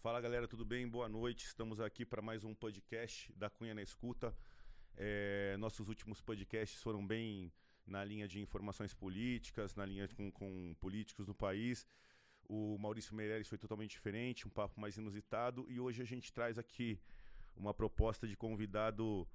[0.00, 0.88] Fala galera, tudo bem?
[0.88, 1.44] Boa noite.
[1.44, 4.32] Estamos aqui para mais um podcast da Cunha na Escuta.
[4.96, 7.52] É, nossos últimos podcasts foram bem
[7.84, 11.84] na linha de informações políticas, na linha com, com políticos do país.
[12.48, 15.66] O Maurício Meireles foi totalmente diferente, um papo mais inusitado.
[15.68, 17.00] E hoje a gente traz aqui
[17.56, 19.28] uma proposta de convidado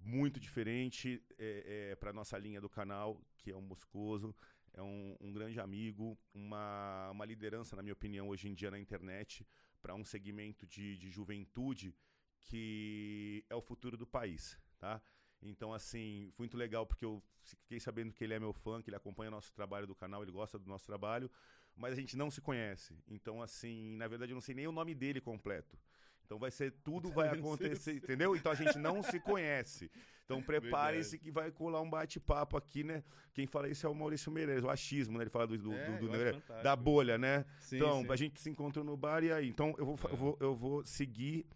[0.00, 4.34] muito diferente é, é, para nossa linha do canal, que é o Moscoso.
[4.74, 8.80] É um, um grande amigo, uma, uma liderança, na minha opinião, hoje em dia na
[8.80, 9.46] internet
[9.82, 11.94] para um segmento de, de juventude
[12.40, 15.02] que é o futuro do país, tá?
[15.42, 18.88] Então, assim, foi muito legal porque eu fiquei sabendo que ele é meu fã, que
[18.88, 21.30] ele acompanha o nosso trabalho do canal, ele gosta do nosso trabalho,
[21.74, 22.96] mas a gente não se conhece.
[23.08, 25.78] Então, assim, na verdade, eu não sei nem o nome dele completo.
[26.24, 28.34] Então vai ser tudo vai acontecer, entendeu?
[28.34, 29.90] Então a gente não se conhece.
[30.24, 33.02] Então prepare-se que vai colar um bate-papo aqui, né?
[33.34, 35.24] Quem fala isso é o Maurício Meirelles, o achismo, né?
[35.24, 37.44] Ele fala do, do, é, do, do da bolha, né?
[37.60, 38.10] Sim, então, sim.
[38.10, 39.48] a gente se encontrou no bar e aí.
[39.48, 40.12] Então eu vou, é.
[40.12, 41.46] eu vou, eu vou seguir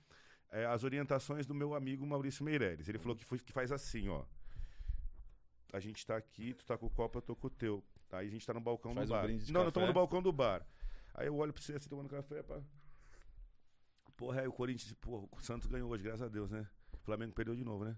[0.50, 2.88] é, as orientações do meu amigo Maurício Meirelles.
[2.88, 4.24] Ele falou que, foi, que faz assim, ó.
[5.72, 7.84] A gente tá aqui, tu tá com o copo, eu tô com o teu.
[8.12, 9.24] Aí a gente tá no balcão faz do bar.
[9.24, 10.66] Um não, não estamos no balcão do bar.
[11.14, 12.60] Aí eu olho pra você assim, tomando café, pá.
[14.16, 16.66] Porra, é o Corinthians, porra, o Santos ganhou hoje, graças a Deus, né?
[16.92, 17.96] O Flamengo perdeu de novo, né?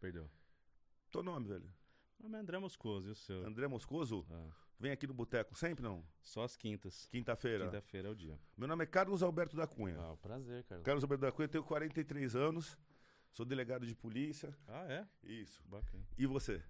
[0.00, 0.28] Perdeu.
[1.10, 1.72] Teu nome, velho?
[2.18, 3.46] Meu nome é André Moscoso, e o seu?
[3.46, 4.26] André Moscoso?
[4.30, 4.50] Ah.
[4.78, 6.04] Vem aqui no Boteco sempre, não?
[6.20, 7.06] Só às quintas.
[7.10, 7.64] Quinta-feira?
[7.64, 8.38] Quinta-feira é o dia.
[8.56, 9.96] Meu nome é Carlos Alberto da Cunha.
[9.98, 10.84] Ah, prazer, Carlos.
[10.84, 12.76] Carlos Alberto da Cunha, tenho 43 anos,
[13.32, 14.54] sou delegado de polícia.
[14.66, 15.06] Ah, é?
[15.22, 15.62] Isso.
[15.66, 16.04] Bacana.
[16.18, 16.60] E você?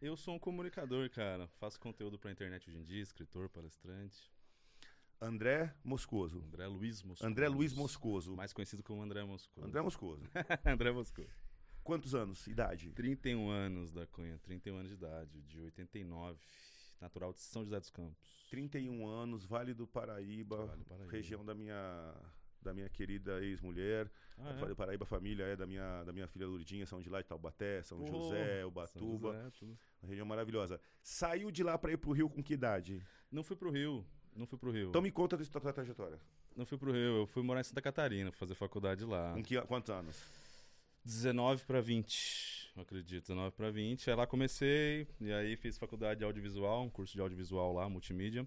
[0.00, 1.46] Eu sou um comunicador, cara.
[1.58, 4.32] Faço conteúdo pra internet hoje em dia, escritor, palestrante.
[5.22, 6.42] André Moscoso.
[6.48, 7.30] André Luiz Moscoso.
[7.30, 8.34] André Luiz Moscoso.
[8.34, 9.64] Mais conhecido como André Moscoso.
[9.64, 10.22] André Moscoso.
[10.66, 11.30] André Moscoso.
[11.84, 12.46] Quantos anos?
[12.48, 12.90] Idade?
[12.90, 16.38] 31 anos da Cunha, 31 anos de idade, de 89.
[17.00, 18.46] Natural de São José dos Campos.
[18.50, 21.12] 31 anos, Vale do Paraíba, vale Paraíba.
[21.12, 22.14] região da minha
[22.60, 24.08] da minha querida ex-mulher.
[24.38, 24.52] Ah, é?
[24.54, 27.26] Vale do Paraíba, família é da minha, da minha filha Lourdinha, são de lá de
[27.26, 29.32] Taubaté, São José, Ubatuba.
[29.32, 30.80] São José, uma região maravilhosa.
[31.02, 33.04] Saiu de lá para ir pro Rio com que idade?
[33.32, 34.06] Não fui pro Rio.
[34.34, 34.88] Não fui pro Rio.
[34.88, 36.18] Então me conta da tua trajetória.
[36.56, 39.32] Não fui pro Rio, eu fui morar em Santa Catarina, fazer faculdade lá.
[39.34, 40.16] Com que, quantos anos?
[41.04, 44.08] 19 para 20, acredito, 19 para 20.
[44.08, 48.46] Aí lá comecei, e aí fiz faculdade de audiovisual, um curso de audiovisual lá, multimídia.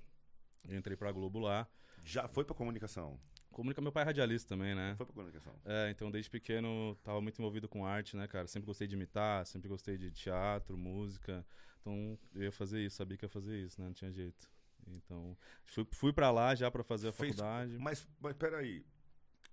[0.69, 1.67] entrei pra Globo lá.
[2.03, 3.19] Já foi pra comunicação?
[3.51, 4.95] Comunica meu pai é radialista também, né?
[4.97, 5.53] Foi pra comunicação.
[5.63, 8.47] É, então desde pequeno tava muito envolvido com arte, né, cara?
[8.47, 11.45] Sempre gostei de imitar, sempre gostei de teatro, música.
[11.79, 13.87] Então eu ia fazer isso, sabia que ia fazer isso, né?
[13.87, 14.49] Não tinha jeito.
[14.87, 17.77] Então, fui, fui para lá já para fazer a Fez, faculdade.
[17.79, 18.85] Mas, mas peraí,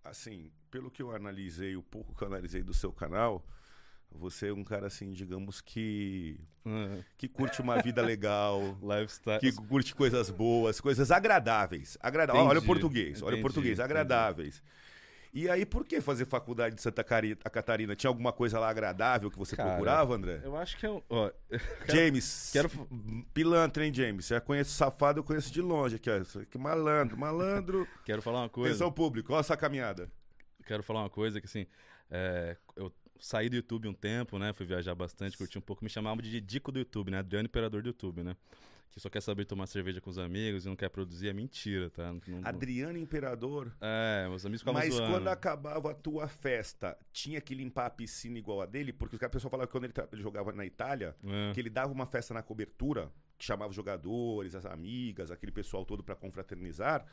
[0.04, 3.44] assim, pelo que eu analisei, o pouco que eu analisei do seu canal,
[4.10, 7.02] você é um cara assim, digamos que uhum.
[7.16, 12.46] que curte uma vida legal, lifestyle, que curte coisas boas, coisas agradáveis, agradáveis.
[12.46, 14.56] Olha o português, entendi, olha o português, agradáveis.
[14.56, 14.82] Entendi.
[15.34, 17.96] E aí, por que fazer faculdade de Santa Catarina?
[17.96, 20.42] Tinha alguma coisa lá agradável que você Cara, procurava, André?
[20.44, 21.02] Eu acho que eu.
[21.08, 21.30] Ó,
[21.88, 22.50] James.
[22.52, 22.68] Quero...
[23.32, 24.26] Pilantra, hein, James?
[24.26, 26.44] Você conhece safado, eu conheço de longe aqui, ó.
[26.44, 27.88] Que malandro, malandro.
[28.04, 28.70] Quero falar uma coisa.
[28.70, 30.10] Atenção público, olha essa caminhada.
[30.66, 31.66] Quero falar uma coisa que, assim,
[32.10, 34.52] é, eu saí do YouTube um tempo, né?
[34.52, 35.82] Fui viajar bastante, curti um pouco.
[35.82, 37.20] Me chamavam de Dico do YouTube, né?
[37.20, 38.36] Adriano Imperador do YouTube, né?
[38.92, 41.88] Que só quer saber tomar cerveja com os amigos e não quer produzir, é mentira,
[41.88, 42.12] tá?
[42.12, 43.74] Não, Adriano Imperador?
[43.80, 45.12] É, meus amigos ficavam Mas zoando.
[45.12, 48.92] quando acabava a tua festa, tinha que limpar a piscina igual a dele?
[48.92, 51.52] Porque o pessoal falava que quando ele, ele jogava na Itália, é.
[51.54, 55.86] que ele dava uma festa na cobertura, que chamava os jogadores, as amigas, aquele pessoal
[55.86, 57.06] todo para confraternizar,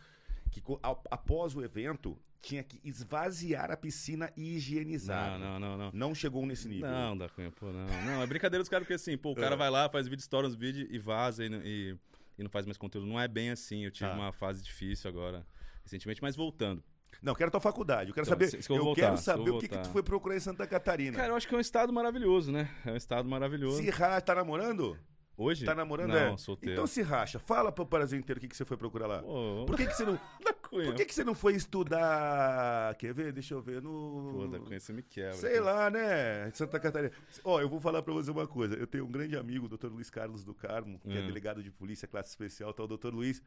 [0.49, 0.61] que
[1.09, 5.37] após o evento tinha que esvaziar a piscina e higienizar.
[5.37, 5.91] Não, não, não, não.
[5.93, 6.89] Não chegou nesse nível.
[6.89, 7.85] Não, da Cunha, pô, não.
[8.05, 9.57] Não, é brincadeira dos caras, porque assim, pô, o cara é.
[9.57, 11.97] vai lá, faz vídeo, estoura uns vídeos e vaza e, e,
[12.37, 13.07] e, não faz mais conteúdo.
[13.07, 13.83] Não é bem assim.
[13.83, 14.13] Eu tive ah.
[14.13, 15.45] uma fase difícil agora,
[15.83, 16.83] recentemente, mas voltando.
[17.21, 18.09] Não, quero a tua faculdade.
[18.09, 20.37] Eu quero então, saber, eu, eu voltar, quero saber o que, que tu foi procurar
[20.37, 21.17] em Santa Catarina.
[21.17, 22.69] Cara, eu acho que é um estado maravilhoso, né?
[22.85, 23.83] É um estado maravilhoso.
[23.83, 24.97] Se tá namorando?
[25.39, 25.63] Hoje?
[25.63, 26.09] Tá namorando?
[26.09, 26.37] Não, é?
[26.37, 26.73] solteiro.
[26.73, 27.39] Então se racha.
[27.39, 29.21] Fala pro Brasil inteiro o que, que você foi procurar lá.
[29.21, 29.63] Pô.
[29.65, 30.19] Por que, que você não.
[30.69, 32.93] Por que, que você não foi estudar.
[32.95, 33.31] Quer ver?
[33.31, 33.81] Deixa eu ver.
[33.81, 34.31] No...
[34.35, 35.33] Pô, da Cunha você me quebra.
[35.33, 35.63] Sei cara.
[35.63, 36.51] lá, né?
[36.51, 37.11] Santa Catarina.
[37.43, 38.75] Ó, eu vou falar pra você uma coisa.
[38.75, 41.17] Eu tenho um grande amigo, o doutor Luiz Carlos do Carmo, que hum.
[41.17, 42.83] é delegado de polícia, classe especial, tá?
[42.83, 43.41] O doutor Luiz.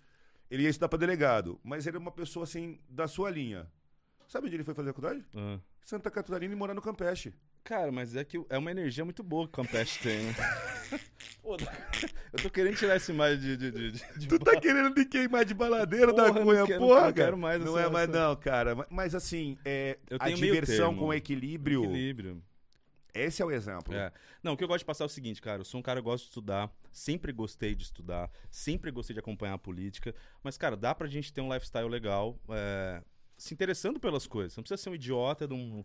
[0.51, 3.71] Ele ia estudar pra delegado, mas ele é uma pessoa assim, da sua linha.
[4.27, 5.25] Sabe onde ele foi fazer a faculdade?
[5.35, 5.61] Hum.
[5.85, 7.35] Santa Catarina e morar no Campeche.
[7.65, 10.35] Cara, mas é que é uma energia muito boa que o Campeche tem, né?
[11.43, 11.57] Pô,
[12.33, 13.57] eu tô querendo tirar essa imagem de.
[13.57, 17.07] de, de, de tu tá querendo me queimar de baladeiro porra, da Cunha, quero, porra?
[17.07, 18.87] Não quero mais Não é mais, não, cara.
[18.91, 21.85] Mas assim, é, a diversão com equilíbrio.
[21.85, 22.43] Equilíbrio.
[23.15, 23.95] Esse é o exemplo.
[23.95, 24.11] É.
[24.43, 25.61] Não, o que eu gosto de passar é o seguinte, cara.
[25.61, 29.21] Eu sou um cara que gosta de estudar, sempre gostei de estudar, sempre gostei de
[29.21, 30.15] acompanhar a política.
[30.43, 32.39] Mas, cara, dá pra gente ter um lifestyle legal.
[32.49, 33.03] É,
[33.37, 34.57] se interessando pelas coisas.
[34.57, 35.85] Não precisa ser um idiota de um,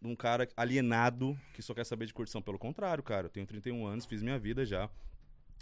[0.00, 2.40] de um cara alienado que só quer saber de curtição.
[2.40, 4.88] Pelo contrário, cara, eu tenho 31 anos, fiz minha vida já.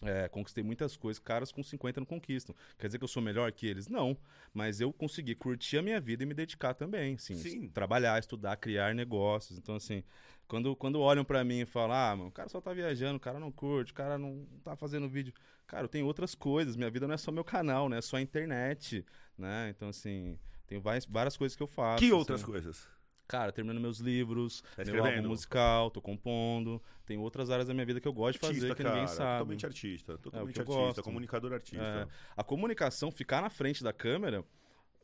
[0.00, 2.54] É, conquistei muitas coisas, caras com 50 não conquistam.
[2.78, 3.88] Quer dizer que eu sou melhor que eles?
[3.88, 4.16] Não.
[4.54, 7.14] Mas eu consegui curtir a minha vida e me dedicar também.
[7.14, 7.68] Assim, Sim.
[7.68, 9.58] Trabalhar, estudar, criar negócios.
[9.58, 10.04] Então, assim,
[10.46, 13.20] quando, quando olham pra mim e falam, ah, mano, o cara só tá viajando, o
[13.20, 15.34] cara não curte, o cara não tá fazendo vídeo.
[15.66, 16.76] Cara, eu tenho outras coisas.
[16.76, 17.98] Minha vida não é só meu canal, né?
[17.98, 19.04] É só a internet,
[19.36, 19.68] né?
[19.70, 21.98] Então, assim, tem várias, várias coisas que eu faço.
[21.98, 22.14] Que assim.
[22.14, 22.88] outras coisas?
[23.28, 26.82] Cara, terminando meus livros, Tá meu álbum musical, tô compondo.
[27.04, 29.22] Tem outras áreas da minha vida que eu gosto de fazer que ninguém sabe.
[29.22, 30.18] É, Totalmente artista.
[30.18, 30.80] Totalmente que eu artista.
[30.80, 31.02] gosto.
[31.02, 32.08] Comunicador artista.
[32.08, 34.42] É, a comunicação, ficar na frente da câmera,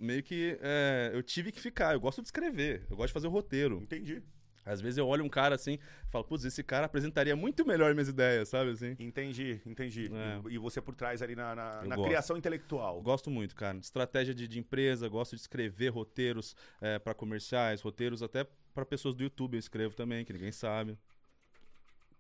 [0.01, 1.93] meio que é, eu tive que ficar.
[1.93, 3.81] Eu gosto de escrever, eu gosto de fazer o roteiro.
[3.83, 4.23] Entendi.
[4.65, 7.93] Às vezes eu olho um cara assim e falo, putz, esse cara apresentaria muito melhor
[7.95, 8.97] minhas ideias, sabe assim?
[8.99, 10.11] Entendi, entendi.
[10.13, 10.49] É.
[10.49, 13.01] E, e você por trás ali na, na, na criação intelectual.
[13.03, 13.79] Gosto muito, cara.
[13.79, 19.15] Estratégia de, de empresa, gosto de escrever roteiros é, para comerciais, roteiros até para pessoas
[19.15, 20.99] do YouTube eu escrevo também, que ninguém sabe.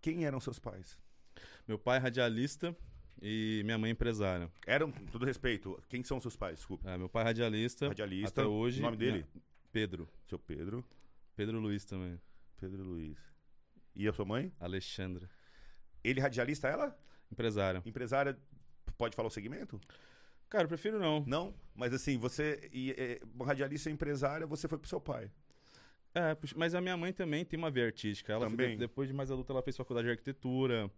[0.00, 0.98] Quem eram seus pais?
[1.66, 2.76] Meu pai é radialista
[3.20, 4.50] e minha mãe é empresária.
[4.66, 6.58] Eram, com todo respeito, quem são seus pais?
[6.58, 6.90] Desculpa.
[6.90, 7.88] É, meu pai é radialista.
[7.88, 8.42] Radialista.
[8.42, 8.80] Até hoje.
[8.80, 9.24] O nome dele?
[9.72, 10.08] Pedro.
[10.28, 10.84] Seu Pedro.
[11.34, 12.20] Pedro Luiz também.
[12.58, 13.18] Pedro Luiz.
[13.94, 14.52] E a sua mãe?
[14.58, 15.28] Alexandra.
[16.02, 16.96] Ele radialista, ela?
[17.30, 17.82] Empresária.
[17.84, 18.38] Empresária,
[18.99, 19.80] pode falar o segmento?
[20.49, 21.25] Cara, eu prefiro não.
[21.26, 25.30] Não, mas assim, você, e, é, radialista e empresária, você foi pro seu pai.
[26.14, 28.32] É, mas a minha mãe também tem uma veia artística.
[28.32, 28.70] Ela Também?
[28.73, 30.88] de- depois de mais adulta, ela fez faculdade de arquitetura.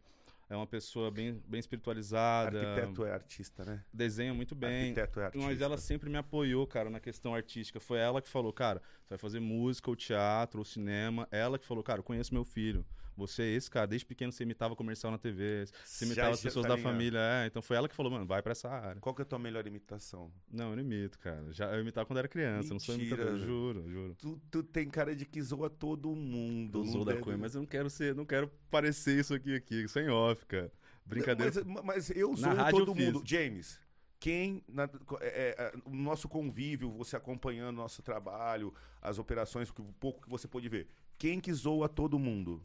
[0.48, 2.58] É uma pessoa bem, bem espiritualizada.
[2.58, 3.82] Arquiteto é artista, né?
[3.92, 4.82] Desenha muito bem.
[4.82, 5.46] Arquiteto é artista.
[5.46, 7.80] Mas ela sempre me apoiou, cara, na questão artística.
[7.80, 11.26] Foi ela que falou, cara, você vai fazer música, ou teatro, ou cinema.
[11.32, 12.86] Ela que falou, cara, eu conheço meu filho.
[13.16, 16.34] Você é esse cara, desde pequeno você imitava comercial na TV, você Já imitava as
[16.38, 16.86] essa pessoas da linha.
[16.86, 17.18] família.
[17.18, 19.00] É, então foi ela que falou, mano, vai pra essa área.
[19.00, 20.30] Qual que é a tua melhor imitação?
[20.52, 21.50] Não, eu não imito, cara.
[21.52, 24.14] Já, eu imitava quando era criança, eu não sou Mentira, imitador, juro, juro.
[24.16, 26.84] Tu, tu tem cara de que zoa todo mundo.
[26.86, 29.84] Sou da deve- Cunha, mas eu não quero ser, não quero parecer isso aqui, aqui,
[29.84, 30.70] isso é off, cara.
[31.04, 31.52] Brincadeira.
[31.64, 33.22] Mas, mas eu sou rádio todo mundo.
[33.24, 33.80] James,
[34.18, 34.84] quem, na,
[35.20, 40.48] é, é, o nosso convívio, você acompanhando nosso trabalho, as operações, o pouco que você
[40.48, 42.62] pôde ver, quem que zoa todo mundo?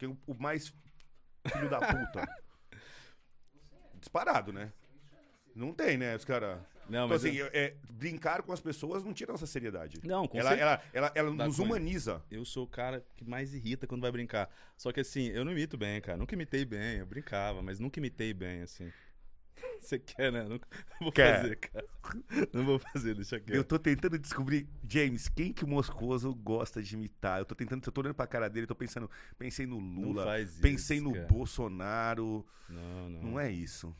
[0.00, 0.72] Quem, o- o mais
[1.46, 2.26] filho da puta?
[4.00, 4.72] Disparado, né?
[5.54, 6.58] Não tem, né, os caras...
[6.88, 10.00] Não, Então, mas assim, eu, é, brincar com as pessoas não tira nossa seriedade.
[10.02, 10.70] não, com Ela, certeza.
[10.70, 12.20] ela, ela, ela nos humaniza.
[12.30, 14.50] Eu sou o cara que mais irrita quando vai brincar.
[14.76, 16.16] Só que assim, eu não imito bem, cara.
[16.18, 18.90] Nunca imitei bem, eu brincava, mas nunca imitei bem, assim.
[19.82, 20.44] Você quer, né?
[20.44, 20.68] Nunca
[21.00, 21.40] vou Quer.
[21.40, 21.86] fazer, cara.
[22.52, 23.56] Não vou fazer, deixa quieto.
[23.56, 27.38] Eu tô tentando descobrir, James, quem que o Moscoso gosta de imitar?
[27.40, 30.24] Eu tô tentando, eu tô olhando pra cara dele, tô pensando, pensei no Não Lula,
[30.24, 31.26] faz isso, pensei no cara.
[31.26, 32.46] Bolsonaro.
[32.68, 33.22] Não, não.
[33.22, 33.94] Não é isso.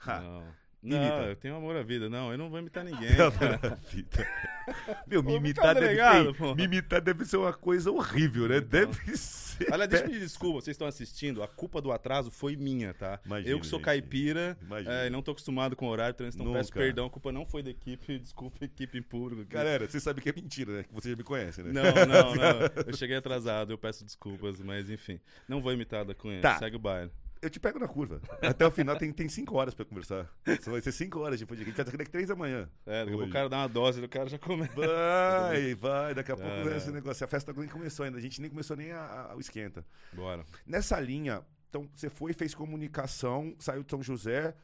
[0.00, 0.20] Ha.
[0.20, 0.63] Não.
[0.84, 0.98] Imita.
[0.98, 2.10] Não, eu tenho amor à vida.
[2.10, 3.08] Não, eu não vou imitar ninguém.
[5.06, 6.54] Meu, me imitar, tá deve, pô?
[6.54, 8.58] me imitar deve ser uma coisa horrível, né?
[8.58, 8.68] Então.
[8.68, 9.72] Deve ser.
[9.72, 11.42] Olha, deixa eu pedir desculpa, vocês estão assistindo.
[11.42, 13.18] A culpa do atraso foi minha, tá?
[13.24, 14.94] Imagino, eu que sou caipira Imagina.
[14.94, 16.80] é, não tô acostumado com o horário, então então peço Nunca.
[16.80, 17.06] perdão.
[17.06, 19.42] A culpa não foi da equipe, desculpa, equipe em público.
[19.42, 19.52] aqui.
[19.52, 20.82] Galera, você sabe que é mentira, né?
[20.82, 21.72] Que você já me conhece, né?
[21.72, 22.60] Não, não, não.
[22.86, 25.18] Eu cheguei atrasado, eu peço desculpas, mas enfim.
[25.48, 26.40] Não vou imitar da Cunha.
[26.40, 26.58] Tá.
[26.58, 27.10] Segue o baile.
[27.44, 28.22] Eu te pego na curva.
[28.40, 30.30] Até o final tem, tem cinco horas pra conversar.
[30.66, 32.68] Vai ser cinco horas de A gente vai daqui três da manhã.
[32.86, 34.74] É, daqui o cara dá uma dose, o cara já começa.
[34.74, 37.22] Vai, vai, daqui a pouco Ah, esse negócio.
[37.22, 39.84] A festa nem começou ainda, a gente nem começou nem a, a- o esquenta.
[40.12, 40.44] Bora.
[40.66, 44.54] Nessa linha, então você foi, fez comunicação, saiu de São José.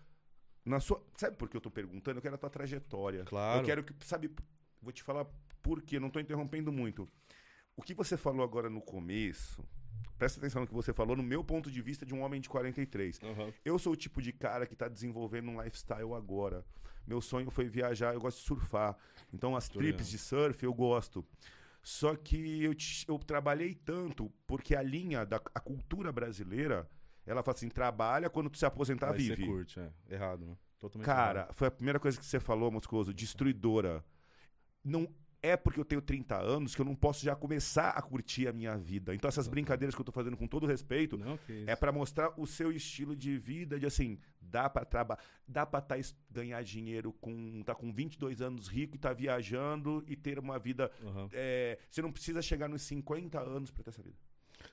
[0.65, 2.19] Na sua, sabe por que eu tô perguntando?
[2.19, 3.25] Eu quero a tua trajetória.
[3.25, 3.61] Claro.
[3.61, 4.31] Eu quero que, sabe,
[4.81, 5.27] vou te falar
[5.63, 7.07] por quê, não tô interrompendo muito.
[7.77, 9.63] O que você falou agora no começo,
[10.19, 12.49] presta atenção no que você falou, no meu ponto de vista de um homem de
[12.49, 13.21] 43.
[13.65, 16.65] Eu sou o tipo de cara que tá desenvolvendo um lifestyle agora.
[17.07, 18.97] Meu sonho foi viajar, eu gosto de surfar.
[19.33, 21.25] Então as Tô trips de surf eu gosto.
[21.83, 22.75] Só que eu,
[23.09, 26.89] eu trabalhei tanto, porque a linha da a cultura brasileira,
[27.25, 29.47] ela fala assim, trabalha, quando tu se aposentar, Aí você vive.
[29.47, 29.91] curte, é.
[30.11, 30.57] Errado, né?
[30.79, 31.55] Totalmente Cara, errado.
[31.55, 34.05] foi a primeira coisa que você falou, Moscoso, destruidora.
[34.85, 35.09] Não
[35.43, 38.53] é porque eu tenho 30 anos que eu não posso já começar a curtir a
[38.53, 39.15] minha vida.
[39.15, 42.47] Então essas brincadeiras que eu tô fazendo com todo respeito, Não, é pra mostrar o
[42.47, 45.97] seu estilo de vida, de assim, dá pra trabalhar, dá pra tá
[46.31, 50.91] ganhar dinheiro com tá com 22 anos rico e tá viajando e ter uma vida
[51.05, 51.29] Aham.
[51.33, 54.17] é, você não precisa chegar nos 50 anos pra ter essa vida.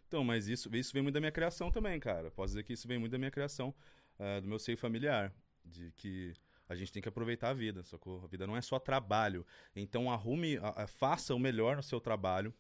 [0.08, 2.30] Então, mas isso, isso vem muito da minha criação também, cara.
[2.32, 3.74] Posso dizer que isso vem muito da minha criação,
[4.20, 5.34] eh, do meu seio familiar.
[5.64, 6.34] De que
[6.70, 8.24] a gente tem que aproveitar a vida, sacou?
[8.24, 9.46] A vida não é só trabalho.
[9.76, 12.54] Então, arrume, a- a- faça o melhor no seu trabalho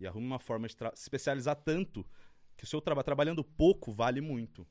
[0.00, 2.06] e arrume uma forma de se especializar tanto
[2.56, 4.66] que o seu trabalho, trabalhando pouco, vale muito.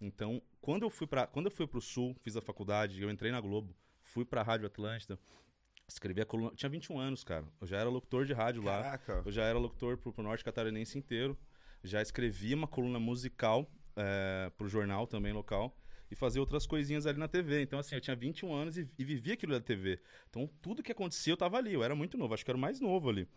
[0.00, 3.30] Então, quando eu fui para quando eu fui pro Sul, fiz a faculdade, eu entrei
[3.30, 5.18] na Globo, fui pra Rádio Atlântida,
[5.86, 6.52] Escrevia coluna.
[6.54, 7.44] Tinha 21 anos, cara.
[7.60, 8.80] Eu já era locutor de rádio lá.
[8.80, 9.22] Caraca.
[9.26, 11.36] Eu já era locutor pro, pro Norte Catarinense inteiro.
[11.82, 15.76] Já escrevia uma coluna musical é, pro jornal também local.
[16.10, 17.62] E fazia outras coisinhas ali na TV.
[17.62, 20.00] Então, assim, eu tinha 21 anos e, e vivia aquilo da TV.
[20.28, 21.72] Então, tudo que acontecia eu tava ali.
[21.72, 23.28] Eu era muito novo, acho que eu era o mais novo ali.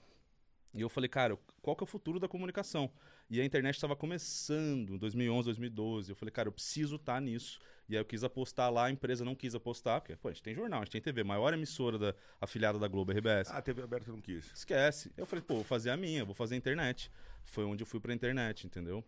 [0.73, 2.91] E eu falei, cara, qual que é o futuro da comunicação?
[3.29, 6.11] E a internet estava começando, 2011, 2012.
[6.11, 7.59] Eu falei, cara, eu preciso estar tá nisso.
[7.87, 10.41] E aí eu quis apostar lá, a empresa não quis apostar, porque, pô, a gente
[10.41, 13.51] tem jornal, a gente tem TV, maior emissora da afiliada da Globo, RBS.
[13.51, 14.51] Ah, a TV aberta não quis.
[14.51, 15.11] Esquece.
[15.15, 17.11] Eu falei, pô, vou fazer a minha, vou fazer a internet.
[17.43, 19.03] Foi onde eu fui pra internet, entendeu?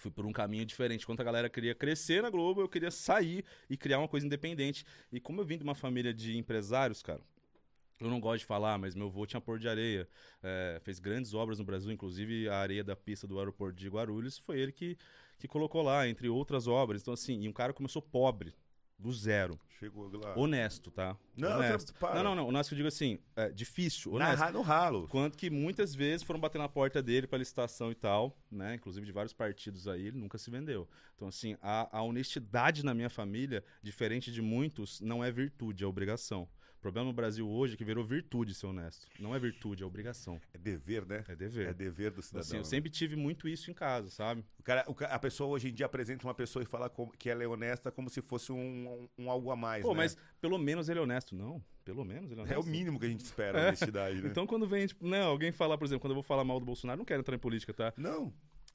[0.00, 1.04] Fui por um caminho diferente.
[1.04, 4.84] Quando a galera queria crescer na Globo, eu queria sair e criar uma coisa independente.
[5.12, 7.20] E como eu vim de uma família de empresários, cara,
[8.00, 10.08] eu não gosto de falar, mas meu avô tinha Porto de Areia.
[10.42, 14.38] É, fez grandes obras no Brasil, inclusive a areia da pista do aeroporto de Guarulhos.
[14.38, 14.96] Foi ele que,
[15.38, 17.02] que colocou lá, entre outras obras.
[17.02, 18.54] Então, assim, e um cara começou pobre,
[19.00, 19.58] do zero.
[19.78, 20.34] Chegou lá.
[20.36, 21.16] Honesto, tá?
[21.34, 21.94] Não, honesto.
[21.94, 22.16] Para.
[22.16, 22.48] Não, não, não.
[22.48, 24.38] Honesto eu digo assim, é difícil, honesto.
[24.38, 25.08] Na, no ralo.
[25.08, 28.74] Quanto que muitas vezes foram bater na porta dele para licitação e tal, né?
[28.74, 30.86] Inclusive de vários partidos aí, ele nunca se vendeu.
[31.16, 35.86] Então, assim, a, a honestidade na minha família, diferente de muitos, não é virtude, é
[35.86, 36.46] obrigação.
[36.80, 39.06] O problema no Brasil hoje é que virou virtude ser honesto.
[39.18, 40.40] Não é virtude, é obrigação.
[40.54, 41.22] É dever, né?
[41.28, 41.68] É dever.
[41.68, 42.40] É dever do cidadão.
[42.40, 44.42] Assim, eu sempre tive muito isso em casa, sabe?
[44.58, 47.28] O cara, o, a pessoa hoje em dia apresenta uma pessoa e fala como, que
[47.28, 49.82] ela é honesta como se fosse um, um, um algo a mais.
[49.82, 49.98] Pô, né?
[49.98, 51.36] mas pelo menos ele é honesto.
[51.36, 52.56] Não, pelo menos ele é honesto.
[52.56, 53.68] É o mínimo que a gente espera, é.
[53.68, 54.28] honestidade, né?
[54.30, 56.64] Então quando vem, tipo, não, alguém falar, por exemplo, quando eu vou falar mal do
[56.64, 57.92] Bolsonaro, não quero entrar em política, tá?
[57.94, 58.32] Não.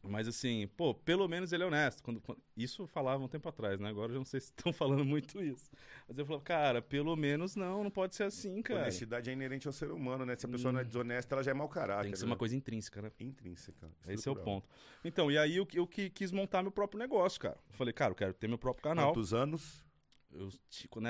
[0.10, 2.04] Mas assim, pô, pelo menos ele é honesto.
[2.04, 2.40] Quando, quando...
[2.56, 3.90] Isso falava um tempo atrás, né?
[3.90, 5.70] Agora eu não sei se estão falando muito isso.
[6.08, 8.82] Mas eu falava, cara, pelo menos não, não pode ser assim, cara.
[8.82, 10.36] Honestidade é inerente ao ser humano, né?
[10.36, 10.74] Se a pessoa hum.
[10.74, 12.04] não é desonesta, ela já é mau caráter.
[12.04, 12.32] Tem que ser né?
[12.32, 13.12] uma coisa intrínseca, né?
[13.20, 13.90] Intrínseca.
[14.08, 14.68] Esse é o ponto.
[15.04, 17.58] Então, e aí eu, eu, eu quis montar meu próprio negócio, cara.
[17.70, 19.12] Eu falei, cara, eu quero ter meu próprio canal.
[19.14, 19.86] Quantos anos?
[20.32, 20.50] Eu,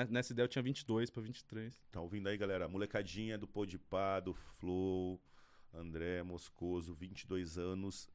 [0.08, 1.74] nessa ideia eu tinha 22 para 23.
[1.90, 2.68] Tá ouvindo aí, galera?
[2.68, 5.20] Molecadinha do Podpah, do Flow,
[5.74, 8.08] André Moscoso, 22 anos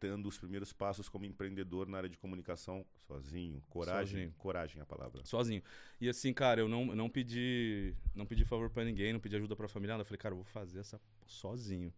[0.00, 3.62] dando os primeiros passos como empreendedor na área de comunicação sozinho.
[3.68, 4.34] Coragem, sozinho.
[4.38, 5.24] coragem é a palavra.
[5.24, 5.62] Sozinho.
[6.00, 9.56] E assim, cara, eu não, não pedi não pedi favor para ninguém, não pedi ajuda
[9.56, 10.02] para a família, nada.
[10.02, 11.92] Eu falei, cara, eu vou fazer essa sozinho.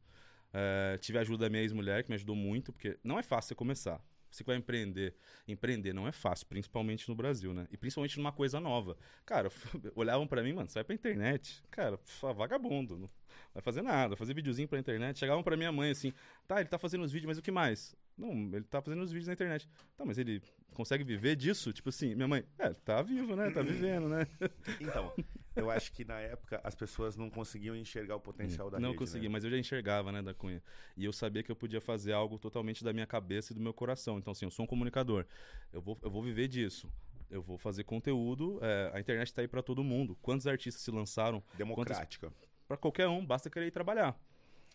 [0.52, 3.48] É, tive a ajuda da minha ex-mulher, que me ajudou muito, porque não é fácil
[3.48, 4.02] você começar.
[4.30, 5.14] Você que vai empreender,
[5.46, 7.66] empreender não é fácil, principalmente no Brasil, né?
[7.70, 8.96] E principalmente numa coisa nova.
[9.26, 9.50] Cara,
[9.94, 11.62] olhavam para mim, mano, sai pra internet.
[11.70, 11.98] Cara,
[12.36, 13.10] vagabundo, não
[13.52, 15.18] vai fazer nada, fazer videozinho pra internet.
[15.18, 16.12] Chegavam pra minha mãe assim,
[16.46, 17.94] tá, ele tá fazendo os vídeos, mas o que mais?
[18.20, 19.68] Não, ele tá fazendo os vídeos na internet.
[19.96, 20.42] Tá, mas ele
[20.74, 21.72] consegue viver disso?
[21.72, 23.50] Tipo assim, minha mãe, é, tá vivo, né?
[23.50, 24.26] Tá vivendo, né?
[24.80, 25.12] Então,
[25.56, 28.98] eu acho que na época as pessoas não conseguiam enxergar o potencial da Não rede,
[28.98, 29.32] conseguia, né?
[29.32, 30.62] mas eu já enxergava, né, da Cunha.
[30.96, 33.72] E eu sabia que eu podia fazer algo totalmente da minha cabeça e do meu
[33.72, 34.18] coração.
[34.18, 35.26] Então, assim, eu sou um comunicador.
[35.72, 36.90] Eu vou, eu vou viver disso
[37.30, 38.58] eu vou fazer conteúdo.
[38.60, 40.18] É, a internet está aí para todo mundo.
[40.20, 41.42] Quantos artistas se lançaram?
[41.56, 42.32] Democrática.
[42.66, 44.18] Para qualquer um, basta querer ir trabalhar.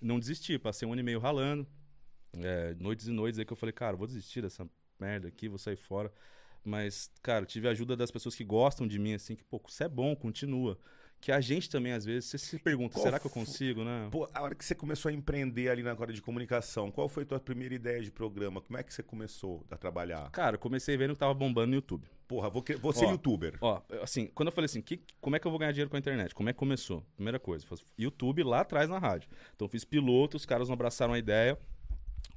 [0.01, 1.67] Não desistir, passei um ano e meio ralando.
[2.43, 4.67] É, noites e noites aí que eu falei, cara, vou desistir dessa
[4.99, 6.11] merda aqui, vou sair fora.
[6.63, 9.83] Mas, cara, tive a ajuda das pessoas que gostam de mim, assim, que, pô, você
[9.83, 10.77] é bom, continua.
[11.21, 14.09] Que a gente também, às vezes, você se pergunta, qual será que eu consigo, né?
[14.11, 17.23] Pô, a hora que você começou a empreender ali na área de comunicação, qual foi
[17.23, 18.61] a tua primeira ideia de programa?
[18.61, 20.29] Como é que você começou a trabalhar?
[20.31, 22.07] Cara, comecei vendo que tava bombando no YouTube.
[22.27, 23.57] Porra, vou, vou ser ó, youtuber.
[23.61, 25.95] Ó, assim, quando eu falei assim, que, como é que eu vou ganhar dinheiro com
[25.95, 26.33] a internet?
[26.33, 27.03] Como é que começou?
[27.15, 27.65] Primeira coisa,
[27.97, 29.29] YouTube lá atrás na rádio.
[29.55, 31.57] Então fiz piloto, os caras não abraçaram a ideia.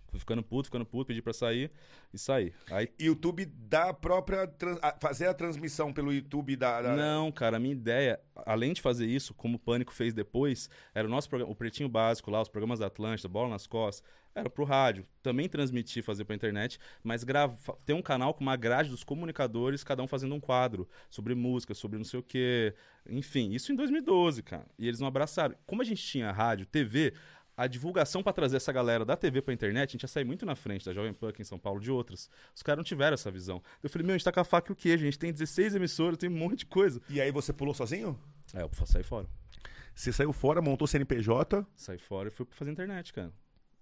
[0.09, 1.71] Fui ficando puto, ficando puto, pedi pra sair
[2.13, 2.53] e saí.
[2.71, 2.89] Aí...
[2.99, 4.51] YouTube da própria.
[5.01, 9.07] fazer a transmissão pelo YouTube da, da, Não, cara, a minha ideia, além de fazer
[9.07, 12.49] isso, como o Pânico fez depois, era o nosso programa, o Pretinho Básico lá, os
[12.49, 14.03] programas da Atlântida, Bola nas Costas,
[14.35, 15.05] era pro rádio.
[15.23, 19.85] Também transmitir, fazer pra internet, mas grava, ter um canal com uma grade dos comunicadores,
[19.85, 22.75] cada um fazendo um quadro sobre música, sobre não sei o quê.
[23.09, 24.67] Enfim, isso em 2012, cara.
[24.79, 25.57] E eles não abraçaram.
[25.67, 27.15] Como a gente tinha rádio, TV,
[27.59, 30.47] a divulgação para trazer essa galera da TV pra internet, a gente ia sair muito
[30.47, 32.31] na frente da Jovem Pan aqui em São Paulo, de outras.
[32.55, 33.61] Os caras não tiveram essa visão.
[33.83, 35.19] Eu falei, meu, a gente tá com a faca e o quê, gente?
[35.19, 37.03] Tem 16 emissoras, tem um monte de coisa.
[37.11, 38.17] E aí você pulou sozinho?
[38.55, 39.27] É, eu saí fora.
[39.93, 41.67] Você saiu fora, montou CNPJ?
[41.75, 43.33] Saí fora e fui fazer internet, cara.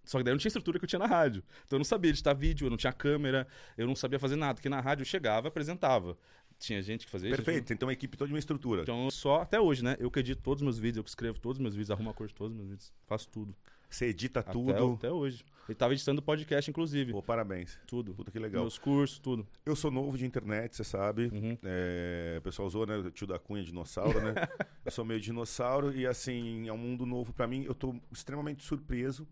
[0.06, 1.44] Só que daí eu não tinha estrutura que eu tinha na rádio.
[1.66, 4.54] Então eu não sabia editar vídeo, eu não tinha câmera, eu não sabia fazer nada.
[4.54, 6.16] Porque na rádio eu chegava e apresentava.
[6.58, 7.52] Tinha gente que fazia Perfeito, isso.
[7.52, 8.82] Perfeito, então uma equipe toda de uma estrutura.
[8.82, 9.96] Então só, até hoje, né?
[9.98, 12.10] Eu que edito todos os meus vídeos, eu que escrevo todos os meus vídeos, arrumo
[12.10, 13.54] a cor de todos os meus vídeos, faço tudo.
[13.88, 14.94] Você edita até, tudo.
[14.94, 15.44] Até hoje.
[15.68, 17.12] Ele tava editando podcast, inclusive.
[17.12, 17.78] Pô, parabéns.
[17.86, 18.14] Tudo.
[18.14, 18.62] Puta que legal.
[18.62, 19.46] Meus cursos, tudo.
[19.64, 21.26] Eu sou novo de internet, você sabe.
[21.32, 21.58] Uhum.
[21.62, 22.96] É, o pessoal usou, né?
[22.96, 24.34] O tio da Cunha, dinossauro, né?
[24.84, 27.64] eu sou meio dinossauro e, assim, é um mundo novo para mim.
[27.64, 29.26] Eu tô extremamente surpreso,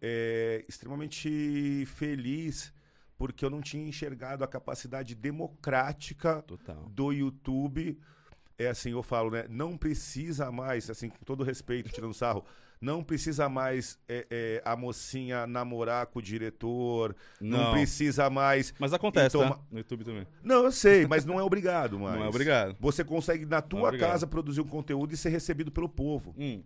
[0.00, 2.72] é, extremamente feliz,
[3.22, 6.88] porque eu não tinha enxergado a capacidade democrática Total.
[6.90, 7.96] do YouTube
[8.58, 9.46] é assim, eu falo, né?
[9.48, 12.44] Não precisa mais, assim, com todo respeito, tirando sarro,
[12.80, 17.72] não precisa mais é, é, a mocinha namorar com o diretor, não, Não.
[17.74, 18.74] precisa mais.
[18.76, 19.62] Mas acontece, E toma- tá?
[19.70, 20.26] No YouTube também.
[20.42, 22.16] Não, eu sei, mas não é obrigado, mais.
[22.16, 22.76] Não é obrigado.
[22.80, 24.10] Você consegue, na tua obrigado.
[24.10, 26.34] casa, produzir um conteúdo e ser recebido pelo povo.
[26.36, 26.60] Hum.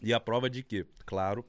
[0.00, 1.44] E a prova de que, claro,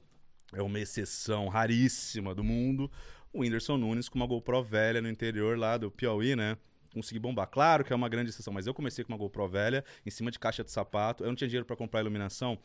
[0.52, 2.90] é uma exceção raríssima do mundo,
[3.32, 6.56] o Whindersson Nunes com uma GoPro velha no interior lá do Piauí, né?
[6.92, 7.46] Consegui bombar.
[7.46, 10.30] Claro que é uma grande exceção, mas eu comecei com uma GoPro velha, em cima
[10.30, 11.24] de caixa de sapato.
[11.24, 12.58] Eu não tinha dinheiro pra comprar iluminação.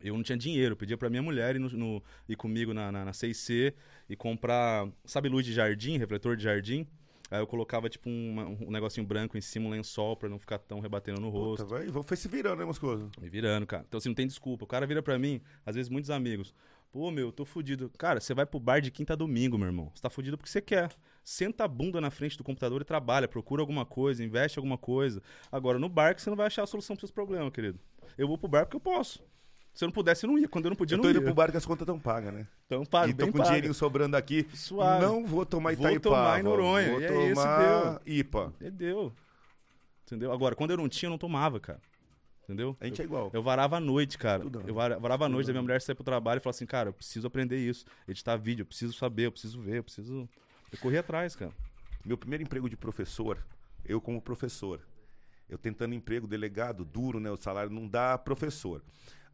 [0.00, 3.04] Eu não tinha dinheiro, pedia pra minha mulher ir, no, no- ir comigo na, na,
[3.06, 3.72] na 6C
[4.08, 6.86] e comprar, sabe, luz de jardim, refletor de jardim?
[7.28, 10.58] Aí eu colocava, tipo, um, um negocinho branco em cima, um lençol, pra não ficar
[10.58, 11.64] tão rebatendo no rosto.
[11.66, 13.08] Puta, vai, foi se virando, né, umas coisas.
[13.20, 13.84] Me virando, cara.
[13.88, 14.62] Então, assim, não tem desculpa.
[14.64, 16.54] O cara vira pra mim, às vezes muitos amigos.
[16.96, 17.92] Pô, meu, tô fudido.
[17.98, 19.92] Cara, você vai pro bar de quinta a domingo, meu irmão.
[19.94, 20.90] Você tá fudido porque você quer.
[21.22, 23.28] Senta a bunda na frente do computador e trabalha.
[23.28, 25.22] Procura alguma coisa, investe alguma coisa.
[25.52, 27.78] Agora, no bar que você não vai achar a solução pros seus problemas, querido.
[28.16, 29.22] Eu vou pro bar porque eu posso.
[29.74, 30.48] Se eu não pudesse, eu não ia.
[30.48, 31.24] Quando eu não podia, Eu eu tô não indo ia.
[31.26, 32.46] pro bar que as contas estão pagas, né?
[32.64, 33.44] Então, paga, e tô com paga.
[33.44, 34.48] dinheirinho sobrando aqui.
[34.54, 35.04] Suave.
[35.04, 36.16] Não vou tomar Vou Itaipava.
[36.16, 38.54] tomar em Noronha, Vou e é isso, tomar IPA.
[38.58, 39.12] E deu.
[40.06, 40.32] Entendeu?
[40.32, 41.78] Agora, quando eu não tinha, eu não tomava, cara.
[42.46, 42.76] Entendeu?
[42.80, 43.28] A gente é igual.
[43.34, 44.38] Eu varava a noite, cara.
[44.38, 44.68] Estudando.
[44.68, 46.90] Eu vara- varava a noite da minha mulher sair pro trabalho e falava assim, cara,
[46.90, 47.84] eu preciso aprender isso.
[48.06, 50.28] Editar vídeo, eu preciso saber, eu preciso ver, eu preciso.
[50.70, 51.50] Eu corri atrás, cara.
[52.04, 53.44] Meu primeiro emprego de professor,
[53.84, 54.80] eu como professor.
[55.48, 57.30] Eu tentando emprego, delegado, duro, né?
[57.32, 58.80] O salário não dá professor.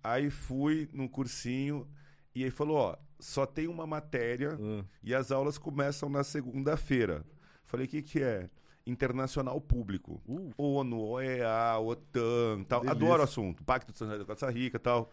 [0.03, 1.87] Aí fui num cursinho
[2.35, 7.25] e aí falou, ó, só tem uma matéria Ah, e as aulas começam na segunda-feira.
[7.67, 8.49] Falei, o que que é?
[8.87, 10.21] Internacional Público.
[10.27, 10.51] Uh.
[10.57, 12.81] ONU, OEA, OTAN, tal.
[12.81, 12.91] Delícia.
[12.91, 13.65] Adoro o assunto.
[13.65, 15.13] Pacto de São José da Costa Rica, tal.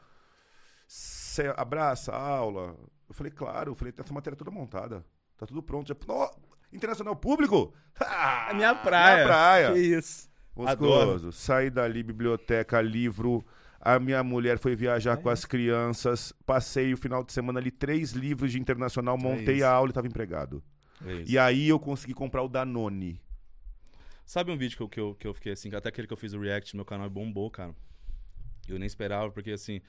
[0.88, 2.76] Cê abraça a aula.
[3.08, 3.72] Eu falei, claro.
[3.72, 5.06] Eu falei, essa matéria é toda montada.
[5.38, 5.88] Tá tudo pronto.
[5.88, 6.32] Já, Ó,
[6.74, 7.74] Internacional Público?
[8.00, 9.16] Ah, É minha praia.
[9.16, 9.74] Minha praia.
[9.74, 10.30] Que isso.
[10.56, 11.32] Moscoso.
[11.32, 13.46] Saí dali, biblioteca, livro.
[13.80, 16.34] A minha mulher foi viajar com as crianças.
[16.46, 19.18] Passei o final de semana ali, três livros de internacional.
[19.18, 19.66] Montei isso.
[19.66, 20.62] a aula e estava empregado.
[21.06, 21.24] É.
[21.26, 23.22] E aí eu consegui comprar o Danone.
[24.30, 26.18] Sabe um vídeo que eu, que, eu, que eu fiquei assim, até aquele que eu
[26.18, 27.74] fiz o react meu canal bombou, cara.
[28.68, 29.82] Eu nem esperava, porque assim,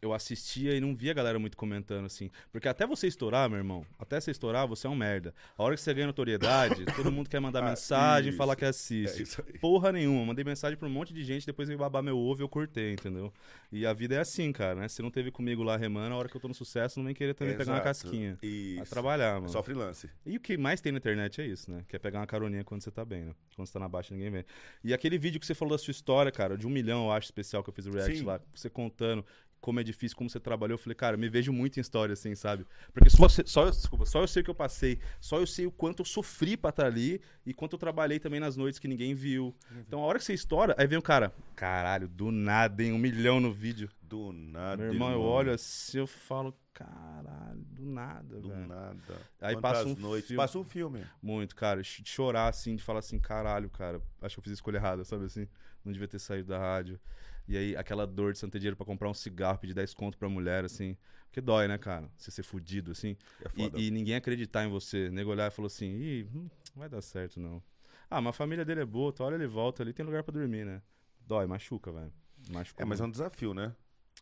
[0.00, 2.30] eu assistia e não via a galera muito comentando assim.
[2.52, 5.34] Porque até você estourar, meu irmão, até você estourar, você é um merda.
[5.56, 8.64] A hora que você ganha notoriedade, todo mundo quer mandar Ah, mensagem e falar que
[8.64, 9.40] É assiste.
[9.46, 9.58] aí.
[9.58, 12.44] Porra nenhuma, mandei mensagem pra um monte de gente, depois veio babar meu ovo e
[12.44, 13.32] eu cortei, entendeu?
[13.72, 14.88] E a vida é assim, cara, né?
[14.88, 17.14] Se não teve comigo lá remando, a hora que eu tô no sucesso, não vem
[17.14, 17.88] querer também pegar uma Exato.
[17.88, 18.38] casquinha.
[18.42, 18.76] Isso.
[18.78, 19.48] Vai trabalhar, mano.
[19.48, 20.08] Só freelance.
[20.24, 21.84] E o que mais tem na internet é isso, né?
[21.88, 23.32] Que é pegar uma caroninha quando você tá bem, né?
[23.56, 24.44] Quando você tá na baixa, ninguém vê.
[24.84, 27.26] E aquele vídeo que você falou da sua história, cara, de um milhão, eu acho,
[27.26, 28.24] especial que eu fiz o react Sim.
[28.24, 29.24] lá, você contando
[29.60, 32.12] como é difícil, como você trabalhou, eu falei, cara, eu me vejo muito em história,
[32.12, 32.66] assim, sabe?
[32.92, 35.66] Porque só, só, eu- desculpa, só eu sei o que eu passei, só eu sei
[35.66, 38.88] o quanto eu sofri pra estar ali e quanto eu trabalhei também nas noites que
[38.88, 39.54] ninguém viu.
[39.86, 42.92] Então, a hora que você estoura, aí vem o cara, caralho, do nada, hein?
[42.92, 43.90] Um milhão no vídeo.
[44.02, 44.82] Do nada.
[44.82, 48.66] Meu irmão, eu olho assim, eu falo, caralho, do nada, Do velho.
[48.66, 49.20] nada.
[49.40, 50.28] Aí Quantas passa um noites.
[50.28, 50.36] filme.
[50.42, 51.04] Passa um filme.
[51.22, 51.82] Muito, cara.
[51.82, 55.04] De chorar, assim, de falar assim, caralho, cara, acho que eu fiz a escolha errada,
[55.04, 55.46] sabe assim?
[55.84, 56.98] Não devia ter saído da rádio.
[57.48, 59.94] E aí, aquela dor de você não ter dinheiro pra comprar um cigarro, pedir 10
[59.94, 60.96] conto pra mulher, assim.
[61.26, 62.08] Porque dói, né, cara?
[62.16, 63.16] Você ser fudido, assim.
[63.56, 63.78] É.
[63.78, 65.08] E, e ninguém acreditar em você.
[65.10, 67.62] Nego olhar e falou assim, ih, hum, não vai dar certo, não.
[68.10, 70.32] Ah, mas a família dele é boa, tu olha ele volta ali, tem lugar pra
[70.32, 70.80] dormir, né?
[71.26, 72.12] Dói, machuca, velho.
[72.50, 73.08] Machucou É, mas é muito.
[73.08, 73.74] um desafio, né?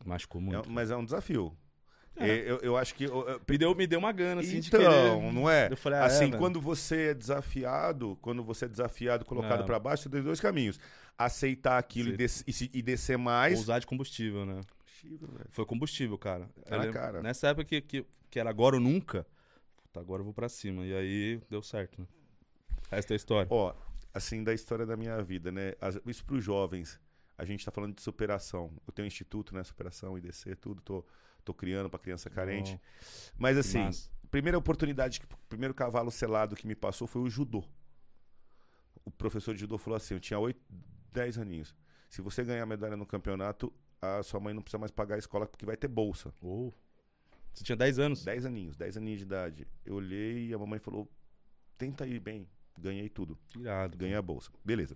[0.05, 0.69] Machucou É muito.
[0.69, 1.55] um- mas é um desafio.
[2.19, 2.29] É.
[2.29, 3.03] É, Eu, eu acho que.
[3.05, 5.31] eu- Me, deu, me deu uma gana, assim, de então, querer...
[5.33, 5.71] não é?
[5.71, 6.37] Eu falei, ah, é, assim, velho.
[6.39, 9.65] quando você é desafiado, quando você é desafiado, colocado É.
[9.65, 10.79] pra baixo, você tem dois caminhos.
[11.17, 13.59] Aceitar aquilo e, des- e e descer mais.
[13.59, 14.61] Usar de combustível, né?
[15.49, 16.47] Foi combustível, cara.
[16.65, 17.21] Tá lembro- cara.
[17.23, 19.25] Nessa época que, que, que era agora ou nunca,
[19.77, 20.85] puta, agora eu vou pra cima.
[20.85, 22.07] E aí deu certo, né?
[22.91, 23.47] Essa é a história.
[23.51, 23.73] Ó,
[24.13, 25.73] assim, da história da minha vida, né?
[25.81, 26.99] As- Isso pros jovens.
[27.37, 28.71] A gente tá falando de superação.
[28.87, 29.63] Eu tenho um instituto, né?
[29.63, 30.81] Superação, IDC, tudo.
[30.81, 31.05] Tô,
[31.43, 32.79] tô criando pra criança carente.
[33.37, 34.09] Mas assim, massa.
[34.31, 37.63] primeira oportunidade, primeiro cavalo selado que me passou foi o judô.
[39.05, 40.59] O professor de judô falou assim: eu tinha 8,
[41.17, 41.75] 10 aninhos.
[42.09, 45.47] Se você ganhar medalha no campeonato, a sua mãe não precisa mais pagar a escola
[45.47, 46.31] porque vai ter bolsa.
[46.41, 46.71] Oh.
[47.53, 48.23] Você tinha 10 anos?
[48.23, 49.67] 10 aninhos, 10 aninhos de idade.
[49.83, 51.09] Eu olhei e a mamãe falou:
[51.77, 52.47] tenta ir bem.
[52.79, 53.35] Ganhei tudo.
[53.59, 53.97] Irado.
[53.97, 54.51] Ganhei a bolsa.
[54.63, 54.95] Beleza.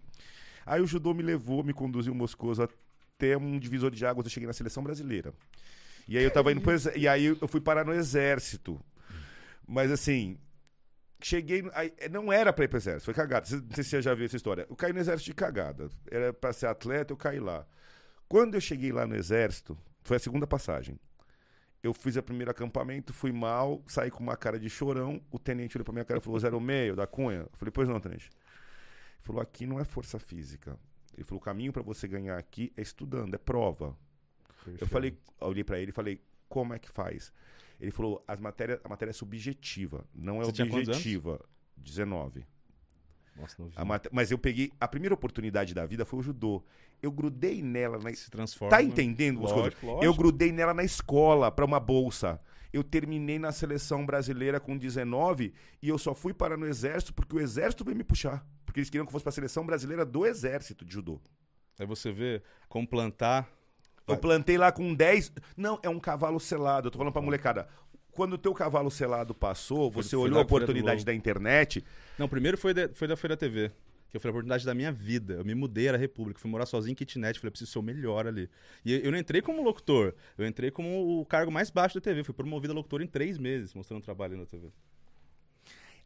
[0.63, 4.27] Aí o judô me levou, me conduziu Moscoso até um divisor de águas.
[4.27, 5.33] Eu cheguei na seleção brasileira.
[6.07, 8.79] E aí eu tava indo pro exé- E aí eu fui parar no exército.
[9.67, 10.37] Mas assim.
[11.21, 11.63] Cheguei.
[11.73, 13.47] aí, não era pra ir pro exército, foi cagada.
[13.49, 14.65] Não sei se você já viu essa história.
[14.69, 15.89] Eu caí no exército de cagada.
[16.09, 17.65] Era pra ser atleta, eu caí lá.
[18.27, 20.99] Quando eu cheguei lá no exército, foi a segunda passagem.
[21.83, 25.21] Eu fiz o primeiro acampamento, fui mal, saí com uma cara de chorão.
[25.31, 27.39] O tenente olhou pra minha cara e falou: 06 da Cunha.
[27.39, 28.29] Eu falei: Pois não, tenente.
[28.29, 30.77] Ele falou: Aqui não é força física.
[31.13, 33.97] Ele falou: o caminho para você ganhar aqui é estudando, é prova.
[34.79, 37.33] Eu falei, olhei para ele e falei: como é que faz?
[37.81, 41.43] Ele falou: as matérias, a matéria é subjetiva, não é Você objetiva.
[41.75, 42.45] 19.
[43.35, 44.71] Nossa, não mate- Mas eu peguei.
[44.79, 46.63] A primeira oportunidade da vida foi o judô.
[47.01, 48.13] Eu grudei nela na.
[48.13, 48.69] Se transforma.
[48.69, 49.39] Tá entendendo?
[49.41, 50.05] Lógico, lógico.
[50.05, 52.39] Eu grudei nela na escola para uma bolsa.
[52.71, 57.35] Eu terminei na seleção brasileira com 19 e eu só fui parar no exército porque
[57.35, 58.45] o exército veio me puxar.
[58.65, 61.19] Porque eles queriam que eu fosse pra seleção brasileira do exército de judô.
[61.79, 63.49] Aí você vê como plantar.
[64.07, 65.31] Eu plantei lá com 10.
[65.55, 66.87] Não, é um cavalo selado.
[66.87, 67.67] Eu tô falando pra molecada.
[68.11, 71.83] Quando o teu cavalo selado passou, você olhou a oportunidade da internet.
[72.17, 73.71] Não, primeiro foi, da- foi da Feira TV.
[74.09, 75.35] Que foi a oportunidade da minha vida.
[75.35, 76.37] Eu me mudei, era República.
[76.37, 77.39] Fui morar sozinho em kitnet.
[77.39, 78.49] Falei, preciso ser o melhor ali.
[78.83, 80.13] E eu não entrei como locutor.
[80.37, 82.21] Eu entrei como o cargo mais baixo da TV.
[82.25, 84.67] Fui promovido a locutor em três meses, mostrando trabalho na TV.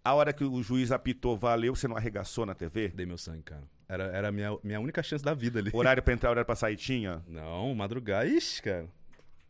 [0.05, 2.89] A hora que o juiz apitou, valeu, você não arregaçou na TV?
[2.89, 3.63] Dei meu sangue, cara.
[3.89, 5.71] Era, era a minha, minha única chance da vida ali.
[5.73, 7.23] Horário pra entrar, horário pra sair tinha?
[7.27, 8.27] Não, madrugar.
[8.27, 8.87] Ixi, cara.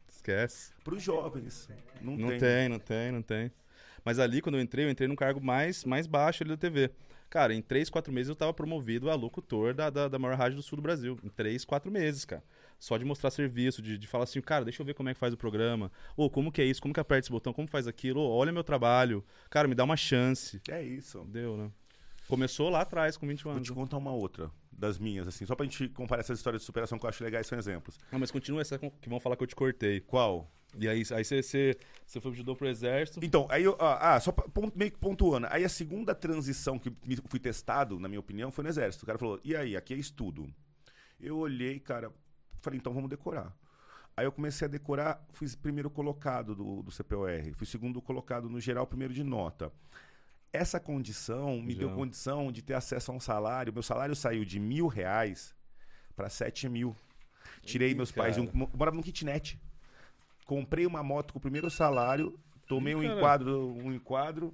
[0.10, 0.72] Esquece.
[0.82, 1.68] Pros jovens.
[2.02, 2.40] Não, Não tem.
[2.40, 2.70] tem.
[2.70, 3.52] não tem, não tem.
[4.04, 6.90] Mas ali, quando eu entrei, eu entrei num cargo mais, mais baixo ali da TV.
[7.30, 10.56] Cara, em três, quatro meses eu tava promovido a locutor da, da, da maior rádio
[10.56, 11.20] do sul do Brasil.
[11.22, 12.44] Em três, quatro meses, cara.
[12.80, 15.20] Só de mostrar serviço, de, de falar assim, cara, deixa eu ver como é que
[15.20, 15.92] faz o programa.
[16.16, 16.82] Ô, como que é isso?
[16.82, 17.54] Como que aperta esse botão?
[17.54, 18.20] Como faz aquilo?
[18.22, 19.24] Ô, olha meu trabalho.
[19.50, 20.62] Cara, me dá uma chance.
[20.70, 21.24] É isso.
[21.26, 21.72] Deu, né?
[22.28, 23.68] Começou lá atrás, com 21 Vou anos.
[23.68, 26.98] te contar uma outra das minhas, assim, só pra gente comparar essas histórias de superação
[27.00, 27.98] que eu acho legais, são exemplos.
[28.12, 30.02] Não, mas continua essa que vão falar que eu te cortei.
[30.02, 30.52] Qual?
[30.78, 33.20] E aí, aí você, você, você foi judô pro exército.
[33.24, 33.78] Então, aí eu.
[33.80, 35.48] Ah, só pra- pon- meio que pontuando.
[35.50, 36.92] Aí a segunda transição que
[37.30, 39.04] fui testado, na minha opinião, foi no exército.
[39.06, 40.54] O cara falou: e aí, aqui é estudo.
[41.18, 42.12] Eu olhei, cara,
[42.66, 43.56] falei: então vamos decorar.
[44.18, 48.60] Aí eu comecei a decorar, fui primeiro colocado do, do CPOR, fui segundo colocado no
[48.62, 49.72] geral, primeiro de nota.
[50.54, 51.96] Essa condição me deu Já.
[51.96, 53.74] condição de ter acesso a um salário.
[53.74, 55.54] Meu salário saiu de mil reais
[56.16, 56.96] para sete mil.
[57.62, 58.46] Tirei Ih, meus pais de um.
[58.48, 58.70] cara.
[58.74, 59.60] Morava num kitnet.
[60.46, 63.16] Comprei uma moto com o primeiro salário, tomei Ih, um cara.
[63.18, 64.54] enquadro, um enquadro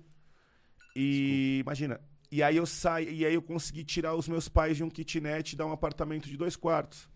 [0.95, 2.01] e imagina.
[2.31, 5.51] E aí eu saí, e aí eu consegui tirar os meus pais de um kitnet
[5.53, 7.10] e dar um apartamento de dois quartos.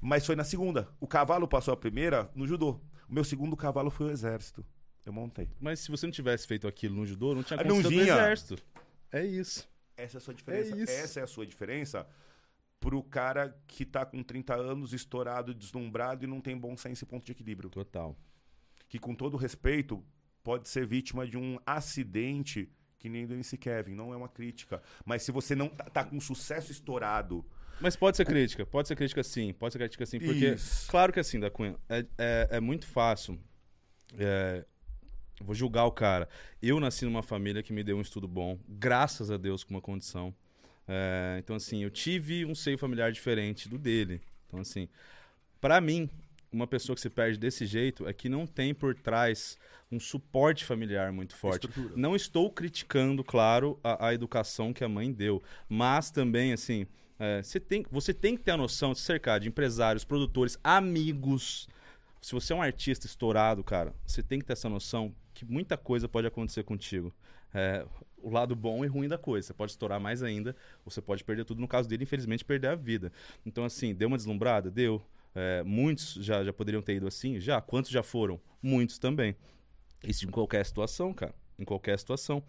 [0.00, 0.88] Mas foi na segunda.
[1.00, 2.80] O cavalo passou a primeira no judô.
[3.08, 4.64] O meu segundo cavalo foi o exército.
[5.04, 5.48] Eu montei.
[5.58, 8.12] Mas se você não tivesse feito aquilo no judô, não tinha Ah, acontecido no vinha.
[8.14, 8.56] exército.
[9.10, 9.68] É isso.
[9.96, 10.76] Essa é a sua diferença.
[10.76, 10.92] isso.
[10.92, 12.06] Essa é a sua diferença
[12.78, 17.06] pro cara que tá com 30 anos, estourado, deslumbrado e não tem bom senso e
[17.06, 17.70] ponto de equilíbrio.
[17.70, 18.16] Total.
[18.88, 20.02] que com todo respeito
[20.42, 24.82] pode ser vítima de um acidente que nem do MC Kevin, não é uma crítica.
[25.04, 27.44] Mas se você não tá, tá com sucesso estourado,
[27.80, 30.90] Mas pode ser crítica, pode ser crítica sim, pode ser crítica sim, porque, Isso.
[30.90, 33.38] claro que assim, da Cunha, é, é, é muito fácil,
[34.18, 34.64] é,
[35.40, 36.28] vou julgar o cara.
[36.60, 39.80] Eu nasci numa família que me deu um estudo bom, graças a Deus com uma
[39.80, 40.34] condição.
[40.86, 44.20] É, então assim, eu tive um seio familiar diferente do dele.
[44.46, 44.88] Então assim,
[45.60, 46.08] pra mim,
[46.50, 49.58] uma pessoa que se perde desse jeito é que não tem por trás
[49.90, 51.66] um suporte familiar muito forte.
[51.66, 51.94] Estrutura.
[51.96, 56.86] Não estou criticando, claro, a, a educação que a mãe deu, mas também, assim,
[57.18, 61.68] é, você, tem, você tem que ter a noção de cercar de empresários, produtores, amigos.
[62.20, 65.76] Se você é um artista estourado, cara, você tem que ter essa noção que muita
[65.76, 67.12] coisa pode acontecer contigo.
[67.52, 67.84] É,
[68.22, 69.46] o lado bom e ruim da coisa.
[69.46, 70.54] Você pode estourar mais ainda,
[70.84, 71.60] você pode perder tudo.
[71.60, 73.12] No caso dele, infelizmente, perder a vida.
[73.44, 74.70] Então, assim, deu uma deslumbrada?
[74.70, 75.02] Deu.
[75.34, 77.40] É, muitos já, já poderiam ter ido assim?
[77.40, 77.60] Já.
[77.60, 78.40] Quantos já foram?
[78.62, 79.36] Muitos também.
[80.04, 81.34] Isso em qualquer situação, cara.
[81.58, 82.42] Em qualquer situação.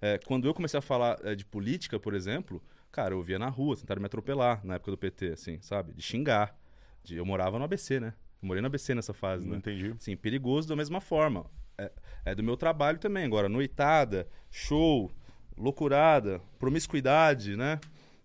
[0.00, 2.62] É, quando eu comecei a falar é, de política, por exemplo,
[2.96, 5.92] cara, eu via na rua, tentaram me atropelar na época do PT, assim, sabe?
[5.92, 6.58] De xingar.
[7.04, 8.14] De, eu morava no ABC, né?
[8.42, 9.58] Eu morei no ABC nessa fase, não né?
[9.58, 9.94] entendi.
[9.98, 11.44] Sim, perigoso da mesma forma.
[11.76, 11.92] É,
[12.24, 13.26] é do meu trabalho também.
[13.26, 15.12] Agora, noitada, show,
[15.58, 17.78] loucurada, promiscuidade, né?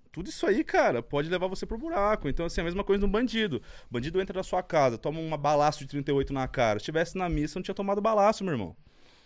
[0.09, 2.29] Tudo isso aí, cara, pode levar você pro buraco.
[2.29, 3.61] Então, assim, é a mesma coisa de um bandido.
[3.89, 6.79] O bandido entra na sua casa, toma uma balaço de 38 na cara.
[6.79, 8.73] Se tivesse na missa, não tinha tomado balaço, meu irmão.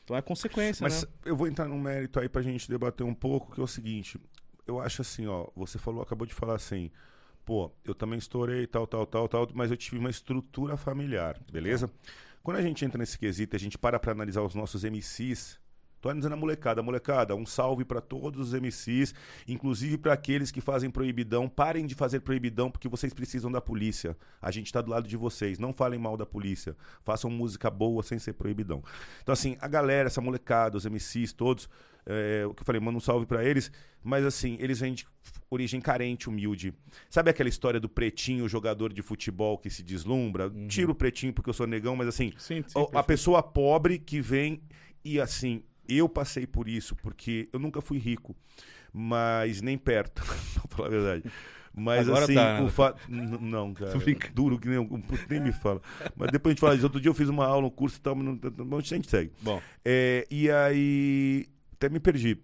[0.04, 1.10] Então é consequência, Mas né?
[1.26, 4.20] eu vou entrar num mérito aí pra gente debater um pouco, que é o seguinte.
[4.66, 6.92] Eu acho assim, ó, você falou, acabou de falar assim,
[7.46, 11.90] pô, eu também estourei, tal, tal, tal, tal, mas eu tive uma estrutura familiar, beleza?
[12.42, 15.60] Quando a gente entra nesse quesito, a gente para pra analisar os nossos MCs,
[16.02, 19.16] tô analisando a molecada, molecada, um salve pra todos os MCs,
[19.48, 24.16] inclusive pra aqueles que fazem proibidão, parem de fazer proibidão porque vocês precisam da polícia.
[24.40, 28.04] A gente tá do lado de vocês, não falem mal da polícia, façam música boa
[28.04, 28.84] sem ser proibidão.
[29.24, 31.68] Então assim, a galera, essa molecada, os MCs todos,
[32.06, 33.72] é, o que eu falei, manda um salve pra eles,
[34.04, 35.06] mas assim, eles vêm de
[35.50, 36.74] origem carente, humilde.
[37.10, 40.52] Sabe aquela história do pretinho, jogador de futebol que se deslumbra?
[40.68, 43.06] Tira o pretinho porque eu sou negão, mas assim, Sim, sim, o- a perfeito.
[43.08, 44.62] pessoa pobre que vem
[45.04, 48.36] e assim, eu passei por isso, porque eu nunca fui rico,
[48.94, 50.22] mas nem perto,
[50.70, 51.24] pra falar a verdade.
[51.78, 52.70] Mas Agora assim, tá, o né?
[52.70, 53.02] fato.
[53.12, 53.92] Não, cara.
[54.34, 55.82] Duro que nem, um- nem me fala.
[56.16, 56.86] Mas depois a gente fala disso.
[56.86, 58.26] Outro dia eu fiz uma aula, um curso e tal, mas
[58.58, 59.30] não, a gente segue.
[59.42, 61.48] Bom, É, e aí.
[61.76, 62.38] Até me perdi.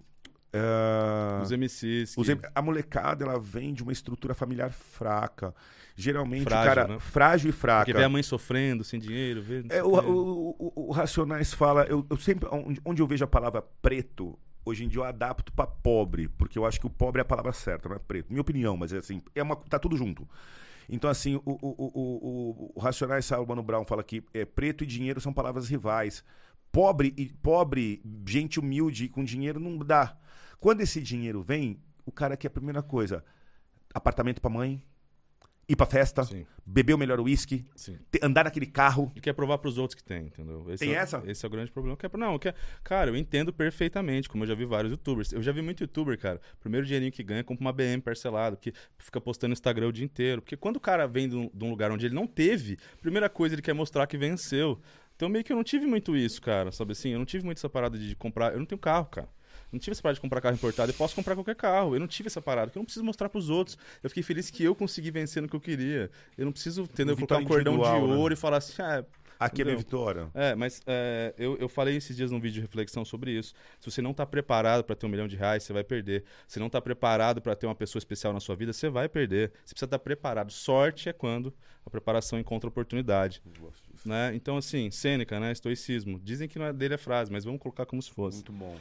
[0.54, 2.14] É, os MCs.
[2.16, 5.56] que- os a molecada, ela vem de uma estrutura familiar fraca.
[5.96, 7.00] Geralmente, Frágil, o cara né?
[7.00, 7.86] frágil e fraca.
[7.86, 9.64] Porque vê a mãe sofrendo, sem dinheiro, vê.
[9.70, 13.28] É, o o, o, o- Racionais fala, eu, eu sempre, onde, onde eu vejo a
[13.28, 17.20] palavra preto, hoje em dia eu adapto pra pobre, porque eu acho que o pobre
[17.20, 18.28] é a palavra certa, não é preto.
[18.30, 20.28] Minha opinião, mas é assim, é uma, tá tudo junto.
[20.90, 24.84] Então, assim, o, o, o, o, o Racionais, o Mano Brown fala que é, preto
[24.84, 26.24] e dinheiro são palavras rivais.
[26.72, 30.18] Pobre e pobre, gente humilde com dinheiro não dá.
[30.60, 33.24] Quando esse dinheiro vem, o cara quer a primeira coisa:
[33.94, 34.82] apartamento pra mãe,
[35.68, 37.66] ir pra festa, Sim, beber o melhor uísque,
[38.22, 39.12] andar naquele carro.
[39.16, 40.66] E quer provar pros outros que tem, entendeu?
[40.70, 41.24] Esse Tem é, essa?
[41.26, 41.98] Esse é o grande problema.
[41.98, 45.32] Quer, não, quer, cara, eu entendo perfeitamente, como eu já vi vários youtubers.
[45.32, 46.40] Eu já vi muito youtuber, cara.
[46.60, 50.06] Primeiro dinheirinho que ganha, compra uma BM parcelado, que fica postando no Instagram o dia
[50.06, 50.42] inteiro.
[50.42, 53.30] Porque quando o cara vem de um, de um lugar onde ele não teve, primeira
[53.30, 54.80] coisa ele quer mostrar que venceu.
[55.22, 57.10] Então meio que eu não tive muito isso, cara, sabe assim?
[57.10, 58.54] Eu não tive muito essa parada de comprar.
[58.54, 59.30] Eu não tenho carro, cara.
[59.72, 60.92] Não tive essa parada de comprar carro importado.
[60.92, 61.96] Eu posso comprar qualquer carro.
[61.96, 63.78] Eu não tive essa parada, porque eu não preciso mostrar pros outros.
[64.02, 66.10] Eu fiquei feliz que eu consegui vencer no que eu queria.
[66.36, 67.16] Eu não preciso, entendeu?
[67.16, 68.16] Colocar um Vitória cordão de né?
[68.16, 69.06] ouro e falar assim, ah,
[69.42, 69.80] Aqui é Entendeu?
[69.80, 70.30] vitória.
[70.36, 73.56] é, mas é, eu, eu falei esses dias num vídeo de reflexão sobre isso.
[73.80, 76.24] Se você não tá preparado para ter um milhão de reais, você vai perder.
[76.48, 79.52] Se não tá preparado para ter uma pessoa especial na sua vida, você vai perder.
[79.66, 80.52] Você precisa estar preparado.
[80.52, 81.52] Sorte é quando
[81.84, 83.42] a preparação encontra oportunidade.
[84.06, 84.32] Né?
[84.36, 85.52] Então, assim, Sêneca, né?
[85.52, 86.20] Estoicismo.
[86.20, 88.38] Dizem que não é dele a frase, mas vamos colocar como se fosse.
[88.38, 88.78] Muito bom.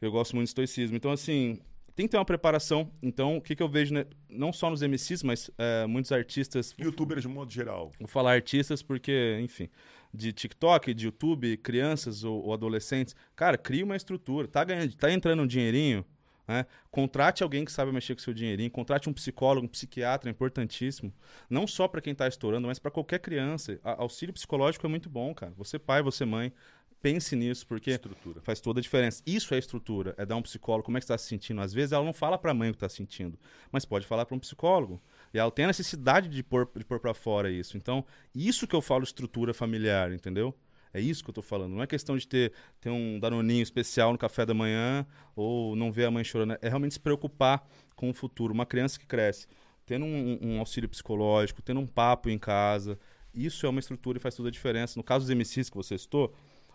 [0.00, 0.94] Eu gosto muito de estoicismo.
[0.96, 1.58] Então, assim,
[1.94, 2.90] tem que ter uma preparação.
[3.02, 4.06] Então, o que, que eu vejo, né?
[4.28, 6.74] não só nos MCs, mas é, muitos artistas.
[6.78, 7.90] Youtubers de modo geral.
[7.98, 9.68] Vou falar artistas porque, enfim,
[10.12, 14.46] de TikTok, de YouTube, crianças ou, ou adolescentes, cara, cria uma estrutura.
[14.48, 16.04] Tá ganhando, tá entrando um dinheirinho,
[16.46, 16.66] né?
[16.90, 21.12] Contrate alguém que sabe mexer com seu dinheirinho, contrate um psicólogo, um psiquiatra, é importantíssimo.
[21.48, 23.78] Não só para quem tá estourando, mas para qualquer criança.
[23.82, 25.52] A- auxílio psicológico é muito bom, cara.
[25.56, 26.52] Você pai, você mãe,
[27.00, 28.40] pense nisso, porque Estrutura.
[28.42, 29.22] faz toda a diferença.
[29.26, 31.60] Isso é estrutura, é dar um psicólogo, como é que está se sentindo.
[31.60, 33.38] Às vezes ela não fala para a mãe o que está sentindo,
[33.72, 35.00] mas pode falar para um psicólogo.
[35.32, 37.76] E ela tem a necessidade de pôr, de pôr para fora isso.
[37.76, 40.54] Então, isso que eu falo estrutura familiar, entendeu?
[40.94, 41.72] É isso que eu tô falando.
[41.72, 45.90] Não é questão de ter, ter um danoninho especial no café da manhã ou não
[45.90, 46.58] ver a mãe chorando.
[46.60, 47.66] É realmente se preocupar
[47.96, 48.52] com o futuro.
[48.52, 49.46] Uma criança que cresce
[49.86, 52.98] tendo um, um auxílio psicológico, tendo um papo em casa.
[53.34, 54.98] Isso é uma estrutura e faz toda a diferença.
[54.98, 56.34] No caso dos MCs que você citou,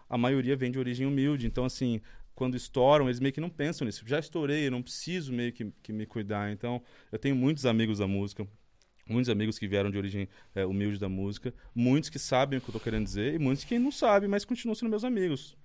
[0.09, 1.47] a maioria vem de origem humilde.
[1.47, 2.01] Então, assim,
[2.37, 4.03] quando estouram, eles meio que não pensam nisso.
[4.05, 6.51] Já estourei, eu não preciso meio que, que me cuidar.
[6.51, 8.47] Então, eu tenho muitos amigos da música,
[9.09, 12.69] muitos amigos que vieram de origem é, humilde da música, muitos que sabem o que
[12.69, 15.57] eu tô querendo dizer e muitos que não sabem, mas continuam sendo meus amigos.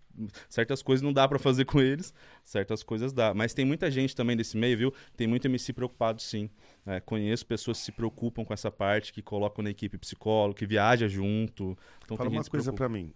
[0.49, 3.35] Certas coisas não dá pra fazer com eles, certas coisas dá.
[3.35, 4.95] Mas tem muita gente também desse meio, viu?
[5.15, 6.49] Tem muito MC preocupado, sim.
[6.87, 10.67] É, conheço pessoas que se preocupam com essa parte, que colocam na equipe psicólogo, que
[10.67, 11.77] viaja junto.
[12.05, 13.13] Então Fala uma coisa pra mim.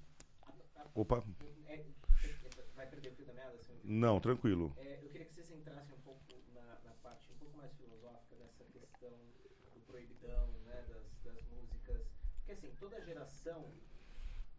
[0.95, 1.23] Opa,
[1.69, 1.85] É,
[2.75, 3.55] vai perder o fio da meada?
[3.55, 4.72] Assim, não, tranquilo.
[4.79, 6.20] É, eu queria que vocês entrassem um pouco
[6.55, 9.11] na, na parte um pouco mais filosófica dessa questão
[9.75, 12.03] do proibidão, né, das, das músicas.
[12.38, 13.64] Porque assim, toda geração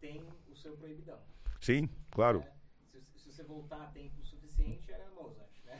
[0.00, 1.18] tem o seu proibidão.
[1.60, 2.40] Sim, claro.
[2.40, 2.52] né?
[2.90, 5.78] Se, se você voltar a tempo suficiente, era Mozart, né?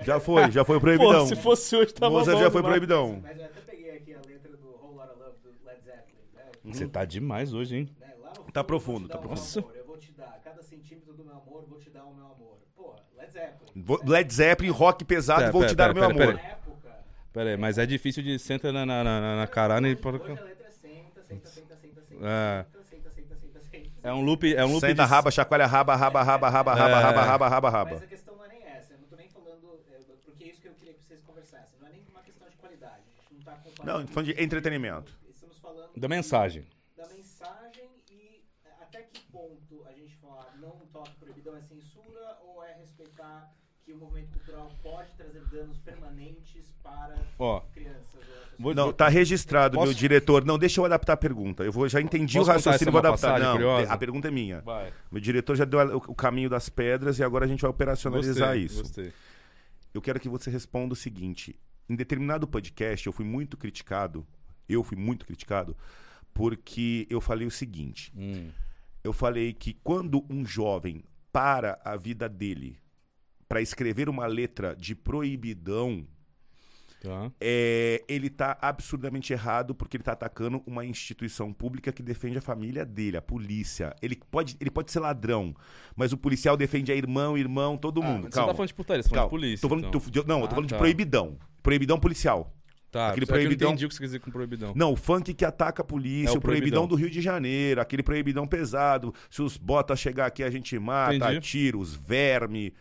[0.02, 1.28] Já foi, já foi o proibidão.
[1.28, 2.78] Pô, se fosse hoje, tava Mozart bom já foi demais.
[2.78, 3.20] proibidão.
[3.20, 6.50] Mas eu até peguei aqui a letra do Whole Lotta Love do Led Zeppelin, né?
[6.64, 7.96] Você tá demais hoje, hein?
[7.98, 8.14] Né?
[8.18, 9.58] Lá no Tá fundo, profundo, tá dar o meu profundo.
[9.66, 12.24] amor, eu vou te dar cada centímetro do meu amor, vou te dar o meu
[12.26, 12.59] amor.
[12.80, 14.10] Pô, Led Zeppelin.
[14.10, 16.40] Led Zeppelin, rock pesado, Pera, vou pera, te dar o meu pera, pera, amor.
[16.44, 16.90] Época,
[17.32, 19.92] Pera aí, mas é difícil de senta na, na, na, na caralho e...
[19.94, 22.64] Hoje a letra é senta, senta, senta, senta, senta, É.
[22.64, 23.90] senta, senta, senta, senta, senta.
[24.02, 25.08] É um loop, é um loop Senta, de...
[25.08, 27.02] raba, chacoalha, raba, raba, raba, raba, raba, É.
[27.02, 27.90] raba, raba, raba, raba.
[27.92, 30.46] Mas a questão não é nem essa, eu não tô nem falando, é, porque é
[30.48, 33.20] isso que eu queria que vocês conversassem, não é nem uma questão de qualidade, a
[33.22, 34.00] gente não tá comparando.
[34.00, 35.12] Não, falando de entretenimento.
[35.28, 36.66] Estamos falando Da mensagem.
[36.96, 41.80] da mensagem e é, até que ponto a gente fala não toque proibidão é censura
[41.89, 41.89] ou
[43.84, 48.20] que o movimento cultural pode trazer danos permanentes para Ó, crianças
[48.58, 50.44] vou, Não, tá registrado, Posso- meu diretor.
[50.44, 51.64] Não, deixa eu adaptar a pergunta.
[51.64, 53.28] Eu vou, já entendi Posso o raciocínio, vou adaptar.
[53.28, 53.92] passagem Não, curiosa?
[53.92, 54.60] a pergunta é minha.
[54.60, 54.92] Vai.
[55.10, 58.64] Meu diretor já deu o caminho das pedras e agora a gente vai operacionalizar Gostei,
[58.64, 58.82] isso.
[58.82, 59.12] Gostei.
[59.94, 64.26] Eu quero que você responda o seguinte: em determinado podcast eu fui muito criticado,
[64.68, 65.74] eu fui muito criticado,
[66.34, 68.50] porque eu falei o seguinte: Hum,
[69.02, 71.02] eu falei que quando um jovem
[71.32, 72.76] para a vida dele
[73.50, 76.06] para escrever uma letra de proibidão,
[77.02, 77.32] tá.
[77.40, 82.40] é, ele tá absurdamente errado porque ele tá atacando uma instituição pública que defende a
[82.40, 83.92] família dele, a polícia.
[84.00, 85.52] Ele pode, ele pode ser ladrão,
[85.96, 88.22] mas o policial defende a irmão, irmão, todo Ah, mundo.
[88.26, 88.52] Você Calma.
[88.52, 89.38] tá falando de putaria, você tá falando Calma.
[89.40, 89.62] de polícia.
[89.62, 90.00] Tô falando, então.
[90.00, 90.76] tô- não, eu tô Ah, falando tá.
[90.76, 91.36] de proibidão.
[91.60, 92.54] Proibidão policial.
[92.92, 94.72] Tá, Aquele só que eu proibidão- não entendi o que você quer dizer com proibidão.
[94.76, 96.82] Não, o funk que ataca a polícia, É o proibidão.
[96.82, 96.86] proibidão.
[96.88, 99.12] do Rio de Janeiro, aquele proibidão pesado.
[99.28, 101.40] Se os botas chegar aqui, a gente mata, Entendi.
[101.40, 102.72] tiros, verme.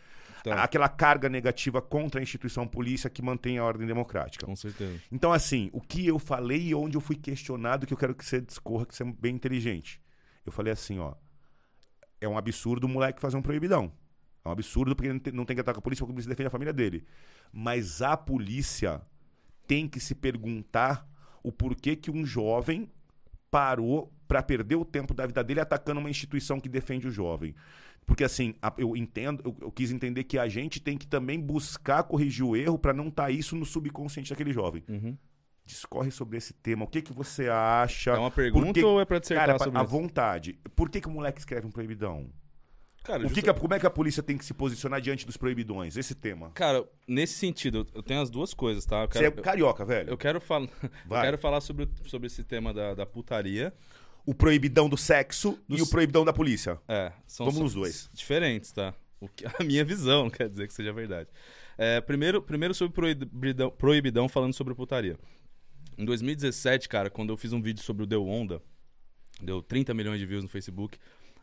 [0.43, 0.63] Tá.
[0.63, 4.45] Aquela carga negativa contra a instituição polícia que mantém a ordem democrática.
[4.45, 4.99] Com certeza.
[5.12, 8.23] Então, assim, o que eu falei e onde eu fui questionado, que eu quero que
[8.23, 10.02] você discorra, que você é bem inteligente.
[10.45, 11.13] Eu falei assim, ó.
[12.21, 13.91] É um absurdo o moleque fazer um proibidão.
[14.44, 16.29] É um absurdo porque não tem, não tem que atacar a polícia, porque a polícia
[16.29, 17.06] defende a família dele.
[17.52, 19.02] Mas a polícia
[19.67, 21.08] tem que se perguntar
[21.44, 22.92] o porquê que um jovem
[23.50, 27.56] parou pra perder o tempo da vida dele atacando uma instituição que defende o jovem.
[28.10, 31.40] Porque assim, a- eu entendo, eu, eu quis entender que a gente tem que também
[31.40, 34.84] buscar corrigir o erro pra não estar isso no subconsciente daquele jovem.
[34.90, 35.16] Uhum.
[35.64, 36.86] Discorre sobre esse tema.
[36.86, 38.10] O que, que você acha?
[38.12, 39.92] É uma pergunta Por que- ou é pra dissertar Cara, sobre à isso?
[39.92, 40.60] vontade.
[40.76, 42.32] Por que, que o moleque escreve um proibidão?
[43.04, 45.26] Cara, O que que a- como é que a polícia tem que se posicionar diante
[45.26, 45.96] dos proibidões?
[45.96, 46.50] Esse tema.
[46.56, 49.04] Cara, nesse sentido, eu tenho as duas coisas, tá?
[49.04, 50.10] Eu Você quero, é carioca, velho.
[50.10, 50.64] eu quero, fal...
[51.10, 53.72] eu quero falar sobre, sobre esse tema da, da putaria.
[54.26, 56.80] O proibidão do sexo Do e o proibidão da polícia.
[56.88, 58.10] É, são Vamos nos dois.
[58.13, 58.94] diferentes, tá?
[59.36, 61.30] Que, a minha visão, não quer dizer que seja verdade.
[61.78, 65.17] É, primeiro, primeiro sobre proibidão, proibidão, falando sobre putaria.
[65.98, 68.62] Em 2017, cara, quando eu fiz um vídeo sobre o Deu Onda,
[69.42, 70.98] deu 30 milhões de views no Facebook,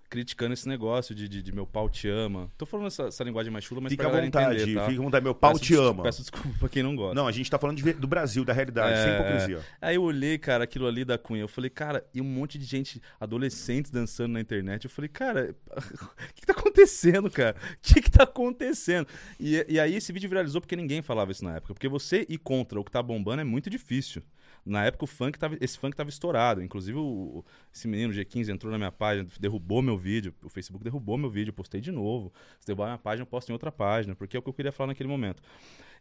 [0.09, 2.51] criticando esse negócio de, de, de meu pau te ama.
[2.57, 4.87] Tô falando essa, essa linguagem mais chula, mas Fica pra galera vontade, entender, tá?
[4.87, 5.25] fica à vontade.
[5.25, 6.03] Meu pau Peço te ama.
[6.03, 7.15] Peço desculpa pra quem não gosta.
[7.15, 9.61] Não, a gente tá falando de do Brasil, da realidade, sem É, hipocrisia.
[9.81, 11.43] Aí eu olhei, cara, aquilo ali da Cunha.
[11.43, 14.85] Eu falei, cara, e um monte de gente, adolescentes dançando na internet.
[14.85, 15.81] Eu falei, cara, o
[16.35, 17.57] que, que tá acontecendo, cara?
[17.75, 19.07] O que, que tá acontecendo?
[19.41, 21.75] E, e aí esse vídeo viralizou porque ninguém falava isso na época.
[21.75, 24.23] Porque você ir contra o que tá bombando é muito difícil.
[24.67, 26.61] Na época o funk tava, esse funk tava estourado.
[26.61, 30.35] Inclusive o, esse menino G15 entrou na minha página, derrubou meu vídeo.
[30.43, 32.33] O Facebook derrubou meu vídeo, postei de novo.
[32.59, 34.73] Se derrubar minha página, eu posto em outra página, porque é o que eu queria
[34.73, 35.41] falar naquele momento.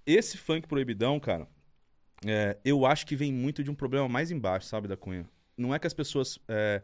[0.03, 1.47] Esse funk proibidão, cara,
[2.25, 5.29] é, eu acho que vem muito de um problema mais embaixo, sabe, da Cunha.
[5.55, 6.81] Não é que as pessoas é,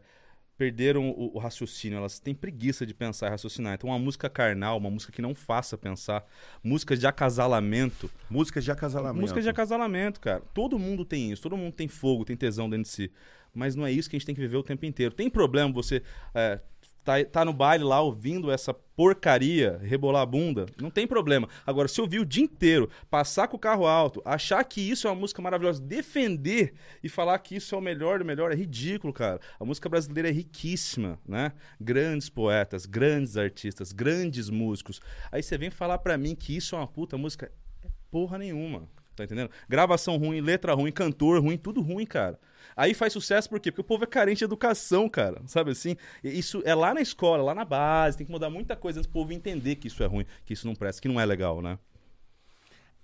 [0.56, 3.74] perderam o, o raciocínio, elas têm preguiça de pensar e raciocinar.
[3.74, 6.24] Então, uma música carnal, uma música que não faça pensar,
[6.62, 8.10] músicas de acasalamento.
[8.30, 9.20] Músicas de acasalamento.
[9.20, 10.42] Músicas de acasalamento, cara.
[10.54, 13.12] Todo mundo tem isso, todo mundo tem fogo, tem tesão dentro de si.
[13.54, 15.14] Mas não é isso que a gente tem que viver o tempo inteiro.
[15.14, 16.02] Tem problema você
[16.34, 16.58] é,
[17.04, 20.66] tá, tá no baile lá ouvindo essa porcaria, rebolar a bunda?
[20.80, 21.48] Não tem problema.
[21.66, 25.10] Agora, se ouvir o dia inteiro, passar com o carro alto, achar que isso é
[25.10, 29.12] uma música maravilhosa, defender e falar que isso é o melhor do melhor, é ridículo,
[29.12, 29.40] cara.
[29.58, 31.52] A música brasileira é riquíssima, né?
[31.80, 35.00] Grandes poetas, grandes artistas, grandes músicos.
[35.30, 37.50] Aí você vem falar pra mim que isso é uma puta música.
[37.84, 38.88] É porra nenhuma.
[39.14, 39.50] Tá entendendo?
[39.68, 42.38] Gravação ruim, letra ruim, cantor ruim, tudo ruim, cara.
[42.76, 43.70] Aí faz sucesso por quê?
[43.70, 45.42] Porque o povo é carente de educação, cara.
[45.46, 45.96] Sabe assim?
[46.22, 49.12] Isso é lá na escola, lá na base, tem que mudar muita coisa antes do
[49.12, 51.78] povo entender que isso é ruim, que isso não presta, que não é legal, né?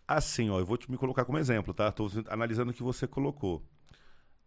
[0.06, 1.92] Assim, ó, eu vou te me colocar como exemplo, tá?
[1.92, 3.62] Tô analisando o que você colocou.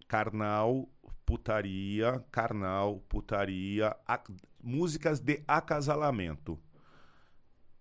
[0.08, 0.90] Carnal,
[1.26, 4.22] putaria, carnal, putaria, a-
[4.62, 6.60] músicas de acasalamento.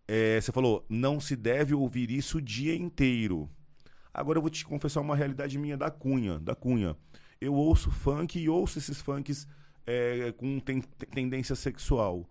[0.07, 3.49] É, você falou, não se deve ouvir isso o dia inteiro.
[4.12, 6.97] Agora eu vou te confessar uma realidade minha da Cunha, da Cunha.
[7.41, 9.47] Eu ouço funk e ouço esses funks
[9.86, 10.82] é, com ten-
[11.12, 12.28] tendência sexual.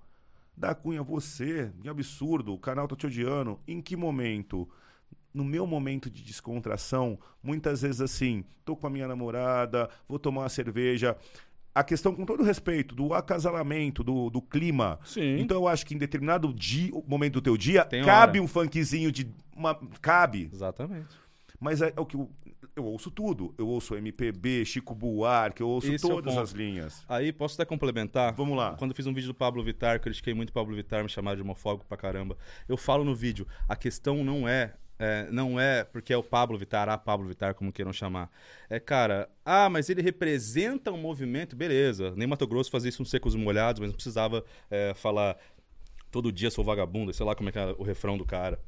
[0.56, 3.60] Da Cunha, você, que absurdo, o canal tá te odiando.
[3.68, 4.70] Em que momento?
[5.34, 10.42] No meu momento de descontração, muitas vezes assim, tô com a minha namorada, vou tomar
[10.42, 11.16] uma cerveja.
[11.74, 15.00] A questão, com todo respeito, do acasalamento, do, do clima.
[15.06, 15.40] Sim.
[15.40, 18.46] Então eu acho que em determinado dia, momento do teu dia, Tem cabe hora.
[18.46, 19.32] um funkzinho de.
[19.56, 20.50] Uma, cabe.
[20.52, 21.08] Exatamente.
[21.60, 22.18] Mas é, é o que
[22.80, 23.54] eu, ouço tudo.
[23.58, 26.44] Eu ouço MPB, Chico Buarque, eu ouço Esse é todas ponto.
[26.44, 27.06] as linhas.
[27.08, 28.34] Aí, posso até complementar?
[28.34, 28.76] Vamos lá.
[28.78, 31.38] Quando eu fiz um vídeo do Pablo Vittar, critiquei muito o Pablo Vittar, me chamaram
[31.38, 32.38] de homofóbico pra caramba.
[32.68, 36.58] Eu falo no vídeo, a questão não é, é, não é porque é o Pablo
[36.58, 38.30] Vittar, a Pablo Vittar, como queiram chamar.
[38.70, 42.14] É, cara, ah, mas ele representa um movimento, beleza.
[42.16, 45.38] Nem Mato Grosso fazia isso nos secos e molhados, mas não precisava é, falar
[46.12, 48.60] todo dia sou vagabundo, sei lá como é que é o refrão do cara.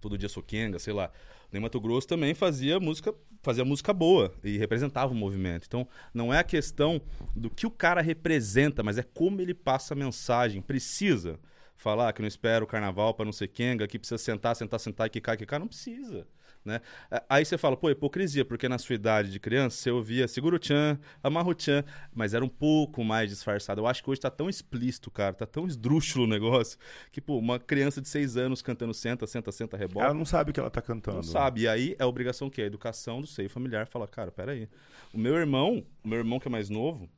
[0.00, 1.10] Todo dia sou Kenga, sei lá.
[1.52, 5.66] Nem Mato Grosso também fazia música, fazia música boa e representava o movimento.
[5.66, 7.00] Então, não é a questão
[7.34, 10.60] do que o cara representa, mas é como ele passa a mensagem.
[10.60, 11.38] Precisa
[11.76, 15.06] falar que não espera o carnaval para não ser Kenga, que precisa sentar, sentar, sentar
[15.06, 15.60] e quicar, quicar.
[15.60, 16.26] Não precisa.
[16.66, 16.80] Né?
[17.28, 20.98] Aí você fala, pô, hipocrisia, porque na sua idade de criança você ouvia Seguro Chan,
[21.22, 23.80] Amarro Chan, mas era um pouco mais disfarçado.
[23.80, 26.76] Eu acho que hoje tá tão explícito, cara, tá tão esdrúxulo o negócio,
[27.12, 30.06] que, pô, uma criança de seis anos cantando senta, senta, senta, rebola.
[30.06, 31.18] Ela não sabe o que ela tá cantando.
[31.18, 31.62] Não sabe.
[31.62, 33.86] E aí é a obrigação que é a educação do seio familiar.
[33.86, 34.68] Fala, cara, peraí.
[35.14, 37.08] O meu irmão, o meu irmão que é mais novo,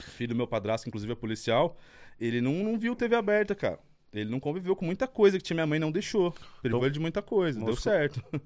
[0.00, 1.76] filho do meu padrasto, inclusive é policial,
[2.18, 3.78] ele não, não viu TV aberta, cara.
[4.12, 6.32] Ele não conviveu com muita coisa que tinha minha mãe não deixou.
[6.62, 7.62] Privou Então, ele de muita coisa.
[7.62, 8.22] Deu certo.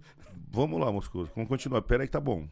[0.53, 1.31] Vamos lá, Moscoso.
[1.35, 1.83] Vamos continuar.
[1.83, 2.49] Pera aí que tá bom.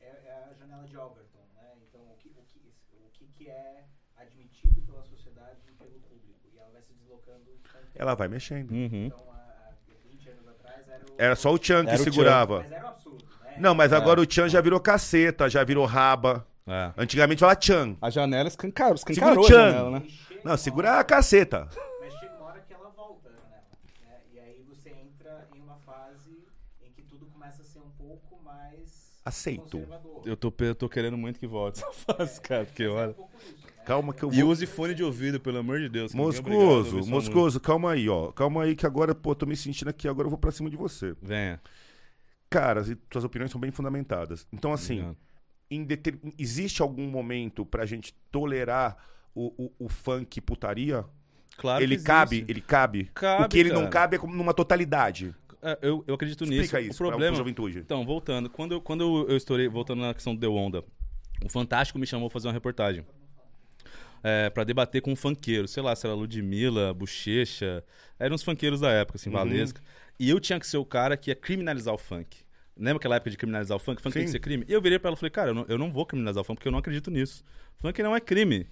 [0.00, 1.72] é, é a janela de Overton, né?
[1.88, 3.84] Então, o que, o que, o que, que é
[4.16, 6.48] admitido pela sociedade e pelo público.
[6.54, 7.60] E ela vai se deslocando o.
[7.94, 8.70] Ela vai mexendo.
[8.70, 9.06] Uhum.
[9.06, 9.34] Então, há,
[9.68, 11.14] há 20 anos atrás era o...
[11.18, 12.10] Era só o Chan que Era o Chan.
[12.12, 12.58] segurava.
[12.60, 13.56] Mas era um absurdo, né?
[13.58, 13.96] Não, mas É.
[13.96, 16.46] agora o Chan já virou caceta, já virou raba.
[16.66, 16.92] É.
[16.96, 17.96] Antigamente falava Chan.
[18.00, 19.70] A janela escancarou, Segura escancarou o a Chan.
[19.70, 20.06] janela, né?
[20.42, 21.68] Não, segura a caceta.
[22.00, 23.62] Mas chega uma hora que ela volta a janela.
[24.02, 24.20] Né?
[24.32, 26.44] E aí você entra em uma fase
[26.82, 29.82] em que tudo começa a ser um pouco mais Aceito.
[30.24, 33.08] Eu tô, eu tô querendo muito que volte essa fase, cara, porque é olha...
[33.08, 33.14] né?
[33.84, 34.50] Calma que eu E vou.
[34.50, 36.12] use fone de ouvido, pelo amor de Deus.
[36.14, 38.32] é obrigado Moscoso, sua Moscoso, calma aí, ó.
[38.32, 40.76] Calma aí que agora, pô, tô me sentindo aqui, agora eu vou pra cima de
[40.76, 41.14] você.
[41.22, 41.60] Venha.
[42.50, 44.46] Cara, e suas opiniões são bem fundamentadas.
[44.52, 45.16] Então, assim, Obrigado.
[45.70, 48.96] em deter- existe algum momento pra gente tolerar
[49.34, 51.04] o, o, o funk putaria?
[51.56, 53.04] Claro ele que cabe, ele cabe.
[53.14, 53.90] Cabe, o que ele não cara.
[53.90, 55.34] cabe é como numa totalidade.
[55.68, 56.62] É, eu, eu acredito nisso.
[56.62, 57.36] Explica isso o pra problema...
[57.36, 57.78] juventude.
[57.80, 58.48] Então, voltando.
[58.48, 60.84] Quando, eu- quando eu, eu estourei, voltando na questão do Deu Onda,
[61.44, 63.04] o Fantástico me chamou pra fazer uma reportagem.
[64.22, 67.84] É, pra debater com um funkeiro, sei lá, se era Ludmilla, Bochecha,
[68.18, 69.36] eram uns funkeiros da época, assim, Uhum.
[69.36, 69.80] Valesca.
[70.18, 72.38] E eu tinha que ser o cara que ia criminalizar o funk.
[72.76, 74.02] Lembra aquela época de criminalizar o funk?
[74.02, 74.32] Funk tem que Sim.
[74.32, 74.64] ser crime?
[74.68, 76.44] E eu virei pra ela e falei, cara, eu não, eu não vou criminalizar o
[76.44, 77.44] funk porque eu não acredito nisso.
[77.78, 78.66] Funk não é crime.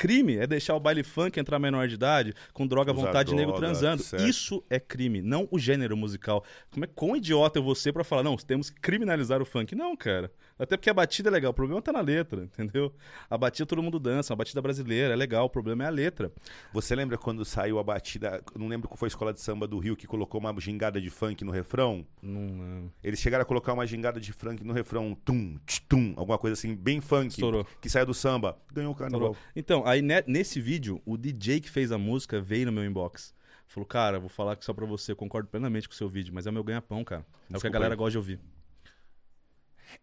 [0.00, 3.36] Crime é deixar o baile funk entrar menor de idade com droga à vontade de
[3.36, 4.02] nego droga, transando.
[4.02, 4.26] certo.
[4.26, 6.42] Isso é crime, não o gênero musical.
[6.70, 9.74] Como é quão idiota eu vou ser pra falar, não, temos que criminalizar o funk?
[9.74, 10.32] Não, cara.
[10.58, 12.94] Até porque a batida é legal, o problema tá na letra, entendeu?
[13.28, 16.30] A batida todo mundo dança, a batida brasileira é legal, o problema é a letra.
[16.72, 19.78] Você lembra quando saiu a batida, não lembro qual foi a escola de samba do
[19.78, 22.06] Rio que colocou uma gingada de funk no refrão?
[22.22, 22.92] Não, não.
[23.02, 26.74] Eles chegaram a colocar uma gingada de funk no refrão, tum, tum, alguma coisa assim,
[26.74, 27.66] bem funk, Estourou.
[27.80, 28.58] que saia do samba.
[28.72, 29.34] Ganhou o carnaval.
[29.56, 33.34] Então, aí ne- nesse vídeo, o DJ que fez a música veio no meu inbox.
[33.66, 36.32] Falou, cara, vou falar aqui só pra você, eu concordo plenamente com o seu vídeo,
[36.34, 37.24] mas é o meu ganha-pão, cara.
[37.52, 37.98] É o que a galera aí.
[37.98, 38.40] gosta de ouvir.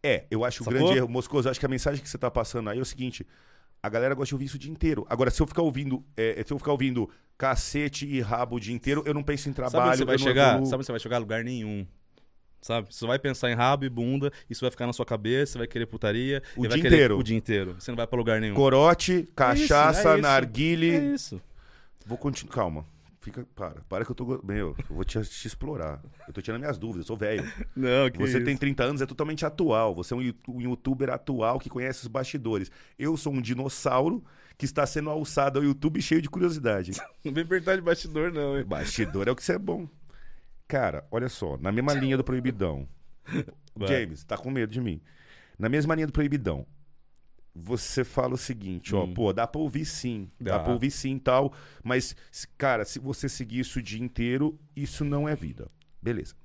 [0.04, 0.80] É, eu acho o Sacou?
[0.80, 3.26] grande erro, Moscoso, acho que a mensagem que você tá passando aí é o seguinte,
[3.82, 5.06] a galera gosta de ouvir isso o dia inteiro.
[5.10, 8.74] Agora, se eu ficar ouvindo, é, se eu ficar ouvindo cacete e rabo o dia
[8.74, 10.50] inteiro, eu não penso em Sabe trabalho, onde você vai chegar?
[10.54, 10.66] evoluo.
[10.66, 11.18] Sabe onde você vai chegar?
[11.20, 11.86] Lugar nenhum.
[12.62, 12.94] Sabe?
[12.94, 15.68] Você vai pensar em rabo e bunda, isso vai ficar na sua cabeça, você vai
[15.68, 16.42] querer putaria.
[16.56, 17.18] O dia inteiro.
[17.18, 17.76] O dia inteiro.
[17.80, 18.56] Você não vai pra lugar nenhum.
[18.56, 20.22] Corote, cachaça, é isso.
[20.22, 20.90] narguile.
[20.92, 21.42] É isso.
[22.06, 22.54] Vou continuar.
[22.54, 22.86] Calma.
[23.22, 23.82] Fica, para.
[23.90, 24.42] Para que eu tô.
[24.44, 26.02] Meu, eu vou te, te explorar.
[26.28, 27.44] Eu tô tirando minhas dúvidas, eu sou velho.
[27.76, 28.46] Não, que Você isso.
[28.46, 29.94] tem 30 anos, é totalmente atual.
[29.96, 32.72] Você é um you- um youtuber atual que conhece os bastidores.
[32.98, 34.24] Eu sou um dinossauro
[34.58, 36.92] que está sendo alçado ao YouTube cheio de curiosidade.
[37.24, 38.64] Não vem apertar de bastidor, não, hein?
[38.66, 39.88] Bastidor é o que você é bom.
[40.68, 42.88] Cara, olha só, na mesma linha do Proibidão.
[43.88, 45.02] James, tá com medo de mim.
[45.58, 46.66] Na mesma linha do Proibidão.
[47.56, 49.14] Você fala o seguinte, ó, Hum.
[49.14, 50.64] pô, dá pra ouvir sim, dá Dá.
[50.64, 51.52] pra ouvir sim e tal,
[51.84, 52.16] mas,
[52.56, 55.68] cara, se você seguir isso o dia inteiro, isso não é vida.
[56.00, 56.36] Beleza.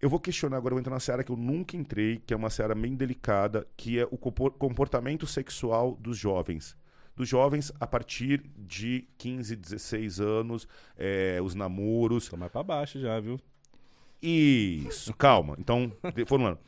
[0.00, 2.36] Eu vou questionar agora, eu vou entrar na seara que eu nunca entrei, que é
[2.36, 6.76] uma seara bem delicada, que é o compor- comportamento sexual dos jovens.
[7.22, 10.66] Dos jovens a partir de 15, 16 anos,
[10.98, 13.38] é, os namoros, Tô mais pra baixo já, viu?
[14.20, 15.54] isso, calma.
[15.56, 15.92] Então,
[16.26, 16.58] formulando.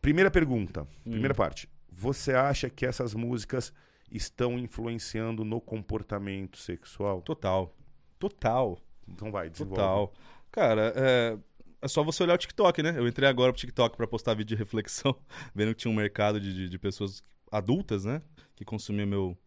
[0.00, 1.36] Primeira pergunta, primeira Hum.
[1.36, 1.68] parte.
[1.92, 3.74] Você acha que essas músicas
[4.10, 7.20] estão influenciando no comportamento sexual?
[7.20, 7.70] Total.
[8.18, 8.78] Total.
[9.06, 9.76] Então vai, desenvolve.
[9.82, 10.12] Total.
[10.50, 11.38] Cara, é,
[11.82, 12.94] é só você olhar o TikTok, né?
[12.96, 15.14] Eu entrei agora pro TikTok pra postar vídeo de reflexão,
[15.54, 17.22] vendo que tinha um mercado de, de, de pessoas
[17.52, 18.22] adultas, né?
[18.56, 19.38] Que consumiam meu,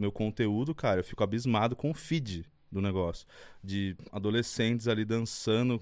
[0.00, 1.00] meu conteúdo, cara.
[1.00, 3.26] Eu fico abismado com o feed do negócio.
[3.62, 5.80] De adolescentes ali dançando.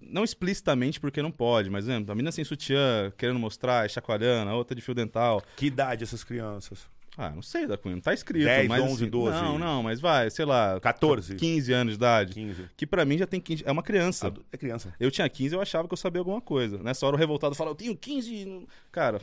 [0.00, 4.54] Não explicitamente porque não pode, mas né, a menina sem sutiã, querendo mostrar, chacoalhando, a
[4.54, 5.42] outra de fio dental.
[5.56, 6.88] Que idade essas crianças?
[7.16, 8.44] Ah, não sei da Cunha, não tá escrito.
[8.44, 9.42] 10, mas, 11, assim, 12.
[9.42, 10.80] Não, não, mas vai, sei lá.
[10.80, 11.34] 14?
[11.34, 12.32] 15 anos de idade.
[12.32, 12.70] 15.
[12.76, 13.64] Que pra mim já tem 15.
[13.66, 14.32] É uma criança.
[14.50, 14.94] É criança.
[14.98, 16.82] Eu tinha 15 eu achava que eu sabia alguma coisa.
[16.82, 18.66] Nessa hora o revoltado fala, eu tenho 15.
[18.90, 19.20] Cara,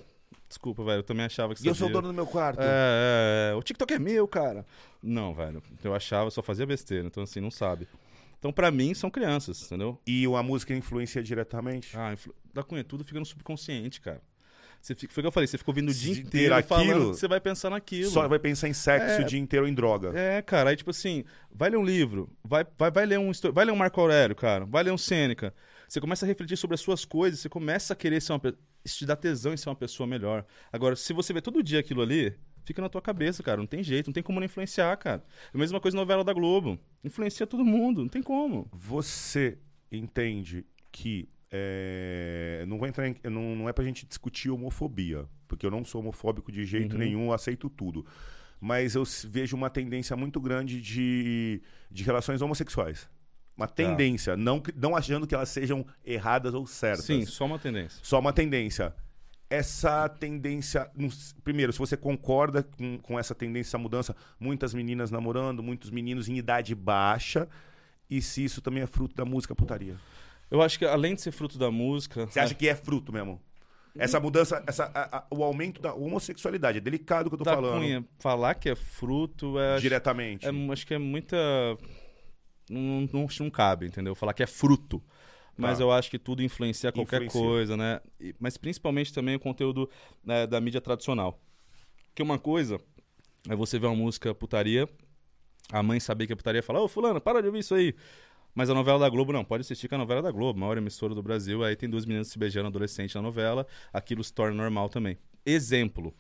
[0.48, 1.00] desculpa, velho.
[1.00, 2.60] Eu também achava que E eu sou o dono do meu quarto.
[2.62, 4.66] É, é, é, o TikTok é meu, cara.
[5.02, 5.62] Não, velho.
[5.84, 7.08] Eu achava, só fazia besteira.
[7.08, 7.88] Então, assim, não sabe.
[8.40, 10.00] Então, pra mim, são crianças, entendeu?
[10.06, 11.98] E a música influencia diretamente?
[11.98, 12.36] Ah, influ...
[12.54, 14.22] da Cunha, tudo fica no subconsciente, cara.
[14.80, 15.12] Você fica...
[15.12, 17.42] Foi o que eu falei, você fica ouvindo o dia inteiro aquilo, falando, você vai
[17.42, 18.12] pensar naquilo.
[18.12, 19.24] Só vai pensar em sexo É.
[19.24, 20.18] o dia inteiro ou em droga.
[20.18, 23.66] É, cara, aí tipo assim, vai ler um livro, vai, vai, vai ler um vai
[23.66, 25.54] ler um Marco Aurélio, cara, vai ler um Sêneca.
[25.88, 28.62] Você começa a refletir sobre as suas coisas, você começa a querer ser uma pessoa.
[28.84, 30.46] Isso te dá tesão em ser uma pessoa melhor.
[30.72, 32.34] Agora, se você vê todo dia aquilo ali,
[32.66, 33.58] fica na tua cabeça, cara.
[33.58, 35.24] Não tem jeito, não tem como não influenciar, cara.
[35.54, 36.78] É a mesma coisa novela da Globo.
[37.04, 38.68] Influencia todo mundo, não tem como.
[38.74, 39.58] Você
[39.92, 45.66] entende que é, não vou entrar em, não, não é pra gente discutir homofobia, porque
[45.66, 47.00] eu não sou homofóbico de jeito Uhum.
[47.00, 48.06] nenhum, aceito tudo.
[48.60, 51.62] Mas eu vejo uma tendência muito grande de,
[51.92, 53.08] de relações homossexuais.
[53.58, 57.06] Uma tendência, não, não achando que elas sejam erradas ou certas.
[57.06, 58.00] Sim, só uma tendência.
[58.04, 58.94] Só uma tendência.
[59.50, 60.90] essa tendência.
[61.44, 66.28] primeiro, se você concorda com, com essa tendência, essa mudança, muitas meninas namorando, muitos meninos
[66.28, 67.48] em idade baixa,
[68.10, 69.96] e se isso também é fruto da música putaria.
[70.52, 72.26] Eu acho que além de ser fruto da música.
[72.28, 73.42] Você acha que é fruto mesmo?
[74.00, 77.44] Essa mudança, essa, a- a- o aumento da homossexualidade, é delicado o que eu tô
[77.46, 77.80] da falando.
[77.82, 79.78] Cunha, falar que é fruto é.
[79.80, 80.46] Diretamente.
[80.46, 81.36] é acho que é muita.
[82.70, 84.14] Não, não, não cabe, entendeu?
[84.16, 85.02] Falar que é fruto.
[85.58, 85.84] Mas Tá.
[85.84, 87.42] eu acho que tudo influencia qualquer Influencia.
[87.42, 88.00] coisa, né?
[88.20, 89.90] E- mas principalmente também o conteúdo
[90.24, 91.40] né, da mídia tradicional.
[92.14, 92.80] Que uma coisa
[93.50, 94.88] é você ver uma música putaria,
[95.72, 97.96] a mãe saber que é putaria e falar, ô fulano, para de ouvir isso aí.
[98.54, 100.78] Mas a novela da Globo, não, pode assistir que é a novela da Globo, maior
[100.78, 104.56] emissora do Brasil, aí tem duas meninas se beijando adolescente na novela, aquilo se torna
[104.56, 105.18] normal também.
[105.46, 106.14] Exemplo.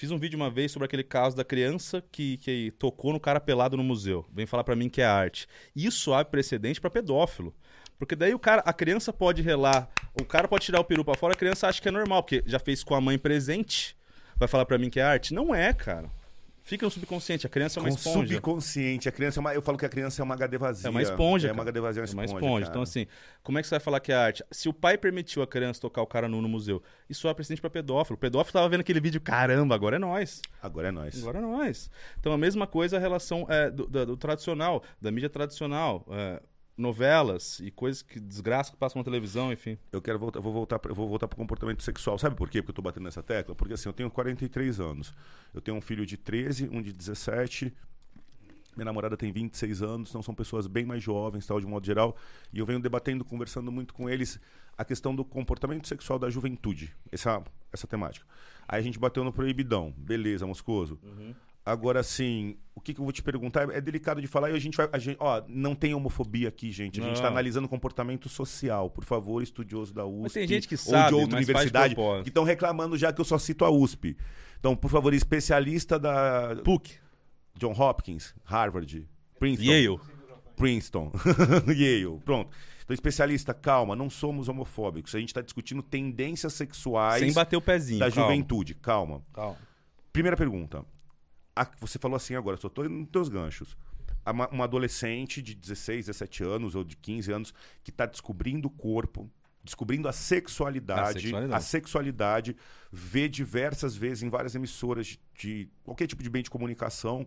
[0.00, 3.38] Fiz um vídeo uma vez sobre aquele caso da criança que, que tocou no cara
[3.38, 4.24] pelado no museu.
[4.32, 5.46] Vem falar pra mim que é arte.
[5.76, 7.54] Isso abre precedente pra pedófilo.
[7.98, 11.18] Porque daí o cara, a criança pode relar, o cara pode tirar o peru pra
[11.18, 13.94] fora, a criança acha que é normal, porque já fez com a mãe presente.
[14.36, 15.34] Vai falar pra mim que é arte?
[15.34, 16.10] Não é, cara.
[16.70, 18.28] Fica no subconsciente, a criança é uma Com esponja.
[18.28, 19.08] subconsciente.
[19.08, 20.86] A criança é uma, eu falo que a criança é uma HD vazia.
[20.86, 21.62] É uma esponja, É uma.
[21.62, 22.44] HD vazia, é É uma uma esponja.
[22.44, 22.60] esponja.
[22.66, 22.70] cara.
[22.70, 23.06] Então, assim,
[23.42, 24.44] como é que você vai falar que é arte?
[24.52, 27.60] Se o pai permitiu a criança tocar o cara nu no museu, isso é precedente
[27.60, 28.14] pra pedófilo.
[28.14, 30.40] O pedófilo tava vendo aquele vídeo, caramba, agora é nós.
[30.62, 31.20] Agora é nós.
[31.20, 31.90] Agora é nós.
[32.20, 36.06] Então, a mesma coisa a relação é, do, da- do tradicional, da mídia tradicional.
[36.08, 36.40] é,
[36.80, 39.78] novelas e coisas que desgraça que passam na televisão, enfim.
[39.92, 42.18] Eu quero voltar, vou voltar, eu vou voltar pro comportamento sexual.
[42.18, 42.62] Sabe por quê?
[42.62, 43.54] Porque eu tô batendo nessa tecla?
[43.54, 45.14] Porque assim, eu tenho 43 anos.
[45.52, 47.72] Eu tenho um filho de 13, um de 17.
[48.76, 52.16] Minha namorada tem 26 anos, então são pessoas bem mais jovens, tal, de modo geral.
[52.52, 54.40] E eu venho debatendo, conversando muito com eles
[54.78, 58.24] a questão do comportamento sexual da juventude, essa, essa temática.
[58.66, 59.92] Aí a gente bateu no proibidão.
[59.98, 60.98] Beleza, Moscoso.
[61.64, 64.58] Agora, assim, o que, que eu vou te perguntar é delicado de falar e a
[64.58, 64.88] gente vai.
[64.92, 66.98] A gente, ó, não tem homofobia aqui, gente.
[66.98, 67.12] A gente Não.
[67.14, 68.88] está analisando comportamento social.
[68.90, 70.22] Por favor, estudioso da USP.
[70.22, 73.24] Mas tem gente que ou sabe, de outra universidade que estão reclamando já que eu
[73.24, 74.16] só cito a USP.
[74.58, 76.94] Então, por favor, especialista da PUC.
[77.58, 79.06] John Hopkins, Harvard,
[79.38, 79.70] Princeton.
[79.70, 80.00] Yale.
[80.56, 81.12] Princeton,
[81.68, 82.50] Yale, pronto.
[82.84, 85.14] Então, especialista, calma, não somos homofóbicos.
[85.14, 88.00] A gente está discutindo tendências sexuais Sem bater o pezinho.
[88.00, 88.30] da calma.
[88.30, 88.74] juventude.
[88.74, 89.22] Calma.
[89.32, 89.56] Calma.
[90.12, 90.84] Primeira pergunta.
[91.54, 93.76] A- você falou assim agora, só tô nos teus ganchos.
[94.24, 98.68] A ma- Uma adolescente de 16, 17 anos ou de 15 anos que está descobrindo
[98.68, 99.30] o corpo,
[99.64, 101.54] descobrindo a sexualidade, A sexualidade.
[101.54, 102.56] a sexualidade,
[102.92, 107.26] vê diversas vezes em várias emissoras de, de qualquer tipo de bem de comunicação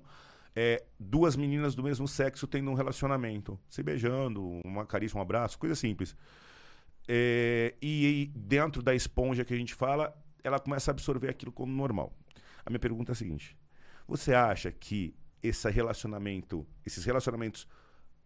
[0.55, 5.57] é, duas meninas do mesmo sexo tendo um relacionamento, se beijando, uma carícia, um abraço,
[5.57, 6.15] coisa simples.
[7.07, 11.51] É, e, e dentro da esponja que a gente fala, ela começa a absorver aquilo
[11.51, 12.13] como normal.
[12.65, 13.57] A minha pergunta é a seguinte:
[14.07, 17.67] você acha que esse relacionamento, esses relacionamentos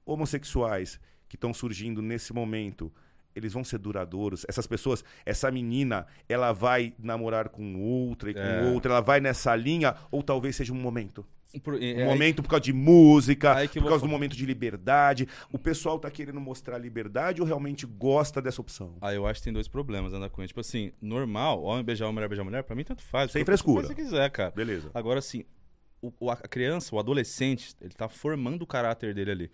[0.05, 2.91] homossexuais que estão surgindo nesse momento,
[3.35, 4.45] eles vão ser duradouros?
[4.47, 8.71] Essas pessoas, essa menina, ela vai namorar com outra e com É.
[8.71, 11.25] outra, ela vai nessa linha, ou talvez seja um momento?
[11.63, 14.45] Por- Um é- momento por causa de música, por vou causa do fa- momento de
[14.45, 15.27] liberdade.
[15.51, 18.95] O pessoal tá querendo mostrar liberdade ou realmente gosta dessa opção?
[18.99, 20.45] Ah, eu acho que tem dois problemas, Ana Cunha.
[20.47, 23.31] Tipo assim, normal, homem beijar homem, mulher beijar mulher, pra mim tanto faz.
[23.31, 23.87] Sem frescura.
[23.87, 24.51] você quiser, cara.
[24.51, 24.91] Beleza.
[24.93, 25.45] Agora, assim,
[26.01, 29.51] o, a criança, o adolescente, ele tá formando o caráter dele ali.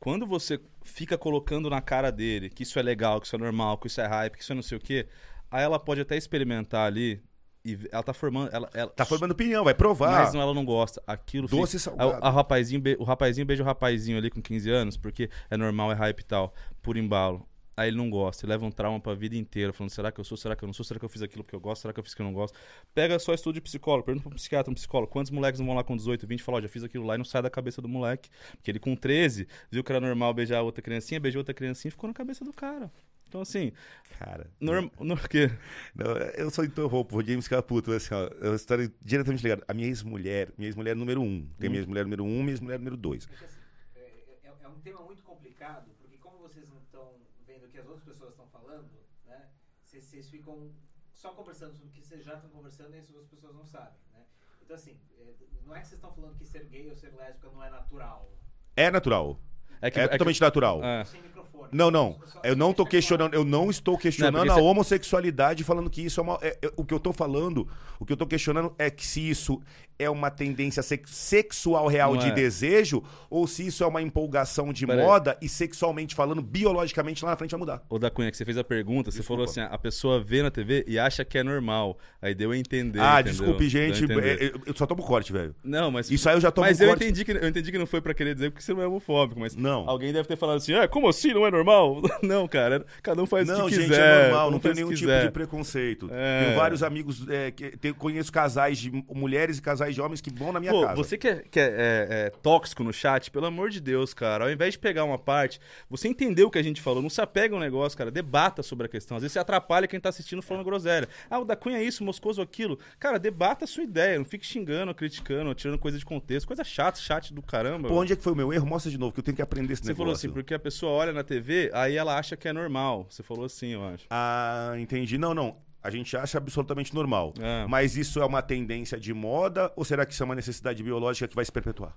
[0.00, 3.78] Quando você fica colocando na cara dele que isso é legal, que isso é normal,
[3.78, 5.08] que isso é hype, que isso é não sei o quê,
[5.50, 7.20] aí ela pode até experimentar ali
[7.64, 8.48] e ela tá formando.
[8.54, 10.22] Ela, ela- Tá formando opinião, vai provar.
[10.24, 11.02] Mas não, ela não gosta.
[11.06, 12.24] Aquilo Doce fica- salgado.
[12.24, 15.90] a- a rapazinho o rapazinho beija o rapazinho ali com 15 anos, porque é normal,
[15.90, 17.47] é hype e tal, por embalo.
[17.78, 20.24] Aí ele não gosta, ele leva um trauma pra vida inteira, falando: será que eu
[20.24, 21.94] sou, será que eu não sou, será que eu fiz aquilo que eu gosto, será
[21.94, 22.58] que eu fiz que eu não gosto?
[22.92, 25.76] Pega só estudo de psicólogo, pergunta pra um psiquiatra, um psicólogo, quantos moleques não vão
[25.76, 27.48] lá com 18, 20 e falam: ó, já fiz aquilo lá e não sai da
[27.50, 28.28] cabeça do moleque.
[28.56, 31.92] Porque ele com 13 viu que era normal beijar outra criancinha, beijou outra criancinha e
[31.92, 32.90] ficou na cabeça do cara.
[33.28, 33.72] Então, assim,
[34.18, 34.88] Cara, norm...
[34.98, 35.14] no...
[35.28, 35.50] quê?
[35.94, 36.06] não,
[36.36, 39.62] eu só interrompo, o James Caputo, assim, ó, é uma história diretamente ligada.
[39.68, 41.46] A minha ex-mulher, minha ex-mulher número um.
[41.58, 43.26] Tem minha ex-mulher número um, minha ex-mulher número dois.
[43.26, 43.58] Porque, assim,
[43.94, 47.16] é, é- é um tema muito complicado, porque como vocês não estão
[47.46, 48.88] vendo o que as outras pessoas estão falando,
[49.26, 49.48] né?
[49.82, 50.70] Vocês, vocês ficam
[51.14, 53.98] só conversando sobre o que vocês já estão conversando e as outras pessoas não sabem,
[54.12, 54.20] né?
[54.62, 57.48] Então assim, é, não é que vocês estão falando que ser gay ou ser lésbica
[57.50, 58.30] não é natural.
[58.76, 59.40] É natural.
[59.80, 60.84] É É, totalmente natural.
[60.84, 61.04] É.
[61.04, 61.68] Sem microfone.
[61.72, 62.20] Não, não.
[62.42, 66.22] Eu não tô questionando, eu não estou questionando Não, a homossexualidade falando que isso é
[66.22, 66.38] uma.
[66.42, 69.28] é- é- o que eu tô falando, o que eu tô questionando é que se
[69.28, 69.60] isso
[69.98, 72.30] é uma tendência sex- sexual real Não de é.
[72.32, 75.06] desejo ou se isso é uma empolgação de Pera aí.
[75.06, 77.82] moda e sexualmente falando, biologicamente lá na frente vai mudar.
[77.88, 79.44] Ô, da Cunha, que você fez a pergunta, você Desculpa.
[79.46, 81.98] falou assim, a pessoa vê na TV e acha que é normal.
[82.22, 83.32] Aí deu a entender, ah, entendeu?
[83.32, 85.54] desculpe, gente, é, eu, eu só tomo corte, velho.
[85.64, 86.10] Não, mas...
[86.10, 87.04] Isso aí eu já tomo Mas eu corte.
[87.04, 89.40] entendi, que, eu entendi que não foi pra querer dizer porque você não é homofóbico,
[89.40, 89.88] mas Não.
[89.88, 92.00] alguém deve ter falado assim, ah, como assim, não é normal?
[92.22, 94.00] Não, cara, cada um faz Não, o que gente, quiser.
[94.00, 95.26] é normal, um não tem nenhum que tipo quiser.
[95.26, 96.08] de preconceito.
[96.12, 96.44] É.
[96.44, 100.30] Tenho vários amigos, é, que, tenho- conheço casais de mulheres e casais de homens que
[100.30, 100.96] vão na minha Pô, casa.
[100.96, 104.44] você que, é, que é, é, é tóxico no chat, pelo amor de Deus, cara,
[104.44, 107.20] ao invés de pegar uma parte, você entendeu o que a gente falou, não se
[107.20, 109.16] apega ao negócio, cara, debata sobre a questão.
[109.16, 111.08] Às vezes você atrapalha quem tá assistindo falando groselha.
[111.30, 112.78] Ah, o da Cunha é isso, o Moscoso aquilo.
[112.98, 116.46] Cara, debata a sua ideia, não fique xingando, criticando, tirando coisa de contexto.
[116.46, 117.88] Coisa chata, chat do caramba.
[117.88, 118.66] Pô, onde é que foi o meu erro?
[118.66, 120.04] Mostra de novo, que eu tenho que aprender esse Você negócio.
[120.04, 123.06] falou assim, porque a pessoa olha na TV, aí ela acha que é normal.
[123.08, 124.06] Você falou assim, eu acho.
[124.10, 125.18] Ah, entendi.
[125.18, 125.56] Não, não.
[125.82, 127.32] A gente acha absolutamente normal.
[127.40, 127.66] É.
[127.66, 131.28] Mas isso é uma tendência de moda ou será que isso é uma necessidade biológica
[131.28, 131.96] que vai se perpetuar?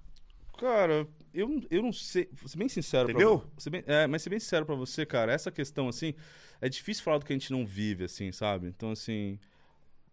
[0.58, 2.30] Cara, eu, eu não sei.
[2.34, 3.40] Vou ser bem sincero Entendeu?
[3.40, 3.70] pra você.
[3.72, 6.14] Bem, é, mas ser bem sincero pra você, cara, essa questão, assim,
[6.62, 8.68] é difícil falar do que a gente não vive, assim, sabe?
[8.68, 9.40] Então, assim,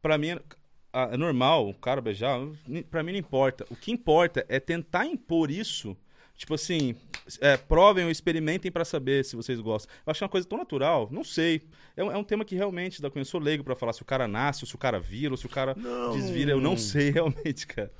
[0.00, 0.38] pra mim
[0.90, 2.40] é, normal o cara beijar,
[2.90, 3.66] pra mim não importa.
[3.68, 5.94] O que importa é tentar impor isso.
[6.38, 6.94] Tipo assim,
[7.40, 9.92] é, provem ou experimentem pra saber se vocês gostam.
[10.06, 11.62] Eu acho uma coisa tão natural, não sei.
[11.96, 14.04] É um, é um tema que realmente, da eu sou leigo pra falar se o
[14.04, 16.52] cara nasce, ou se o cara vira, ou se o cara Não, desvira.
[16.52, 17.92] Eu não sei realmente, cara.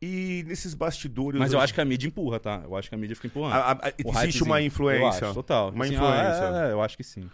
[0.00, 1.38] E nesses bastidores.
[1.38, 2.62] Mas eu hoje- acho que a mídia empurra, tá?
[2.64, 3.52] Eu acho que a mídia fica empurrando.
[3.52, 3.92] a- a-
[4.24, 5.26] existe uma influência.
[5.26, 5.68] acho, total.
[5.70, 6.48] Uma Assim, influência.
[6.50, 7.28] ah, é, eu acho que sim.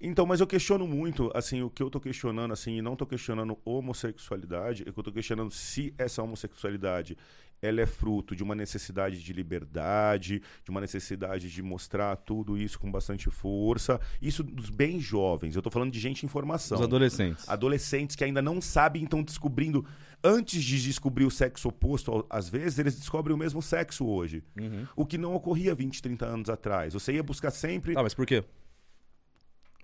[0.00, 3.06] Então, mas eu questiono muito, assim, o que eu tô questionando, assim, e não tô
[3.06, 7.16] questionando homossexualidade, é que eu tô questionando se essa homossexualidade
[7.62, 12.78] ela é fruto de uma necessidade de liberdade, de uma necessidade de mostrar tudo isso
[12.78, 14.00] com bastante força.
[14.20, 15.54] Isso dos bem jovens.
[15.54, 16.76] Eu tô falando de gente em formação.
[16.76, 17.48] Os adolescentes.
[17.48, 19.86] Adolescentes que ainda não sabem, estão descobrindo.
[20.24, 24.42] Antes de descobrir o sexo oposto, às vezes, eles descobrem o mesmo sexo hoje.
[24.60, 24.86] Uhum.
[24.96, 26.94] O que não ocorria 20, 30 anos atrás.
[26.94, 27.94] Você ia buscar sempre.
[27.96, 28.44] Ah, mas por quê?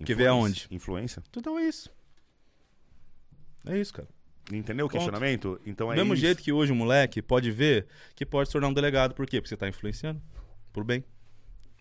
[0.03, 0.29] que vê influência.
[0.29, 0.67] aonde?
[0.71, 1.23] Influência.
[1.35, 1.89] Então é isso.
[3.65, 4.07] É isso, cara.
[4.51, 4.97] Entendeu o Ponto.
[4.97, 5.59] questionamento?
[5.65, 6.21] Então é Do mesmo isso.
[6.21, 9.13] jeito que hoje o moleque pode ver que pode se tornar um delegado.
[9.13, 9.39] Por quê?
[9.39, 10.21] Porque você tá influenciando.
[10.73, 11.03] Por bem.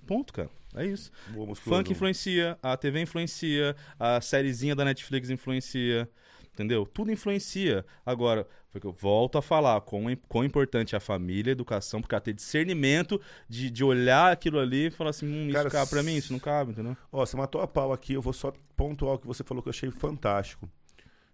[0.07, 0.51] Ponto, cara.
[0.75, 1.11] É isso.
[1.29, 1.61] Musculoso.
[1.63, 6.09] Funk influencia, a TV influencia, a sériezinha da Netflix influencia.
[6.53, 6.85] Entendeu?
[6.85, 7.87] Tudo influencia.
[8.05, 12.01] Agora, foi que eu volto a falar quão, quão importante é a família, a educação,
[12.01, 15.71] porque ela ter discernimento de, de olhar aquilo ali e falar assim: hum, isso Cara,
[15.71, 16.97] cabe pra mim, isso não cabe, entendeu?
[17.13, 19.69] Ó, você matou a pau aqui, eu vou só pontuar o que você falou que
[19.69, 20.69] eu achei fantástico.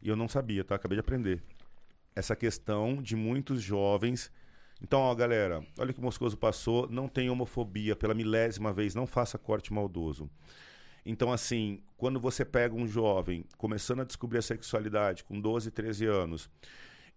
[0.04, 0.74] E eu não sabia, tá?
[0.74, 1.42] Acabei de aprender.
[2.14, 4.30] Essa questão de muitos jovens.
[4.82, 6.86] Então, ó, galera, olha o que o Moscoso passou.
[6.90, 10.30] Não tem homofobia pela milésima vez, não faça corte maldoso.
[11.06, 16.04] Então, assim, quando você pega um jovem começando a descobrir a sexualidade com 12, 13
[16.04, 16.50] anos,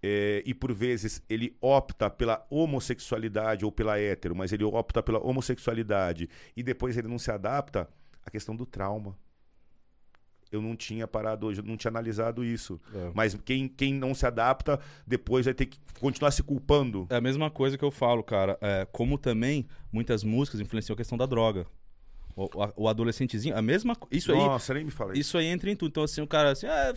[0.01, 5.19] é, e por vezes ele opta pela homossexualidade ou pela hétero, mas ele opta pela
[5.19, 7.89] homossexualidade e depois ele não se adapta,
[8.25, 9.17] a questão do trauma.
[10.51, 12.79] Eu não tinha parado hoje, eu não tinha analisado isso.
[13.13, 17.07] Mas quem, quem não se adapta, depois vai ter que continuar se culpando.
[17.09, 18.57] É a mesma coisa que eu falo, cara.
[18.61, 21.65] É, como também muitas músicas influenciam a questão da droga.
[22.37, 25.21] O, o adolescentezinho, a mesma Isso aí Nossa, nem me fala isso.
[25.21, 25.89] Isso aí entra em tudo.
[25.89, 26.93] Então, assim, o cara assim, ah,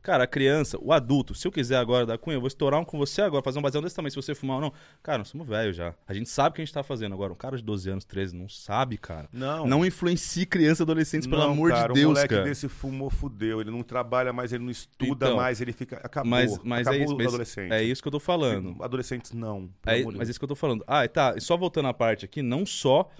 [0.00, 2.84] cara, a criança, o adulto, se eu quiser agora dar cunha, eu vou estourar um
[2.84, 4.72] com você agora, fazer um baseado desse tamanho, se você fumar ou não.
[5.02, 5.92] Cara, nós somos velhos já.
[6.06, 7.32] A gente sabe o que a gente tá fazendo agora.
[7.32, 9.28] Um cara de 12 anos, 13, não sabe, cara.
[9.32, 9.66] Não.
[9.66, 12.44] Não influencie crianças e adolescentes, pelo Não, amor cara, de Deus, o moleque cara.
[12.44, 13.60] desse fumou, fudeu.
[13.60, 15.96] Ele não trabalha mais, ele não estuda Então, mais, ele fica.
[15.96, 16.30] Acabou.
[16.30, 17.72] Mas, mas é acabou isso, o mas adolescente.
[17.72, 18.76] é isso que eu tô falando.
[18.80, 19.68] Adolescentes não.
[19.84, 20.84] É, mas é isso que eu tô falando.
[20.86, 21.34] Ah, e tá.
[21.36, 23.10] E só voltando à parte aqui, não só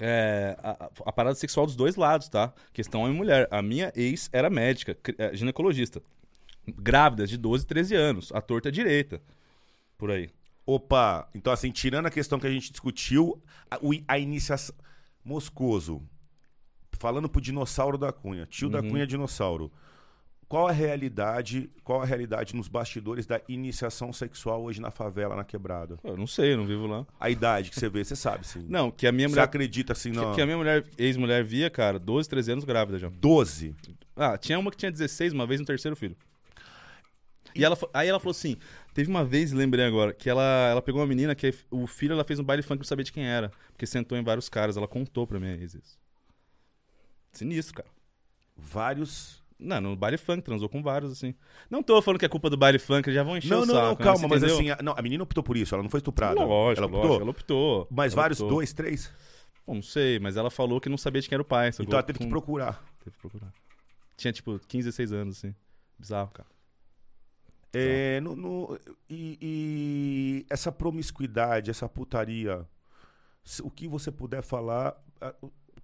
[0.00, 2.52] é, a, a- parada sexual dos dois lados, tá?
[2.72, 3.48] Questão homem e mulher.
[3.50, 6.02] A minha ex era médica, é, ginecologista.
[6.66, 8.30] Grávidas de 12, 13 anos.
[8.32, 9.20] A torta direita.
[9.96, 10.30] Por aí.
[10.66, 14.74] Opa, então assim, tirando a questão que a gente discutiu, a, a iniciação.
[15.24, 16.02] Moscoso,
[16.98, 18.90] falando pro dinossauro da Cunha, tio da Uhum.
[18.90, 19.70] Cunha dinossauro.
[20.48, 25.44] Qual a realidade, qual a realidade nos bastidores da iniciação sexual hoje na favela, na
[25.44, 25.98] quebrada?
[26.02, 27.06] Eu não sei, eu não vivo lá.
[27.20, 28.64] A idade que você vê, você sabe, sim.
[28.66, 29.42] Não, que a minha Você mulher.
[29.42, 30.34] acredita assim, não?
[30.34, 33.10] que a minha mulher, ex-mulher, via, cara, 12, 13 anos grávida já.
[33.10, 33.76] 12.
[34.16, 36.16] Ah, tinha uma que tinha 16, uma vez no terceiro filho.
[37.54, 38.56] E ela, aí ela falou assim:
[38.94, 42.24] teve uma vez, lembrei agora, que ela, ela pegou uma menina que o filho ela
[42.24, 43.50] fez um baile funk não sabia de quem era.
[43.72, 44.76] Porque sentou em vários caras.
[44.78, 45.98] Ela contou pra mim ex isso.
[47.32, 47.88] Sinistro, cara.
[48.56, 49.42] Vários.
[49.60, 51.34] Não, no baile funk, transou com vários, assim.
[51.68, 53.74] Não tô falando que é culpa do baile funk, já vão encher Não, o não,
[53.74, 53.82] saco.
[53.86, 53.96] não, né?
[54.04, 54.56] calma, Você mas entendeu?
[54.56, 56.44] assim, a, não, a menina optou por isso, ela não foi estuprada.
[56.44, 57.02] Lógico, ela optou.
[57.08, 57.88] lógico, ela optou.
[57.90, 58.56] Mas Ela vários, optou.
[58.56, 59.12] dois, três.
[59.66, 61.68] Bom, não sei, mas ela falou que não sabia de quem era o pai.
[61.70, 62.82] Então ela teve que procurar.
[63.04, 63.52] Teve que procurar.
[64.16, 65.54] Tinha, tipo, 15, 16 anos, assim.
[65.98, 66.48] Bizarro, cara.
[67.72, 68.78] É, no- no-
[69.10, 72.64] e, e essa promiscuidade, essa putaria,
[73.62, 74.96] o que você puder falar,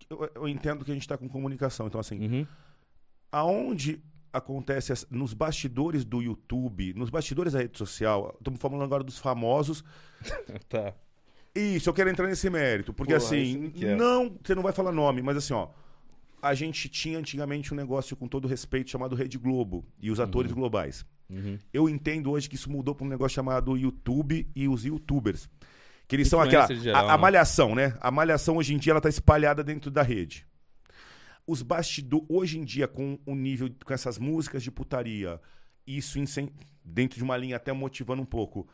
[0.09, 1.87] eu, eu entendo que a gente está com comunicação.
[1.87, 2.47] Então, assim, Uhum.
[3.35, 4.01] Aonde
[4.32, 9.18] acontece essa- nos bastidores do YouTube, nos bastidores da rede social, estamos falando agora dos
[9.18, 9.85] famosos.
[10.68, 10.95] Tá.
[11.55, 13.95] Isso, eu quero entrar nesse mérito, porque Porra, assim, é.
[13.95, 15.68] não, você não vai falar nome, mas assim, ó,
[16.43, 20.51] a gente tinha antigamente um negócio com todo respeito chamado Rede Globo e os atores
[20.51, 21.07] globais.
[21.30, 21.57] Uhum.
[21.72, 25.49] Eu entendo hoje que isso mudou para um negócio chamado YouTube e os YouTubers.
[26.09, 26.66] Que eles são aquela.
[26.74, 27.22] Geral, a, a né?
[27.22, 27.97] malhação, né?
[28.01, 30.45] A malhação hoje em dia ela tá espalhada dentro da rede.
[31.47, 35.40] Os bastidores, hoje em dia, com o nível, com essas músicas de putaria,
[35.86, 36.18] isso
[36.84, 38.66] dentro de uma linha até motivando um pouco.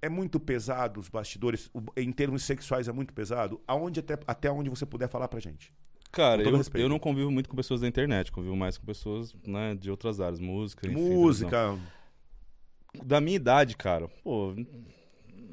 [0.00, 3.60] É muito pesado os bastidores, em termos sexuais é muito pesado.
[3.66, 5.72] Aonde até, até onde você puder falar pra gente.
[6.10, 6.82] Cara, eu, respeito.
[6.82, 10.20] eu não convivo muito com pessoas da internet, convivo mais com pessoas né, de outras
[10.20, 10.96] áreas, música, enfim.
[10.96, 11.78] Música.
[13.04, 14.54] Da minha idade, cara, pô,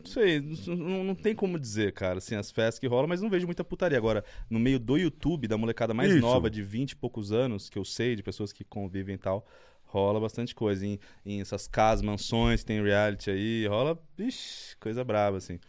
[0.05, 0.39] não sei,
[0.75, 3.63] não, não tem como dizer, cara, assim, as festas que rolam, mas não vejo muita
[3.63, 3.97] putaria.
[3.97, 6.21] Agora, no meio do YouTube, da molecada mais Isso.
[6.21, 9.45] nova, de 20 e poucos anos, que eu sei, de pessoas que convivem e tal,
[9.83, 10.85] rola bastante coisa.
[10.85, 15.59] Em, em essas casas, mansões, tem reality aí, rola, ixi, coisa braba, assim.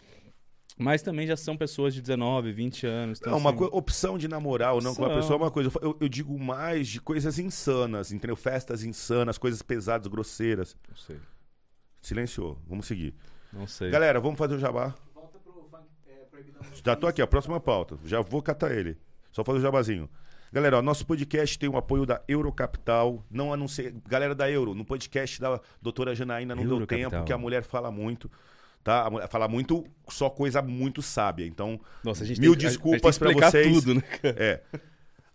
[0.78, 3.18] Mas também já são pessoas de 19, 20 anos.
[3.18, 5.22] Então, Não, uma assim, coi- opção de namorar ou não com uma Opção.
[5.22, 5.70] pessoa é uma coisa.
[5.80, 8.37] Eu, eu digo mais de coisas insanas, entendeu?
[8.37, 10.76] Festas insanas, coisas pesadas, grosseiras.
[10.87, 11.16] Não sei,
[12.03, 12.59] Silenciou.
[12.66, 13.14] Vamos seguir.
[13.53, 13.90] Não sei.
[13.90, 14.94] Galera, vamos fazer o jabá.
[15.14, 16.62] Volta pro funk é, proibidão.
[16.84, 17.99] Já tô aqui, a próxima pauta.
[18.05, 18.97] Já vou catar ele.
[19.32, 20.09] Só fazer o jabazinho.
[20.53, 23.22] Galera, ó, nosso podcast tem o apoio da Eurocapital.
[23.30, 23.94] Não anunciei.
[24.09, 27.11] Galera da Euro, no podcast da doutora Janaína não deu Eurocapital.
[27.11, 28.30] tempo, porque a mulher fala muito.
[28.82, 29.05] Tá?
[29.05, 31.44] A mulher fala muito, só coisa muito sábia.
[31.44, 33.74] Então, Nossa, a gente Mil tem, a- a gente tem que desculpas pra explicar vocês.
[33.74, 34.36] tudo, né, cara?
[34.38, 34.62] É.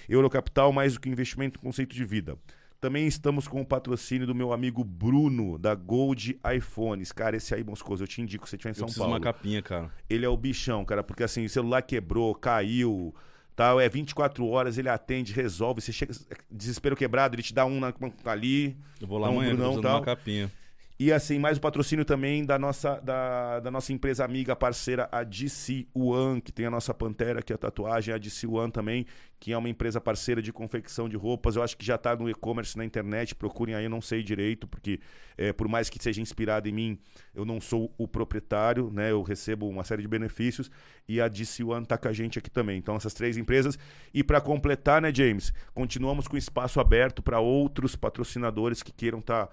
[0.09, 2.39] Eurocapital, mais do que investimento, conceito de vida.
[2.81, 7.11] Também estamos com o patrocínio do meu amigo Bruno, da Gold iPhones.
[7.11, 9.15] Cara, esse aí, Moscoso, eu te indico se você estiver em Eu São Paulo.
[9.15, 9.91] uma capinha, cara.
[10.09, 13.13] Ele é o bichão, cara, porque assim, o celular quebrou, caiu,
[13.57, 15.81] tal, é 24 horas, ele atende, resolve.
[15.81, 16.15] Você chega,
[16.49, 17.93] desespero quebrado, ele te dá um na,
[18.25, 18.77] ali.
[19.01, 20.03] Eu vou lá Então, amanhã, Brunão, de uma tal.
[20.03, 20.53] capinha.
[21.01, 25.23] E assim, mais o patrocínio também da nossa, da, da nossa empresa amiga, parceira, a
[25.23, 29.07] DC One, que tem a nossa Pantera, que é a tatuagem, a DC One também,
[29.39, 31.55] que é uma empresa parceira de confecção de roupas.
[31.55, 34.67] Eu acho que já está no e-commerce na internet, procurem aí, eu não sei direito,
[34.67, 34.99] porque
[35.37, 36.99] é, por mais que seja inspirado em mim,
[37.33, 39.13] eu não sou o proprietário, né?
[39.13, 40.69] Eu recebo uma série de benefícios
[41.09, 42.77] e a DC One tá com a gente aqui também.
[42.77, 43.79] Então, essas três empresas.
[44.13, 49.49] E para completar, né, James, continuamos com espaço aberto para outros patrocinadores que queiram estar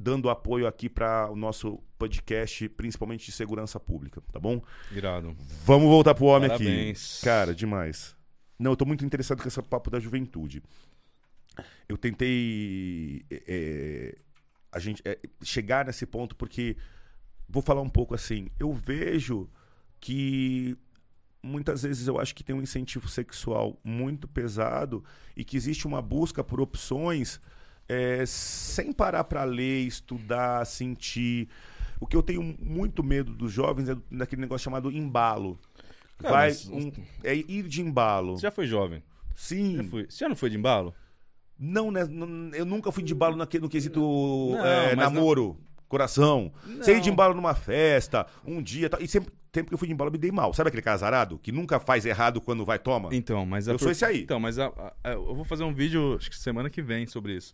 [0.00, 4.62] dando apoio aqui para o nosso podcast, principalmente de segurança pública, tá bom?
[4.90, 5.36] Irado.
[5.66, 7.16] Vamos voltar pro homem Parabéns.
[7.16, 7.24] aqui.
[7.26, 8.16] Cara, demais.
[8.58, 10.62] Não, eu tô muito interessado com esse papo da juventude.
[11.86, 14.18] Eu tentei é, é,
[14.72, 16.78] a gente é, chegar nesse ponto porque
[17.46, 18.48] vou falar um pouco assim.
[18.58, 19.50] Eu vejo
[20.00, 20.78] que
[21.42, 25.04] muitas vezes eu acho que tem um incentivo sexual muito pesado
[25.36, 27.38] e que existe uma busca por opções
[27.90, 31.48] é, sem parar para ler, estudar, sentir.
[31.98, 35.58] O que eu tenho muito medo dos jovens é daquele negócio chamado embalo.
[36.18, 36.92] Cara, Vai mas- um-
[37.24, 38.36] é ir de embalo.
[38.36, 39.02] Você já foi jovem?
[39.34, 39.76] Sim.
[39.78, 40.06] Já foi.
[40.08, 40.94] Você já não foi de embalo?
[41.58, 42.04] Não, né?
[42.08, 46.52] não- eu nunca fui de embalo no quesito Não, é, namoro, coração.
[46.64, 46.82] Não.
[46.82, 48.88] Sei de embalo numa festa, um dia.
[48.98, 50.54] E sempre, sempre que eu fui de embalo, eu me dei mal.
[50.54, 53.10] Sabe aquele casarado que nunca faz errado quando vai toma?
[53.12, 54.22] Então, mas a Eu sou esse aí.
[54.22, 54.72] Então, mas a-
[55.04, 57.52] a- eu vou fazer um vídeo, acho que semana que vem, sobre isso.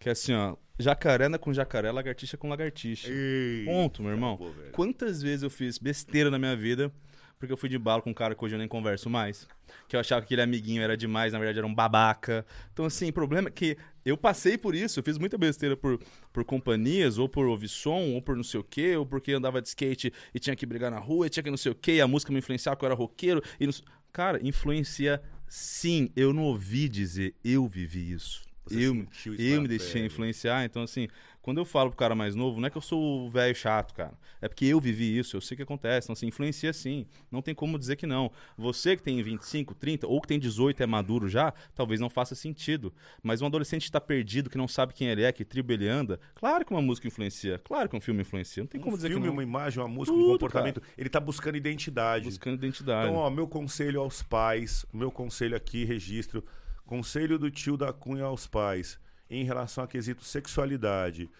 [0.00, 0.56] Que é assim, ó.
[0.78, 3.06] Jacaré com jacaré, lagartixa com lagartixa.
[3.10, 3.66] Ei.
[3.66, 4.38] Ponto, meu irmão.
[4.38, 4.72] Velho.
[4.72, 6.90] Quantas vezes eu fiz besteira na minha vida
[7.38, 9.46] porque eu fui de balo com um cara que hoje eu nem converso mais?
[9.88, 12.46] Que eu achava que aquele amiguinho era demais, na verdade era um babaca.
[12.72, 14.98] Então, assim, o problema é que eu passei por isso.
[14.98, 15.98] Eu fiz muita besteira por,
[16.32, 19.60] por companhias, ou por ouvir som, ou por não sei o quê, ou porque andava
[19.60, 21.96] de skate e tinha que brigar na rua, e tinha que não sei o quê,
[21.96, 23.42] e a música me influenciava, porque eu era roqueiro.
[23.58, 23.72] E não...
[24.12, 26.10] Cara, influencia sim.
[26.16, 28.49] Eu não ouvi dizer, eu vivi isso.
[28.70, 31.08] Você eu eu me deixei influenciar, então assim,
[31.42, 33.94] quando eu falo pro cara mais novo, não é que eu sou o velho chato,
[33.94, 34.12] cara.
[34.42, 36.06] É porque eu vivi isso, eu sei o que acontece.
[36.06, 37.06] Então, assim, influencia sim.
[37.30, 38.30] Não tem como dizer que não.
[38.56, 42.34] Você que tem 25, 30, ou que tem 18 é maduro já, talvez não faça
[42.34, 42.92] sentido.
[43.22, 45.88] Mas um adolescente que tá perdido, que não sabe quem ele é, que tribo ele
[45.88, 47.58] anda, claro que uma música influencia.
[47.64, 48.62] Claro que um filme influencia.
[48.62, 49.34] Não tem como um dizer filme, que não.
[49.34, 50.82] uma imagem, uma música, Tudo, um comportamento.
[50.96, 52.26] Ele tá buscando identidade.
[52.26, 53.08] Buscando identidade.
[53.08, 56.44] Então, ó, meu conselho aos pais, meu conselho aqui, registro.
[56.90, 58.98] Conselho do tio da Cunha aos pais,
[59.30, 61.30] em relação a quesito sexualidade.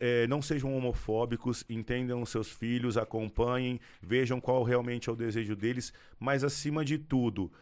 [0.00, 5.54] É, não sejam homofóbicos, entendam os seus filhos, acompanhem, vejam qual realmente é o desejo
[5.54, 7.52] deles, mas acima de tudo,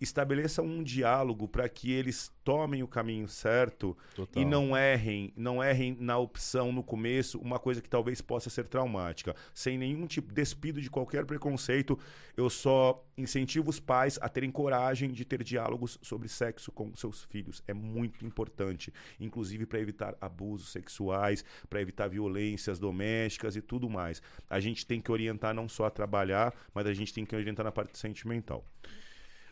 [0.00, 4.42] estabeleçam um diálogo para que eles tomem o caminho certo Total.
[4.42, 8.66] e não errem, não errem na opção no começo, uma coisa que talvez possa ser
[8.66, 9.36] traumática.
[9.54, 11.98] Sem nenhum tipo despido de qualquer preconceito,
[12.36, 17.22] eu só incentivo os pais a terem coragem de ter diálogos sobre sexo com seus
[17.24, 17.62] filhos.
[17.68, 24.22] É muito importante, inclusive para evitar abusos sexuais, para evitar violências domésticas e tudo mais.
[24.48, 27.64] A gente tem que orientar não só a trabalhar, mas a gente tem que orientar
[27.64, 28.64] na parte sentimental.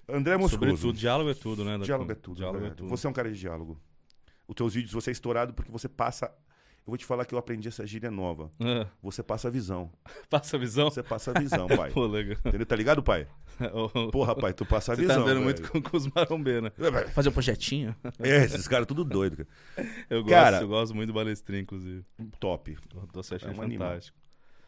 [0.09, 0.55] André Moscoso.
[0.55, 1.79] Sobretudo, diálogo é tudo, né?
[1.79, 2.37] Diálogo é tudo.
[2.37, 2.89] Diálogo é tudo.
[2.89, 3.79] Você é um cara de diálogo.
[4.47, 6.27] Os teus vídeos, você é estourado porque você passa.
[6.87, 8.51] Eu vou te falar que eu aprendi essa gíria nova.
[8.59, 9.93] Ah, Você passa a visão.
[10.31, 10.91] passa a visão?
[10.91, 11.91] Você passa a visão, pai.
[11.91, 12.39] Pô, legal.
[12.43, 12.65] Entendeu?
[12.65, 13.29] Tá ligado, pai?
[14.11, 15.17] Porra, pai, tu passa a Você visão.
[15.17, 15.45] tá andando velho.
[15.45, 16.73] muito com, com os marombê, né?
[16.79, 17.09] É.
[17.09, 17.95] Fazer um projetinho?
[18.21, 19.49] É, esses caras tudo doido, cara.
[20.09, 22.03] Eu gosto, Cara- eu gosto muito do Balestrinho, inclusive.
[22.41, 22.71] Top.
[22.95, 23.89] Eu tô achando É um animal.
[23.89, 24.17] fantástico.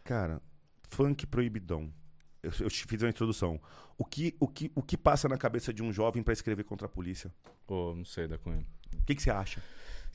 [0.04, 0.42] Cara,
[0.90, 1.90] funk proibidão.
[2.42, 3.60] Eu, eu te fiz uma introdução.
[3.98, 6.86] O que, o, que, o que passa na cabeça de um jovem pra escrever contra
[6.86, 7.32] a polícia?
[7.66, 8.64] Pô, não sei da Cunha.
[8.94, 9.62] O que, que você acha?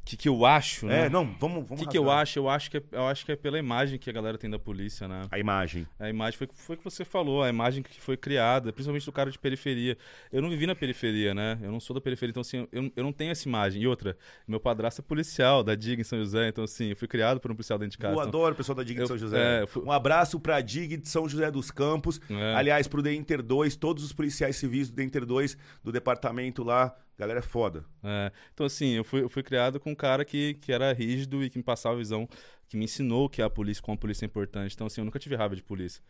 [0.06, 1.08] O que, que eu acho, né?
[1.08, 1.64] É, não, vamos.
[1.64, 2.38] O vamos que, que eu acho?
[2.38, 4.60] Eu acho que, é, eu acho que é pela imagem que a galera tem da
[4.60, 5.24] polícia, né?
[5.32, 5.88] A imagem.
[6.00, 9.12] A imagem foi foi o que você falou, a imagem que foi criada, principalmente do
[9.12, 9.98] cara de periferia.
[10.32, 11.58] Eu não vivi na periferia, né?
[11.60, 13.82] Eu não sou da periferia, então assim, eu, eu não tenho essa imagem.
[13.82, 14.16] E outra,
[14.48, 17.52] meu padrasto é policial da DIG em São José, então assim, eu fui criado por
[17.52, 18.14] um policial dentro de casa.
[18.14, 19.64] Eu então- adoro o pessoal da DIG de São José.
[19.64, 22.22] é, fui- Um abraço pra DIG de São José dos Campos.
[22.30, 22.54] É.
[22.56, 26.64] Aliás, pro The Inter 2, todos os policiais civis do The Inter 2, do departamento
[26.64, 26.96] lá.
[27.18, 27.86] Galera é foda.
[28.04, 31.44] É, então, assim, eu fui, eu fui criado com um cara que, que era rígido
[31.44, 32.28] e que me passava a visão,
[32.68, 34.74] que me ensinou que a polícia, como a polícia é importante.
[34.76, 36.02] Então, assim, eu nunca tive raiva de polícia.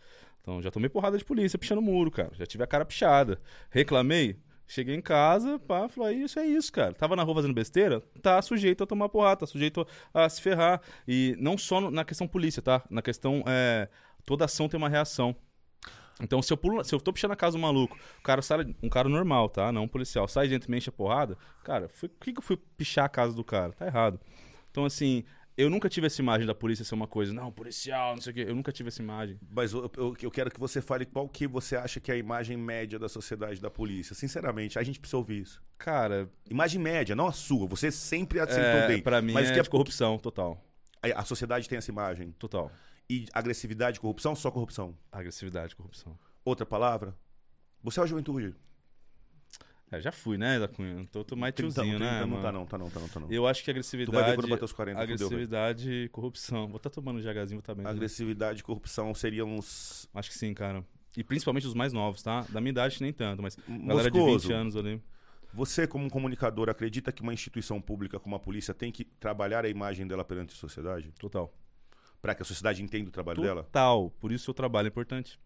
[0.42, 2.32] Então, já tomei porrada de polícia pichando muro, cara.
[2.34, 3.40] Já tive a cara pichada.
[3.70, 4.38] Reclamei.
[4.68, 6.92] Cheguei em casa, pá, "Ah, isso é isso, cara.
[6.94, 8.02] Tava na rua fazendo besteira?
[8.22, 10.82] Tá sujeito a tomar porrada, tá sujeito a se ferrar.
[11.08, 12.84] E não só na questão polícia, tá?
[12.90, 13.88] Na questão, é,
[14.26, 15.36] toda ação tem uma reação.
[16.22, 18.66] Então, se eu, pulo, se eu tô pichando a casa do maluco, o cara sai,
[18.82, 19.72] um cara normal, tá?
[19.72, 22.44] Não um policial, sai dentro e me enche a porrada, cara, por que, que eu
[22.44, 23.74] fui pichar a casa do cara?
[23.74, 24.20] Tá errado.
[24.72, 25.24] Então, assim,
[25.58, 28.34] eu nunca tive essa imagem da polícia ser uma coisa, não, policial, não sei o
[28.34, 28.46] quê.
[28.48, 29.38] Eu nunca tive essa imagem.
[29.50, 32.18] Mas eu, eu- eu quero que você fale qual que você acha que é a
[32.18, 34.14] imagem média da sociedade da polícia.
[34.16, 35.62] Sinceramente, a gente precisa ouvir isso.
[35.78, 37.68] Cara, Imagem média, não a sua.
[37.68, 39.02] Você sempre acertou é, bem.
[39.02, 40.62] pra mim Mas é que é- corrupção, total.
[41.02, 42.32] A, a sociedade tem essa imagem.
[42.40, 42.72] Total.
[43.10, 44.98] E agressividade, corrupção, só corrupção.
[45.12, 46.18] Agressividade, corrupção.
[46.44, 47.16] Outra palavra?
[47.84, 48.56] Você é a juventude.
[49.92, 51.06] É, já fui, né, da Cunha?
[51.12, 52.42] Tô, tô mais tiozinho, né, não mano?
[52.42, 53.32] tá não, tá não, tá não, tá não.
[53.32, 54.36] Eu acho que Tu vai ver agressividade...
[54.36, 55.26] quando bater os 40, fudeu, velho.
[55.26, 56.68] agressividade e corrupção.
[56.68, 57.84] Vou estar tomando um GHzinho, vou tá bem.
[57.84, 57.92] né?
[57.92, 60.10] Agressividade e corrupção seriam os...
[60.14, 60.84] Acho que sim, cara.
[61.16, 62.42] E principalmente os mais novos, tá?
[62.50, 65.02] Da minha idade nem tanto, mas galera de Moscoso, 20 anos ali.
[65.54, 69.64] Você, como um comunicador, acredita que uma instituição pública como a polícia tem que trabalhar
[69.64, 71.14] a imagem dela perante a sociedade?
[71.18, 71.54] Total.
[72.26, 73.64] Para que a sociedade entenda o trabalho dela?
[73.64, 74.10] Total.
[74.20, 75.40] Por isso o seu trabalho é importante.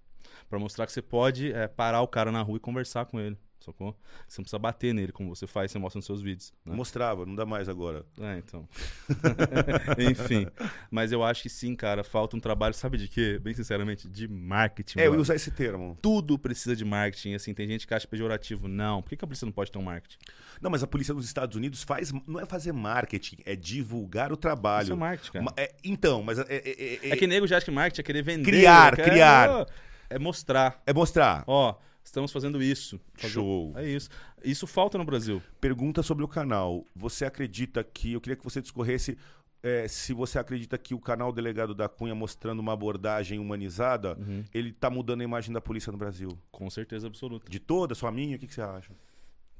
[0.50, 3.38] Pra mostrar que você pode é, parar o cara na rua e conversar com ele.
[3.60, 3.95] Sacou?
[4.28, 6.53] Você não precisa bater nele, como você faz, você mostra nos seus vídeos.
[6.66, 6.74] Né?
[6.74, 8.05] Mostrava, não dá mais agora.
[8.20, 8.68] É, então.
[9.99, 10.47] Enfim.
[10.89, 12.03] Mas eu acho que sim, cara.
[12.03, 13.38] Falta um trabalho, sabe de quê?
[13.41, 14.99] Bem sinceramente, de marketing.
[14.99, 15.22] É, eu ia mano.
[15.22, 15.97] usar esse termo.
[16.01, 17.34] Tudo precisa de marketing.
[17.34, 18.68] Assim, tem gente que acha pejorativo.
[18.68, 19.01] Não.
[19.01, 20.18] Por que, que a polícia não pode ter um marketing?
[20.62, 22.12] Não, mas a polícia dos Estados Unidos faz.
[22.28, 24.84] Não é fazer marketing, é divulgar o trabalho.
[24.84, 25.45] Isso é marketing, cara.
[25.57, 28.22] É, então, mas é, é- é- É que nego já acha que marketing é querer
[28.22, 28.43] vender.
[28.51, 29.66] Criar, quer- criar.
[30.10, 30.82] É mostrar.
[30.86, 31.43] é mostrar.
[31.45, 33.00] Ó, estamos fazendo isso.
[33.14, 33.74] Fazer- Show.
[33.76, 34.10] É isso.
[34.43, 35.41] Isso falta no Brasil.
[35.62, 36.86] Pergunta sobre o canal.
[36.95, 38.14] Você acredita que.
[38.14, 39.18] Eu queria que você discorresse
[39.62, 44.43] é, se você acredita que o canal Delegado da Cunha mostrando uma abordagem humanizada, Uhum.
[44.54, 46.30] ele tá mudando a imagem da polícia no Brasil.
[46.52, 47.50] Com certeza absoluta.
[47.50, 48.91] De toda, sua minha, o que, que você acha?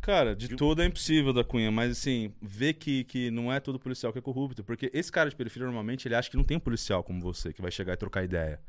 [0.02, 3.60] Cara, de De- todo é impossível da Cunha, mas assim, ver que, que não é
[3.60, 4.64] todo policial que é corrupto.
[4.64, 7.52] Porque esse cara de periferia, normalmente, ele acha que não tem um policial como você,
[7.52, 8.62] que vai chegar e trocar ideia.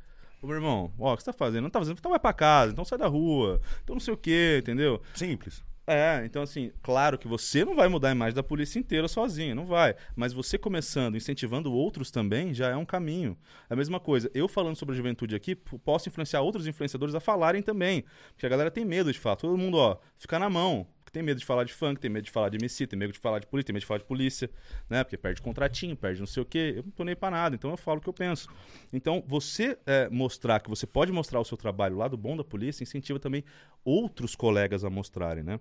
[0.43, 1.65] Ô, meu irmão, ó, o que você tá fazendo?
[1.65, 4.17] Não tá fazendo, então vai pra casa, então sai da rua, então não sei o
[4.17, 5.03] quê, entendeu?
[5.15, 5.63] Simples.
[5.87, 9.57] É, então assim, claro que você não vai mudar a imagem da polícia inteira sozinho,
[9.57, 9.97] não vai.
[10.15, 13.37] Mas você começando, incentivando outros também, já é um caminho.
[13.69, 14.31] É a mesma coisa.
[14.33, 18.05] Eu falando sobre a juventude aqui, posso influenciar outros influenciadores a falarem também.
[18.29, 19.35] Porque a galera tem medo de falar.
[19.35, 20.87] Todo mundo, ó, fica na mão.
[21.11, 23.13] Porque tem medo de falar de funk, tem medo de falar de MC, tem medo
[23.13, 24.49] de falar de polícia, tem medo de falar de polícia,
[24.89, 25.03] né?
[25.03, 26.75] Porque perde contratinho, perde não sei o quê.
[26.77, 28.49] Eu não tô nem pra nada, então eu falo o que eu penso.
[28.93, 32.45] Então, você é, mostrar que você pode mostrar o seu trabalho lá do bom da
[32.45, 33.45] polícia, incentiva também
[33.85, 35.59] outros colegas a mostrarem, né?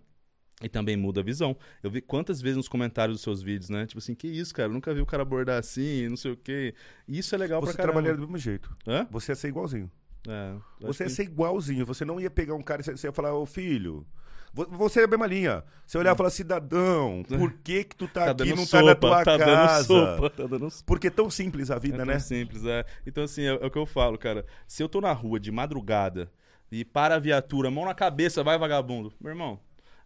[0.62, 1.56] E também muda a visão.
[1.82, 3.86] Eu vi quantas vezes nos comentários dos seus vídeos, né?
[3.88, 4.68] Tipo assim, que isso, cara?
[4.70, 6.76] Eu nunca vi o cara abordar assim, não sei o quê.
[7.08, 7.94] Isso é legal Você pra caramba.
[7.94, 8.76] trabalharia do mesmo jeito.
[8.86, 9.08] Hã?
[9.10, 9.90] Você ia ser igualzinho.
[10.28, 11.86] É, Você ia acho que- ser igualzinho.
[11.86, 14.06] Você não ia pegar um cara e você ia falar, ô filho.
[14.54, 15.64] Vo- Você é a mesma linha.
[15.86, 18.84] Você olhar e falar, cidadão, por que que tu tá, Tá aqui e não sopa,
[18.84, 19.88] tá na tua tá casa?
[19.88, 20.84] dando sopa, tá dando sopa.
[20.86, 22.20] Porque é tão simples a É vida, tão né?
[22.20, 22.86] simples, é.
[23.08, 24.46] Então, assim, é, é o que eu falo, cara.
[24.68, 26.32] Se eu tô na rua de madrugada
[26.72, 29.12] e para a viatura, mão na cabeça, vai vagabundo.
[29.20, 29.60] Meu irmão,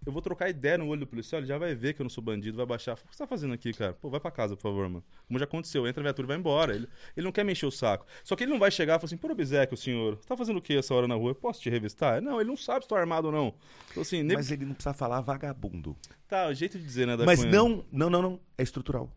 [0.05, 2.09] eu vou trocar ideia no olho do policial, ele já vai ver que eu não
[2.09, 2.93] sou bandido, vai baixar.
[2.93, 3.93] O que você tá fazendo aqui, cara?
[3.93, 5.03] Pô, vai pra casa, por favor, mano.
[5.27, 6.75] Como já aconteceu, entra a viatura e vai embora.
[6.75, 8.05] Ele, ele não quer me encher o saco.
[8.23, 10.57] Só que ele não vai chegar e falar assim, pô, Obsequio, senhor, você tá fazendo
[10.57, 11.31] o que essa hora na rua?
[11.31, 12.21] Eu posso te revistar?
[12.21, 13.53] Não, ele não sabe se tô armado ou não.
[13.91, 15.95] Então, assim, nego- Mas ele não precisa falar vagabundo.
[16.27, 17.51] tá, o jeito de dizer, né, da Mas Cunha?
[17.51, 18.39] não, não, não, não.
[18.57, 19.09] É estrutural.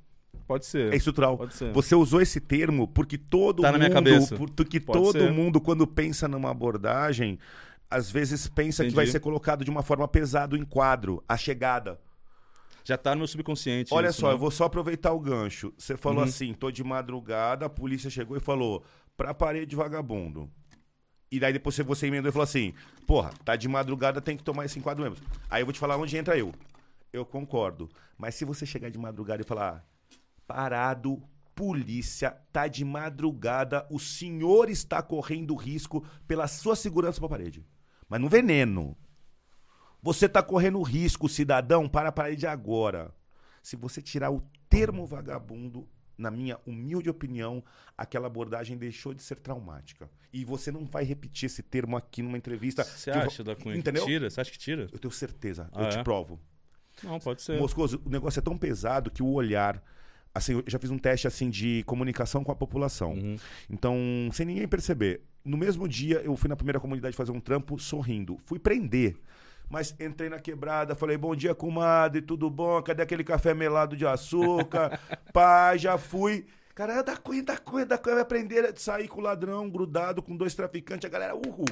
[0.47, 0.93] Pode ser.
[0.93, 1.37] É estrutural.
[1.37, 1.73] Pode ser.
[1.73, 4.37] Você usou esse termo porque todo Tá na mundo, minha cabeça.
[4.37, 5.33] porque Pode todo ser.
[5.33, 7.37] mundo quando pensa numa abordagem,
[7.91, 8.97] às vezes pensa que Entendi.
[8.97, 12.01] vai ser colocado de uma forma pesada em quadro, a chegada.
[12.85, 13.93] Já tá no meu subconsciente.
[13.93, 14.35] Olha isso, só, né?
[14.35, 15.73] eu vou só aproveitar o gancho.
[15.77, 16.29] Você falou Uhum.
[16.29, 18.85] assim, tô de madrugada, a polícia chegou e falou,
[19.17, 20.49] pra parede vagabundo.
[21.31, 22.73] E daí depois você- você emendou e falou assim,
[23.07, 25.27] porra, tá de madrugada, tem que tomar esse enquadro mesmo.
[25.51, 26.55] Aí eu vou te falar onde entra eu.
[27.13, 27.89] Eu concordo.
[28.17, 29.85] Mas se você chegar de madrugada e falar,
[30.47, 31.21] parado,
[31.55, 37.65] polícia, tá de madrugada, o senhor está correndo risco pela sua segurança pra parede.
[38.09, 38.97] Mas no veneno.
[40.03, 43.13] Você tá correndo risco, cidadão, para a parede agora.
[43.63, 47.63] Se você tirar o termo vagabundo, na minha humilde opinião,
[47.99, 50.09] aquela abordagem deixou de ser traumática.
[50.33, 52.85] E você não vai repetir esse termo aqui numa entrevista.
[52.85, 54.05] Você que acha, da Cunha, que Entendeu?
[54.05, 54.31] tira?
[54.31, 54.89] Você acha que tira?
[54.93, 56.03] Eu tenho certeza, Ah, eu te é?
[56.05, 56.39] provo.
[57.03, 57.59] Não, pode ser.
[57.61, 59.83] Moscoso, o negócio é tão pesado que o olhar.
[60.37, 63.13] Assim, eu já fiz um teste assim de comunicação com a população.
[63.13, 63.37] Uhum.
[63.71, 63.97] Então,
[64.33, 65.23] sem ninguém perceber.
[65.43, 68.37] No mesmo dia, eu fui na primeira comunidade fazer um trampo sorrindo.
[68.45, 69.17] Fui prender.
[69.71, 72.83] Mas entrei na quebrada, falei, bom dia, comadre, tudo bom?
[72.83, 75.01] Cadê aquele café melado de açúcar?
[75.33, 76.47] Pai, já fui.
[76.75, 79.71] Cara, é da cunha, da cunha, da cunha, vai aprender a sair com o ladrão,
[79.71, 81.07] grudado com dois traficantes.
[81.07, 81.65] A galera, uhul.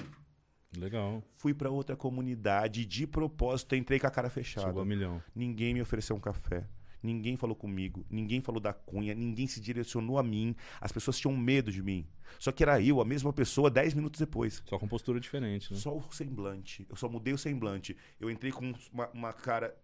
[0.79, 1.23] Legal.
[1.37, 4.67] Fui pra outra comunidade, de propósito, entrei com a cara fechada.
[4.67, 5.23] Chegou a milhão.
[5.37, 6.65] Ninguém me ofereceu um café.
[7.05, 8.07] Ninguém falou comigo.
[8.09, 9.15] Ninguém falou da cunha.
[9.15, 10.57] Ninguém se direcionou a mim.
[10.81, 12.07] As pessoas tinham medo de mim.
[12.39, 14.63] Só que era eu, a mesma pessoa, dez minutos depois.
[14.67, 15.79] Só com postura diferente, né?
[15.79, 16.87] Só o semblante.
[16.89, 17.95] Eu só mudei o semblante.
[18.19, 19.77] Eu entrei com uma, uma cara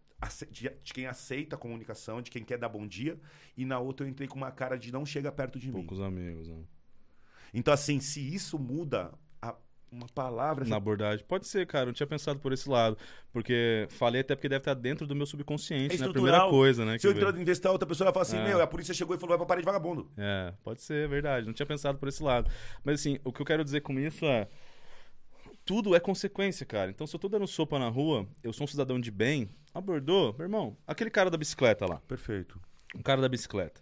[0.51, 3.21] de, quem aceita a comunicação, de quem quer dar bom dia.
[3.55, 5.75] E na outra eu entrei com uma cara de não chega perto de mim.
[5.75, 6.65] Poucos amigos, né?
[7.53, 9.13] Então, assim, se isso muda
[9.91, 10.65] uma palavra.
[10.65, 11.25] Na abordagem.
[11.27, 11.85] Pode ser, cara.
[11.85, 12.97] Eu não tinha pensado por esse lado.
[13.33, 16.07] Porque falei até porque deve estar dentro do meu subconsciente, É né?
[16.07, 16.99] A primeira coisa, né?
[16.99, 18.45] se eu entrar investir outra pessoa, ela fala assim: É.
[18.49, 20.11] Meu, a polícia chegou e falou: vai pra parede vagabundo.
[20.17, 21.47] É, pode ser, é verdade.
[21.47, 22.51] Não tinha pensado por esse lado.
[22.85, 24.49] Mas assim, o que eu quero dizer com isso é.
[25.65, 26.91] Tudo é consequência, cara.
[26.91, 30.35] Então, se eu tô dando sopa na rua, eu sou um cidadão de bem, abordou,
[30.37, 32.01] meu irmão, aquele cara da bicicleta lá.
[32.09, 32.59] Perfeito.
[32.97, 33.81] Um cara da bicicleta.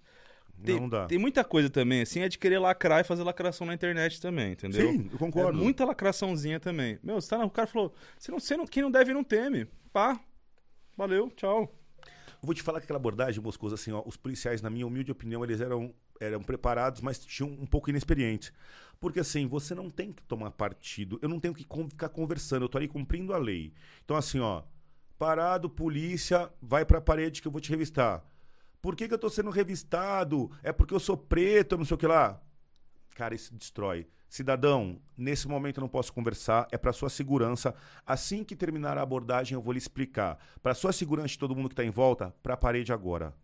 [0.65, 1.07] Tem, não dá.
[1.07, 4.53] tem muita coisa também, assim, é de querer lacrar e fazer lacração na internet também,
[4.53, 4.93] entendeu?
[4.93, 5.59] Sim, eu concordo.
[5.59, 6.99] É muita lacraçãozinha também.
[7.03, 7.45] Meu, você tá na...
[7.45, 9.67] o cara falou, você não, você não, quem não deve não teme.
[9.93, 10.21] Pá.
[10.97, 11.73] Valeu, tchau.
[12.41, 15.11] Eu vou te falar que aquela abordagem, Moscoso, assim, ó, os policiais, na minha humilde
[15.11, 18.53] opinião, eles eram, eram preparados, mas tinham um pouco inexperientes.
[19.01, 21.19] Porque, assim, você não tem que tomar partido.
[21.23, 22.65] Eu não tenho que con- ficar conversando.
[22.65, 23.73] Eu tô ali cumprindo a lei.
[24.05, 24.63] Então, assim, ó,
[25.19, 28.25] parado, polícia, vai pra parede que eu vou te revistar.
[28.81, 30.51] Por que, que eu tô sendo revistado?
[30.63, 32.41] É porque eu sou preto, não sei o que lá.
[33.15, 34.07] Cara, isso destrói.
[34.29, 37.75] Cidadão, nesse momento eu não posso conversar, é para sua segurança.
[38.07, 40.39] Assim que terminar a abordagem, eu vou lhe explicar.
[40.63, 43.35] Para sua segurança de todo mundo que tá em volta, para a parede agora.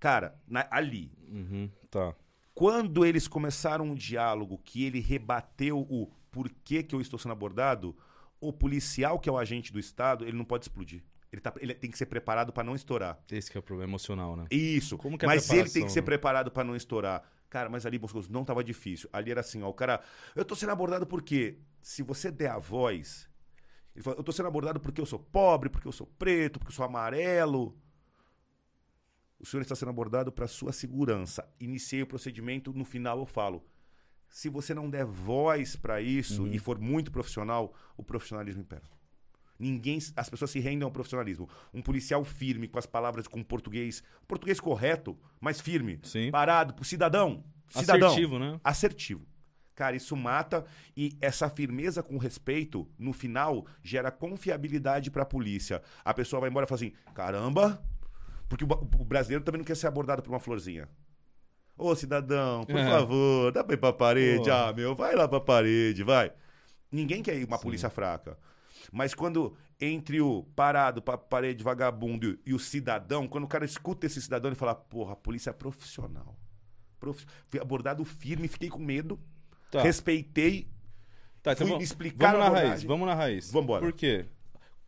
[0.00, 2.14] Cara, na- ali, Uhum, tá.
[2.54, 7.96] quando eles começaram um diálogo que ele rebateu o porquê que eu estou sendo abordado,
[8.40, 11.02] o policial, que é o agente do Estado, ele não pode explodir.
[11.32, 13.18] Ele, tá- ele tem que ser preparado para não estourar.
[13.30, 14.46] Esse que é o problema emocional, né?
[14.50, 14.96] Isso.
[14.96, 16.06] Como que é mas ele tem que ser né?
[16.06, 17.22] preparado pra não estourar.
[17.50, 19.08] Cara, mas ali, Boscoso, não tava difícil.
[19.12, 20.00] Ali era assim, ó, o cara.
[20.34, 23.28] Eu tô sendo abordado porque se você der a voz.
[23.94, 26.70] Ele fala, eu tô sendo abordado porque eu sou pobre, porque eu sou preto, porque
[26.70, 27.76] eu sou amarelo.
[29.38, 31.46] O senhor está sendo abordado para sua segurança.
[31.60, 33.64] Iniciei o procedimento, no final eu falo.
[34.28, 36.52] Se você não der voz para isso Uhum.
[36.52, 38.82] e for muito profissional, o profissionalismo impera.
[39.58, 41.48] Ninguém, as pessoas se rendem ao profissionalismo.
[41.72, 46.30] Um policial firme com as palavras com português, português correto, mas firme, Sim.
[46.30, 48.60] parado, cidadão, cidadão, Assertivo, né?
[48.62, 49.26] assertivo.
[49.74, 50.64] Cara, isso mata
[50.96, 55.82] e essa firmeza com respeito, no final, gera confiabilidade pra polícia.
[56.04, 57.82] A pessoa vai embora e fala assim: caramba,
[58.48, 60.88] porque o, o brasileiro também não quer ser abordado por uma florzinha.
[61.76, 62.88] Ô, cidadão, por É.
[62.88, 64.50] favor, dá pra ir pra parede.
[64.50, 66.32] Ah, meu, vai lá pra parede, vai.
[66.90, 67.62] Ninguém quer ir uma Sim.
[67.64, 68.38] polícia fraca.
[68.92, 74.06] Mas quando entre o parado pra parede vagabundo e o cidadão, quando o cara escuta
[74.06, 76.36] esse cidadão, ele fala: porra, a polícia é profissional.
[76.98, 79.18] Profi- Fui abordado firme, fiquei com medo,
[79.70, 79.82] Tá.
[79.82, 80.68] respeitei.
[81.42, 82.70] Tá, então Fui vamos, explicar vamos na abordagem.
[82.70, 83.52] raiz, vamos na raiz.
[83.52, 83.82] Vambora.
[83.84, 84.26] Por quê?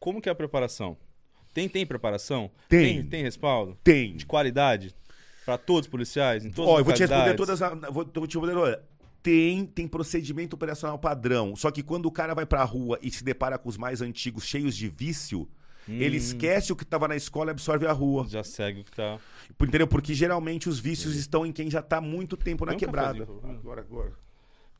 [0.01, 0.97] Como que é a preparação?
[1.53, 2.51] Tem, tem preparação?
[2.69, 3.01] Tem.
[3.01, 3.77] Tem, tem respaldo?
[3.83, 4.17] Tem.
[4.17, 4.95] De qualidade?
[5.45, 6.45] Pra todos os policiais?
[6.45, 7.63] Em todas Ó, as eu vou te responder todas.
[7.63, 8.81] a- Vou, vou te responder.
[9.29, 11.55] Tem, tem procedimento operacional padrão.
[11.55, 14.45] Só que quando o cara vai pra rua e se depara com os mais antigos
[14.45, 15.47] cheios de vício,
[15.87, 18.27] ele Hum, esquece o que tava na escola e absorve a rua.
[18.29, 19.19] Já segue o que tá...
[19.61, 19.87] Entendeu?
[19.87, 23.27] Porque geralmente os vícios estão em quem já tá há muito tempo na um quebrada.
[23.27, 23.51] favor.
[23.51, 24.13] Agora, agora.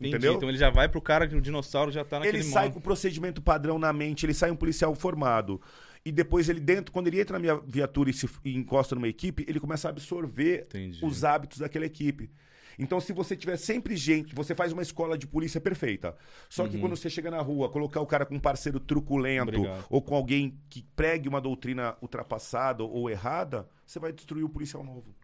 [0.01, 0.15] Entendi.
[0.15, 0.35] Entendeu?
[0.35, 2.75] Então ele já vai pro cara que o dinossauro já tá naquele ele sai modo.
[2.75, 5.61] com o procedimento padrão na mente, ele sai um policial formado.
[6.05, 9.09] E depois ele dentro, quando ele entra na minha viatura e se e encosta numa
[9.09, 11.05] equipe, ele começa a absorver Entendi.
[11.05, 12.31] os hábitos daquela equipe.
[12.79, 16.17] Então, se você tiver sempre gente, você faz uma escola de polícia perfeita.
[16.49, 16.83] Só que Uhum.
[16.83, 19.85] quando você chega na rua, colocar o cara com um parceiro truculento Obrigado.
[19.91, 24.85] ou com alguém que pregue uma doutrina ultrapassada ou errada, você vai destruir o policial
[24.85, 25.15] novo.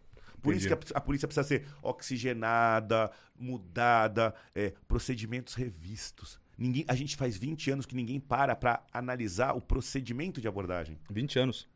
[0.41, 0.91] Por isso que Entendi.
[0.93, 3.09] a, a polícia precisa ser oxigenada,
[3.39, 6.39] mudada, é, procedimentos revistos.
[6.57, 10.97] Ninguém, a gente faz 20 anos que ninguém para para analisar o procedimento de abordagem.
[11.09, 11.67] 20 anos.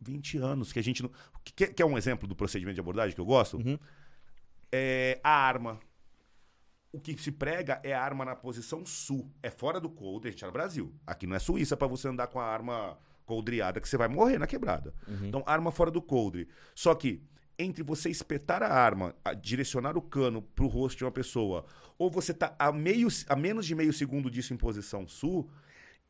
[0.00, 1.10] 20 anos que a gente não.
[1.54, 3.58] Quer, quer um exemplo do procedimento de abordagem que eu gosto?
[3.58, 3.78] Uhum.
[4.72, 5.78] É a arma.
[6.92, 9.30] O que se prega é a arma na posição sul.
[9.42, 10.94] É fora do coldre, a gente é no Brasil.
[11.06, 14.38] Aqui não é Suíça para você andar com a arma coldreada que você vai morrer
[14.38, 14.94] na quebrada.
[15.06, 15.26] Uhum.
[15.26, 16.48] Então, arma fora do coldre.
[16.74, 17.22] Só que
[17.58, 21.66] entre você espetar a arma, a- direcionar o cano pro rosto de uma pessoa,
[21.98, 25.50] ou você tá a, meio, a menos de meio segundo disso em posição sul,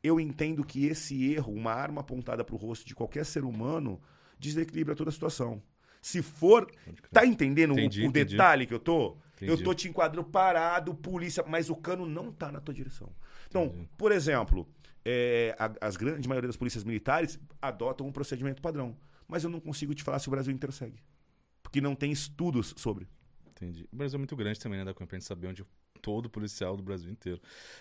[0.02, 4.00] eu entendo que esse erro, uma arma apontada pro rosto de qualquer ser humano,
[4.38, 5.60] desequilibra toda a situação.
[6.00, 6.70] Se for.
[7.12, 8.32] Tá entendendo o- Entendi, o, entendi.
[8.32, 9.16] detalhe que eu tô?
[9.40, 9.62] Eu Entendi.
[9.64, 13.12] tô te enquadrando parado, polícia, mas o cano não tá na tua direção.
[13.46, 14.68] Então, por exemplo,
[15.04, 18.96] é, a, as grandes maioria das polícias militares adotam um procedimento padrão.
[19.28, 20.98] Mas eu não consigo te falar se o Brasil inteiro segue.
[21.62, 23.06] Porque não tem estudos sobre.
[23.46, 23.86] Entendi.
[23.92, 25.64] O Brasil é muito grande também, né, Cunha, pra gente saber onde
[26.00, 27.40] todo policial do Brasil inteiro.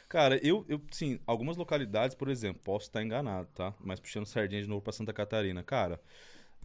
[0.10, 3.74] Cara, eu, eu, sim, algumas localidades, por exemplo, posso estar enganado, tá?
[3.80, 5.64] Mas puxando sardinha de novo pra Santa Catarina.
[5.64, 6.02] Cara,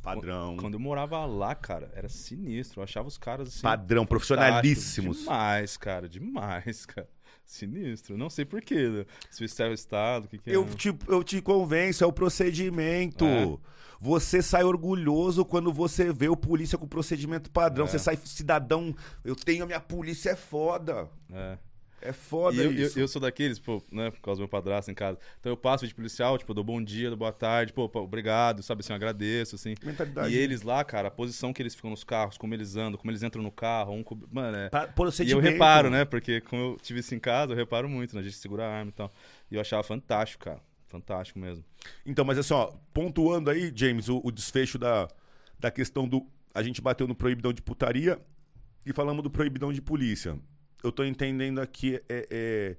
[0.03, 0.57] Padrão.
[0.57, 2.81] quando eu morava lá, cara, era sinistro.
[2.81, 3.63] Eu achava os caras assim.
[3.63, 5.21] Padrão, profissionalíssimos.
[5.21, 7.09] Demais, cara, demais, cara.
[7.45, 8.17] Sinistro.
[8.17, 8.89] Não sei porquê.
[8.89, 9.05] né?
[9.31, 10.57] Se isso é o Estado, o que, que é.
[10.57, 13.25] Eu te, eu te convenço, é o procedimento.
[13.25, 13.59] É.
[14.01, 17.85] Você sai orgulhoso quando você vê o polícia com procedimento padrão.
[17.85, 17.89] É.
[17.89, 18.95] Você sai cidadão.
[19.25, 21.09] Eu tenho a minha polícia, é foda.
[21.31, 21.59] É.
[22.03, 22.99] É foda eu, eu, isso.
[22.99, 25.19] eu sou daqueles, pô, né, por causa do meu padrasto em casa.
[25.41, 28.01] Então eu passo de policial, tipo, eu dou bom dia, dou boa tarde, pô, pô,
[28.01, 29.75] obrigado, sabe assim, eu agradeço, assim.
[29.85, 30.35] Mentalidade.
[30.35, 33.11] E eles lá, cara, a posição que eles ficam nos carros, como eles andam, como
[33.11, 34.05] eles entram no carro, um.
[34.31, 34.69] Mano, é.
[34.69, 36.05] Pa- E eu reparo, né?
[36.05, 38.21] Porque como eu tive isso em casa, eu reparo muito, né?
[38.21, 39.11] A gente segura a arma e tal.
[39.51, 40.61] E eu achava fantástico, cara.
[40.89, 41.65] Fantástico mesmo.
[42.05, 45.09] Então, mas assim, ó, pontuando aí, James, o, o desfecho da,
[45.59, 46.27] da questão do.
[46.55, 48.21] A gente bateu no proibidão de putaria
[48.85, 50.39] e falamos do proibidão de polícia.
[50.83, 52.77] Eu tô entendendo aqui é, é,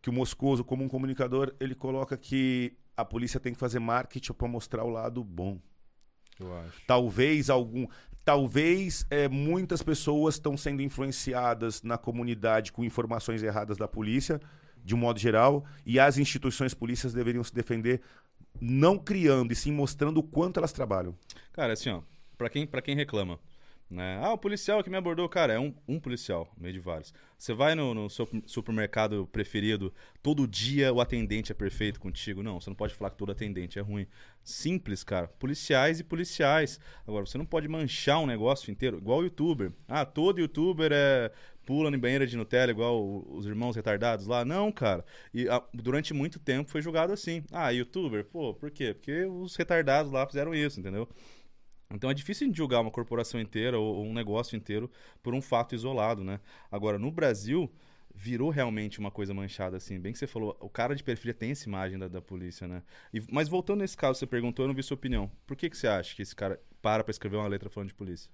[0.00, 4.32] que o Moscoso, como um comunicador, ele coloca que a polícia tem que fazer marketing
[4.32, 5.60] para mostrar o lado bom.
[6.38, 6.82] Eu acho.
[6.86, 7.86] Talvez algum.
[8.24, 14.40] Talvez é, muitas pessoas estão sendo influenciadas na comunidade com informações erradas da polícia,
[14.84, 18.00] de um modo geral, e as instituições polícias deveriam se defender
[18.60, 21.16] não criando e sim mostrando o quanto elas trabalham.
[21.52, 22.02] Cara, assim, ó,
[22.36, 23.40] pra quem, pra quem reclama,
[23.92, 24.18] né?
[24.22, 27.12] Ah, o policial que me abordou, cara, é um, um policial, meio de vários.
[27.36, 29.92] Você vai no, no seu supermercado preferido,
[30.22, 32.42] todo dia o atendente é perfeito contigo.
[32.42, 34.06] Não, você não pode falar que todo atendente é ruim.
[34.42, 35.28] Simples, cara.
[35.28, 36.80] Policiais e policiais.
[37.06, 39.72] Agora, você não pode manchar um negócio inteiro, igual youtuber.
[39.86, 41.30] Ah, todo youtuber é
[41.66, 44.44] pula em banheira de Nutella, igual os irmãos retardados lá.
[44.44, 45.04] Não, cara.
[45.34, 47.44] E ah, durante muito tempo foi julgado assim.
[47.52, 48.94] Ah, youtuber, pô, por quê?
[48.94, 51.08] Porque os retardados lá fizeram isso, entendeu?
[51.94, 54.90] Então é difícil julgar uma corporação inteira ou, ou um negócio inteiro
[55.22, 56.40] por um fato isolado, né?
[56.70, 57.70] Agora, no Brasil,
[58.14, 59.98] virou realmente uma coisa manchada, assim.
[59.98, 62.82] Bem que você falou, o cara de periferia tem essa imagem da, da polícia, né?
[63.12, 65.30] E- mas voltando nesse caso, você perguntou, eu não vi sua opinião.
[65.46, 67.94] Por que, que você acha que esse cara para pra escrever uma letra falando de
[67.94, 68.30] polícia?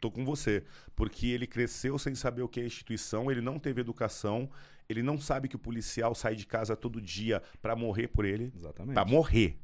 [0.00, 0.64] Tô com você.
[0.94, 4.50] Porque ele cresceu sem saber o que é instituição, ele não teve educação,
[4.88, 8.52] ele não sabe que o policial sai de casa todo dia pra morrer por ele.
[8.54, 8.94] Exatamente.
[8.94, 9.58] Pra morrer.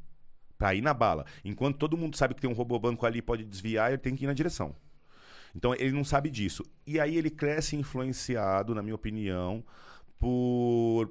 [0.58, 1.24] Pra ir na bala.
[1.44, 4.24] Enquanto todo mundo sabe que tem um robô banco ali pode desviar, ele tem que
[4.24, 4.74] ir na direção.
[5.54, 6.64] Então ele não sabe disso.
[6.86, 9.64] E aí ele cresce influenciado, na minha opinião,
[10.18, 11.10] por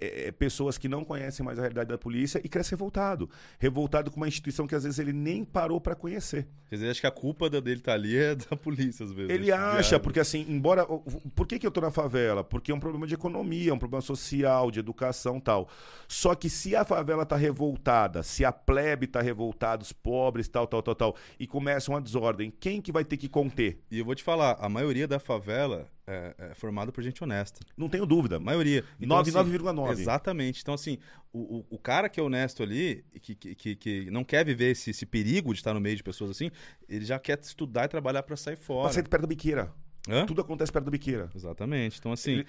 [0.00, 3.28] é, é, pessoas que não conhecem mais a realidade da polícia e cresce revoltado.
[3.58, 6.48] Revoltado com uma instituição que às vezes ele nem parou para conhecer.
[6.68, 9.30] Quer dizer, acho que a culpa dele tá ali é da polícia, às vezes.
[9.30, 10.86] Ele acha, porque assim, embora.
[11.34, 12.44] Por que, que eu tô na favela?
[12.44, 15.68] Porque é um problema de economia, é um problema social, de educação tal.
[16.06, 20.66] Só que se a favela tá revoltada, se a plebe tá revoltada, os pobres, tal,
[20.66, 23.82] tal, tal, tal, e começa uma desordem, quem que vai ter que conter?
[23.90, 27.60] E eu vou te falar, a maioria da favela é, é formada por gente honesta.
[27.76, 28.36] Não tenho dúvida.
[28.36, 28.84] A maioria.
[29.00, 29.90] Então, 99,9.
[29.90, 30.60] Assim, exatamente.
[30.62, 30.98] Então, assim,
[31.32, 34.90] o, o, o, cara que é honesto ali, que, que, que não quer viver esse,
[34.90, 36.50] esse perigo de estar no meio de pessoas assim,
[36.88, 38.84] ele já quer estudar e trabalhar para sair fora.
[38.84, 39.72] Pra sair perto da biqueira.
[40.08, 40.26] Hã?
[40.26, 41.30] Tudo acontece perto da biqueira.
[41.34, 41.98] Exatamente.
[41.98, 42.46] Então, assim, ele...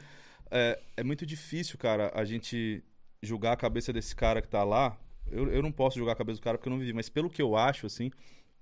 [0.50, 2.84] é, é muito difícil, cara, a gente
[3.22, 4.98] julgar a cabeça desse cara que tá lá.
[5.30, 7.30] Eu, eu não posso julgar a cabeça do cara porque eu não vivi, mas pelo
[7.30, 8.12] que eu acho, assim,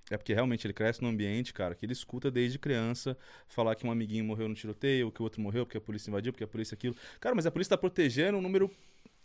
[0.09, 3.17] é porque realmente ele cresce num ambiente, cara, que ele escuta desde criança
[3.47, 6.33] falar que um amiguinho morreu no tiroteio, que o outro morreu porque a polícia invadiu,
[6.33, 6.95] porque a polícia aquilo.
[7.19, 8.71] Cara, mas a polícia está protegendo um número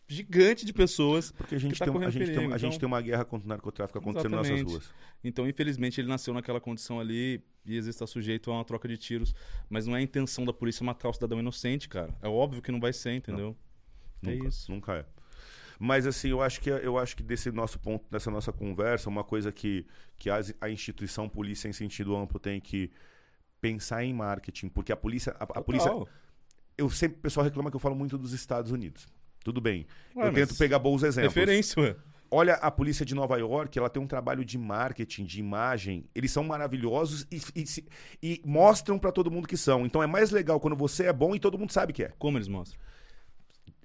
[0.07, 1.33] gigante de pessoas.
[1.33, 3.25] Porque a gente, tá tem, a, gente perigo, tem, a gente então tem uma guerra
[3.25, 4.63] contra o narcotráfico acontecendo Exatamente.
[4.65, 4.95] nas nossas ruas.
[5.23, 8.87] Então, infelizmente, ele nasceu naquela condição ali e às vezes está sujeito a uma troca
[8.87, 9.35] de tiros.
[9.69, 12.15] Mas não é a intenção da polícia matar o cidadão inocente, cara.
[12.21, 13.57] É óbvio que não vai ser, entendeu?
[14.23, 14.31] Não.
[14.31, 14.71] É nunca, isso.
[14.71, 15.07] Nunca é.
[15.79, 19.25] Mas assim, eu acho que eu acho que desse nosso ponto, dessa nossa conversa, uma
[19.25, 19.87] coisa que,
[20.17, 22.91] que a, a instituição polícia em sentido amplo tem que
[23.61, 25.91] pensar em marketing, porque a polícia a, a polícia
[26.77, 29.07] eu sempre o pessoal reclama que eu falo muito dos Estados Unidos.
[29.43, 29.87] Tudo bem.
[30.17, 31.35] Ué, eu tento pegar bons exemplos.
[31.35, 31.97] Referência, ué.
[32.31, 36.09] Olha a polícia de Nova York, ela tem um trabalho de marketing, de imagem.
[36.15, 37.65] Eles são maravilhosos e, e,
[38.21, 39.87] e mostram para todo mundo que são.
[39.87, 42.13] Então é mais legal quando você é bom e todo mundo sabe que é.
[42.19, 42.81] Como eles mostram?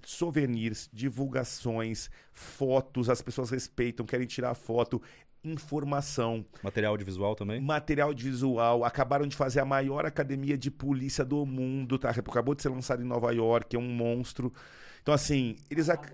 [0.03, 5.01] Souvenirs, divulgações, fotos, as pessoas respeitam, querem tirar foto,
[5.43, 6.45] informação.
[6.63, 7.61] Material audiovisual também?
[7.61, 8.83] Material audiovisual.
[8.83, 12.09] Acabaram de fazer a maior academia de polícia do mundo, tá?
[12.09, 14.53] Acabou de ser lançado em Nova York, é um monstro.
[15.01, 15.89] Então, assim, eles.
[15.89, 16.13] Ac...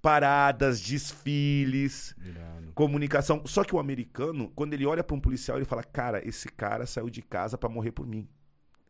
[0.00, 2.72] Paradas, desfiles, Irado.
[2.72, 3.42] comunicação.
[3.44, 6.86] Só que o americano, quando ele olha para um policial, ele fala: Cara, esse cara
[6.86, 8.26] saiu de casa para morrer por mim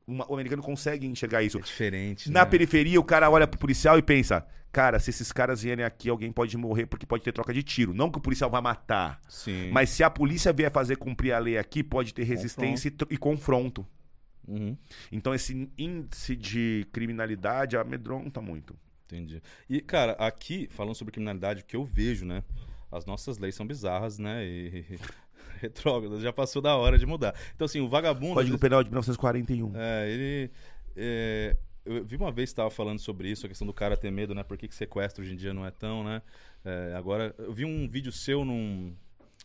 [0.09, 1.59] uma, o americano consegue enxergar isso.
[1.59, 2.31] É diferente.
[2.31, 2.51] Na né?
[2.51, 6.33] periferia, o cara olha pro policial e pensa: cara, se esses caras vierem aqui, alguém
[6.33, 7.93] pode morrer porque pode ter troca de tiro.
[7.93, 9.21] Não que o policial vá matar.
[9.29, 9.71] Sim.
[9.71, 13.13] Mas se a polícia vier fazer cumprir a lei aqui, pode ter resistência confronto.
[13.13, 13.87] E, e, confronto.
[14.49, 14.77] Uhum.
[15.13, 18.75] Então esse índice de criminalidade amedronta muito.
[19.05, 19.43] Entendi.
[19.69, 22.43] E, cara, aqui, falando sobre criminalidade, o que eu vejo, né?
[22.91, 24.47] As nossas leis são bizarras, né?
[24.47, 24.99] E
[25.63, 27.35] retrógrada, já passou da hora de mudar.
[27.55, 28.35] Então, assim, o vagabundo.
[28.35, 29.73] Código vezes, Penal de 1941.
[29.75, 30.51] É, ele.
[30.97, 34.35] É, eu vi uma vez estava falando sobre isso, a questão do cara ter medo,
[34.35, 34.43] né?
[34.43, 36.23] Por que, que sequestro hoje em dia não é tão, né?
[36.65, 38.95] É, agora, eu vi um vídeo seu num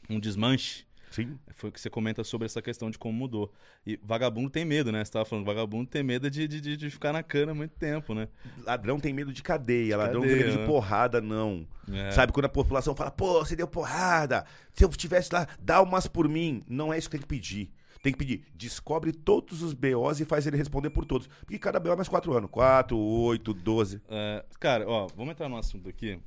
[0.09, 1.37] um desmanche Sim.
[1.53, 3.53] Foi o que você comenta sobre essa questão de como mudou.
[3.85, 5.05] E vagabundo tem medo, né?
[5.05, 8.27] Você tava falando, vagabundo tem medo de, de, de ficar na cana muito tempo, né?
[8.65, 10.61] Ladrão tem medo de cadeia, ladrão cadeia, tem medo né?
[10.63, 11.67] de porrada, não.
[11.91, 12.09] É.
[12.09, 16.07] Sabe, quando a população fala, pô, você deu porrada, se eu estivesse lá, dá umas
[16.07, 16.63] por mim.
[16.67, 17.71] Não é isso que tem que pedir.
[18.01, 21.27] Tem que pedir, descobre todos os BOs e faz ele responder por todos.
[21.41, 22.49] Porque cada BO é mais quatro anos.
[22.49, 24.01] Quatro, oito, doze.
[24.09, 26.19] É, cara, ó, vamos entrar no assunto aqui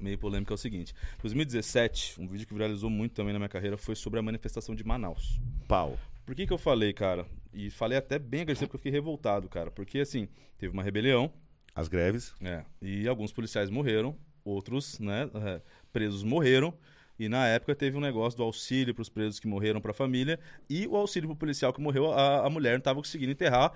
[0.00, 0.94] meio polêmica é o seguinte.
[1.18, 4.74] Em 2017, um vídeo que viralizou muito também na minha carreira foi sobre a manifestação
[4.74, 5.40] de Manaus.
[5.68, 5.98] Pau.
[6.24, 7.26] Por que que eu falei, cara?
[7.52, 9.70] E falei até bem agressivo porque eu fiquei revoltado, cara.
[9.70, 10.28] Porque, assim,
[10.58, 11.32] teve uma rebelião.
[11.74, 12.34] As greves.
[12.40, 12.64] É.
[12.80, 15.60] E alguns policiais morreram, outros, né, é,
[15.92, 16.74] presos morreram.
[17.18, 19.94] E na época teve um negócio do auxílio para os presos que morreram para a
[19.94, 20.40] família
[20.70, 23.74] e o auxílio para o policial que morreu, a, a mulher não estava conseguindo enterrar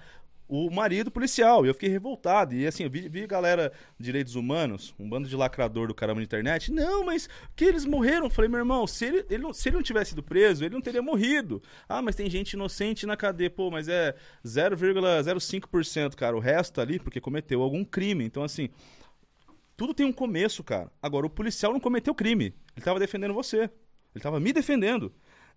[0.48, 1.64] o marido policial.
[1.64, 2.54] E eu fiquei revoltado.
[2.54, 6.20] E assim, eu vi, vi galera de direitos humanos, um bando de lacrador do caramba
[6.20, 6.70] na internet.
[6.70, 8.28] Não, mas que eles morreram.
[8.30, 10.82] Falei, meu irmão, se ele, ele, não, se ele não tivesse sido preso, ele não
[10.82, 11.62] teria morrido.
[11.88, 13.50] Ah, mas tem gente inocente na cadeia.
[13.50, 14.14] Pô, mas é
[14.44, 16.36] 0,05%, cara.
[16.36, 18.24] O resto tá ali porque cometeu algum crime.
[18.24, 18.68] Então, assim,
[19.76, 20.90] tudo tem um começo, cara.
[21.02, 22.54] Agora, o policial não cometeu crime.
[22.76, 23.70] Ele tava defendendo você.
[24.14, 25.12] Ele tava me defendendo.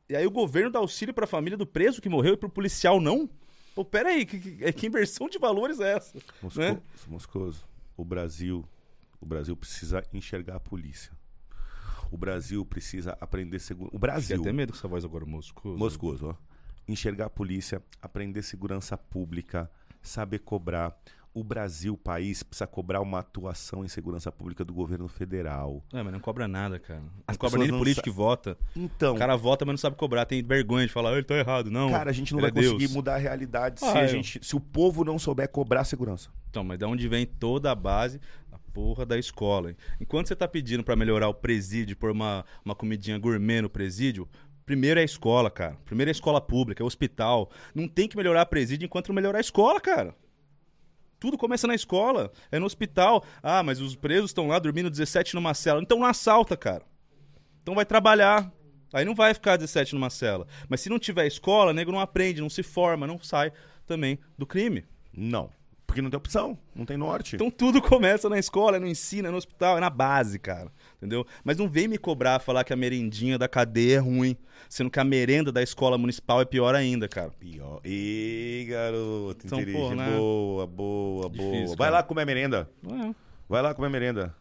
[0.10, 2.50] E aí o governo dá auxílio para a família do preso que morreu e pro
[2.50, 3.30] policial não?
[3.78, 6.18] Pô, peraí, que, que, que inversão de valores é essa?
[6.42, 6.82] Mosco, né?
[7.06, 7.64] Moscoso,
[7.96, 8.68] o Brasil,
[9.22, 11.12] o Brasil precisa enxergar a polícia.
[12.10, 13.96] O Brasil precisa aprender segurança.
[13.96, 14.38] O Brasil.
[14.38, 15.78] Fiquei até medo com essa voz agora, Moscoso.
[15.78, 16.36] Moscoso, ó.
[16.88, 19.70] Enxergar a polícia, aprender segurança pública,
[20.02, 21.00] saber cobrar,
[21.40, 25.84] o Brasil, o país, precisa cobrar uma atuação em segurança pública do governo federal.
[25.94, 27.00] É, mas não cobra nada, cara.
[27.00, 28.02] Não As cobra nem político sa...
[28.02, 28.58] que vota.
[28.76, 29.14] Então.
[29.14, 30.26] O cara vota, mas não sabe cobrar.
[30.26, 31.70] Tem vergonha de falar, ah, ele tá errado.
[31.70, 31.92] Não.
[31.92, 32.94] Cara, a gente não vai é conseguir Deus.
[32.94, 36.30] mudar a realidade ah, se, a gente, se o povo não souber cobrar segurança.
[36.50, 38.20] Então, mas de onde vem toda a base?
[38.52, 39.76] A porra da escola.
[40.02, 44.28] Enquanto você tá pedindo para melhorar o presídio, por uma, uma comidinha gourmet no presídio,
[44.66, 45.78] Primeiro é a escola, cara.
[45.86, 47.50] Primeiro é a escola pública, é o hospital.
[47.74, 50.14] Não tem que melhorar a presídio enquanto não melhorar a escola, cara.
[51.20, 53.24] Tudo começa na escola, é no hospital.
[53.42, 55.82] Ah, mas os presos estão lá dormindo 17 numa cela.
[55.82, 56.84] Então não assalta, cara.
[57.62, 58.52] Então vai trabalhar.
[58.94, 60.48] Aí não vai ficar 17 numa cela.
[60.70, 63.52] Mas se não tiver escola, nego não aprende, não se forma, não sai
[63.86, 64.86] também do crime.
[65.12, 65.50] Não.
[65.88, 67.36] Porque não tem opção, não tem norte.
[67.38, 70.70] Então tudo começa na escola, é no ensino, é no hospital, é na base, cara.
[70.98, 71.26] Entendeu?
[71.44, 74.36] Mas não vem me cobrar falar que a merendinha da cadeia é ruim,
[74.70, 77.32] sendo que a merenda da escola municipal é pior ainda, cara.
[77.40, 77.80] Pior.
[77.86, 79.90] Ih, garoto, Então, inteligente.
[79.90, 80.16] pô, né?
[80.18, 81.66] Boa, boa, Difícil, boa.
[81.66, 81.76] cara.
[81.78, 82.70] Vai lá comer merenda.
[82.86, 83.16] É.
[83.50, 84.36] Vai lá comer merenda.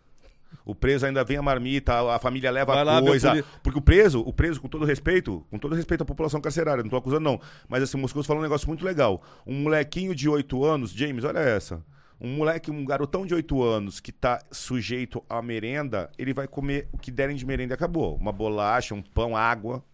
[0.64, 3.30] O preso ainda vem a marmita, a família leva Vai lá, meu coisa.
[3.30, 6.82] poli- Porque o preso, o preso, com todo respeito, com todo respeito à população carcerária,
[6.82, 7.40] não tô acusando, não.
[7.68, 9.22] Mas assim, o Moscoso falou um negócio muito legal.
[9.46, 11.84] Um molequinho de 8 anos, James, olha essa.
[12.20, 16.88] Um moleque, um garotão de 8 anos que tá sujeito à merenda, ele vai comer
[16.90, 18.16] o que derem de merenda e acabou.
[18.16, 19.84] Uma bolacha, um pão, água.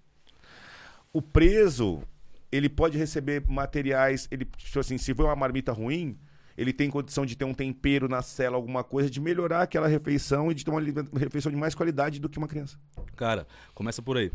[1.12, 2.02] O preso,
[2.50, 6.16] ele pode receber materiais, ele, tipo assim, se for uma marmita ruim,
[6.56, 10.50] ele tem condição de ter um tempero na cela, alguma coisa, de melhorar aquela refeição
[10.50, 10.80] e de ter uma
[11.18, 12.78] refeição de mais qualidade do que uma criança.
[13.16, 14.30] Cara, começa por aí.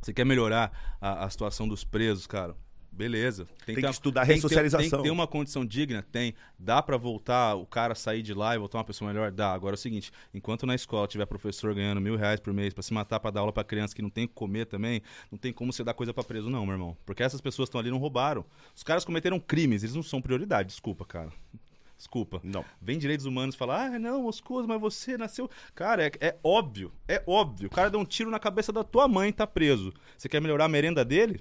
[0.00, 2.56] Você quer melhorar a, a situação dos presos, cara?
[2.92, 3.46] Beleza.
[3.64, 4.88] Tem ter que estudar tem que ter- ressocialização.
[4.90, 6.04] Tem que ter uma condição digna?
[6.12, 6.34] Tem.
[6.58, 9.32] Dá pra voltar, o cara sair de lá e voltar uma pessoa melhor?
[9.32, 9.52] Dá.
[9.52, 12.82] Agora é o seguinte: enquanto na escola tiver professor ganhando mil reais por mês pra
[12.82, 15.00] se matar pra dar aula pra criança que não tem o que comer também,
[15.30, 16.96] não tem como você dar coisa pra preso, não, meu irmão.
[17.06, 18.44] Porque essas pessoas estão ali não roubaram.
[18.76, 21.32] Os caras cometeram crimes, eles não são prioridade, desculpa, cara.
[21.96, 22.40] Desculpa.
[22.42, 22.64] Não.
[22.80, 25.48] Vem direitos humanos falar, ah, não, Moscoso, mas você nasceu.
[25.74, 27.68] Cara, é, é óbvio, é óbvio.
[27.68, 29.92] O cara deu um tiro na cabeça da tua mãe e tá preso.
[30.18, 31.40] Você quer melhorar a merenda dele?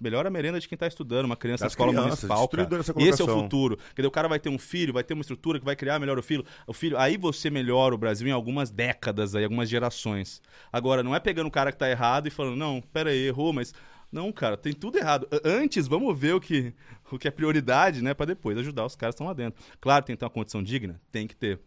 [0.00, 2.68] Melhora a merenda de quem tá estudando, uma criança na escola crianças, municipal, cara.
[2.98, 3.76] Esse é o futuro.
[3.76, 5.98] Quer dizer, o cara vai ter um filho, vai ter uma estrutura que vai criar
[5.98, 6.44] melhor o filho.
[6.66, 10.40] O filho, aí você melhora o Brasil em algumas décadas aí, algumas gerações.
[10.72, 13.52] Agora, não é pegando o cara que tá errado e falando, não, pera aí, errou,
[13.52, 13.74] mas
[14.10, 15.26] não, cara, tem tudo errado.
[15.44, 16.72] Antes, vamos ver o que,
[17.10, 19.62] o que é prioridade, né, Pra depois ajudar os caras que estão lá dentro.
[19.80, 21.60] Claro, tem que ter uma condição digna, tem que ter.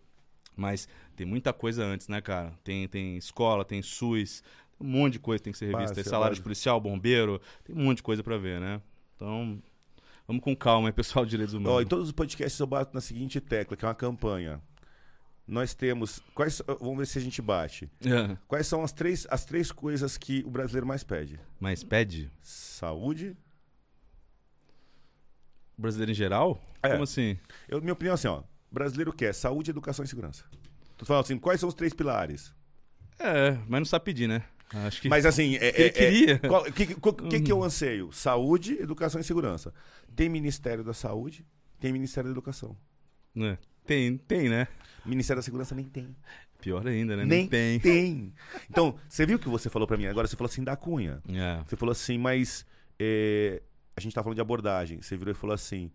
[0.55, 2.53] Mas tem muita coisa antes, né, cara?
[2.63, 4.43] Tem, tem escola, tem SUS,
[4.79, 5.87] um monte de coisa tem que ser revista.
[5.89, 8.81] Base, Tem salário de policial, bombeiro, tem um monte de coisa pra ver, né?
[9.15, 9.61] Então,
[10.27, 11.81] vamos com calma aí, pessoal de direitos humanos.
[11.81, 14.61] em todos os podcasts eu bato na seguinte tecla, que é uma campanha.
[15.45, 16.21] Nós temos.
[16.35, 17.89] Quais, vamos ver se a gente bate.
[18.05, 18.37] É.
[18.47, 21.39] Quais são as três, as três coisas que o brasileiro mais pede?
[21.59, 22.31] Mas pede?
[22.39, 23.35] Saúde.
[25.75, 26.61] O brasileiro em geral?
[26.83, 26.89] É.
[26.89, 27.37] Como assim?
[27.67, 28.43] Eu, minha opinião é assim, ó.
[28.71, 30.45] Brasileiro quer saúde, educação e segurança.
[30.97, 32.53] Tu fala assim, quais são os três pilares?
[33.17, 34.43] É, mas não sabe pedir, né?
[34.73, 35.09] Acho que.
[35.09, 36.41] Mas assim, é, Ele é- é- queria.
[36.67, 38.11] O que, que, qual- que que eu anseio?
[38.11, 39.73] Saúde, educação e segurança.
[40.15, 41.45] Tem Ministério da Saúde,
[41.79, 42.75] tem Ministério da Educação.
[43.33, 43.57] né?
[43.85, 44.67] Tem, tem, né?
[45.05, 46.15] Ministério da Segurança nem tem.
[46.61, 47.25] Pior ainda, né?
[47.25, 47.79] Nem tem.
[47.79, 48.33] tem.
[48.69, 50.27] Então, você viu o que você falou pra mim agora?
[50.27, 51.21] Você falou assim da Cunha.
[51.29, 51.63] É.
[51.65, 52.65] Você falou assim, mas
[52.99, 53.61] é,
[53.95, 55.01] a gente tá falando de abordagem.
[55.01, 55.89] Você virou e falou assim,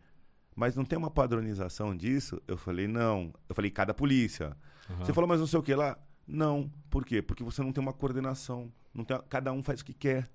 [0.57, 2.41] mas não tem uma padronização disso?
[2.49, 3.33] Eu falei, não.
[3.49, 4.57] Eu falei, cada polícia.
[4.91, 5.05] Aham.
[5.05, 5.97] Você falou, mas não sei o que lá?
[6.27, 6.71] Não.
[6.91, 7.21] Por quê?
[7.23, 8.73] Porque você não tem uma coordenação.
[8.95, 10.29] Não tem, cada um faz o que quer.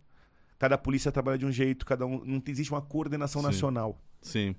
[0.57, 2.23] Cada polícia trabalha de um jeito, cada um.
[2.25, 3.47] Não existe uma coordenação Sim.
[3.47, 4.01] nacional.
[4.21, 4.55] Sim,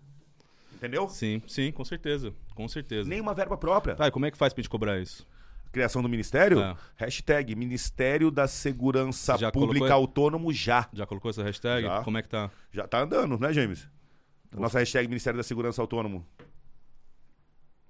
[0.75, 1.09] Entendeu?
[1.11, 2.33] sim, sim, com certeza.
[2.55, 3.07] Com certeza.
[3.09, 3.95] Nem uma verba própria.
[3.95, 5.27] Tá, e como é que faz pra gente cobrar isso?
[5.71, 6.59] Criação do ministério?
[6.61, 6.75] É.
[6.97, 10.89] Hashtag Ministério da Segurança Já Pública colocou- Autônomo já.
[10.93, 11.87] Já colocou essa hashtag?
[11.87, 12.03] Já.
[12.03, 12.51] Como é que tá?
[12.73, 13.87] Já tá andando, né, James?
[14.53, 16.27] Nossa hashtag Ministério da Segurança Autônomo.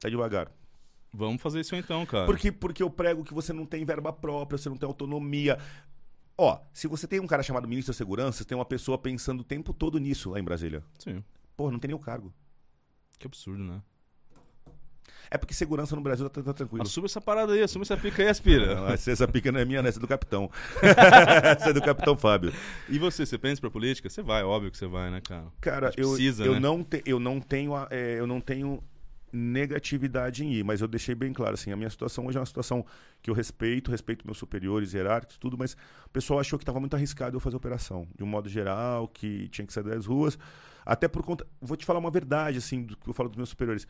[0.00, 0.50] Tá devagar.
[1.12, 2.27] Vamos fazer isso então, cara.
[2.27, 5.59] Porque, porque eu prego que você não tem verba própria, você não tem autonomia.
[6.39, 9.41] Ó, se você tem um cara chamado ministro da Segurança, você tem uma pessoa pensando
[9.41, 10.82] o tempo todo nisso lá em Brasília.
[10.99, 11.23] Sim.
[11.57, 12.32] Pô, não tem nem o cargo.
[13.19, 13.82] Que absurdo, né?
[15.31, 16.82] É porque segurança no Brasil tá, tá tranquilo.
[16.82, 18.74] Assume essa parada aí, assume essa pica aí, aspira.
[18.81, 19.89] Não, essa, essa pica não é minha, né?
[19.89, 20.51] Essa é do capitão.
[20.82, 22.53] essa é do capitão Fábio.
[22.89, 24.11] E você, você pensa pra política?
[24.11, 25.47] Você vai, óbvio que você vai, né, cara?
[25.61, 26.61] Cara, eu, precisa, eu, né?
[26.61, 28.82] não te- eu não tenho é, eu não tenho
[29.32, 32.47] negatividade em ir, mas eu deixei bem claro assim, a minha situação hoje é uma
[32.47, 32.85] situação
[33.23, 35.74] que eu respeito, respeito meus superiores, hierárquicos, tudo, mas
[36.07, 39.48] o pessoal achou que estava muito arriscado eu fazer operação, de um modo geral, que
[39.48, 40.39] tinha que sair das ruas,
[40.85, 43.48] até por conta, vou te falar uma verdade assim, do que eu falo dos meus
[43.48, 43.86] superiores.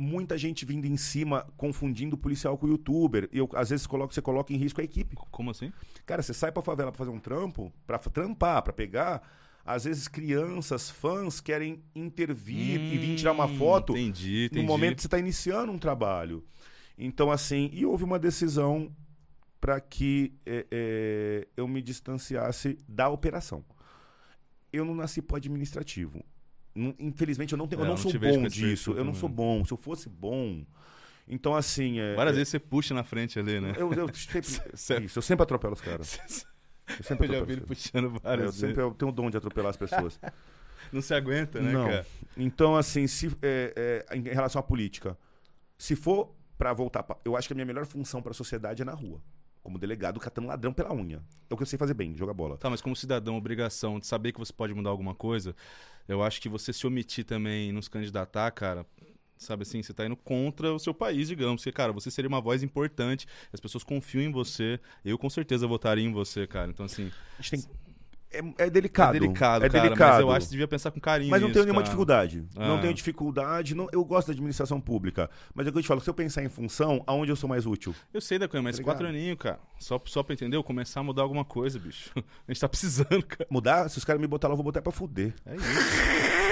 [0.00, 3.28] Muita gente vindo em cima, confundindo o policial com o youtuber.
[3.32, 5.16] E eu, às vezes, coloco, você coloca em risco a equipe.
[5.32, 5.72] Como assim?
[6.06, 9.28] Cara, você sai pra favela pra fazer um trampo, pra trampar, pra pegar.
[9.68, 14.62] Às vezes crianças, fãs querem intervir e vir tirar uma Hum, foto Entendi, entendi.
[14.62, 16.42] no momento que você está iniciando um trabalho.
[16.96, 18.90] Então, assim, e houve uma decisão
[19.60, 23.62] para que é, é, eu me distanciasse da operação.
[24.72, 26.24] Eu não nasci para administrativo.
[26.98, 28.92] Infelizmente, eu não, tenho, É, eu não não sou bom disso.
[28.92, 29.62] Eu não sou bom.
[29.66, 30.64] Se eu fosse bom.
[31.28, 31.98] Então, assim.
[31.98, 33.74] É, Várias é, vezes você puxa na frente ali, né?
[33.76, 36.18] eu, eu sempre, isso, eu sempre atropelo os caras.
[36.96, 39.30] Eu sempre Eu já vi ele puxando É, várias eu sempre eu tenho o dom
[39.30, 40.18] de atropelar as pessoas.
[40.92, 41.84] Não se aguenta, né, Não.
[41.86, 42.06] cara?
[42.36, 45.18] Então, assim, se, é, é, em relação à política,
[45.76, 48.84] se for pra voltar, pra, eu acho que a minha melhor função pra sociedade é
[48.84, 49.20] na rua.
[49.62, 51.22] Como delegado, catando ladrão pela unha.
[51.50, 52.56] É o que eu sei fazer bem, jogar bola.
[52.56, 55.54] Tá, mas como cidadão, obrigação de saber que você pode mudar alguma coisa,
[56.06, 58.86] eu acho que você se omitir também não se candidatar, cara,
[59.38, 61.62] sabe assim, você tá indo contra o seu país, digamos.
[61.62, 65.66] Porque, cara, você seria uma voz importante, as pessoas confiam em você, eu com certeza
[65.66, 66.70] votaria em você, cara.
[66.70, 67.88] Então, assim, A gente tem.
[68.30, 69.16] É, é delicado.
[69.16, 70.10] é delicado, é cara, delicado.
[70.12, 71.84] mas eu acho que devia pensar com carinho Mas não tenho nenhuma cara.
[71.86, 72.44] dificuldade.
[72.54, 72.80] Não É.
[72.82, 73.74] tenho dificuldade.
[73.74, 75.30] Não, eu gosto da administração pública.
[75.54, 77.48] Mas é o que eu te falo, se eu pensar em função, aonde eu sou
[77.48, 77.94] mais útil?
[78.12, 79.58] Eu sei da coisa, mas Tá quatro aninhos, cara.
[79.78, 82.10] Só, só pra entender, começar a mudar alguma coisa, bicho.
[82.46, 83.46] A gente tá precisando, cara.
[83.50, 85.32] Mudar, se os caras me botar lá, eu vou botar pra fuder.
[85.46, 86.47] É isso.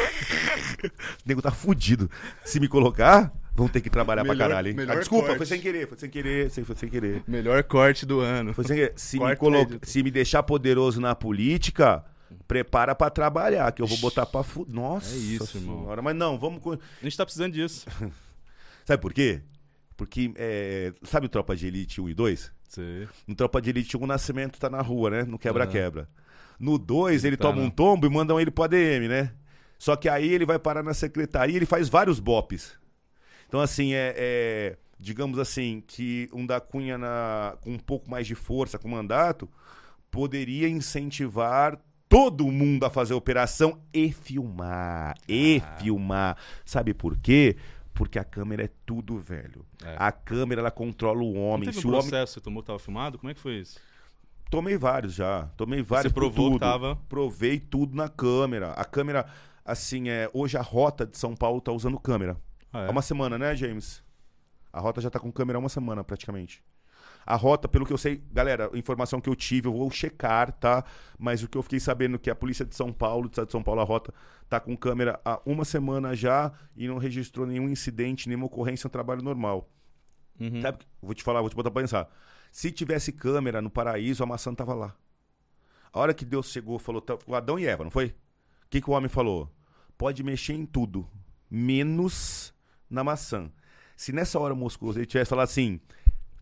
[0.84, 0.90] O
[1.26, 2.10] nego tá fudido.
[2.44, 4.76] Se me colocar, vão ter que trabalhar pra Melhor- caralho, hein?
[4.88, 5.38] Ah, desculpa, corte.
[5.38, 7.22] foi sem querer, foi sem querer, foi sem querer.
[7.26, 8.52] Melhor corte do ano.
[8.55, 8.93] Foi sem querer.
[8.97, 9.66] Se, me colo...
[9.82, 12.05] se me deixar poderoso na política,
[12.47, 14.74] prepara pra trabalhar, que eu vou botar pra fuder.
[14.74, 15.80] Nossa É isso, irmão.
[15.80, 16.02] senhora.
[16.02, 16.60] Mas não, vamos...
[16.66, 17.86] A gente tá precisando disso.
[18.84, 19.40] Sabe por quê?
[19.97, 22.52] Porque, é, sabe o Tropa de Elite 1 e 2?
[22.68, 23.09] Sei.
[23.26, 25.22] No Tropa de Elite 1, o Nascimento tá na rua, né?
[25.24, 26.06] No quebra-quebra.
[26.60, 29.32] No 2, Ele ele, tá toma na- um tombo e mandam ele pro ADM, né?
[29.78, 32.78] Só que aí ele vai parar na secretaria e ele faz vários bopes.
[33.48, 38.27] Então, assim, é, é- digamos assim, que um da Cunha na, com um pouco mais
[38.27, 39.48] de força, com mandato,
[40.11, 41.78] poderia incentivar
[42.09, 45.15] todo mundo a fazer operação e filmar.
[45.28, 45.77] E Ah.
[45.78, 46.36] filmar.
[46.65, 47.57] Sabe por quê?
[47.93, 49.65] Porque a câmera é tudo, velho.
[49.85, 49.97] É.
[49.98, 51.69] A câmera, ela controla o Não homem.
[51.69, 52.09] teve Se um o homem...
[52.09, 53.19] processo, você tomou que tava filmado?
[53.19, 53.78] Como é que foi isso?
[54.51, 55.48] Tomei vários já.
[55.57, 56.55] Tomei vários você provou tudo.
[56.55, 56.97] que tava...
[57.09, 58.70] Provei tudo na câmera.
[58.73, 59.27] A câmera,
[59.66, 60.30] assim, é.
[60.32, 62.36] Hoje a rota de São Paulo tá usando câmera.
[62.72, 62.90] Ah, Há é?
[62.90, 64.02] uma semana, né, James?
[64.72, 66.62] A rota já tá com câmera há uma semana, praticamente.
[67.24, 70.84] A rota, pelo que eu sei, galera, informação que eu tive, eu vou checar, tá?
[71.18, 73.47] Mas o que eu fiquei sabendo é que a polícia de São Paulo, do estado
[73.47, 74.14] de São Paulo, a rota,
[74.48, 78.90] tá com câmera há uma semana já e não registrou nenhum incidente, nenhuma ocorrência, um
[78.90, 79.68] trabalho normal.
[80.38, 80.62] Uhum.
[80.62, 80.78] Sabe?
[81.02, 82.09] Vou te falar, vou te botar pra pensar.
[82.52, 84.94] Se tivesse câmera no paraíso, a maçã tava lá.
[85.93, 88.14] A hora que Deus chegou, falou, tá- o Adão e Eva, não foi?
[88.66, 89.51] O que, que o homem falou?
[89.97, 91.09] Pode mexer em tudo,
[91.51, 92.52] menos
[92.90, 93.51] na maçã.
[93.97, 95.80] Se nessa hora Moscoso ele tivesse falado assim,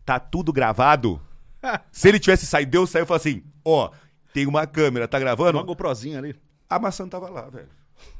[0.05, 1.21] tá tudo gravado,
[1.91, 3.91] se ele tivesse saído, Deus saiu e falou assim, ó,
[4.33, 5.57] tem uma câmera, tá gravando?
[5.57, 6.35] Uma GoProzinha ali.
[6.69, 7.69] A maçã tava lá, velho.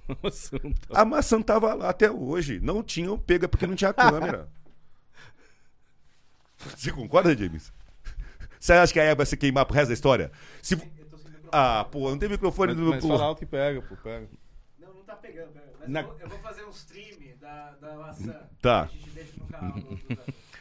[0.88, 2.60] Tá- A maçã tava lá até hoje.
[2.62, 4.48] Não tinham pega porque não tinha câmera.
[6.78, 7.74] Você concorda, James?
[8.60, 10.32] Você acha que a Eva vai se queimar pro resto da história?
[10.62, 10.76] Se...
[11.58, 12.90] Ah, pô, não tem microfone Mas, do.
[12.90, 13.08] mas pô.
[13.10, 14.28] fala alto que pega, pô, pega.
[14.80, 15.54] Não, não tá pegando.
[15.54, 15.66] pega.
[15.80, 18.36] Mas Na- eu, vou, eu vou fazer um stream da, da maçã.
[18.62, 18.82] Tá.
[18.84, 19.74] A gente deixa no canal.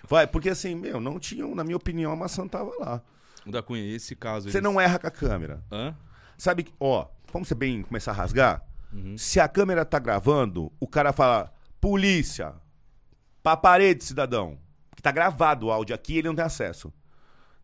[0.08, 3.02] Vai, porque assim, meu, não tinham, na minha opinião, a maçã tava lá.
[3.46, 4.50] O da Cunha, esse caso...
[4.50, 5.62] Você eles- não erra com a câmera.
[5.72, 5.96] Hã?
[6.38, 8.62] Sabe, que- ó, vamos ser bem, começar a rasgar?
[8.92, 9.18] Uhum.
[9.18, 12.54] Se a câmera tá gravando, o cara fala, polícia,
[13.42, 14.58] pra parede, cidadão.
[14.94, 16.92] Que tá gravado o áudio aqui, ele não tem acesso.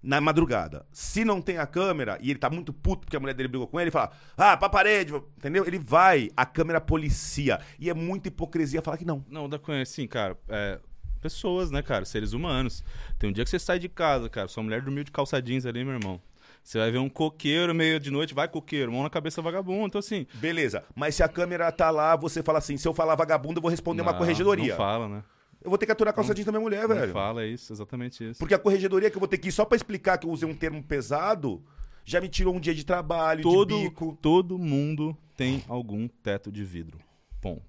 [0.02, 0.86] Na madrugada.
[0.90, 3.66] Se não tem a câmera e ele tá muito puto porque a mulher dele brigou
[3.66, 5.66] com ele, ele fala, ah, pra parede, entendeu?
[5.66, 7.60] Ele vai, a câmera policia.
[7.78, 9.22] E é muita hipocrisia falar que não.
[9.28, 10.81] Não, da Cunha, assim, cara, é,
[11.20, 12.82] pessoas, né, cara, seres humanos.
[13.18, 15.66] Tem um dia que você sai de casa, cara, sua mulher dormiu de calça jeans
[15.66, 16.20] ali, meu irmão.
[16.64, 19.98] Você vai ver um coqueiro meio de noite, vai coqueiro, mão na cabeça vagabundo, então
[19.98, 20.27] assim...
[20.35, 23.62] Beleza, mas se a câmera tá lá, você fala assim, se eu falar vagabundo, eu
[23.62, 24.70] vou responder uma não, corregedoria.
[24.70, 25.22] Não fala, né?
[25.62, 27.12] Eu vou ter que aturar a calça jeans da minha mulher, velho.
[27.12, 28.39] fala isso, exatamente isso.
[28.39, 30.49] Porque a corregedoria que eu vou ter que ir só pra explicar que eu usei
[30.49, 31.62] um termo pesado,
[32.05, 34.19] já me tirou um dia de trabalho, todo, de bico.
[34.23, 36.99] todo mundo tem algum teto de vidro.
[37.41, 37.62] Ponto.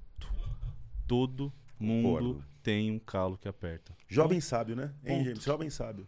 [1.08, 2.46] Todo mundo Concordo.
[2.64, 3.96] tem um calo que aperta.
[4.08, 4.94] Jovem sábio, né?
[5.06, 5.26] Hein, Ponto.
[5.26, 5.44] James?
[5.44, 6.08] Jovem sábio.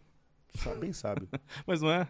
[0.80, 1.28] Bem sábio.
[1.66, 2.08] Mas não é.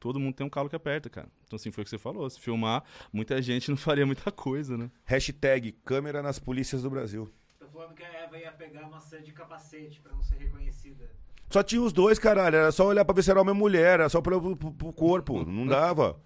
[0.00, 1.28] Todo mundo tem um calo que aperta, cara.
[1.46, 2.28] Então, assim, foi o que você falou.
[2.28, 2.82] Se filmar,
[3.12, 4.90] muita gente não faria muita coisa, né?
[5.04, 7.30] Hashtag câmera nas polícias do Brasil.
[7.74, 11.10] Falando que a Eva ia pegar a maçã de capacete pra não ser reconhecida.
[11.50, 12.54] Só tinha os dois, caralho.
[12.56, 13.94] Era só olhar pra ver se era homem ou mulher.
[14.00, 15.44] Era só pro, pro- pro corpo.
[15.44, 16.16] Não dava.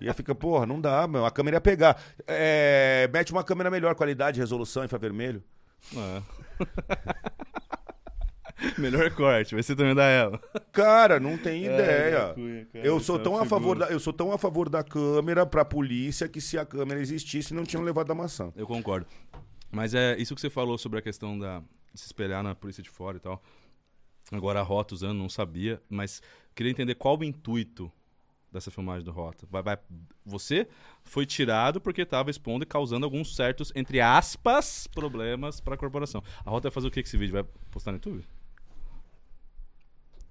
[0.00, 1.26] Ia ficar, porra, não dá, meu.
[1.26, 2.02] A câmera ia pegar.
[2.26, 5.44] É, mete uma câmera melhor qualidade, resolução, infravermelho.
[5.94, 6.22] É.
[8.78, 10.40] Melhor corte, vai ser também da ela.
[10.72, 12.32] Cara, não tem É, ideia.
[12.34, 14.82] Cunha, cara, Eu sou essa tão a favor da, eu sou tão a favor da
[14.82, 18.50] câmera pra polícia que se a câmera existisse não tinham levado a maçã.
[18.56, 19.06] Eu concordo.
[19.76, 21.62] Mas é isso que você falou sobre a questão da
[21.92, 23.42] de se espelhar na polícia de fora e tal.
[24.32, 26.22] Agora a Rota usando, não sabia, mas
[26.54, 27.92] queria entender qual o intuito
[28.50, 29.46] dessa filmagem do Rota.
[29.50, 29.78] Vai, vai-
[30.24, 30.66] você
[31.04, 36.22] foi tirado porque estava expondo e causando alguns certos, entre aspas, problemas para a corporação.
[36.44, 37.34] A Rota vai fazer o que com esse vídeo?
[37.34, 38.24] Vai postar no YouTube?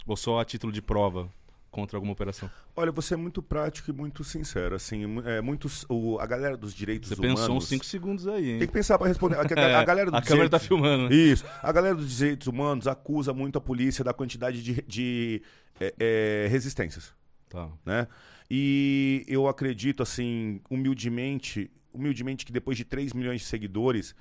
[0.08, 1.30] Ou só a título de prova?
[1.76, 2.50] Contra alguma operação?
[2.74, 4.76] Olha, você é muito prático e muito sincero.
[4.76, 7.42] Assim, é, muitos, o, a galera dos direitos Você humanos.
[7.42, 8.60] pensou uns 5 segundos aí, hein?
[8.60, 9.36] Tem que pensar para responder.
[9.36, 11.10] A, a- É, a galera dos a câmera tá direitos- filmando.
[11.10, 11.16] né?
[11.16, 11.44] Isso.
[11.62, 15.42] A galera dos direitos humanos acusa muito a polícia da quantidade de, de
[15.80, 17.14] é, é, resistências.
[17.50, 17.70] Tá.
[17.86, 18.08] né?
[18.50, 24.16] E eu acredito, assim, humildemente, humildemente que depois de 3 milhões de seguidores,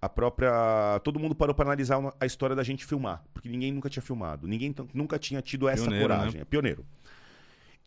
[0.00, 1.00] a própria.
[1.04, 3.22] Todo mundo parou para analisar a história da gente filmar.
[3.34, 4.46] Porque ninguém nunca tinha filmado.
[4.46, 6.34] Ninguém nunca tinha tido essa Pioneiro, coragem.
[6.36, 6.40] né?
[6.42, 6.84] É pioneiro.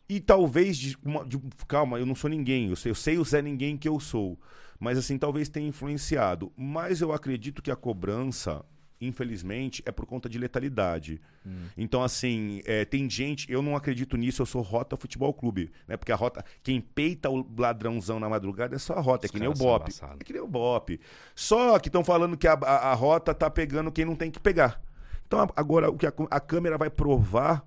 [0.08, 0.76] E talvez.
[0.76, 2.68] De uma- de- calma, eu não sou ninguém.
[2.68, 4.38] Eu sei, eu sei o Zé Ninguém que eu sou.
[4.78, 6.52] Mas, assim, talvez tenha influenciado.
[6.56, 8.64] Mas eu acredito que a cobrança.
[9.00, 11.20] Infelizmente, é por conta de letalidade.
[11.44, 11.66] Hum.
[11.76, 15.96] Então, assim, é, tem gente, eu não acredito nisso, eu sou Rota Futebol Clube, né?
[15.96, 19.38] Porque a Rota, quem peita o ladrãozão na madrugada é só a Rota, é que
[19.38, 19.90] nem o Bop.
[20.20, 20.98] É que nem o Bop.
[21.34, 24.40] Só que estão falando que a, a- a Rota tá pegando quem não tem que
[24.40, 24.80] pegar.
[25.26, 27.66] Então, a- agora, o que a, a câmera vai provar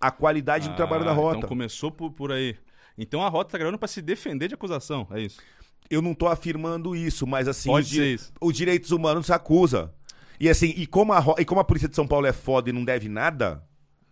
[0.00, 1.38] a qualidade do trabalho da Ah, Rota.
[1.38, 2.56] Então começou por, por aí.
[2.98, 5.38] Então a Rota tá gravando pra se defender de acusação, é isso?
[5.88, 8.32] Eu não tô afirmando isso, mas assim, Pode os, ser isso.
[8.40, 9.92] os direitos humanos se acusa.
[10.40, 12.72] E assim, e como, a, e como a polícia de São Paulo é foda e
[12.72, 13.62] não deve nada,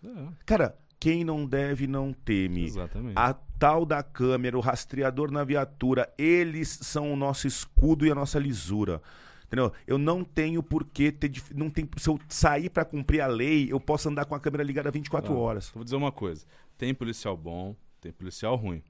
[0.05, 0.09] É,
[0.47, 2.65] cara, quem não deve não teme.
[2.65, 3.15] exatamente.
[3.19, 8.15] A tal da câmera, o rastreador na viatura, eles são o nosso escudo e a
[8.15, 9.01] nossa lisura.
[9.47, 9.73] Entendeu?
[9.87, 11.31] Eu não tenho por que ter.
[11.55, 14.63] Não tem, se eu sair pra cumprir a lei, eu posso andar com a câmera
[14.65, 15.69] ligada 24 Ah, horas.
[15.75, 16.45] Vou dizer uma coisa.
[16.77, 18.83] Tem policial bom, tem policial ruim.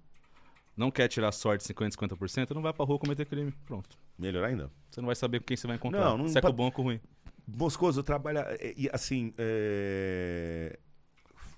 [0.76, 3.52] Não quer tirar sorte 50, 50%, não vai pra rua cometer crime.
[3.66, 3.96] Pronto.
[4.18, 4.70] Melhor ainda.
[4.90, 6.00] Você não vai saber com quem você vai encontrar.
[6.00, 7.00] Não, não se é com o bom ou com o ruim.
[7.46, 8.46] Moscoso trabalha.
[8.60, 9.32] é, E assim.
[9.38, 10.78] é,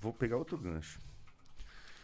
[0.00, 1.00] Vou pegar outro gancho.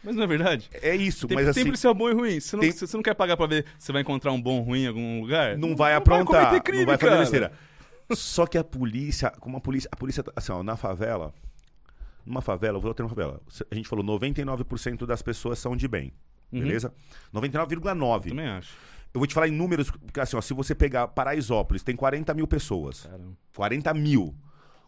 [0.03, 0.69] Mas não é verdade?
[0.81, 1.63] É isso, Tem, mas tem assim.
[1.63, 2.39] policial bom e ruim.
[2.39, 4.83] Você não, tem- você não quer pagar pra ver se vai encontrar um bom ruim
[4.83, 5.57] em algum lugar?
[5.57, 7.21] Não vai aprontar, cometer crime, não vai fazer cara.
[7.21, 7.51] besteira.
[8.11, 11.33] Só que a polícia, como a polícia, a polícia, assim, ó, na favela,
[12.25, 13.39] numa favela, eu vou ter uma favela.
[13.71, 16.11] A gente falou 99% das pessoas são de bem,
[16.51, 16.59] Uhum.
[16.59, 16.93] beleza?
[17.31, 18.29] 99,9.
[18.29, 18.75] Também acho.
[19.13, 22.33] Eu vou te falar em números, porque assim, ó, se você pegar Paraisópolis, tem 40
[22.33, 23.01] mil pessoas.
[23.05, 23.37] Caramba.
[23.55, 24.35] 40 mil.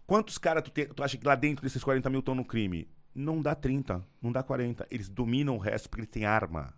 [0.07, 2.87] Quantos caras tu, te- tu acha que lá dentro desses 40 mil estão no crime?
[3.13, 4.85] Não dá 30, não dá 40.
[4.91, 6.73] Eles dominam o resto porque eles têm arma.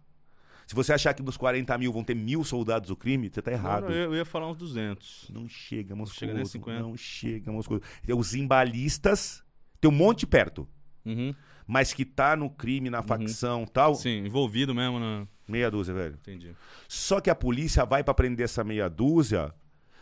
[0.68, 3.52] Se você achar que dos 40 mil vão ter mil soldados do crime, você tá
[3.52, 3.84] errado.
[3.86, 5.30] Não, eu, eu ia falar uns 200.
[5.34, 6.20] Não chega, Moscoso.
[6.20, 6.80] chega nem 50.
[6.82, 7.82] Não chega, Moscoso.
[8.16, 9.44] Os zimbalistas,
[9.80, 10.68] tem um monte perto.
[11.06, 11.34] Uhum.
[11.66, 15.26] Mas que tá no crime, na facção tal, Sim, envolvido mesmo na.
[15.48, 16.16] Meia dúzia, velho.
[16.16, 16.56] Entendi.
[16.88, 19.54] Só que a polícia vai pra prender essa meia dúzia,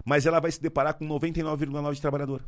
[0.03, 2.41] mas ela vai se deparar com 99,9 de trabalhador.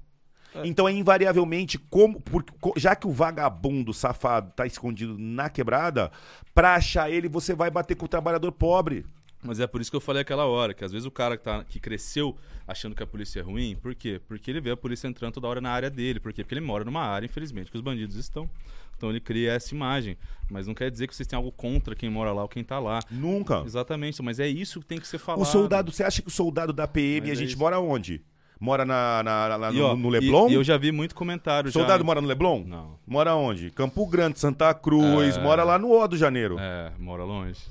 [0.56, 0.66] É.
[0.66, 6.12] Então é invariavelmente como, porque, já que o vagabundo safado tá escondido na quebrada,
[6.54, 9.06] pra achar ele você vai bater com o trabalhador pobre.
[9.48, 11.44] Mas é por isso que eu falei aquela hora, que às vezes o cara que,
[11.44, 12.36] tá, que cresceu
[12.68, 14.20] achando que a polícia é ruim, por quê?
[14.28, 16.20] Porque ele vê a polícia entrando toda hora na área dele.
[16.20, 16.44] Por quê?
[16.44, 18.50] Porque ele mora numa área, infelizmente, que os bandidos estão.
[18.98, 20.18] Então ele cria essa imagem.
[20.50, 22.78] Mas não quer dizer que vocês têm algo contra quem mora lá ou quem tá
[22.80, 23.00] lá.
[23.10, 23.62] Nunca.
[23.66, 25.42] Exatamente, mas é isso que tem que ser falado.
[25.42, 27.60] O soldado, você acha que o soldado da PM, Mas a é gente isso.
[27.60, 28.22] mora onde?
[28.60, 30.50] Mora na, na- na- E, no, ó, no e- Leblon?
[30.50, 31.70] E, eu já vi muito comentário.
[31.70, 32.64] já- Soldado mora no Leblon?
[32.66, 32.98] Não.
[33.06, 33.70] Mora onde?
[33.70, 35.42] Campo Grande, Santa Cruz, É.
[35.42, 36.58] mora lá no O do Janeiro.
[36.60, 37.62] É, mora longe.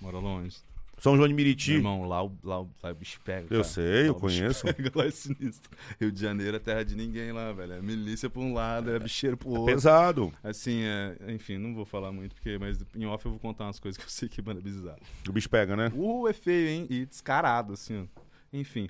[0.00, 0.56] Mora longe.
[1.00, 1.72] São João de Meu Meriti.
[1.72, 3.42] irmão, lá, o- lá, o- lá o bicho pega.
[3.44, 3.64] Eu cara.
[3.64, 4.64] sei, eu Lá o bicho conheço.
[4.66, 5.70] pega, lá é sinistro.
[6.00, 7.72] Rio de Janeiro é terra de ninguém lá, velho.
[7.72, 9.66] É milícia pra um lado, é bicheiro pro outro.
[9.74, 10.32] Pesado.
[10.44, 13.80] Assim, é, enfim, não vou falar muito, porque, mas em off eu vou contar umas
[13.80, 15.00] coisas que eu sei que, mano, é bizarro.
[15.28, 15.90] O bicho pega, né?
[15.94, 16.86] Uh, é feio, hein?
[16.90, 18.20] E descarado, assim, ó.
[18.52, 18.88] Enfim.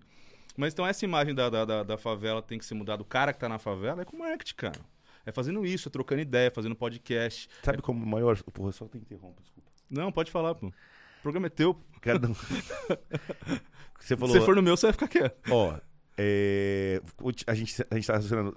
[0.56, 3.00] Mas então essa imagem da, da, da, da favela tem que ser mudada.
[3.02, 4.80] O cara que tá na favela é com marketing, cara.
[5.24, 7.48] É fazendo isso, é trocando ideia, fazendo podcast.
[7.62, 8.36] Sabe como o maior.
[8.42, 9.70] Porra, só te interrompo, desculpa.
[9.88, 10.72] Não, pode falar, pô.
[11.20, 11.76] O programa é teu.
[12.00, 12.34] Cada um-
[13.98, 14.34] Você Se falou.
[14.34, 15.36] você for no meu, você vai ficar quieto.
[15.50, 15.76] Ó,
[16.16, 17.00] é,
[17.46, 18.56] a, gente, a gente tá raciocinando.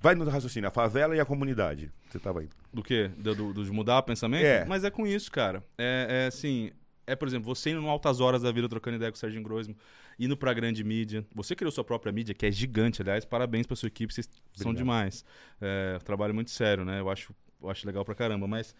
[0.00, 1.92] Vai no raciocínio, a favela e a comunidade.
[2.08, 2.48] Você tava aí.
[2.72, 3.10] Do quê?
[3.18, 4.44] Do, do- de mudar o pensamento?
[4.44, 4.64] É.
[4.64, 5.62] Mas é com isso, cara.
[5.78, 6.70] É, é assim.
[7.06, 9.42] É, por exemplo, você indo no Altas Horas da Vida trocando ideia com o Serginho
[9.42, 9.76] Grosmo,
[10.18, 11.26] indo pra grande mídia.
[11.34, 13.24] Você criou sua própria mídia, que é gigante, aliás.
[13.24, 14.76] Parabéns pra sua equipe, vocês são Obrigado.
[14.76, 15.24] demais.
[15.60, 17.00] É, trabalho muito sério, né?
[17.00, 18.46] Eu acho, eu acho legal pra caramba.
[18.46, 18.74] Mas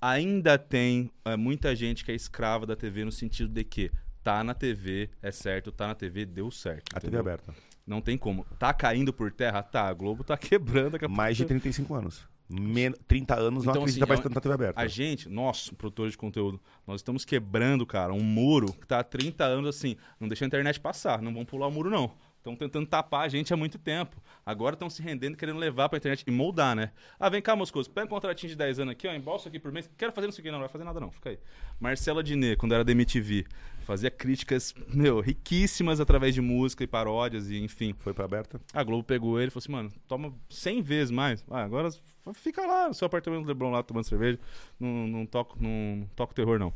[0.00, 3.90] ainda tem é, muita gente que é escrava da TV no sentido de que
[4.22, 6.84] tá na TV, é certo, tá na TV, deu certo.
[6.94, 7.20] A TV entendeu?
[7.20, 7.54] aberta.
[7.86, 8.44] Não tem como.
[8.58, 9.62] Tá caindo por terra?
[9.62, 9.88] Tá.
[9.88, 10.98] A Globo tá quebrando.
[11.02, 12.28] a Mais de pouco- 35 anos.
[12.50, 14.80] Men 30 anos não Então, acredita assim, mais tanto na TV aberta.
[14.80, 19.04] A gente, nós, produtores de conteúdo, nós estamos quebrando, cara, um muro que tá há
[19.04, 19.96] 30 anos assim.
[20.18, 21.20] Não deixa a internet passar.
[21.20, 22.10] Não vamos pular o muro, não.
[22.48, 24.16] Estão tentando tapar a gente há muito tempo.
[24.44, 26.92] Agora estão se rendendo, querendo levar pra internet e moldar, né?
[27.20, 29.70] Ah, vem cá, Moscoso, pega um contratinho de 10 anos aqui, ó, embolsa aqui por
[29.70, 29.90] mês.
[29.96, 31.38] Quero fazer isso aqui, não, não vai fazer nada não, fica aí.
[31.78, 33.44] Marcela Diné, quando era da MTV,
[33.80, 37.94] fazia críticas, meu, riquíssimas através de música e paródias e enfim.
[37.98, 38.60] Foi pra aberta?
[38.72, 41.44] A Globo pegou ele e falou assim, mano, toma 100 vezes mais.
[41.50, 41.90] Ah, agora
[42.34, 44.38] fica lá no seu apartamento do Leblon lá tomando cerveja.
[44.78, 46.72] Não, não, toco, não, não toco terror, não.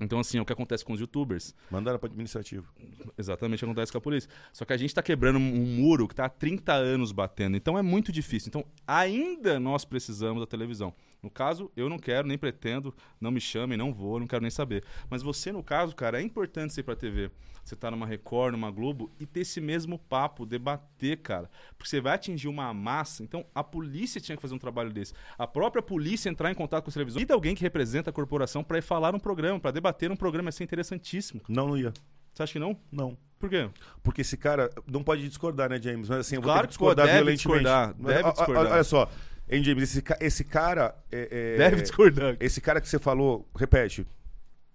[0.00, 1.54] Então, assim, é o que acontece com os youtubers.
[1.70, 2.72] Mandaram para administrativo.
[3.16, 4.30] Exatamente o que acontece com a polícia.
[4.52, 7.56] Só que a gente está quebrando um muro que está há 30 anos batendo.
[7.56, 8.48] Então é muito difícil.
[8.48, 10.94] Então, ainda nós precisamos da televisão.
[11.22, 14.50] No caso, eu não quero, nem pretendo, não me chamem, não vou, não quero nem
[14.50, 14.84] saber.
[15.08, 17.30] Mas você, no caso, cara, é importante você ir pra TV.
[17.64, 21.50] Você tá numa Record, numa Globo e ter esse mesmo papo, debater, cara.
[21.76, 23.24] Porque você vai atingir uma massa.
[23.24, 25.12] Então, a polícia tinha que fazer um trabalho desse.
[25.36, 28.12] A própria polícia entrar em contato com a televisão e de alguém que representa a
[28.12, 30.50] corporação para ir falar um programa, para debater um programa.
[30.52, 31.40] Ser interessantíssimo.
[31.48, 31.92] Não, não ia.
[32.34, 32.76] Você acha que não?
[32.92, 33.16] Não.
[33.38, 33.68] Por quê?
[34.02, 36.08] Porque esse cara não pode discordar, né, James?
[36.08, 37.58] Mas assim, eu vou Claro ter que discordar deve violentemente.
[37.64, 38.72] discordar, deve discordar.
[38.72, 39.10] Olha só,
[39.50, 40.94] hein, James, esse, esse cara.
[41.12, 42.36] é- é- Deve discordar.
[42.40, 44.06] Esse cara que você falou, repete.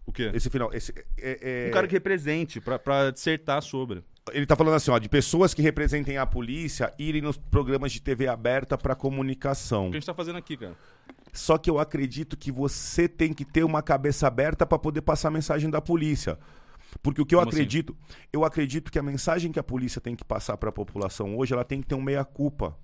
[0.05, 0.31] O quê?
[0.33, 0.71] Esse final.
[0.73, 4.03] Esse, é- é- Um cara que represente, pra, pra dissertar sobre.
[4.31, 7.99] Ele tá falando assim, ó, de pessoas que representem a polícia irem nos programas de
[7.99, 9.87] TV aberta pra comunicação.
[9.87, 10.75] O que a gente tá fazendo aqui, cara?
[11.31, 15.29] Só que eu acredito que você tem que ter uma cabeça aberta pra poder passar
[15.29, 16.37] a mensagem da polícia.
[17.01, 17.57] Porque o que eu Como assim?
[17.59, 17.95] acredito,
[18.33, 21.63] eu acredito que a mensagem que a polícia tem que passar pra população hoje, ela
[21.63, 22.77] tem que ter um meia culpa.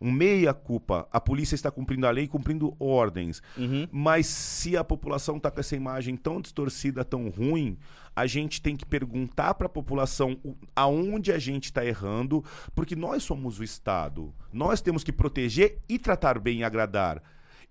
[0.00, 1.06] Um meia culpa.
[1.12, 3.40] A polícia está cumprindo a lei, cumprindo ordens.
[3.56, 3.86] Uhum.
[3.92, 7.78] Mas se a população tá com essa imagem tão distorcida, tão ruim,
[8.16, 10.36] a gente tem que perguntar para a população
[10.74, 12.44] aonde a gente está errando,
[12.74, 14.34] porque nós somos o Estado.
[14.52, 17.22] Nós temos que proteger e tratar bem e agradar.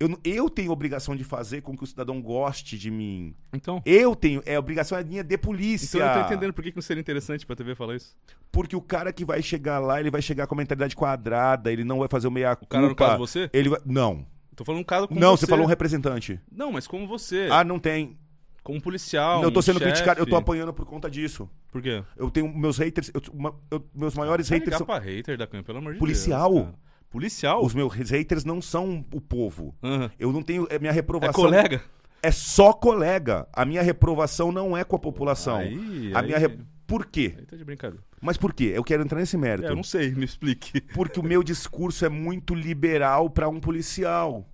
[0.02, 3.36] Eu, não- eu tenho obrigação de fazer com que o cidadão goste de mim.
[3.54, 3.82] Então.
[3.86, 5.98] Eu tenho, é obrigação é minha de polícia.
[5.98, 8.16] Então eu não tô entendendo por que que não seria interessante pra TV falar isso.
[8.52, 11.84] Porque o cara que vai chegar lá, ele vai chegar com a mentalidade quadrada, ele
[11.84, 12.66] não vai fazer o meia culpa.
[12.66, 13.50] O cara, no caso, você?
[13.54, 13.80] Ele vai...
[13.86, 14.26] Não.
[14.56, 15.46] Tô falando um caso como não, você.
[15.46, 16.40] você falou um representante.
[16.52, 17.48] Não, mas como você.
[17.52, 18.18] Ah, não tem.
[18.64, 19.42] Como um policial.
[19.44, 19.92] eu tô um sendo chefe.
[19.92, 21.50] criticado, eu tô apanhando por conta disso.
[21.72, 22.04] Por quê?
[22.16, 24.86] Eu tenho meus haters, eu- uma- eu- meus maiores haters ligar são.
[24.86, 26.52] pra hater da Cunha, pelo amor de Policial?
[26.54, 26.66] Deus.
[26.66, 26.76] cara.
[27.12, 27.64] Policial?
[27.64, 29.76] Os meus haters não são o povo.
[29.84, 30.10] Aham.
[30.18, 30.66] Eu não tenho.
[30.70, 31.34] É minha É reprovação.
[31.34, 31.82] colega?
[32.24, 33.48] É só colega.
[33.54, 35.58] A minha reprovação não é com a população.
[35.58, 36.58] Aí, a aí- minha re-
[36.88, 37.36] Por quê?
[37.38, 38.04] Aí tá de brincadeira.
[38.22, 38.74] Mas por quê?
[38.76, 39.68] Eu quero entrar nesse mérito.
[39.68, 40.82] É, eu não sei, me explique.
[40.94, 44.46] Porque o meu discurso é muito liberal para um policial.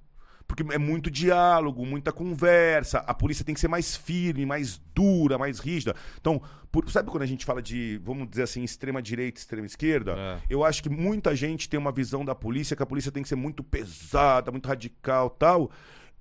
[0.48, 2.99] Porque é muito diálogo, muita conversa.
[2.99, 5.94] A polícia tem que ser mais firme, mais dura, mais rígida.
[6.19, 6.41] Então,
[6.72, 10.15] por- sabe quando a gente fala de, vamos dizer assim, extrema direita, extrema esquerda?
[10.18, 10.38] É.
[10.49, 13.30] Eu acho que muita gente tem uma visão da polícia que a polícia tem que
[13.30, 15.69] ser muito pesada, muito radical, tal.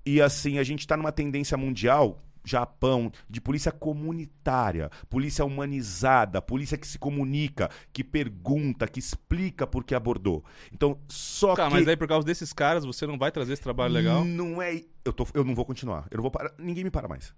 [0.05, 6.77] E assim, a gente tá numa tendência mundial, Japão, de polícia comunitária, polícia humanizada, polícia
[6.77, 10.43] que se comunica, que pergunta, que explica por que abordou.
[10.71, 13.61] Então, só Cara, que mas aí por causa desses caras, você não vai trazer esse
[13.61, 14.23] trabalho legal?
[14.25, 16.07] não é, eu tô, eu não vou continuar.
[16.11, 17.33] Eu não vou parar, ninguém me para mais.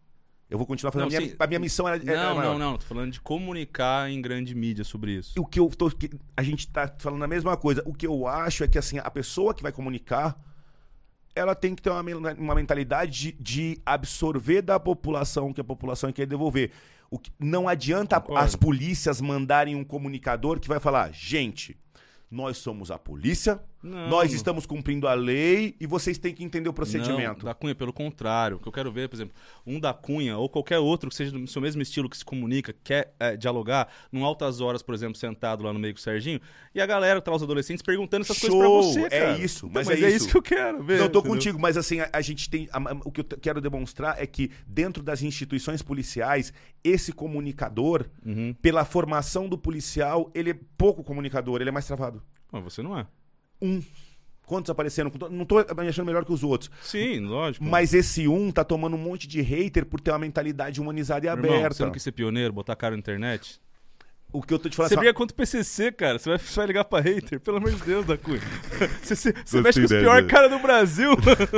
[0.50, 2.58] Eu vou continuar fazendo Não, a minha, a minha missão era, era Não, maior.
[2.58, 2.78] não, não.
[2.80, 5.40] Tô falando de comunicar em grande mídia sobre isso.
[5.40, 5.92] o que eu tô.
[6.36, 7.84] a gente tá falando a mesma coisa.
[7.86, 10.36] O que eu acho é que assim, a pessoa que vai comunicar,
[11.36, 12.02] ela tem que ter uma,
[12.34, 16.72] uma mentalidade de, de absorver da população o que a população quer devolver.
[17.10, 18.44] O que, não adianta Concordo.
[18.44, 21.78] as polícias mandarem um comunicador que vai falar, gente.
[22.30, 26.68] Nós somos a polícia, Não, nós estamos cumprindo a lei e vocês têm que entender
[26.68, 27.40] o procedimento.
[27.40, 28.58] Não, da Cunha, pelo contrário.
[28.58, 29.34] O que eu quero ver, por exemplo,
[29.66, 32.76] um da Cunha ou qualquer outro que seja do seu mesmo estilo, que se comunica,
[32.84, 36.42] quer é, dialogar, num altas horas, por exemplo, sentado lá no meio com o Serginho,
[36.76, 38.84] e a galera, tá, os adolescentes, perguntando essas coisas pra Show!
[38.84, 39.38] você, É cara.
[39.38, 40.28] isso, Então, mas mas é é isso.
[40.28, 40.98] que eu quero ver.
[40.98, 41.36] Não, eu tô entendeu?
[41.38, 42.68] contigo, mas assim, a, a gente tem.
[42.74, 46.52] a- o que eu quero demonstrar é que dentro das instituições policiais,
[46.84, 48.54] esse comunicador, Uhum.
[48.62, 52.22] pela formação do policial, ele é pouco comunicador, ele é mais travado.
[52.52, 53.06] Mas você não é.
[53.62, 53.82] Um.
[54.46, 55.12] Quantos apareceram?
[55.30, 56.72] Não tô me achando melhor que os outros.
[56.82, 57.64] Sim, lógico.
[57.64, 61.30] Mas esse um tá tomando um monte de hater por ter uma mentalidade humanizada e
[61.30, 61.76] irmão, aberta.
[61.76, 63.62] você não quis ser pioneiro, botar cara na internet?
[64.32, 66.20] O que eu tô te falando Você ó, briga contra o PCC, cara.
[66.20, 67.40] Você vai, você vai ligar pra hater.
[67.40, 68.40] Pelo amor de Deus, da Cunha.
[69.02, 71.12] Você, você, você mexe com os piores caras do Brasil.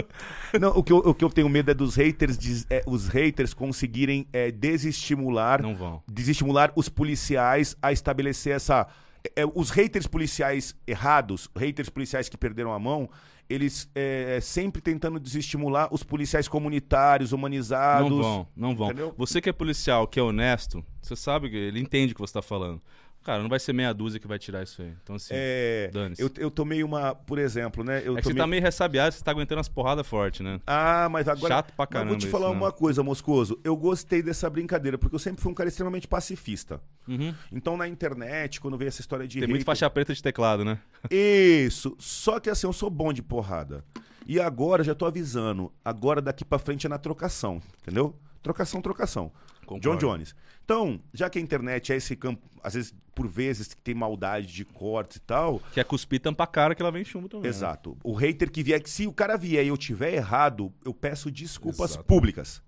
[0.60, 3.08] Não, o que, eu, o que eu tenho medo é dos haters, de- é, os
[3.10, 6.02] haters conseguirem é, desestimular Não vão.
[6.10, 8.88] desestimular os policiais a estabelecer essa.
[9.36, 13.10] É, os haters policiais errados, haters policiais que perderam a mão,
[13.50, 18.10] eles é, sempre tentando desestimular os policiais comunitários, humanizados.
[18.10, 18.88] Não vão, não vão.
[18.88, 19.14] Entendeu?
[19.18, 22.34] Você que é policial, que é honesto, você sabe que ele entende o que você
[22.34, 22.82] tá falando.
[23.24, 24.92] Cara, não vai ser meia dúzia que vai tirar isso aí.
[25.04, 28.02] Então, assim, É, eu, eu tomei uma, por exemplo, né?
[28.04, 28.38] Eu É que você tomei...
[28.42, 30.60] tá meio ressabiado, você tá aguentando as porradas fortes, né?
[30.66, 31.54] Ah, mas agora.
[31.56, 32.56] Chato pra Mas caramba vou te isso, falar né?
[32.56, 33.60] uma coisa, Moscoso.
[33.64, 36.82] Eu gostei dessa brincadeira, porque eu sempre fui um cara extremamente pacifista.
[37.08, 37.34] Uhum.
[37.52, 39.40] Então na internet, quando veio essa história de.
[39.40, 40.80] Tem muito faixa preta de teclado, né?
[41.12, 41.96] Isso.
[42.00, 43.86] Só que assim, eu sou bom de porrada.
[44.26, 45.72] E agora, já tô avisando.
[45.86, 48.16] Agora daqui pra frente é na trocação, entendeu?
[48.42, 49.32] Trocação, trocação.
[49.62, 50.00] John Concordo.
[50.00, 50.36] Jones.
[50.72, 54.48] Então, já que a internet é esse campo, às vezes, por vezes, que tem maldade
[54.48, 55.62] de cortes e tal.
[55.74, 57.44] Que é cuspir tampa a cara que ela vem chumbo também.
[57.44, 57.50] né?
[57.50, 57.98] Exato.
[58.02, 61.30] O hater que vier, que se o cara vier e eu tiver errado, eu peço
[61.30, 62.06] desculpas Exato.
[62.06, 62.64] públicas.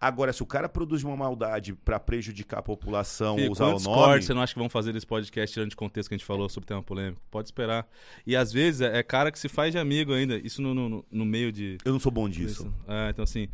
[0.00, 4.22] Agora, se o cara produz uma maldade pra prejudicar a população, usar o nome.
[4.22, 6.48] você não acha que vão fazer desse podcast tirando de contexto que a gente falou
[6.48, 7.20] sobre tema polêmico?
[7.30, 7.86] Pode esperar.
[8.24, 10.38] E às vezes é, é cara que se faz de amigo ainda.
[10.38, 11.78] Isso no, no, no meio de.
[11.84, 12.62] Eu não sou bom disso.
[12.62, 12.74] Isso.
[12.86, 13.48] É, então assim.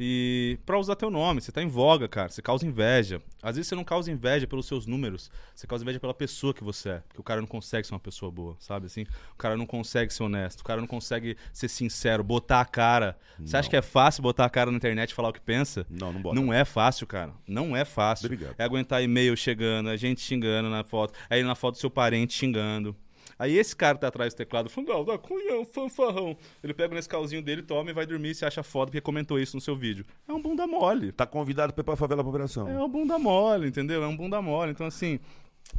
[0.00, 2.28] E pra usar teu nome, você tá em voga, cara.
[2.28, 3.22] Você causa inveja.
[3.42, 5.30] Às vezes você não causa inveja pelos seus números.
[5.54, 7.02] Você causa inveja pela pessoa que você é.
[7.08, 8.86] Porque o cara não consegue ser uma pessoa boa, sabe?
[8.86, 9.02] Assim,
[9.32, 10.60] o cara não consegue ser honesto.
[10.60, 13.16] O cara não consegue ser sincero, botar a cara.
[13.38, 13.70] Você acha Não.
[13.70, 15.86] que é fácil botar a cara na internet e falar o que pensa?
[15.88, 16.40] Não, não bota.
[16.40, 17.32] Não é fácil, cara.
[17.46, 18.26] Não é fácil.
[18.26, 18.54] Obrigado.
[18.58, 22.32] É aguentar e-mail chegando, a gente xingando na foto, aí na foto do seu parente
[22.34, 22.96] xingando.
[23.42, 26.36] Aí esse cara tá atrás do teclado, falando, da Cunha, um fanfarrão.
[26.62, 29.36] Ele pega o Nescauzinho dele, toma e vai dormir e se acha foda porque comentou
[29.36, 30.04] isso no seu vídeo.
[30.28, 31.10] É um bunda mole.
[31.10, 32.68] Tá convidado pra ir pra favela pra operação.
[32.68, 34.00] É um bunda mole, entendeu?
[34.04, 34.70] É um bunda mole.
[34.70, 35.18] Então, assim,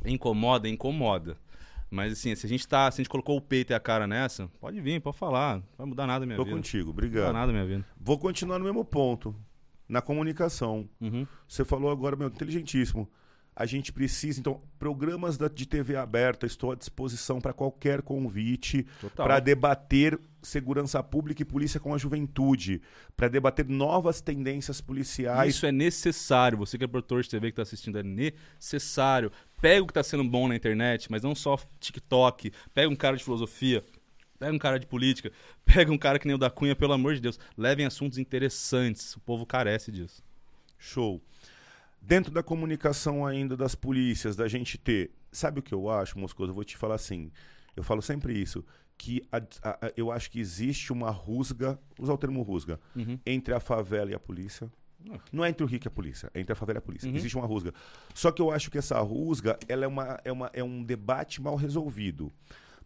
[0.05, 1.37] incomoda, incomoda.
[1.89, 4.05] Mas, assim, se a gente tá, se a gente colocou o peito e a cara
[4.07, 5.55] nessa, pode vir, pode falar.
[5.57, 6.57] Não vai mudar nada na minha Tô vida.
[6.57, 7.27] contigo, Não vai obrigado.
[7.27, 7.87] mudar nada na minha vida.
[7.97, 9.33] Vou continuar no mesmo ponto.
[9.87, 10.89] Na comunicação.
[10.99, 11.25] Uhum.
[11.47, 13.07] Você falou agora, meu, inteligentíssimo.
[13.55, 18.85] A gente precisa, então, programas da- de TV aberta, estou à disposição para qualquer convite,
[19.15, 22.81] para debater segurança pública e polícia com a juventude,
[23.15, 25.55] para debater novas tendências policiais.
[25.55, 26.57] Isso é necessário.
[26.57, 29.31] Você que é produtor de TV que tá assistindo, é necessário.
[29.61, 32.51] Pega o que tá sendo bom na internet, mas não só TikTok.
[32.73, 33.83] Pega um cara de filosofia.
[34.39, 35.31] Pega um cara de política.
[35.63, 37.39] Pega um cara que nem o da Cunha, pelo amor de Deus.
[37.57, 39.15] Levem assuntos interessantes.
[39.15, 40.21] O povo carece disso.
[40.77, 41.21] Show.
[42.05, 45.11] Dentro da comunicação ainda das polícias, da gente ter.
[45.31, 46.51] Sabe o que eu acho, Moscoso?
[46.51, 47.31] Eu vou te falar assim.
[47.75, 48.63] Eu falo sempre isso.
[48.97, 53.17] Que a- a- a- eu acho que existe uma rusga, usar o termo rusga, Uhum.
[53.25, 54.69] entre a favela e a polícia.
[55.09, 55.17] Ah.
[55.31, 57.09] Não é entre o rico e a polícia, é entre a favela e a polícia.
[57.09, 57.15] Uhum.
[57.15, 57.73] Existe uma rusga.
[58.13, 61.41] Só que eu acho que essa rusga ela é, uma, é, uma, é um debate
[61.41, 62.31] mal resolvido.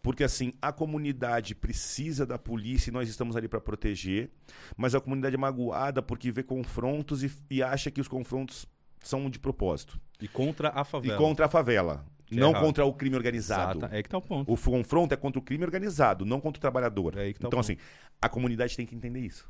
[0.01, 4.29] Porque, assim, a comunidade precisa da polícia e nós estamos ali para proteger,
[4.77, 8.65] mas a comunidade é magoada porque vê confrontos e, e acha que os confrontos
[9.07, 9.99] são de propósito.
[10.21, 11.15] E contra a favela.
[11.15, 12.63] E contra a favela, Que é não errado.
[12.63, 13.79] contra o crime organizado.
[13.79, 13.95] Exata.
[13.97, 14.51] É que tá o ponto.
[14.51, 17.17] O confronto é contra o crime organizado, não contra o trabalhador.
[17.17, 17.77] É tá o então, assim,
[18.21, 19.49] a comunidade tem que entender isso.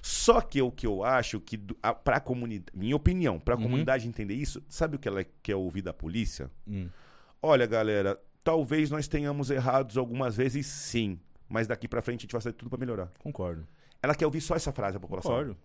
[0.00, 3.62] Só que o que eu acho que, do- a- pra comunidade, minha opinião, pra Uhum.
[3.62, 6.50] comunidade entender isso, sabe o que ela quer ouvir da polícia?
[6.66, 6.88] Hum.
[7.42, 11.18] Olha, galera, talvez nós tenhamos errados algumas vezes, sim.
[11.48, 13.10] Mas daqui pra frente a gente vai fazer tudo pra melhorar.
[13.18, 13.66] Concordo.
[14.02, 15.30] Ela quer ouvir só essa frase, a população.
[15.32, 15.56] Concordo.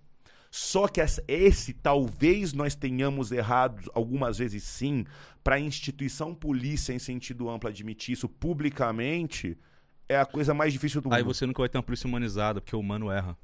[0.56, 5.04] Só que esse talvez nós tenhamos errado algumas vezes sim,
[5.44, 9.58] para a instituição polícia em sentido amplo admitir isso publicamente,
[10.08, 11.16] é a coisa mais difícil do mundo.
[11.18, 13.36] Aí você nunca vai ter uma polícia humanizada, porque o humano erra.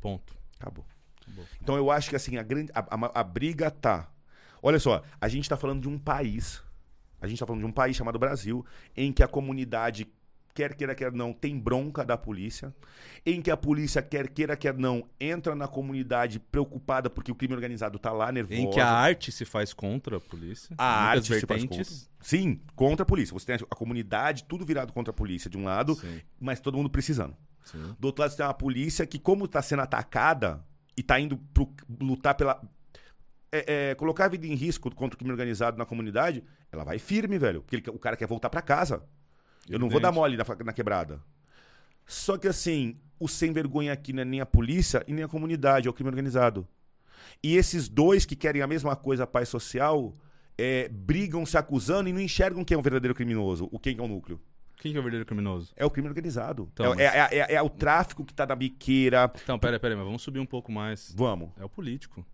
[0.00, 0.34] Ponto.
[0.58, 0.84] Acabou.
[1.22, 1.44] Acabou.
[1.62, 4.10] Então eu acho que assim, a, grande, a, a- a briga tá.
[4.60, 6.60] Olha só, a gente tá falando de um país.
[7.20, 8.66] A gente tá falando de um país chamado Brasil,
[8.96, 10.08] em que a comunidade,
[10.54, 12.74] quer queira, quer não, tem bronca da polícia.
[13.24, 17.54] Em que a polícia, quer queira, quer não, entra na comunidade preocupada porque o crime
[17.54, 18.60] organizado tá lá, nervoso.
[18.60, 20.74] Em que a arte se faz contra a polícia.
[20.78, 22.10] A arte se faz vertentes.
[22.20, 23.32] Sim, contra a polícia.
[23.32, 26.76] Você tem a comunidade, tudo virado contra a polícia de um lado, Sim, mas todo
[26.76, 27.36] mundo precisando.
[27.64, 27.94] sim.
[27.98, 30.64] Do outro lado, você tem uma polícia que, como está sendo atacada
[30.96, 32.60] e está indo pro, lutar pela.
[33.52, 36.98] é, é, colocar a vida em risco contra o crime organizado na comunidade, ela vai
[36.98, 37.62] firme, velho.
[37.62, 39.02] Porque ele- o cara quer voltar para casa.
[39.70, 41.20] Eu não vou dar mole na, na quebrada.
[42.06, 45.28] Só que assim, o sem vergonha aqui não é nem a polícia e nem a
[45.28, 46.66] comunidade, é o crime organizado.
[47.42, 50.14] E esses dois que querem a mesma coisa, a paz social,
[50.58, 54.02] é, brigam se acusando e não enxergam quem é o verdadeiro criminoso, o quem é
[54.02, 54.40] o núcleo.
[54.78, 55.72] Quem que é o verdadeiro criminoso?
[55.76, 56.68] É o crime organizado.
[56.72, 59.30] Então, é, é- é- é o tráfico que tá na biqueira.
[59.42, 61.12] Então, pera, pera, mas vamos subir um pouco mais.
[61.16, 61.50] Vamos.
[61.58, 62.24] É o político.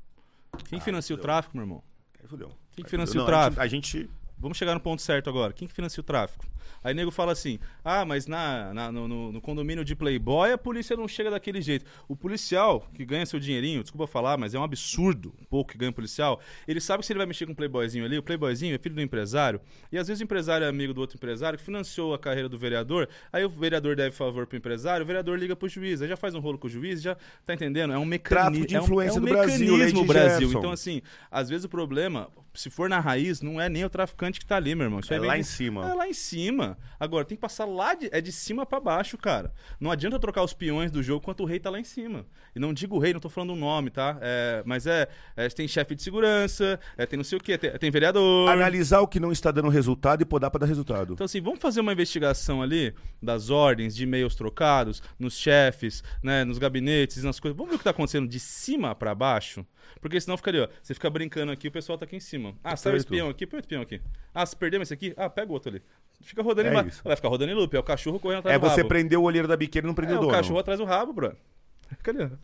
[0.69, 1.23] Quem Ah, financia o fudeu.
[1.25, 1.83] tráfico, meu irmão?
[2.23, 2.49] Aí fudeu.
[2.73, 3.23] Quem que Aí financia fudeu.
[3.25, 3.61] o Não, tráfico?
[3.61, 5.53] A gente, a gente- Vamos chegar no ponto certo agora.
[5.53, 6.45] Quem que financia o tráfico?
[6.85, 10.59] Aí nego fala assim: ah, mas na, na- no, no- no condomínio de Playboy a
[10.59, 11.85] polícia não chega daquele jeito.
[12.07, 15.79] O policial que ganha seu dinheirinho, desculpa falar, mas é um absurdo o pouco que
[15.79, 16.41] ganha o policial.
[16.69, 18.95] Ele sabe que se ele vai mexer com um Playboyzinho ali, o Playboyzinho é filho
[18.95, 19.61] do empresário,
[19.91, 22.59] e às vezes o empresário é amigo do outro empresário que financiou a carreira do
[22.59, 26.17] vereador, aí o vereador deve favor pro empresário, o vereador liga pro juiz, aí já
[26.17, 27.93] faz um rolo com o juiz, já tá entendendo?
[27.95, 28.67] É um mecanismo.
[28.67, 30.41] De é um- influência é um do Brasil, mecanismo Brasil.
[30.49, 30.59] Gerson.
[30.59, 31.01] Então, assim,
[31.31, 34.47] às vezes o problema, se for na raiz, não é nem o traficante traficante que
[34.47, 35.01] tá ali, meu irmão.
[35.01, 35.91] Isso É vem lá de- em cima.
[35.91, 36.79] É lá em cima.
[36.99, 39.53] Agora, tem que passar lá, de, é de cima pra baixo, cara.
[39.81, 42.27] Não adianta trocar os peões do jogo enquanto o rei tá lá em cima.
[42.55, 44.19] E não digo rei, não tô falando o nome, tá?
[44.21, 47.71] É, mas é, é, tem chefe de segurança, é, tem não sei o quê, tem,
[47.79, 48.49] tem vereador.
[48.51, 51.13] Analisar o que não está dando resultado e podar pra dar resultado.
[51.15, 56.45] Então, assim, vamos fazer uma investigação ali das ordens de e-mails trocados, nos chefes, né,
[56.45, 57.57] nos gabinetes, nas coisas.
[57.57, 59.65] Vamos ver o que tá acontecendo de cima pra baixo?
[60.01, 60.69] Porque senão fica ali, ó.
[60.83, 62.55] Você fica brincando aqui, o pessoal tá aqui em cima.
[62.63, 64.01] Ah, saiu o espião aqui, põe o espião aqui.
[64.35, 65.83] Ah, se perdemos esse aqui, ah, pega o outro ali.
[66.21, 66.89] Fica rodando É embaixo.
[66.91, 67.03] isso.
[67.05, 67.75] Vai ficar rodando em loop.
[67.75, 68.89] É o cachorro correndo atrás É do você rabo.
[68.89, 70.35] prender o olheiro da biqueira e não prender É o o dono.
[70.35, 71.29] cachorro atrás do rabo, bro.
[71.33, 72.37] Ó.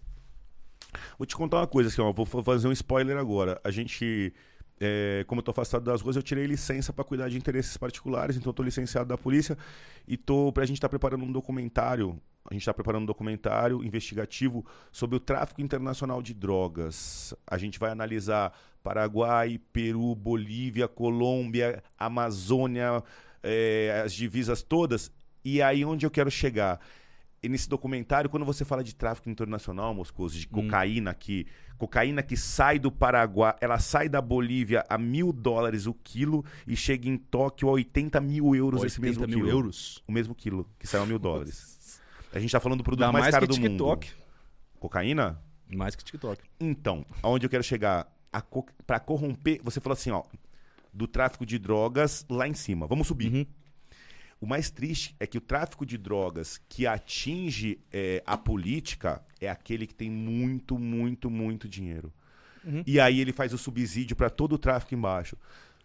[1.18, 3.60] Vou te contar uma coisa, assim, ó, vou fa- fazer um spoiler agora.
[3.64, 4.32] A gente,
[4.80, 8.36] é, como eu tô afastado das ruas, eu tirei licença pra cuidar de interesses particulares,
[8.36, 9.56] então eu tô licenciado da polícia
[10.06, 12.20] e tô, a gente tá preparando um documentário,
[12.50, 17.32] a gente tá preparando um documentário investigativo sobre o tráfico internacional de drogas.
[17.46, 18.52] A gente vai analisar
[18.82, 23.02] Paraguai, Peru, Bolívia, Colômbia, Amazônia,
[23.42, 25.10] é, as divisas todas.
[25.44, 26.80] E aí onde eu quero chegar?
[27.42, 30.62] E nesse documentário, quando você fala de tráfico internacional, Moscoso, de Hum.
[30.66, 31.46] cocaína que
[31.76, 36.76] cocaína que sai do Paraguai, ela sai da Bolívia a mil dólares o quilo e
[36.76, 39.50] chega em Tóquio a 80 mil euros esse 80 mesmo mil quilo.
[39.58, 40.02] euros.
[40.06, 41.76] O mesmo quilo, que saiu a mil dólares.
[42.32, 44.10] A gente tá falando do produto Dá mais, mais, caro que do TikTok.
[44.10, 44.22] mundo.
[44.80, 45.40] Cocaína?
[45.68, 46.42] Mais que TikTok.
[46.58, 48.10] Então, aonde eu quero chegar?
[48.50, 48.66] Co...
[48.86, 50.22] Pra corromper, você falou assim, ó,
[50.92, 52.86] do tráfico de drogas lá em cima.
[52.86, 53.32] Vamos subir.
[53.32, 53.46] Uhum.
[54.40, 59.48] O mais triste é que o tráfico de drogas que atinge é, a política é
[59.48, 62.12] aquele que tem muito, muito, muito dinheiro.
[62.64, 62.82] Uhum.
[62.86, 65.36] E aí ele faz o subsídio pra todo o tráfico embaixo.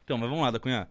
[0.03, 0.87] Então, mas vamos lá, da Cunha.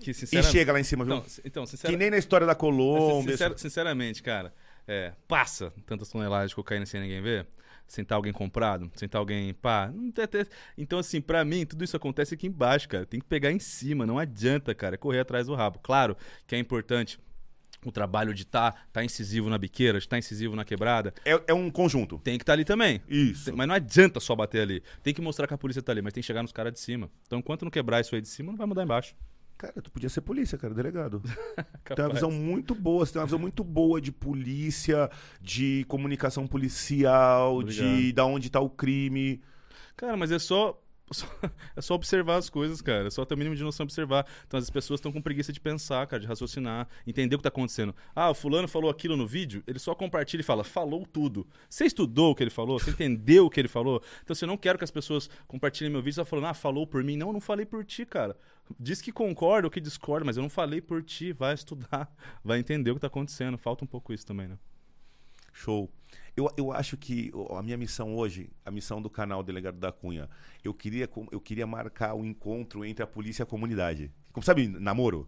[0.00, 0.52] Que E sinceramente.
[0.52, 1.16] chega lá em cima, viu?
[1.44, 3.36] Então, então que nem na história da Colômbia.
[3.36, 4.52] Sincer- sinceramente, cara,
[4.86, 7.46] é, passa tantas toneladas de cocaína sem ninguém ver?
[7.88, 8.90] Sem estar alguém comprado?
[8.96, 9.92] Sem estar alguém pá?
[10.76, 13.06] Então, assim, pra mim, tudo isso acontece aqui embaixo, cara.
[13.06, 15.78] Tem que pegar em cima, não adianta, cara, é correr atrás do rabo.
[15.80, 17.18] Claro que é importante
[17.84, 21.14] o trabalho de estar tá, tá incisivo na biqueira, de estar incisivo na quebrada.
[21.24, 22.18] É, é um conjunto.
[22.18, 23.00] Tem que estar ali também.
[23.08, 23.44] Isso.
[23.44, 24.82] Tem- Mas não adianta só bater ali.
[25.04, 26.80] Tem que mostrar que a polícia tá ali, mas tem que chegar nos caras de
[26.80, 27.08] cima.
[27.24, 29.14] Então, enquanto não quebrar isso aí de cima, não vai mudar embaixo.
[29.58, 31.22] Cara, tu podia ser polícia, cara, delegado.
[31.84, 35.10] Tem uma visão muito boa, você tem uma visão muito boa de polícia,
[35.40, 38.14] de comunicação policial, de Obrigado.
[38.14, 39.40] da onde tá o crime.
[39.96, 40.78] Cara, mas é só,
[41.14, 41.26] só-
[41.76, 43.06] É só observar as coisas, cara.
[43.06, 44.26] É só ter o mínimo de noção observar.
[44.46, 47.48] Então as pessoas estão com preguiça de pensar, cara, de raciocinar, entender o que tá
[47.48, 47.94] acontecendo.
[48.14, 51.46] Ah, o fulano falou aquilo no vídeo, ele só compartilha e fala, falou tudo.
[51.68, 52.78] Você estudou o que ele falou?
[52.78, 54.02] Você entendeu o que ele falou?
[54.22, 56.86] Então, se eu não quero que as pessoas compartilhem meu vídeo só falando, ah, falou
[56.86, 57.16] por mim.
[57.16, 58.36] Não, eu não falei por ti, cara.
[58.80, 61.32] Diz que concorda ou que discorda, mas eu não falei por ti.
[61.32, 62.10] Vai estudar,
[62.42, 63.56] vai entender o que tá acontecendo.
[63.56, 64.58] Falta um pouco isso também, né?
[65.56, 65.90] Show.
[66.36, 70.28] Eu, eu acho que a minha missão hoje, a missão do canal Delegado da Cunha,
[70.62, 74.12] eu queria, eu queria marcar o encontro entre a polícia e a comunidade.
[74.32, 75.26] Como sabe, namoro?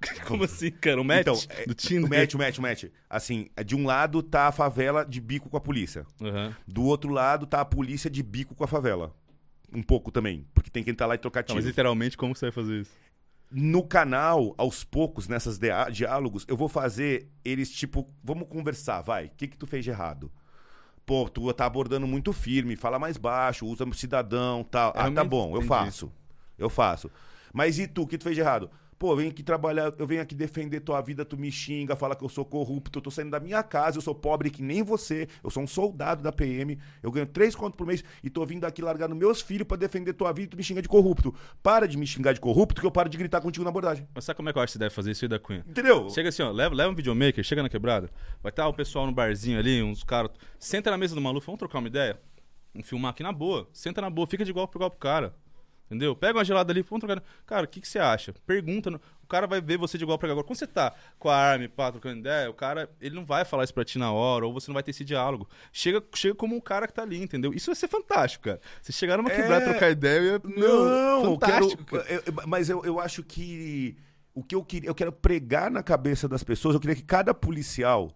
[0.26, 1.00] Como assim, cara?
[1.00, 2.06] O match Então, é, do Tinder?
[2.06, 2.84] O match, o match, o match.
[3.08, 6.04] Assim, de um lado tá a favela de bico com a polícia.
[6.20, 6.56] Aham.
[6.66, 9.14] Do outro lado tá a polícia de bico com a favela.
[9.72, 11.70] Um pouco também, porque tem que entrar lá e trocar Tá, mas tiro.
[11.70, 12.90] literalmente, como você vai fazer isso?
[13.50, 15.58] No canal, aos poucos, nessas
[15.90, 19.26] diálogos, eu vou fazer eles, tipo, vamos conversar, vai.
[19.26, 20.30] O que que tu fez de errado?
[21.04, 24.92] Pô, tu tá abordando muito firme, fala mais baixo, usa cidadão, tal.
[24.94, 25.66] É, ah, tá bom, eu entendi.
[25.66, 26.12] faço.
[26.56, 27.10] Eu faço.
[27.52, 28.70] Mas e tu, o que tu fez de errado?
[29.00, 32.22] Pô, venho aqui trabalhar, eu venho aqui defender tua vida, tu me xinga, fala que
[32.22, 35.26] eu sou corrupto, eu tô saindo da minha casa, eu sou pobre que nem você,
[35.42, 38.66] eu sou um soldado da PM, eu ganho três contos por mês e tô vindo
[38.66, 41.34] aqui largar nos meus filhos pra defender tua vida e tu me xinga de corrupto.
[41.62, 44.06] Para de me xingar de corrupto que eu paro de gritar contigo na abordagem.
[44.14, 45.64] Mas sabe como é que eu acho que você deve fazer isso aí da Cunha?
[45.66, 46.10] Entendeu?
[46.10, 48.10] Chega assim, ó, leva, leva um videomaker, chega na quebrada,
[48.42, 50.30] vai estar o pessoal no barzinho ali, uns caras.
[50.58, 52.20] Senta na mesa do maluco, vamos trocar uma ideia?
[52.74, 53.66] Vamos filmar aqui na boa.
[53.72, 55.34] Senta na boa, fica de igual pro igual pro cara.
[55.90, 56.14] Entendeu?
[56.14, 57.20] Pega uma gelada ali, vamos trocar.
[57.44, 58.32] Cara, o que, que você acha?
[58.46, 58.90] Pergunta.
[58.92, 60.34] no- O cara vai ver você de igual pra igual.
[60.38, 63.24] Agora, quando você tá com a arma, e pá, trocando ideia, o cara, ele não
[63.24, 65.48] vai falar isso pra ti na hora, ou você não vai ter esse diálogo.
[65.72, 67.52] Chega, chega como um cara que tá ali, entendeu?
[67.52, 68.60] Isso vai ser fantástico, cara.
[68.80, 69.34] Você chegar numa É.
[69.36, 73.96] quebrada, trocar ideia, meu, Não, fantástico, quero, eu- eu- mas eu, eu acho que
[74.32, 76.74] o que eu queria, eu quero pregar na cabeça das pessoas.
[76.74, 78.12] Eu queria que cada policial,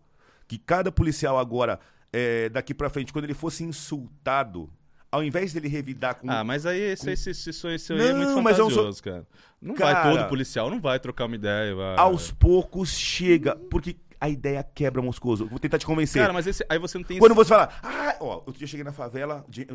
[0.46, 1.80] que cada policial agora,
[2.12, 4.70] é, daqui pra frente, quando ele fosse insultado,
[5.14, 8.12] ao invés dele revidar com Ah, mas aí esse, esse, esse, esse, esse aí é
[8.12, 9.26] Não, muito mas eu fantasioso, sou- cara.
[9.60, 11.74] Não Cara- vai todo policial, não vai trocar uma ideia.
[11.74, 11.96] Vai...
[11.96, 15.46] aos poucos chega, porque a ideia quebra moscoso.
[15.46, 16.20] Vou tentar te convencer.
[16.20, 17.18] Cara, mas esse, aí você não tem...
[17.18, 19.66] Quando você fala, ah, ó, outro dia eu cheguei na favela, de-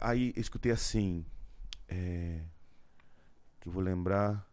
[0.00, 1.24] aí eu escutei assim,
[1.88, 2.40] é,
[3.60, 4.46] que eu vou lembrar,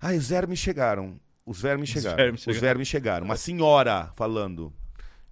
[0.00, 2.60] ah, os vermes chegaram, os vermes Os chegaram, vermes os chegaram.
[2.60, 4.72] vermes chegaram, uma senhora falando,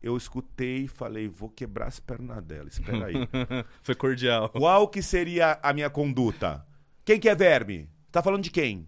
[0.05, 3.15] eu escutei e falei, vou quebrar as pernas dela, espera aí.
[3.83, 4.49] Foi cordial.
[4.51, 6.67] Qual que seria a minha conduta?
[7.05, 7.89] Quem que é verme?
[8.13, 8.87] Tá falando de quem?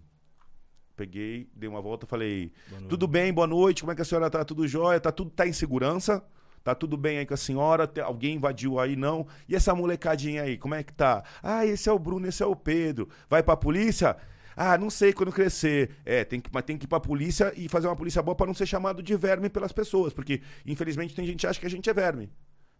[0.95, 2.51] Peguei, dei uma volta, falei.
[2.89, 4.43] Tudo bem, boa noite, como é que a senhora tá?
[4.43, 4.99] Tudo jóia?
[4.99, 6.23] Tá tudo tá em segurança?
[6.63, 7.87] Tá tudo bem aí com a senhora?
[7.87, 9.25] Tem- Alguém invadiu aí, não?
[9.47, 11.23] E essa molecadinha aí, como é que tá?
[11.41, 13.07] Ah, esse é o Bruno, esse é o Pedro.
[13.29, 14.17] Vai pra polícia?
[14.57, 15.91] Ah, não sei quando crescer.
[16.03, 18.47] É, tem que, mas tem que ir pra polícia e fazer uma polícia boa pra
[18.47, 20.13] não ser chamado de verme pelas pessoas.
[20.13, 22.29] Porque, infelizmente, tem gente que acha que a gente é verme.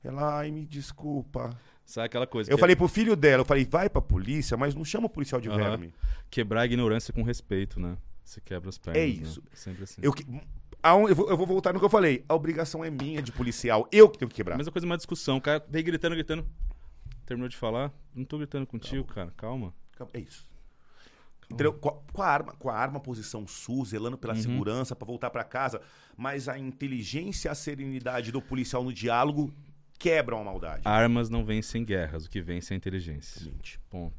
[0.04, 1.52] Ela, ai, me desculpa.
[1.86, 2.52] Sabe aquela coisa?
[2.52, 5.10] Eu que- falei pro filho dela, eu falei, vai pra polícia, mas não chama o
[5.10, 5.58] policial de Aham.
[5.58, 5.94] verme.
[6.30, 7.96] Quebrar a ignorância com respeito, né?
[8.24, 9.02] Você quebra as pernas.
[9.02, 9.12] É né?
[9.14, 9.42] isso.
[9.54, 10.02] Sempre assim.
[10.04, 12.26] Eu, que- eu, vou, eu vou voltar no que eu falei.
[12.28, 13.88] A obrigação é minha de policial.
[13.92, 14.56] Eu que tenho que quebrar.
[14.56, 15.38] A mesma coisa, uma discussão.
[15.38, 16.46] O cara veio gritando, gritando.
[17.26, 17.92] Terminou de falar.
[18.16, 19.32] Não tô gritando contigo, cara.
[19.38, 19.74] Calma.
[20.14, 20.46] É isso.
[21.50, 21.72] Entendeu?
[21.74, 24.42] Com, a, com a arma, com a arma posição sul, zelando pela Uhum.
[24.42, 25.82] segurança pra voltar pra casa,
[26.18, 29.54] mas a inteligência e a serenidade do policial no diálogo
[29.98, 30.82] quebram a maldade.
[30.86, 32.26] Armas não vencem guerras.
[32.26, 33.42] O que vence é a inteligência.
[33.44, 34.16] Gente, Ponto.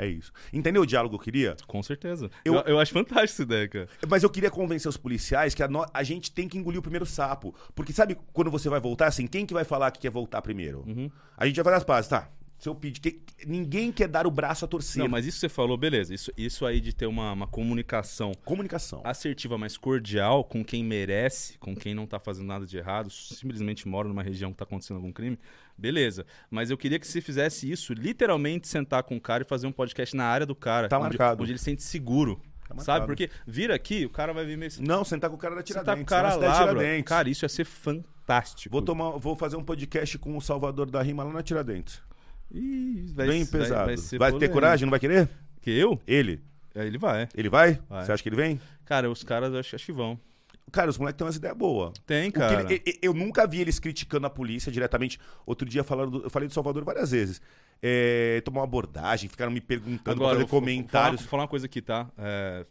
[0.00, 0.30] É isso.
[0.52, 1.56] Entendeu o diálogo que eu queria?
[1.66, 2.30] Com certeza.
[2.44, 3.88] Eu- Eu, eu acho fantástica essa ideia, cara.
[4.08, 6.82] Mas eu queria convencer os policiais que a, no- a gente tem que engolir o
[6.82, 7.52] primeiro sapo.
[7.74, 10.84] Porque sabe quando você vai voltar, assim, quem que vai falar que quer voltar primeiro?
[10.86, 11.10] Uhum.
[11.36, 12.30] A gente vai fazer as pazes, tá?
[12.58, 15.00] Se eu pedir, que- ninguém quer dar o braço a torcer.
[15.00, 16.12] Não, mas isso que você falou, beleza.
[16.12, 19.00] Isso, isso aí de ter uma, uma comunicação Comunicação.
[19.04, 23.86] assertiva, mas cordial com quem merece, com quem não tá fazendo nada de errado, simplesmente
[23.86, 25.38] mora numa região que tá acontecendo algum crime,
[25.76, 26.26] beleza.
[26.50, 29.72] Mas eu queria que você fizesse isso, literalmente sentar com o cara e fazer um
[29.72, 30.88] podcast na área do cara.
[30.88, 31.42] Tá onde, marcado.
[31.42, 32.40] Onde ele se sente seguro.
[32.68, 33.06] Tá sabe?
[33.06, 34.70] Porque vira aqui, o cara vai vir meio.
[34.80, 35.86] Não, sentar com o cara da Tiradentes.
[35.86, 36.80] tá com o cara lá, bro.
[37.04, 38.70] Cara, isso ia ser fantástico.
[38.70, 42.02] Vou, tomar, vou fazer um podcast com o Salvador da Rima lá na Tiradentes.
[42.50, 43.74] Ih, vai, Bem vai- pesado.
[43.86, 44.52] Vai, Vai, ser ter polêmico.
[44.52, 44.86] coragem?
[44.86, 45.28] Não vai querer?
[45.60, 46.00] Que eu?
[46.06, 46.40] Ele.
[46.74, 47.28] É, Ele vai.
[47.34, 47.78] Ele vai?
[47.88, 48.04] Vai.
[48.04, 48.60] Você acha que ele vem?
[48.84, 50.18] Cara, os caras acho, acho que vão.
[50.70, 51.92] Cara, os moleques têm umas ideias boas.
[52.06, 52.60] Tem, cara.
[52.70, 55.18] ele- e- eu nunca vi eles criticando a polícia diretamente.
[55.46, 57.40] Outro dia falando do- eu falei do Salvador várias vezes.
[57.82, 60.90] É, tomar uma abordagem, ficaram me perguntando, Agora, eu vou- comentários.
[60.90, 62.08] Vou falar, vou falar uma coisa aqui, tá?
[62.18, 62.66] É,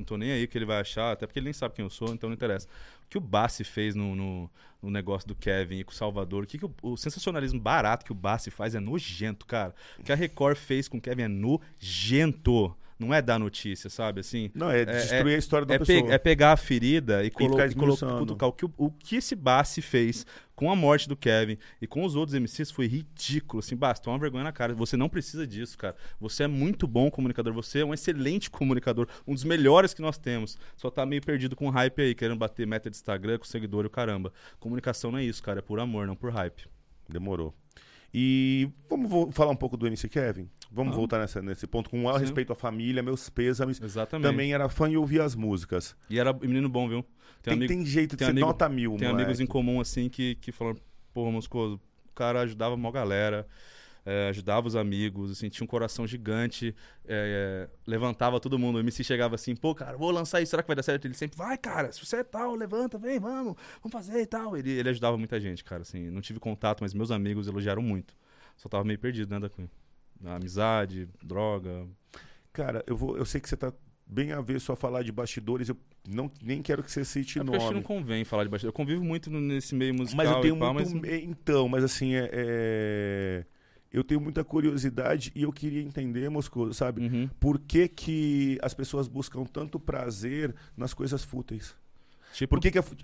[0.00, 1.90] não tô nem aí que ele vai achar, até porque ele nem sabe quem eu
[1.90, 2.66] sou, então não interessa.
[3.04, 4.50] O que o Bassi fez no, no,
[4.82, 8.04] no negócio do Kevin e com o Salvador, o, que que o, o sensacionalismo barato
[8.04, 9.74] que o Bassi faz é nojento, cara.
[9.98, 12.74] O que a Record fez com o Kevin é nojento.
[13.00, 14.20] Não é dar notícia, sabe?
[14.20, 16.04] Assim, Não, é, destruir a história da é, pessoa.
[16.06, 18.18] pe- é pegar a ferida e, colo e colo- esmiuçando.
[18.18, 18.48] cutucar.
[18.50, 22.14] O que, o, que esse Bassi fez com a morte do Kevin e com os
[22.14, 23.60] outros MCs foi ridículo.
[23.60, 24.74] Assim, Bassi, toma vergonha na cara.
[24.74, 25.96] Você não precisa disso, cara.
[26.20, 27.54] Você é muito bom comunicador.
[27.54, 29.08] Você é um excelente comunicador.
[29.26, 30.58] Um dos melhores que nós temos.
[30.76, 33.86] Só tá meio perdido com hype aí, querendo bater meta de Instagram com seguidor e
[33.86, 34.30] o caramba.
[34.58, 35.60] Comunicação não é isso, cara.
[35.60, 36.66] É por amor, não por hype.
[37.08, 37.54] Demorou.
[38.12, 40.48] E vamos falar um pouco do MC Kevin?
[40.72, 40.96] Vamos Vamos.
[40.96, 41.88] voltar nessa, nesse ponto.
[41.90, 42.24] Com o maior Sim.
[42.24, 43.80] respeito à família, meus pêsames.
[43.80, 44.28] Exatamente.
[44.28, 45.96] Também era fã e ouvia as músicas.
[46.08, 47.04] E era menino bom, viu?
[47.42, 49.14] Tem, amigo- tem jeito de tem ser amigo- nota mil, Tem moleque.
[49.24, 50.76] amigos em comum, assim, que, que falam,
[51.14, 51.80] porra, Moscoso,
[52.10, 53.46] o cara ajudava mó galera,
[54.04, 56.74] é, ajudava os amigos, assim, tinha um coração gigante,
[57.06, 58.76] é, é, levantava todo mundo.
[58.76, 61.04] O MC chegava assim, pô, cara, vou lançar isso, será que vai dar certo?
[61.04, 64.56] Ele sempre, vai, cara, se você é tal, levanta, vem, vamos, vamos fazer e tal.
[64.56, 68.14] Ele, ele ajudava muita gente, cara, assim, não tive contato, mas meus amigos elogiaram muito.
[68.56, 69.70] Só tava meio perdido, né, da Cunha?
[70.20, 71.86] Na amizade, droga.
[72.52, 73.72] Cara, eu, vou, eu sei que você tá
[74.10, 74.42] bem a
[74.76, 75.68] falar de bastidores.
[75.68, 75.76] Eu
[76.08, 77.86] não, nem quero que você cite É porque acho que não nome.
[77.86, 78.68] convem falar de bastidor.
[78.70, 80.96] Eu convivo muito nesse meio musical Mas eu tenho pá, muito.
[80.96, 83.46] mas Então, mas assim, é, é,
[83.92, 87.02] eu tenho muita curiosidade e eu queria entender, Moscou, sabe?
[87.02, 87.28] Uhum.
[87.40, 91.74] Por que, que as pessoas buscam tanto prazer nas coisas fúteis?
[92.32, 92.94] Tipo, Por que, que é, fu-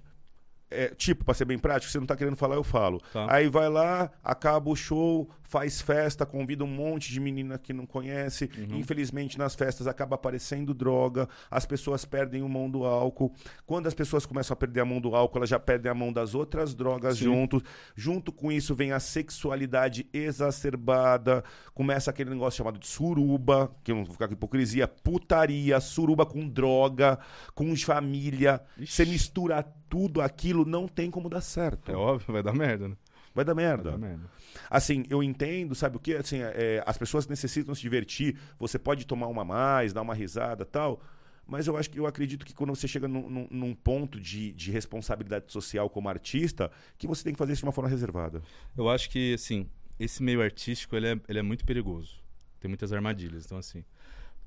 [0.71, 3.01] é, tipo, pra ser bem prático, você não tá querendo falar, eu falo.
[3.13, 3.27] Tá.
[3.33, 7.87] Aí vai lá, acaba o show, faz festa, convida um monte de menina que não
[7.87, 8.51] conhece.
[8.59, 8.79] Uhum.
[8.79, 13.33] Infelizmente, nas festas acaba aparecendo droga, as pessoas perdem o mão do álcool.
[13.65, 16.13] Quando as pessoas começam a perder a mão do álcool, elas já perdem a mão
[16.13, 17.25] das outras drogas Sim.
[17.25, 17.63] junto.
[17.95, 21.45] Junto com isso vem a sexualidade exacerbada,
[21.75, 26.27] começa aquele negócio chamado de suruba, que eu não vou ficar com hipocrisia, putaria, suruba
[26.27, 27.19] com droga,
[27.55, 28.61] com família.
[28.79, 28.93] Ixi.
[28.93, 31.91] Você mistura tudo aquilo, não tem como dar certo.
[31.91, 32.97] é óbvio, vai dar merda, né?
[33.35, 33.91] Vai dar Vai merda.
[33.93, 34.31] dar merda.
[34.71, 36.15] Assim, eu entendo, sabe o que?
[36.15, 38.39] Assim, é, as pessoas necessitam se divertir.
[38.59, 41.03] Você pode tomar uma mais, dar uma risada tal.
[41.47, 44.53] Mas eu acho que eu acredito que quando você chega num, num- num ponto de,
[44.53, 48.43] de responsabilidade social como artista, que você tem que fazer isso de uma forma reservada.
[48.77, 49.69] Eu acho que, assim,
[50.01, 52.17] esse meio artístico, ele é, ele é muito perigoso.
[52.59, 53.45] Tem muitas armadilhas.
[53.45, 53.85] Então, assim,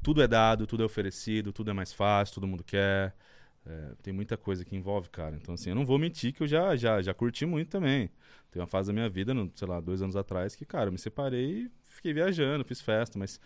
[0.02, 3.16] tudo é dado, tudo é oferecido, tudo é mais fácil, todo mundo quer.
[3.70, 5.36] É, tem muita coisa que envolve, cara.
[5.36, 8.10] Então, assim, eu não vou mentir que eu já, já, já curti muito também.
[8.50, 10.92] Tem uma fase da minha vida, no, sei lá, dois anos atrás, que, cara, eu
[10.92, 13.40] me separei e fiquei viajando, fiz festa, mas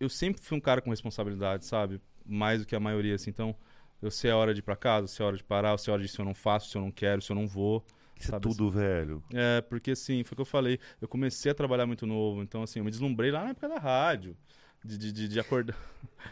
[0.00, 2.00] eu sempre fui um cara com responsabilidade, sabe?
[2.26, 3.30] Mais do que a maioria, assim.
[3.30, 3.54] Então,
[4.02, 5.78] eu sei a hora de ir pra casa, eu sei a hora de parar, eu
[5.78, 7.46] sei a hora de se eu não faço, se eu não quero, se eu não
[7.46, 7.84] vou.
[8.18, 9.22] Isso Sabe é tudo, velho.
[9.32, 10.80] É, porque assim, foi o que eu falei.
[11.00, 13.78] Eu comecei a trabalhar muito novo, então assim, eu me deslumbrei lá na época da
[13.78, 14.36] rádio.
[14.84, 15.76] De, de, de, de acordar.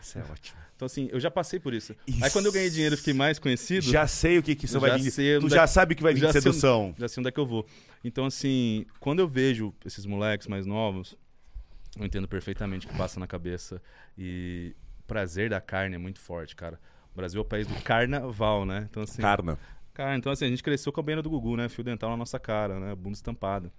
[0.02, 0.58] Isso é ótimo.
[0.74, 1.94] Então, assim, eu já passei por isso.
[2.06, 2.24] Isso.
[2.24, 4.98] Aí quando eu ganhei dinheiro fiquei mais conhecido, Já sei o que, que isso vai
[4.98, 5.10] vir.
[5.10, 6.94] sei Tu onde já é- sabe que vai vir sei sedução.
[6.98, 7.66] já sei onde é que eu vou.
[8.02, 11.14] Então, assim, quando eu vejo esses moleques mais novos,
[11.98, 13.80] eu entendo perfeitamente o que passa na cabeça.
[14.16, 16.80] E o prazer da carne é muito forte, cara.
[17.12, 18.86] O Brasil é o país do carnaval, né?
[18.90, 19.58] Então, assim, Carna.
[19.92, 21.68] Cara, então assim, a gente cresceu com a banheira do Gugu, né?
[21.68, 22.94] Fio dental na nossa cara, né?
[22.94, 23.70] Bunda estampada.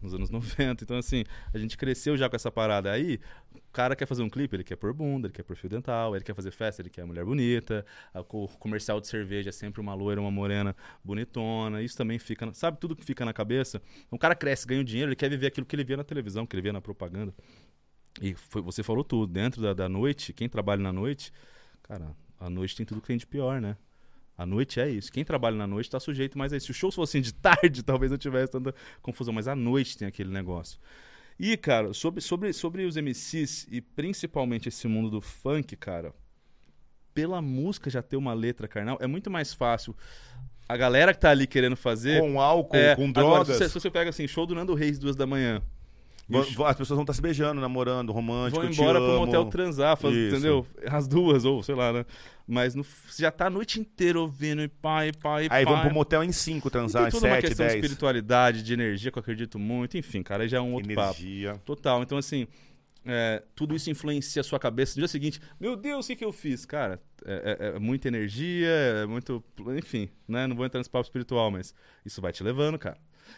[0.00, 0.84] Nos anos 90.
[0.84, 2.90] Então, assim, a gente cresceu já com essa parada.
[2.92, 3.18] Aí,
[3.54, 6.14] o cara quer fazer um clipe, ele quer pôr bunda, ele quer pôr fio dental,
[6.14, 7.84] ele quer fazer festa, ele quer mulher bonita.
[8.14, 11.82] O comercial de cerveja é sempre uma loira, uma morena bonitona.
[11.82, 12.52] Isso também fica.
[12.52, 13.80] Sabe tudo que fica na cabeça?
[14.10, 16.46] O cara cresce, ganha um dinheiro, ele quer viver aquilo que ele vê na televisão,
[16.46, 17.34] que ele vê na propaganda.
[18.20, 19.32] E foi- você falou tudo.
[19.32, 21.32] Dentro da, da noite, quem trabalha na noite,
[21.82, 23.76] cara, a noite tem tudo que tem de pior, né?
[24.36, 25.10] A noite é isso.
[25.10, 26.66] Quem trabalha na noite tá sujeito mais a isso.
[26.66, 30.06] Se os shows fossem de tarde, talvez não tivesse tanta confusão, mas à noite tem
[30.06, 30.78] aquele negócio.
[31.38, 36.14] E, cara, sobre, sobre, sobre os MCs e principalmente esse mundo do funk, cara,
[37.14, 39.94] pela música já ter uma letra carnal, é muito mais fácil.
[40.68, 42.20] A galera que tá ali querendo fazer.
[42.20, 43.48] Com álcool, é, com agora, drogas.
[43.48, 45.62] se, você, se você pega assim, show do Nando Reis, duas da manhã.
[46.66, 48.60] As pessoas vão estar se beijando, namorando, romântico.
[48.60, 50.66] vão embora pro motel transar, faz- entendeu?
[50.88, 52.04] As duas, ou sei lá, né?
[52.48, 55.64] Mas no, você já tá a noite inteira ouvindo e pai, pai, Aí pai.
[55.64, 57.84] vão pro motel em cinco transar, tem em toda uma sete, questão de dez.
[57.84, 59.96] espiritualidade, de energia, que eu acredito muito.
[59.96, 61.20] Enfim, cara, aí já é um outro papo.
[61.20, 61.60] Energia.
[61.64, 62.02] Total.
[62.02, 62.46] Então, assim,
[63.04, 64.94] é, tudo isso influencia a sua cabeça.
[64.96, 66.64] No dia seguinte, meu Deus, o que, que eu fiz?
[66.64, 69.42] Cara, é, é- é muita energia, é muito.
[69.76, 70.46] Enfim, né?
[70.46, 71.74] Não vou entrar nesse papo espiritual, mas
[72.04, 72.96] isso vai te levando, cara.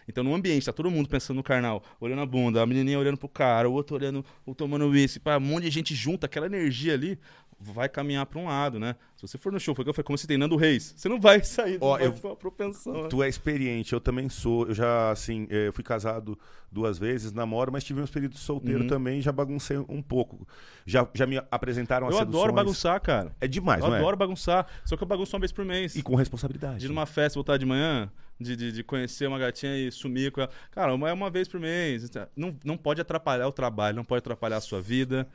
[0.09, 3.17] Então, no ambiente, tá todo mundo pensando no carnal, olhando a bunda, a menininha olhando
[3.19, 6.47] pro cara, o outro olhando, ou tomando uísque, pá, um monte de gente junta, aquela
[6.47, 7.19] energia ali
[7.61, 8.95] vai caminhar pra um lado, né?
[9.17, 11.09] Se você for no show, foi que eu falei, como você tem Nando Reis, você
[11.09, 13.03] não vai sair, Ó, eu- uma propensão.
[13.03, 13.09] né?
[13.09, 14.69] Tu é experiente, eu também sou.
[14.69, 16.39] Eu já, assim, eh, eu fui casado
[16.71, 18.87] duas vezes, namoro, mas tive uns períodos solteiro Uhum.
[18.87, 20.47] também, já baguncei um pouco.
[20.87, 23.35] Já, já me apresentaram as Eu adoro bagunçar, cara.
[23.41, 23.99] É demais, eu não é?
[23.99, 24.65] adoro bagunçar.
[24.85, 25.97] Só que eu bagunço uma vez por mês.
[25.97, 26.79] E com responsabilidade.
[26.79, 28.09] De ir numa festa, voltar de manhã,
[28.41, 30.51] de, de, de conhecer uma gatinha e sumir com ela.
[30.71, 32.11] Cara, uma é uma vez por mês.
[32.37, 35.27] Não, não pode atrapalhar o trabalho, não pode atrapalhar a sua vida.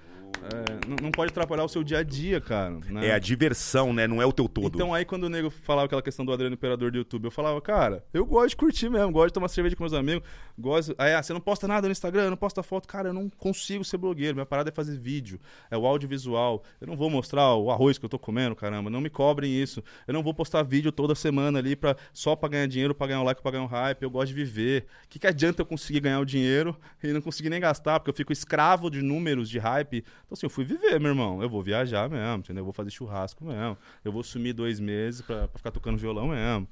[0.44, 2.80] é, não, não pode atrapalhar o seu dia a dia, cara.
[2.90, 3.08] né?
[3.08, 4.08] É a diversão, né?
[4.08, 4.76] Não é o teu todo.
[4.76, 7.60] Então aí quando o nego falava aquela questão do Adriano Imperador do YouTube, eu falava,
[7.62, 10.28] cara, eu gosto de curtir mesmo, gosto de tomar cerveja com meus amigos,
[10.58, 10.96] gosto.
[10.98, 13.84] Aí, ah, você não posta nada no Instagram, não posta foto, cara, eu não consigo
[13.84, 14.36] ser blogueiro.
[14.36, 15.40] Minha parada é fazer vídeo,
[15.70, 16.64] é o audiovisual.
[16.82, 18.90] Eu não vou mostrar o arroz que eu tô comendo, caramba.
[18.90, 19.84] Não me cobrem isso.
[20.08, 23.22] Eu não vou postar vídeo toda semana ali pra, só pra ganhar dinheiro, pra ganhar
[23.22, 24.02] um like, pra ganhar um hype.
[24.04, 24.86] Eu gosto de viver.
[25.06, 28.10] O que, que adianta eu conseguir ganhar o dinheiro e não conseguir nem gastar, porque
[28.10, 29.98] eu fico escravo de números, de hype.
[29.98, 31.42] Então, assim, eu fui viver, meu irmão.
[31.42, 32.62] Eu vou viajar mesmo, entendeu?
[32.62, 33.78] Eu vou fazer churrasco mesmo.
[34.04, 36.68] Eu vou sumir dois meses pra, pra ficar tocando violão mesmo.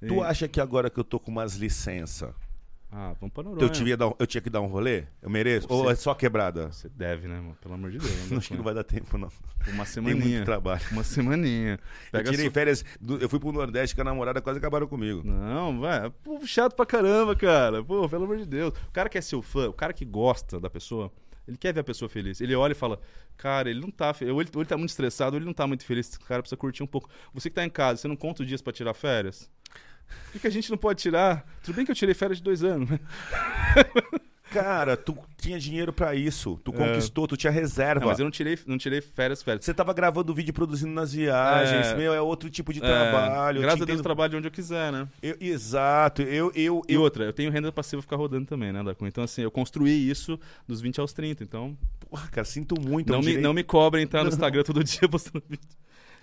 [0.00, 2.34] Tu E- acha que agora que eu tô com umas licença,
[2.90, 3.62] Ah, vamos pra Noronha.
[3.62, 5.04] eu, tive, eu tinha que dar um rolê?
[5.20, 5.68] Eu mereço?
[5.68, 6.72] Você- Ou é só quebrada?
[6.72, 7.54] Você deve, né, mano?
[7.60, 8.10] Pelo amor de Deus.
[8.30, 9.28] Não, acho que não vai dar tempo, não.
[9.28, 9.32] Uma
[9.62, 10.44] Tem muito semaninha.
[10.44, 10.80] trabalho.
[10.90, 11.72] Uma semaninha.
[11.72, 11.78] Eu
[12.12, 14.86] Pega tirei a sua- férias, do- eu fui pro Nordeste com a namorada, quase acabaram
[14.86, 15.22] comigo.
[15.22, 16.08] Não, vai.
[16.24, 17.84] Pô, chato pra caramba, cara.
[17.84, 18.72] Pô, pelo amor de Deus.
[18.88, 21.12] O cara que é seu fã, o cara que gosta da pessoa,
[21.46, 22.40] ele quer ver a pessoa feliz.
[22.40, 22.98] Ele olha e fala,
[23.36, 24.14] cara, ele não tá.
[24.32, 26.08] Ou ele, ou ele tá muito estressado, ou ele não tá muito feliz.
[26.08, 27.10] Esse cara precisa curtir um pouco.
[27.34, 29.50] Você que tá em casa, você não conta os dias pra tirar férias?
[30.26, 31.46] Por que, que a gente não pode tirar?
[31.62, 32.98] Tudo bem que eu tirei férias de dois anos, né?
[34.50, 36.58] Cara, tu tinha dinheiro pra isso.
[36.64, 36.74] Tu É.
[36.74, 38.00] conquistou, tu tinha reserva.
[38.00, 39.62] Não, mas eu não tirei, não tirei férias, férias.
[39.66, 41.88] Você tava gravando vídeo produzindo nas viagens.
[41.88, 41.94] É.
[41.94, 43.60] Meu, é outro tipo de É, trabalho.
[43.60, 45.06] graças a Deus eu trabalho de onde eu quiser, né?
[45.22, 46.22] Eu- exato.
[46.22, 49.06] Eu, eu, E eu, outra, eu tenho renda passiva ficar rodando também, né, Dacu?
[49.06, 51.44] Então, assim, eu construí isso dos 20 aos 30.
[51.44, 51.76] Então,
[52.08, 53.10] Porra, cara, sinto muito.
[53.10, 55.68] é não, me, direito- não me cobrem entrar no Instagram todo dia postando vídeo.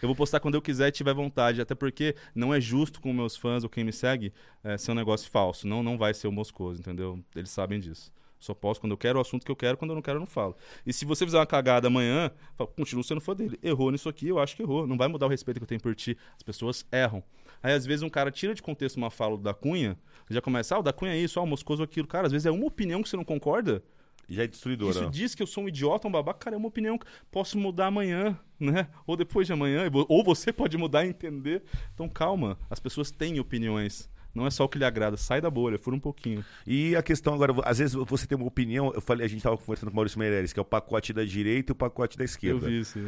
[0.02, 1.62] Eu vou postar quando eu quiser e tiver vontade.
[1.62, 4.96] Até porque não é justo com meus fãs ou quem me segue é, ser um
[4.96, 5.68] negócio falso.
[5.68, 7.20] Não, não vai ser o Moscoso, entendeu?
[7.36, 8.12] Eles sabem disso.
[8.40, 10.20] Só posto quando eu quero o assunto que eu quero, quando eu não quero, eu
[10.20, 10.56] não falo.
[10.86, 13.58] E se você fizer uma cagada amanhã, fala, continuo sendo fã dele.
[13.64, 14.86] Errou nisso aqui, eu acho que errou.
[14.86, 16.18] Não vai mudar o respeito que eu tenho por ti.
[16.36, 17.24] As pessoas erram.
[17.64, 19.98] Aí, às vezes, um cara tira de contexto uma fala da Cunha,
[20.30, 22.08] já começa, ah, o da Cunha é isso, ah, o Moscoso é aquilo.
[22.08, 23.84] Cara, às vezes é uma opinião que você não concorda.
[24.28, 24.92] Já é destruidora.
[24.92, 27.58] Isso diz que eu sou um idiota, um babaca, cara, é uma opinião que posso
[27.58, 28.88] mudar amanhã, né?
[29.06, 31.64] Ou depois de amanhã, ou você pode mudar e entender.
[31.94, 34.10] Então calma, as pessoas têm opiniões.
[34.34, 36.44] Não é só o que lhe agrada, sai da bolha, fura um pouquinho.
[36.68, 39.58] E a questão agora, às vezes você tem uma opinião, eu falei, a gente tava
[39.58, 42.24] conversando com o Maurício Meirelles, que é o pacote da direita e o pacote da
[42.24, 42.68] Eu esquerda.
[42.68, 43.00] vi isso.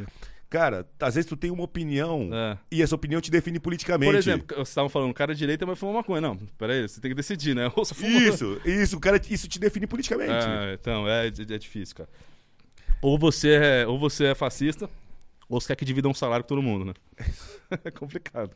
[0.49, 2.57] Cara, às vezes tu tem uma opinião É.
[2.71, 4.09] e essa opinião te define politicamente.
[4.09, 6.21] Por exemplo, vocês estavam falando, o cara é direita, mas fuma maconha.
[6.21, 7.69] Não, peraí, você tem que decidir, né?
[7.75, 10.31] Ou Isso, isso, cara, isso te define politicamente.
[10.47, 12.09] É, então, é, é difícil, cara.
[13.01, 14.89] Ou você é, ou você é fascista,
[15.49, 16.93] ou você quer que divida um salário com todo mundo, né?
[17.83, 18.51] é complicado.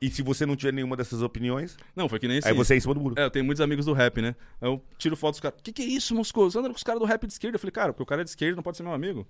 [0.00, 2.52] E se você não tiver nenhuma dessas opiniões, Não, foi que nem aí assim.
[2.52, 3.14] você é em cima do muro.
[3.16, 4.34] É, eu tenho muitos amigos do rap, né?
[4.60, 5.58] Aí Eu tiro fotos dos caras.
[5.62, 6.50] Que que é isso, Moscoso?
[6.52, 7.54] Você anda com os caras do rap de esquerda?
[7.56, 9.26] Eu falei, cara, porque o cara é de esquerda não pode ser meu amigo.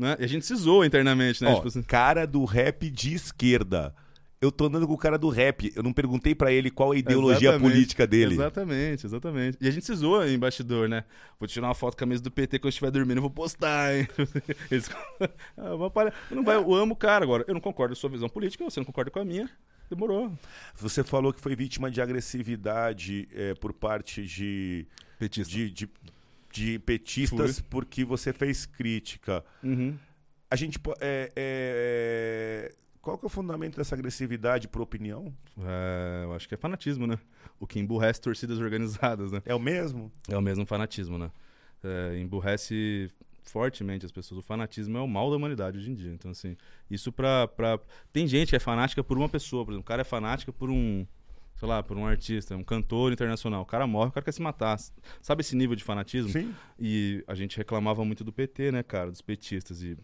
[0.00, 0.16] Né?
[0.18, 1.50] E a gente se zoa internamente, né?
[1.50, 3.94] Ó, Tipo assim, cara do rap de esquerda.
[4.40, 5.70] Eu tô andando com o cara do rap.
[5.76, 7.70] Eu não perguntei pra ele qual é a ideologia Exatamente.
[7.72, 8.32] política dele.
[8.32, 9.58] Exatamente, exatamente.
[9.60, 11.04] E a gente se zoa em bastidor, né?
[11.38, 13.30] Vou tirar uma foto com a mesa do PT quando eu estiver dormindo, eu vou
[13.30, 14.08] postar, hein?
[14.72, 14.88] Eles...
[15.58, 17.44] Ah, palha- não vai, eu amo o cara agora.
[17.46, 19.50] Eu não concordo com a sua visão política, você não concorda com a minha.
[19.90, 20.32] Demorou.
[20.76, 24.86] Você falou que foi vítima de agressividade é, por parte de,
[25.18, 25.52] Petista.
[25.52, 25.88] de, de,
[26.52, 29.44] de petistas porque você fez crítica.
[29.62, 29.96] Uhum.
[30.50, 30.78] A gente.
[30.78, 35.32] po- É, é, qual que é o fundamento dessa agressividade por opinião?
[35.58, 37.18] É, eu acho que é fanatismo, né?
[37.58, 39.42] O que emburrece torcidas organizadas, né?
[39.46, 40.10] É o mesmo?
[40.28, 41.30] É o mesmo fanatismo, né?
[41.82, 43.08] É, emburrece
[43.42, 44.38] fortemente as pessoas.
[44.38, 46.12] O fanatismo é o mal da humanidade hoje em dia.
[46.12, 46.56] Então, assim,
[46.90, 47.78] isso pra, pra...
[48.12, 49.82] Tem gente que é fanática por uma pessoa, por exemplo.
[49.82, 51.06] O cara é fanática por um,
[51.60, 53.60] sei lá, por um artista, um cantor internacional.
[53.60, 54.78] O cara morre, o cara quer se matar.
[55.20, 56.30] Sabe esse nível de fanatismo?
[56.32, 56.54] Sim.
[56.78, 59.10] E a gente reclamava muito do PT, né, cara?
[59.10, 59.82] Dos petistas.
[59.82, 59.94] E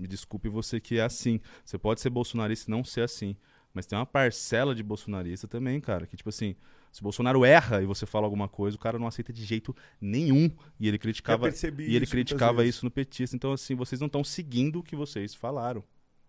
[0.00, 1.42] me desculpe você que é assim.
[1.62, 3.36] Você pode ser bolsonarista e não ser assim.
[3.74, 6.54] Mas tem uma parcela de bolsonarista também, cara, que tipo assim,
[6.92, 9.76] se o Bolsonaro erra e você fala alguma coisa, o cara não aceita de jeito
[10.00, 10.48] nenhum.
[10.80, 13.36] E ele criticava, e ele isso criticava isso no petista.
[13.36, 15.84] Então, assim, vocês não estão seguindo o que vocês falaram,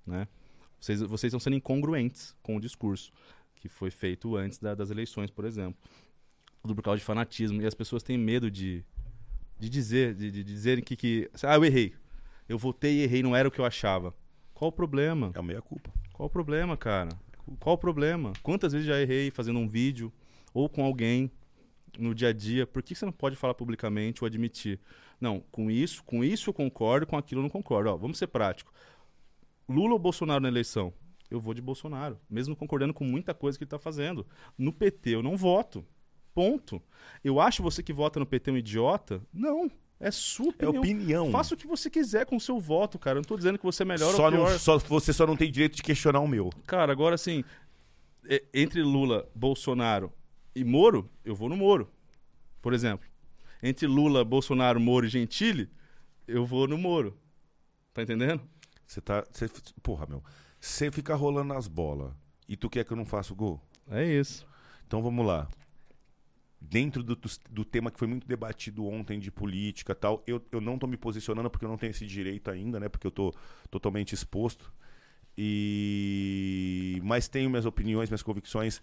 [0.06, 0.28] né?
[0.80, 3.14] Vocês, vocês estão sendo incongruentes com o discurso
[3.56, 5.78] que foi feito antes da- das eleições, por exemplo.
[6.62, 7.62] Tudo por causa de fanatismo.
[7.62, 8.84] E as pessoas têm medo de,
[9.60, 11.30] de dizer, de, de dizerem que, que.
[11.44, 11.94] Ah, eu errei.
[12.48, 14.14] Eu votei e errei, não era o que eu achava.
[14.54, 15.32] Qual o problema?
[15.36, 15.92] É a meia culpa.
[16.14, 17.10] Qual o problema, cara?
[17.60, 18.34] Qual o problema?
[18.42, 20.12] Quantas vezes já errei fazendo um vídeo
[20.54, 21.30] ou com alguém
[22.00, 22.66] no dia a dia?
[22.66, 24.80] Por que você não pode falar publicamente ou admitir?
[25.20, 27.90] Não, com isso, com isso eu concordo, com aquilo eu não concordo.
[27.90, 28.74] Ó, vamos ser prático.
[29.68, 30.94] Lula ou Bolsonaro na eleição?
[31.30, 34.26] Eu vou de Bolsonaro, mesmo concordando com muita coisa que ele está fazendo.
[34.58, 35.86] No PT eu não voto.
[36.34, 36.82] Ponto.
[37.24, 39.22] Eu acho você que vota no PT um idiota?
[39.34, 39.70] Não.
[40.00, 40.80] É sua É opinião.
[40.80, 41.32] opinião.
[41.32, 43.18] Faça o que você quiser com o seu voto, cara.
[43.18, 44.52] Eu não tô dizendo que você é melhor só ou pior.
[44.52, 46.50] não, só, você só não tem direito de questionar o meu.
[46.68, 47.44] Cara, agora assim,
[48.54, 50.12] entre Lula, Bolsonaro
[50.54, 51.90] e Moro, eu vou no Moro.
[52.62, 53.08] Por exemplo.
[53.64, 55.70] Entre Lula, Bolsonaro, Moro e Gentili,
[56.28, 57.18] eu vou no Moro.
[57.94, 58.42] Tá entendendo?
[58.86, 59.24] Você tá.
[59.32, 59.48] Você,
[59.82, 60.22] porra, meu.
[60.66, 62.12] Você fica rolando as bolas
[62.50, 63.62] e tu quer que eu não faça o gol?
[63.88, 64.48] É isso.
[64.88, 65.48] Então vamos lá.
[66.60, 67.16] Dentro do,
[67.52, 70.88] do, tema que foi muito debatido ontem de política e tal, eu, eu não tô
[70.88, 72.90] me posicionando porque eu não tenho esse direito ainda, né?
[72.90, 73.32] Porque eu tô
[73.70, 74.74] totalmente exposto.
[75.38, 78.82] E mas tenho minhas opiniões, minhas convicções.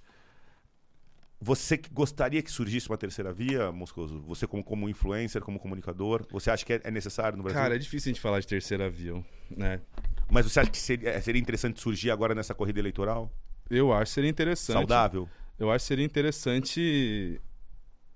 [1.44, 4.20] Você que gostaria que surgisse uma terceira via, Moscoso?
[4.20, 7.60] Você como, como influencer, como comunicador, você acha que é, é necessário no Brasil?
[7.60, 9.14] Cara, é difícil a gente falar de terceira via,
[9.50, 9.80] né?
[10.30, 13.28] Mas você acha que seria, é, seria interessante surgir agora nessa corrida eleitoral?
[13.68, 14.74] Eu acho que seria interessante.
[14.74, 15.28] Saudável?
[15.58, 17.40] Eu acho que seria interessante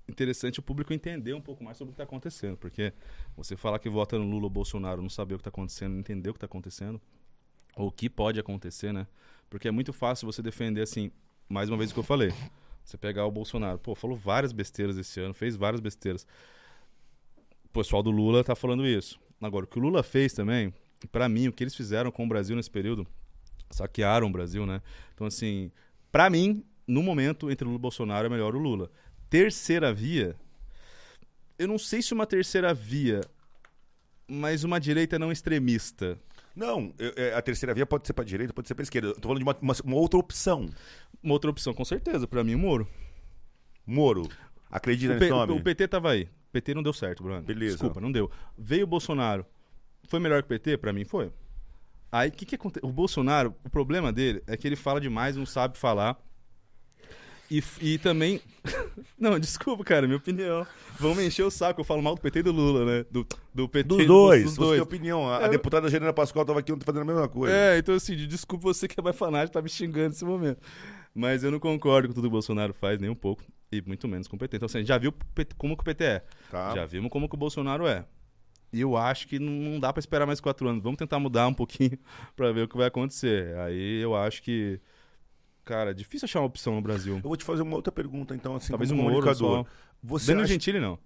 [0.09, 2.93] interessante o público entender um pouco mais sobre o que está acontecendo, porque
[3.37, 5.99] você falar que vota no Lula ou Bolsonaro, não saber o que está acontecendo, não
[5.99, 7.01] entender o que está acontecendo,
[7.75, 9.05] ou o que pode acontecer, né?
[9.51, 11.11] Porque é muito fácil você defender assim,
[11.49, 12.33] mais uma vez o que eu falei.
[12.87, 16.25] Você pegar o Bolsonaro, pô, falou várias besteiras esse ano, fez várias besteiras.
[17.65, 19.19] O pessoal do Lula tá falando isso.
[19.43, 20.73] Agora, o que o Lula fez também,
[21.11, 23.05] pra mim, o que eles fizeram com o Brasil nesse período,
[23.71, 24.81] saquearam o Brasil, né?
[25.13, 25.73] Então, assim,
[26.13, 28.89] pra mim, no momento, entre Lula e Bolsonaro, é melhor o Lula.
[29.29, 30.37] Terceira via,
[31.59, 33.21] eu não sei se uma terceira via,
[34.29, 36.17] mas uma direita não extremista.
[36.57, 39.09] Não, é, a terceira via pode ser pra direita, pode ser pra esquerda.
[39.09, 40.67] Eu tô falando de uma, uma- uma outra opção.
[41.23, 42.89] Uma outra opção, com certeza, pra mim, o Moro.
[43.87, 44.29] Moro.
[44.71, 45.53] Acredita O, nesse P- nome?
[45.53, 46.23] o PT tava aí.
[46.25, 47.43] O PT não deu certo, Bruno.
[47.43, 47.75] Beleza.
[47.77, 48.31] Desculpa, não deu.
[48.57, 49.45] Veio o Bolsonaro.
[50.09, 50.79] Foi melhor que o PT?
[50.79, 51.31] Pra mim foi.
[52.11, 52.89] Aí o que, que aconteceu?
[52.89, 56.17] O Bolsonaro, o problema dele é que ele fala demais, não sabe falar.
[57.51, 58.41] E, e também.
[59.19, 60.67] não, desculpa, cara, minha opinião.
[60.99, 63.05] Vão me encher o saco, eu falo mal do PT e do Lula, né?
[63.11, 64.45] Do, do PT Dos do- dois.
[64.45, 64.81] Dos tem dois.
[64.81, 65.29] opinião.
[65.29, 67.55] A, a Eu- deputada Janina Pascoal tava aqui ontem fazendo a mesma coisa.
[67.55, 70.59] É, então assim, de- desculpa você que é mais fanático, tá me xingando nesse momento.
[71.15, 73.43] Mas eu não concordo com tudo que o Bolsonaro faz, nem um pouco.
[73.73, 74.57] E muito menos com o PT.
[74.57, 75.13] Então, assim, a já viu
[75.57, 76.25] como que o PT é.
[76.51, 76.75] Tá.
[76.75, 78.05] Já vimos como que o Bolsonaro é.
[78.73, 80.83] E eu acho que não- dá pra esperar mais quatro anos.
[80.83, 81.99] Vamos tentar mudar um pouquinho
[82.37, 83.57] pra ver o que vai acontecer.
[83.59, 84.81] Aí eu acho que.
[85.67, 87.17] Cara, é difícil achar uma opção no Brasil.
[87.17, 89.65] Eu vou te fazer uma outra pergunta, então, assim, Talvez como um comunicador.
[89.65, 89.67] só.
[90.01, 90.53] Você Danilo acha...
[90.53, 90.97] Gentili, não.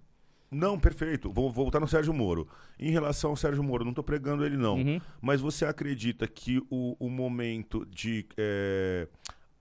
[0.51, 1.31] Não, perfeito.
[1.31, 2.47] Vou voltar no Sérgio Moro.
[2.77, 4.75] Em relação ao Sérgio Moro, não tô pregando ele, não.
[4.75, 5.01] Uhum.
[5.19, 8.27] Mas você acredita que o, o momento de.
[8.37, 9.07] é,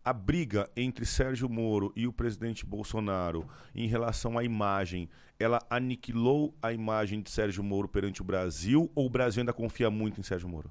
[0.04, 5.08] a briga entre Sérgio Moro e o presidente Bolsonaro em relação à imagem,
[5.38, 9.90] ela aniquilou a imagem de Sérgio Moro perante o Brasil ou o Brasil ainda confia
[9.90, 10.70] muito em Sérgio Moro?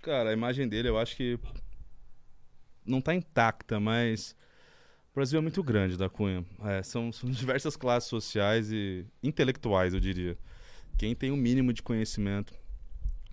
[0.00, 1.38] Cara, a imagem dele eu acho que
[2.88, 4.34] não tá intacta, mas
[5.12, 6.44] o Brasil é muito grande, da Cunha.
[6.64, 10.36] É, são, são diversas classes sociais e intelectuais, eu diria.
[10.96, 12.54] Quem tem o mínimo de conhecimento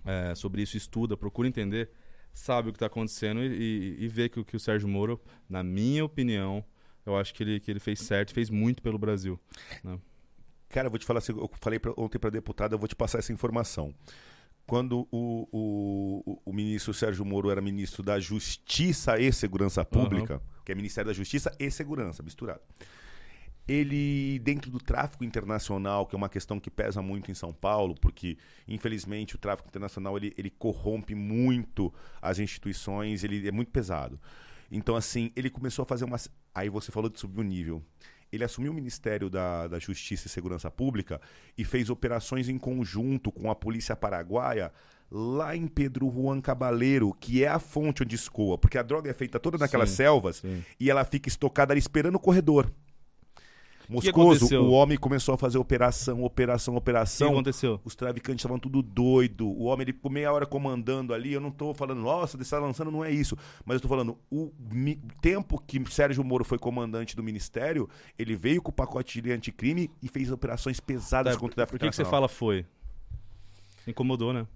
[0.04, 1.90] é, sobre isso, estuda, procura entender,
[2.32, 5.62] sabe o que está acontecendo e, e, e vê que, que o Sérgio Moro, na
[5.64, 6.64] minha opinião,
[7.04, 9.38] eu acho que ele, que ele fez certo, fez muito pelo Brasil.
[10.68, 13.18] Cara, eu vou te falar eu falei pra- ontem para deputada, eu vou te passar
[13.18, 13.94] essa informação.
[14.66, 20.72] Quando o, o, o- ministro Sérgio Moro era ministro da Justiça e Segurança Pública, que
[20.72, 22.60] é Ministério da Justiça e Segurança, misturado.
[23.68, 27.96] Ele, dentro do tráfico internacional, que é uma questão que pesa muito em São Paulo,
[28.00, 28.38] porque,
[28.68, 34.20] infelizmente, o tráfico internacional ele, ele corrompe muito as instituições, ele é muito pesado.
[34.70, 36.16] Então, assim, ele começou a fazer uma.
[36.54, 37.82] Aí você falou de subir o nível.
[38.32, 41.20] Ele assumiu o Ministério da, da Justiça e Segurança Pública
[41.56, 44.72] e fez operações em conjunto com a Polícia Paraguaia
[45.10, 49.14] lá em Pedro Juan Cabaleiro, que é a fonte onde escoa, porque a droga é
[49.14, 50.64] feita toda naquelas Sim, selvas sim.
[50.80, 52.70] e ela fica estocada ali esperando o corredor.
[53.88, 57.28] Moscoso, o homem começou a fazer operação, operação, O que operação.
[57.30, 57.80] aconteceu?
[57.84, 59.46] Os traficantes estavam tudo doido.
[59.48, 61.32] O homem, ele ficou meia hora comandando ali.
[61.32, 63.36] Eu não tô falando, nossa, está lançando, não é isso.
[63.64, 64.50] Mas eu tô falando, o
[65.20, 67.88] tempo que Sérgio Moro foi comandante do ministério,
[68.18, 71.78] ele veio com o pacote de anticrime e fez operações pesadas Tá, contra o tráfico
[71.78, 72.64] Por que, que você fala foi?
[73.86, 74.46] Incomodou, né?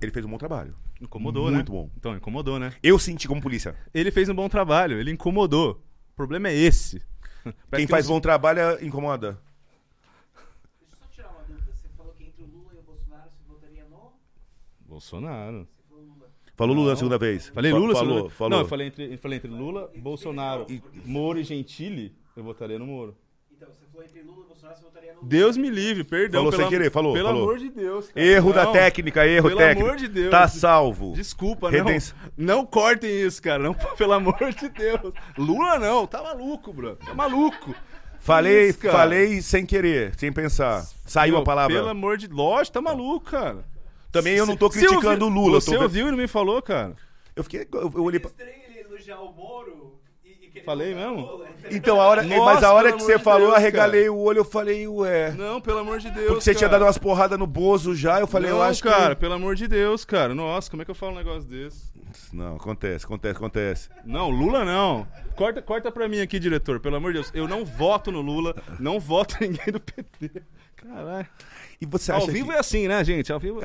[0.00, 0.74] Ele fez um bom trabalho.
[1.00, 1.56] Incomodou, né?
[1.56, 1.90] Muito bom.
[1.96, 2.72] Então, incomodou, né?
[2.82, 3.74] Eu senti como polícia.
[3.94, 5.80] Ele fez um bom trabalho, ele incomodou.
[6.12, 7.00] O problema é esse.
[7.74, 9.38] Quem que faz bom trabalho é- incomoda.
[10.80, 11.72] Deixa eu só tirar uma dúvida.
[11.72, 14.12] Você falou que entre o Lula e o Bolsonaro você votaria no.
[14.80, 15.66] Bolsonaro.
[15.66, 16.30] Você falou Lula.
[16.56, 16.92] Falou Lula Não.
[16.92, 17.48] a segunda vez.
[17.48, 18.50] Falei Fa- Lula, falou, segunda- falou.
[18.50, 20.66] Não, eu falei entre, eu falei entre Lula, Bolsonaro,
[21.04, 23.16] Moro e Gentili, eu votaria no Moro.
[23.92, 25.28] Você falou entre Lula e Bolsonaro, você votaria no Lula.
[25.28, 26.40] Deus me livre, perdão.
[26.40, 27.42] Falou sem pela- querer, falou, Pelo falou.
[27.42, 28.06] amor de Deus.
[28.08, 28.26] cara.
[28.26, 29.86] Erro da Não, técnica, erro pelo técnico.
[29.88, 30.30] amor de Deus.
[30.30, 31.12] Tá salvo.
[31.14, 32.16] Desculpa, Redenção.
[32.36, 32.56] não.
[32.56, 33.62] Não cortem isso, cara.
[33.62, 35.12] Não, pelo amor de Deus.
[35.36, 36.96] Lula não, tá maluco, bro.
[36.96, 37.74] Tá maluco.
[38.18, 40.86] Falei, Isso, falei sem querer, sem pensar.
[41.04, 41.74] Saiu Meu, a palavra.
[41.76, 43.64] Pelo amor de Lógico, tá maluco, cara.
[44.12, 45.60] Também eu não tô criticando o Lula.
[45.60, 46.94] Você tô ouviu e não me falou, cara.
[47.34, 47.66] Eu fiquei.
[47.72, 48.30] Eu, eu olhei É pra...
[48.30, 49.98] estranho ele elogiar o Moro
[50.64, 51.44] Falei mesmo?
[51.70, 54.18] Então, a hora, Nossa, mas a hora que você de falou, eu Deus, arregalei o
[54.18, 55.32] olho, eu falei, ué.
[55.32, 56.26] Não, pelo amor de Deus.
[56.26, 56.80] Porque você tinha cara.
[56.80, 59.20] dado umas porradas no Bozo já, eu falei, não, eu acho cara, que.
[59.20, 60.34] pelo amor de Deus, cara.
[60.34, 61.92] Nossa, como é que eu falo um negócio desse?
[62.32, 63.88] Não, acontece, acontece, acontece.
[64.04, 65.06] Não, Lula não.
[65.34, 67.30] Corta, corta pra mim aqui, diretor, pelo amor de Deus.
[67.34, 70.42] Eu não voto no Lula, não voto ninguém do PT.
[70.76, 71.26] Caralho.
[71.80, 72.56] E você Ao acha vivo que...
[72.56, 73.32] é assim, né, gente?
[73.32, 73.60] Ao vivo.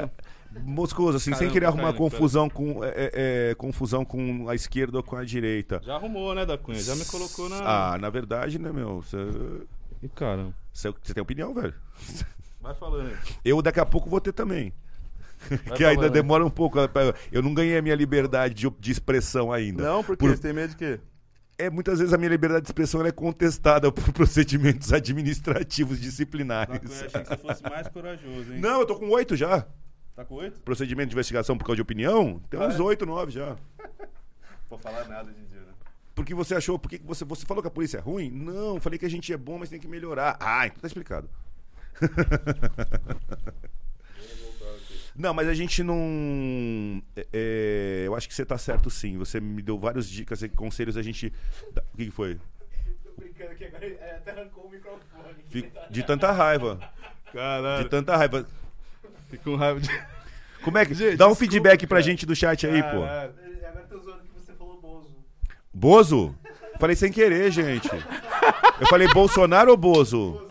[0.64, 3.11] Moscoso, assim, sem Caramba, querer arrumar confusão com, é, é,
[3.52, 5.82] é, confusão com a esquerda ou com a direita.
[5.84, 6.80] Já arrumou, né, da Cunha?
[6.82, 7.57] Já me colocou na.
[7.94, 9.02] Ah, na verdade, né, meu?
[9.02, 9.18] Você
[10.02, 10.53] Ih, caramba.
[10.72, 11.74] você- você tem opinião, velho?
[12.61, 13.15] Vai falando aí.
[13.45, 14.74] Eu daqui a pouco vou ter também.
[15.49, 16.78] Vai que ainda falando demora um pouco.
[17.32, 19.84] Eu não ganhei a minha liberdade de, de expressão ainda.
[19.84, 20.99] Não, porque Por- você tem medo de quê?
[21.60, 26.80] É, muitas vezes a minha liberdade de expressão é contestada por procedimentos administrativos disciplinares.
[26.80, 28.60] Cunha, achei que você fosse mais corajoso, hein?
[28.60, 29.65] Não, eu tô com oito já.
[30.18, 30.60] Tá com oito?
[30.61, 32.81] Procedimento de investigação por causa de opinião, tem uns Ah, é?
[32.81, 33.56] oito, nove já.
[34.68, 35.72] Vou falar nada hoje em dia, né?
[36.15, 38.31] Porque você achou, porque você, você falou que a polícia é ruim?
[38.31, 40.35] Não, falei que a gente é bom, mas tem que melhorar.
[40.39, 41.30] Ah, então tá explicado.
[45.15, 47.02] Não, mas a gente não.
[47.15, 49.18] é, é, eu acho que você tá certo sim.
[49.18, 50.95] Você me deu várias dicas e conselhos.
[50.95, 51.34] A gente.
[51.91, 52.39] O que, que foi?
[53.03, 55.44] Tô brincando que agora ele até arrancou o microfone.
[55.89, 56.80] De tanta raiva.
[57.34, 57.84] Caralho.
[57.85, 58.45] De tanta raiva.
[59.30, 59.90] Fico com raiva de.
[60.64, 60.94] Como é que.
[60.94, 62.02] Gente, Dá um desculpa, feedback pra cara.
[62.02, 63.02] gente do chat aí, pô.
[63.02, 63.34] Caralho.
[63.68, 65.16] Agora tô zoando que você falou Bozo.
[65.74, 66.36] Bozo?
[66.80, 67.90] Falei sem querer, gente.
[68.80, 70.48] Eu falei Bolsonaro ou Bozo?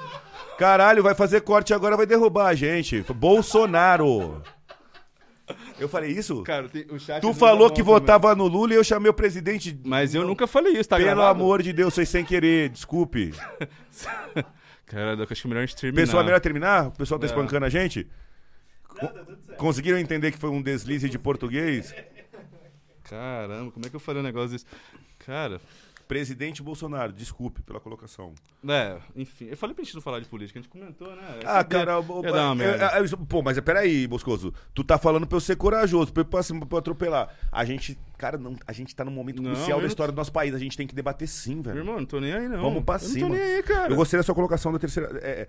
[0.58, 3.02] Caralho, vai fazer corte agora, vai derrubar a gente.
[3.14, 4.42] Bolsonaro.
[5.78, 6.42] Eu falei isso?
[6.42, 9.14] Cara, tem- o chat Tu é falou que votava no Lula e eu chamei o
[9.14, 9.78] presidente.
[9.84, 11.30] Mas eu nunca falei isso, tá Pelo gravado?
[11.30, 13.32] amor de Deus, foi sem querer, desculpe.
[14.86, 16.02] Cara, eu acho que é melhor a gente terminar.
[16.04, 16.86] Pessoal, melhor terminar?
[16.88, 17.32] O pessoal tá Não.
[17.34, 18.08] espancando a gente?
[19.56, 21.94] Conseguiram entender que foi um deslize de português?
[23.04, 24.66] Caramba, como é que eu falei um negócio desse?
[25.20, 25.60] Cara,
[26.08, 28.32] Presidente Bolsonaro, desculpe pela colocação.
[28.68, 29.46] é, enfim.
[29.46, 31.38] Eu falei pra gente não falar de política, a gente comentou, né?
[31.42, 32.00] Essa Ah, cara,
[32.54, 32.92] merda.
[32.98, 34.54] eu- eu- pô, mas peraí, Boscoso.
[34.72, 37.34] Tu tá falando pra eu ser corajoso, pra eu, pra, pra eu atropelar.
[37.50, 40.16] A gente, cara, não, a gente tá num momento Não, crucial da não- história do
[40.16, 40.54] nosso país.
[40.54, 41.78] A gente tem que debater sim, velho.
[41.78, 42.60] Irmão, não tô nem aí, não.
[42.62, 43.20] Vamos pra eu cima.
[43.28, 43.92] Não tô nem aí, cara.
[43.92, 45.18] Eu gostei da sua colocação da terceira.
[45.20, 45.48] é, é,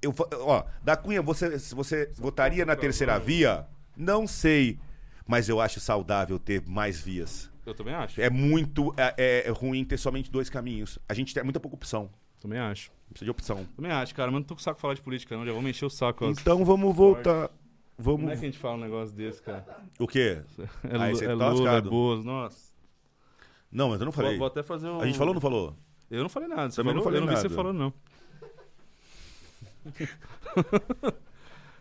[0.00, 3.66] eu, ó, da Cunha, você, você votaria na terceira via?
[3.96, 4.78] Não sei.
[5.26, 7.50] Mas eu acho saudável ter mais vias.
[7.66, 8.20] Eu também acho.
[8.20, 10.98] É muito é, é ruim ter somente dois caminhos.
[11.08, 12.08] A gente tem muita pouca opção.
[12.40, 12.90] Também acho.
[13.10, 13.66] Precisa de opção.
[13.76, 15.44] Também acho, cara, mas não tô com saco falar de política, não.
[15.44, 16.24] Já vamos encher o saco.
[16.24, 16.30] ó.
[16.30, 17.48] Então vamos voltar.
[17.48, 18.30] Como Vamos.
[18.30, 19.66] é que a gente fala um negócio desse, cara?
[19.98, 20.40] O quê?
[20.84, 21.80] É, Aí você é tá Lula, é.
[21.80, 22.72] Bozo, nossa.
[23.72, 24.30] Não, mas eu não falei.
[24.30, 25.00] Vou, vou até fazer um...
[25.00, 25.76] A gente falou ou não falou?
[26.08, 26.70] Eu não falei nada.
[26.70, 27.04] Você Também não falou?
[27.04, 27.48] falei eu não vi nada.
[27.48, 27.92] você falando, não.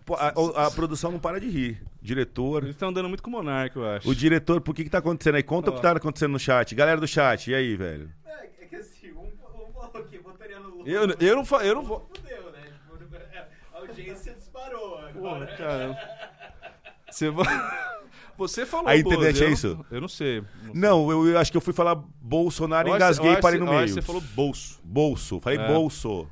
[0.05, 1.83] Pô, A, a produção não para de rir.
[2.01, 2.63] Diretor.
[2.63, 4.09] Eles estão andando muito com o Monark, eu acho.
[4.09, 5.43] O diretor, por que que tá acontecendo aí?
[5.43, 5.81] Conta o que Ó.
[5.81, 6.73] tá acontecendo no chat.
[6.73, 8.09] Galera do chat, e aí, velho?
[8.25, 10.87] É, é que assim, um, um falou que votaria no Lula.
[10.87, 12.09] Eu, eu não fa- eu não vou.
[12.15, 12.71] Fudeu, né?
[12.97, 13.17] Tipo,
[13.73, 15.57] a audiência disparou Pô, agora.
[15.57, 15.97] cara.
[17.11, 17.27] Você,
[18.37, 18.87] você falou.
[18.87, 19.85] A pô, internet eu é não- isso?
[19.91, 20.41] Eu não sei.
[20.41, 20.71] sei.
[20.73, 23.59] Não, eu, eu acho que eu fui falar Bolsonaro e Eu engasguei eu e parei
[23.59, 23.89] no eu meio.
[23.89, 24.79] Você falou bolso.
[24.85, 25.41] Bolso.
[25.41, 25.67] Falei É.
[25.67, 26.29] bolso.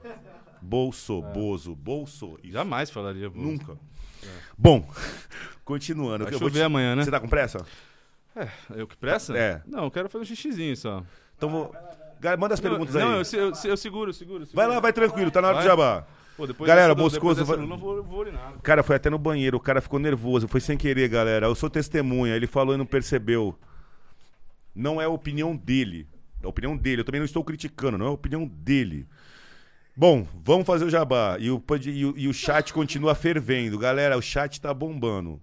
[0.65, 2.39] Bolso, bozo, bolso.
[2.43, 2.53] Isso.
[2.53, 3.47] Jamais falaria bolso.
[3.47, 3.77] Nunca.
[4.57, 4.87] Bom,
[5.63, 6.23] continuando.
[6.25, 7.03] Vai eu chover amanhã, né?
[7.03, 7.63] Você tá com pressa?
[8.75, 9.37] Eu que pressa?
[9.37, 9.61] É.
[9.65, 11.03] Não, eu quero fazer um xixizinho só.
[11.37, 11.75] Então vou.
[12.19, 13.07] Galera, Manda as perguntas não, aí.
[13.07, 14.49] Não, eu, eu, eu seguro, eu seguro, seguro.
[14.53, 15.67] Vai lá, vai tranquilo, tá na hora do Vai.
[15.67, 16.05] jabá.
[16.35, 18.53] Pô, depois Galera, dessa- Moscoso vai- Lula, vou, vou urinar.
[18.57, 20.47] O cara foi até no banheiro, o cara ficou nervoso.
[20.47, 21.45] Foi sem querer, galera.
[21.45, 22.35] Eu sou testemunha.
[22.35, 23.57] Ele falou e não percebeu.
[24.73, 26.07] Não é a opinião dele.
[26.41, 27.01] É a opinião dele.
[27.01, 29.07] Eu também não estou criticando, não é a opinião dele.
[29.97, 31.37] Bom, vamos fazer o jabá.
[31.39, 33.79] E o, e o, e o chat continua fervendo.
[33.79, 35.41] Galera, o chat tá bombando.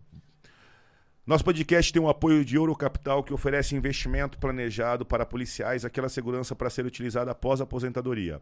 [1.24, 6.57] Nosso podcast tem o apoio de Eurocapital, que oferece investimento planejado para policiais, aquela segurança
[6.57, 8.40] para ser utilizada após a aposentadoria.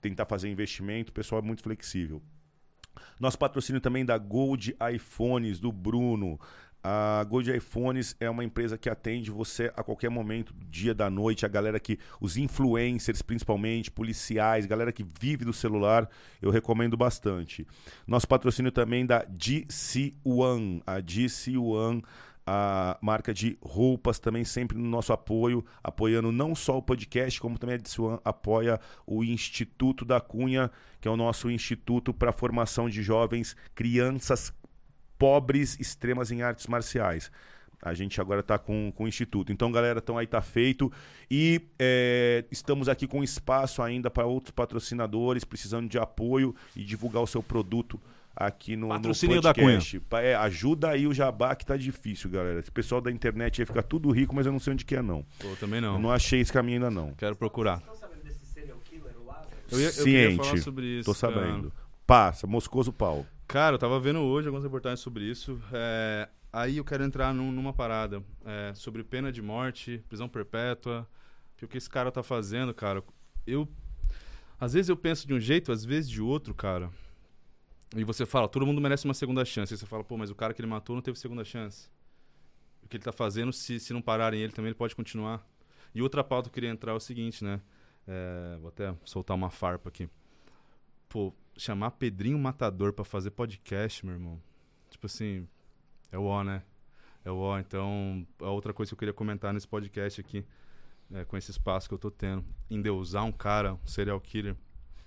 [0.00, 2.22] tentar fazer investimento, o pessoal é muito flexível.
[3.20, 6.38] Nosso patrocínio também da Gold iPhones, do Bruno.
[6.88, 11.44] A Gold iPhones é uma empresa que atende você a qualquer momento, dia, da noite,
[11.44, 16.08] a galera que, os influencers principalmente, policiais, galera que vive do celular,
[16.40, 17.66] eu recomendo bastante.
[18.06, 22.04] Nosso patrocínio também da DC One, a DC One,
[22.46, 27.58] a marca de roupas também sempre no nosso apoio, apoiando não só o podcast, como
[27.58, 30.70] também a One apoia o Instituto da Cunha,
[31.00, 34.52] que é o nosso instituto para formação de jovens, crianças
[35.18, 37.32] pobres extremas em artes marciais.
[37.82, 39.52] A gente agora está com, com o Instituto.
[39.52, 40.90] Então, galera, então aí tá feito.
[41.30, 47.22] E é, estamos aqui com espaço ainda para outros patrocinadores precisando de apoio e divulgar
[47.22, 48.00] o seu produto
[48.36, 49.98] aqui no, no Patrocínio da podcast.
[50.00, 52.60] Pa- É, ajuda aí o jabá que tá difícil, galera.
[52.60, 55.00] Esse pessoal da internet ia ficar tudo rico, mas eu não sei onde que é,
[55.02, 55.24] não.
[55.38, 55.98] Pô, também Eu não.
[55.98, 57.12] não achei esse caminho ainda, não.
[57.14, 57.78] Quero procurar.
[57.78, 59.48] Vocês estão sabendo desse serial killer, o Lázaro?
[59.72, 60.44] Eu, ia, eu queria Ciente.
[60.44, 61.04] falar sobre isso.
[61.06, 61.72] Tô sabendo.
[62.06, 63.26] Passa, Moscoso pau.
[63.48, 65.60] Cara, eu tava vendo hoje algumas reportagens sobre isso.
[65.72, 71.08] É, aí eu quero entrar num- numa parada é, sobre pena de morte, prisão perpétua.
[71.56, 73.02] Que o que esse cara tá fazendo, cara.
[73.46, 73.66] Eu.
[74.60, 76.90] Às vezes eu penso de um jeito, às vezes de outro, cara.
[77.94, 79.72] E você fala, todo mundo merece uma segunda chance.
[79.72, 81.88] Aí você fala, pô, mas o cara que ele matou não teve segunda chance.
[82.82, 85.46] O que ele tá fazendo, se, se não pararem ele também, ele pode continuar.
[85.94, 87.60] E outra pauta que eu queria entrar é o seguinte, né?
[88.06, 90.08] É, vou até soltar uma farpa aqui.
[91.08, 94.40] Pô, chamar Pedrinho Matador pra fazer podcast, meu irmão.
[94.90, 95.48] Tipo assim,
[96.10, 96.62] é o ó, né?
[97.24, 97.58] É o ó.
[97.58, 100.44] Então, a outra coisa que eu queria comentar nesse podcast aqui,
[101.12, 104.56] é, com esse espaço que eu tô tendo, endeusar um cara, um serial killer,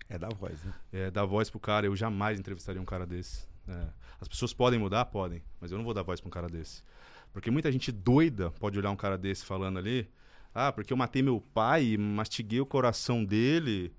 [0.10, 0.73] É da voz, né?
[0.91, 3.48] é, dar voz pro cara, eu jamais entrevistaria um cara desse.
[3.68, 3.88] É,
[4.19, 5.06] as pessoas podem mudar?
[5.06, 6.84] Podem, mas eu não vou dar voz pra um cara desse.
[7.31, 10.10] Porque muita gente doida pode olhar um cara desse falando ali,
[10.53, 13.94] ah, porque eu matei meu pai, mastiguei o coração dele,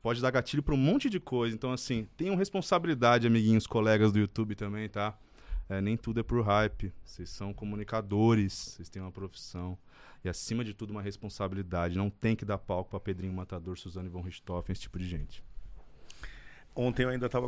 [0.00, 1.54] pode dar gatilho pra um monte de coisa.
[1.54, 5.16] Então, assim, tenham responsabilidade, amiguinhos, colegas do YouTube também, tá?
[5.68, 6.92] É, nem tudo é por hype.
[7.04, 9.78] Vocês são comunicadores, vocês têm uma profissão.
[10.24, 11.96] E, acima de tudo, uma responsabilidade.
[11.96, 15.44] Não tem que dar palco pra Pedrinho Matador, Suzane von Richthofen, esse tipo de gente.
[16.82, 17.46] Ontem eu ainda estava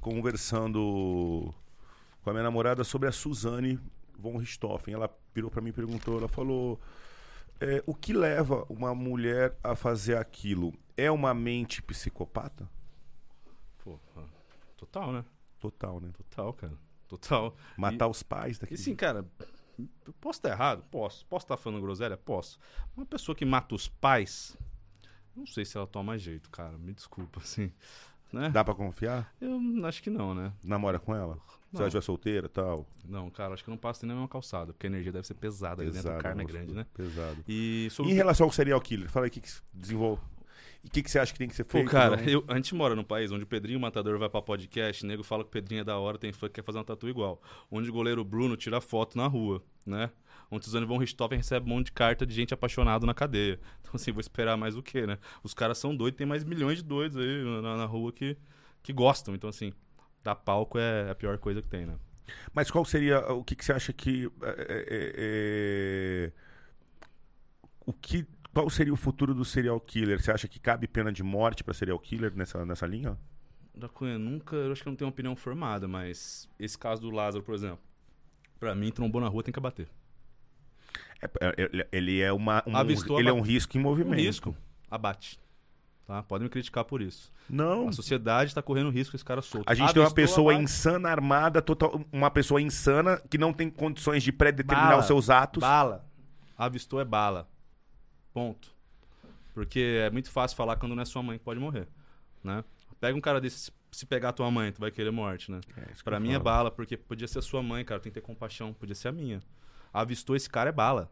[0.00, 1.52] conversando
[2.22, 3.78] com a minha namorada sobre a Suzane
[4.18, 4.94] von Richthofen.
[4.94, 6.80] Ela virou para mim e perguntou, ela falou,
[7.60, 10.72] é, o que leva uma mulher a fazer aquilo?
[10.96, 12.66] É uma mente psicopata?
[13.84, 14.24] Pô, ah,
[14.78, 15.22] total, né?
[15.58, 16.08] Total, né?
[16.16, 16.78] Total, cara.
[17.08, 17.54] Total.
[17.76, 18.80] Matar os pais E daquele...
[18.80, 19.26] sim, cara,
[20.18, 20.82] posso estar errado?
[20.90, 21.26] Posso.
[21.26, 22.16] Posso estar falando groselha?
[22.16, 22.58] Posso.
[22.96, 24.56] Uma pessoa que mata os pais,
[25.36, 26.76] não sei se ela toma jeito, cara.
[26.78, 27.72] Me desculpa, assim.
[28.32, 28.48] Né?
[28.50, 29.32] Dá pra confiar?
[29.40, 30.52] Eu acho que não, né?
[30.62, 31.34] Namora com ela?
[31.34, 31.80] Se Não.
[31.82, 32.86] ela já é solteira tal?
[33.04, 35.34] Não, cara, acho que não passa nem na mesma calçada, porque a energia deve ser
[35.34, 36.86] pesada ali dentro, Pesado, karma é grande, né?
[36.94, 37.44] Pesado.
[37.48, 40.22] E sobre em relação ao serial killer, fala aí o que, que se desenvolve.
[40.84, 41.90] E o que, que você acha que tem que ser Pô, feito?
[41.90, 42.24] cara, não?
[42.24, 45.42] eu- a gente mora num país onde o Pedrinho Matador vai pra podcast, nego fala
[45.42, 47.42] que o Pedrinho é da hora, tem fã que quer fazer uma tatu igual.
[47.70, 50.08] Onde o goleiro Bruno tira foto na rua, né?
[50.50, 53.58] Onde Suzane von Richthofen recebe um monte de carta de gente apaixonado na cadeia.
[53.80, 55.18] Então, assim, vou esperar mais o quê, né?
[55.42, 58.36] Os caras são doidos, tem mais milhões de doidos aí na, na rua que,
[58.84, 59.34] que gostam.
[59.34, 59.72] Então, assim,
[60.22, 61.96] dar palco é a pior coisa que tem, né?
[62.52, 63.20] Mas qual seria.
[63.32, 64.30] O que, que você acha que.
[64.42, 66.32] é, é,
[67.84, 68.26] o que.
[68.52, 70.22] qual seria o futuro do serial killer?
[70.22, 73.18] Você acha que cabe pena de morte pra serial killer nessa, nessa linha?
[73.74, 74.56] Da Cunha, nunca.
[74.56, 77.54] Eu acho que eu não tenho uma opinião formada, mas esse caso do Lázaro, por
[77.54, 77.80] exemplo.
[78.58, 79.88] Pra mim, trombou na rua, tem que abater.
[81.20, 84.18] É, é, ele- ele é uma um, Avistou, ele é um risco em Um movimento.
[84.20, 84.56] risco,
[84.90, 85.38] abate.
[86.06, 86.22] Tá?
[86.24, 87.32] Podem me criticar por isso.
[87.48, 87.88] Não.
[87.88, 89.68] A sociedade tá correndo risco esse cara solto.
[89.68, 90.64] A gente tem uma Avistou, pessoa abate.
[90.64, 95.60] insana armada, total, uma pessoa insana que não tem condições de predeterminar os seus atos.
[95.60, 96.04] Bala.
[96.58, 97.48] Avistou é bala.
[98.32, 98.72] Ponto.
[99.54, 101.86] Porque é muito fácil falar quando não é sua mãe que pode morrer,
[102.42, 102.64] né?
[103.00, 105.60] Pega um cara desse, se pegar tua mãe, tu vai querer morte, né?
[105.76, 105.86] É,
[106.16, 106.44] eu mim é falo.
[106.44, 109.12] bala, porque podia ser a sua mãe, cara, tem que ter compaixão, podia ser a
[109.12, 109.40] minha.
[109.92, 111.10] Avistou esse cara é bala.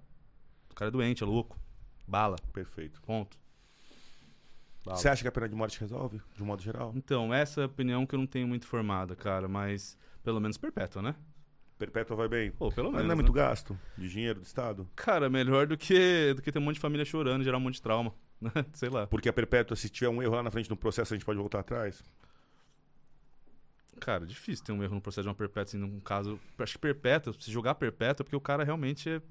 [0.70, 1.58] O cara é doente, é louco.
[2.06, 3.00] Bala, Perfeito.
[3.02, 3.38] ponto.
[4.84, 4.96] Bala.
[4.96, 6.92] Você acha que a pena de morte resolve, de um modo geral?
[6.94, 10.56] Então, essa é a opinião que eu não tenho muito formada, cara, mas pelo menos
[10.56, 11.14] perpétua, né?
[11.78, 12.50] Perpétua vai bem.
[12.50, 13.06] Pô, pelo Mas menos.
[13.06, 13.22] não é né?
[13.22, 14.88] muito gasto de dinheiro do Estado?
[14.96, 17.60] Cara, melhor do que, do que ter um monte de família chorando e gerar um
[17.60, 18.12] monte de trauma.
[18.40, 18.50] né?
[18.72, 19.06] Sei lá.
[19.06, 21.38] Porque a perpétua, se tiver um erro lá na frente do processo, a gente pode
[21.38, 22.02] voltar atrás?
[23.98, 26.38] Cara, difícil ter um erro no processo de uma perpétua, assim, num caso.
[26.58, 29.22] Acho que perpétua, se jogar perpétua, porque o cara realmente é.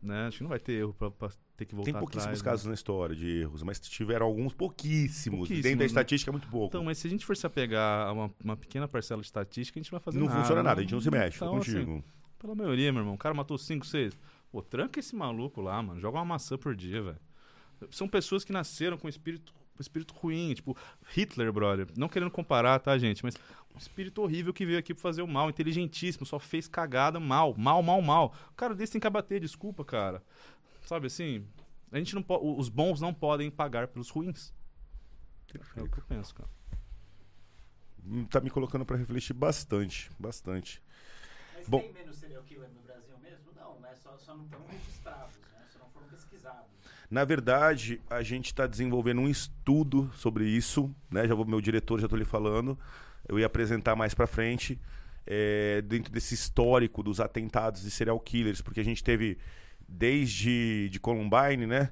[0.00, 0.28] Né?
[0.28, 2.50] Acho que não vai ter erro pra, pra ter que voltar Tem pouquíssimos atrás, né?
[2.52, 5.38] casos na história de erros, mas tiveram alguns pouquíssimos.
[5.40, 5.86] Pouquíssimos, Dentro da né?
[5.86, 6.68] estatística é muito pouco.
[6.68, 9.76] Então, mas se a gente for se apegar a uma, uma pequena parcela de estatística,
[9.78, 10.38] a gente não vai fazer não nada.
[10.40, 10.68] funciona né?
[10.68, 12.04] nada, a gente não se mexe, Então, assim, contigo.
[12.38, 13.14] pela maioria, meu irmão.
[13.14, 14.16] O cara matou 5, 6.
[14.52, 16.00] Pô, tranca esse maluco lá, mano.
[16.00, 17.18] Joga uma maçã por dia, velho.
[17.90, 20.52] São pessoas que nasceram com espírito, com espírito ruim.
[20.54, 20.76] Tipo,
[21.14, 21.86] Hitler, brother.
[21.96, 23.24] Não querendo comparar, tá, gente?
[23.24, 23.36] Mas
[23.74, 25.48] um espírito horrível que veio aqui pra fazer o mal.
[25.48, 26.26] Inteligentíssimo.
[26.26, 27.54] Só fez cagada mal.
[27.56, 28.34] Mal, mal, mal.
[28.50, 30.22] O cara desse tem que abater, desculpa, cara.
[30.84, 31.46] Sabe assim?
[31.92, 32.44] A gente não pode.
[32.44, 34.52] Os bons não podem pagar pelos ruins.
[35.76, 36.50] É o que eu penso, cara.
[38.04, 40.82] Hum, Tá me colocando pra refletir bastante, bastante.
[41.54, 41.80] Mas Bom.
[41.80, 43.52] tem menos serial killer no Brasil mesmo?
[43.54, 43.94] Não, né?
[43.96, 45.66] Só, só não estão registrados, né?
[45.72, 46.77] Só não foram pesquisados.
[47.10, 51.26] Na verdade, a gente está desenvolvendo um estudo sobre isso, né?
[51.26, 52.78] Já vou, meu diretor já estou lhe falando.
[53.26, 54.78] Eu ia apresentar mais para frente
[55.26, 59.38] é, dentro desse histórico dos atentados de serial killers, porque a gente teve
[59.88, 61.90] desde de Columbine, né?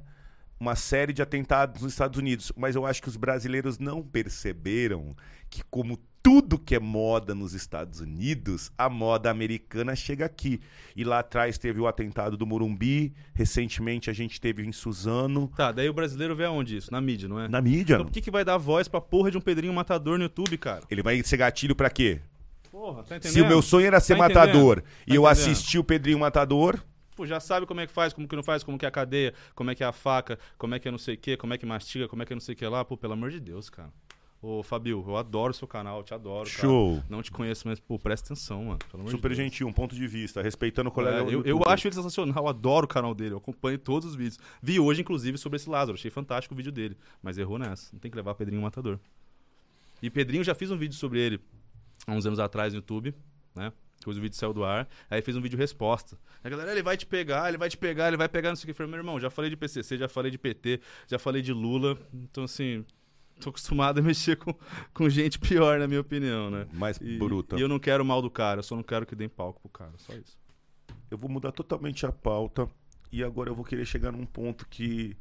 [0.60, 5.14] Uma série de atentados nos Estados Unidos, mas eu acho que os brasileiros não perceberam
[5.50, 10.60] que como tudo que é moda nos Estados Unidos, a moda americana chega aqui.
[10.96, 15.70] E lá atrás teve o atentado do Morumbi, recentemente a gente teve em Suzano, Tá,
[15.70, 16.90] daí o brasileiro vê aonde isso?
[16.90, 17.46] Na mídia, não é?
[17.46, 17.94] na mídia.
[17.94, 20.58] Então por que, que vai dar voz pra porra de um Pedrinho Matador no YouTube,
[20.58, 20.82] cara?
[20.90, 22.20] Ele vai ser gatilho pra quê?
[22.72, 23.32] Porra, tá entendendo?
[23.32, 26.82] Se o meu sonho era ser Tá matador e Tá eu assisti o Pedrinho Matador,
[27.14, 28.90] Pô, já sabe como é que faz, como que não faz, como que é a
[28.90, 31.36] cadeia, como é que é a faca, como é que é não sei o que,
[31.36, 32.84] como é que mastiga, como é que é não sei o que lá.
[32.84, 33.90] Pô, pelo amor de Deus, cara.
[34.46, 36.60] Ô, Fabio, eu adoro seu canal, te adoro, cara.
[36.60, 37.02] show.
[37.08, 38.78] Não te conheço, mas, pô, presta atenção, mano.
[39.10, 41.28] Super de gentil, um ponto de vista, respeitando o colega.
[41.28, 44.14] É, eu, eu acho ele sensacional, eu adoro o canal dele, eu acompanho todos os
[44.14, 44.38] vídeos.
[44.62, 47.92] Vi hoje, inclusive, sobre esse Lázaro, achei fantástico o vídeo dele, mas errou nessa.
[47.92, 49.00] Não tem que levar Pedrinho Matador.
[50.00, 51.40] E Pedrinho já fiz um vídeo sobre ele
[52.06, 53.12] há uns anos atrás no YouTube,
[53.52, 53.72] né?
[53.98, 56.16] Depois o vídeo saiu do ar, aí fez um vídeo resposta.
[56.44, 58.62] A galera, ele vai te pegar, ele vai te pegar, ele vai pegar, não sei
[58.62, 58.70] o que.
[58.70, 61.52] Eu falei, meu irmão, já falei de PCC, já falei de PT, já falei de
[61.52, 62.84] Lula, então assim,
[63.40, 64.54] tô acostumado a mexer com,
[64.94, 66.66] com gente pior, na minha opinião, né?
[66.72, 67.56] Mais E, bruta.
[67.56, 69.68] e eu não quero mal do cara, eu só não quero que deem palco pro
[69.70, 70.36] cara, só isso.
[71.10, 72.68] Eu vou mudar totalmente a pauta
[73.12, 75.16] e agora eu vou querer chegar num ponto que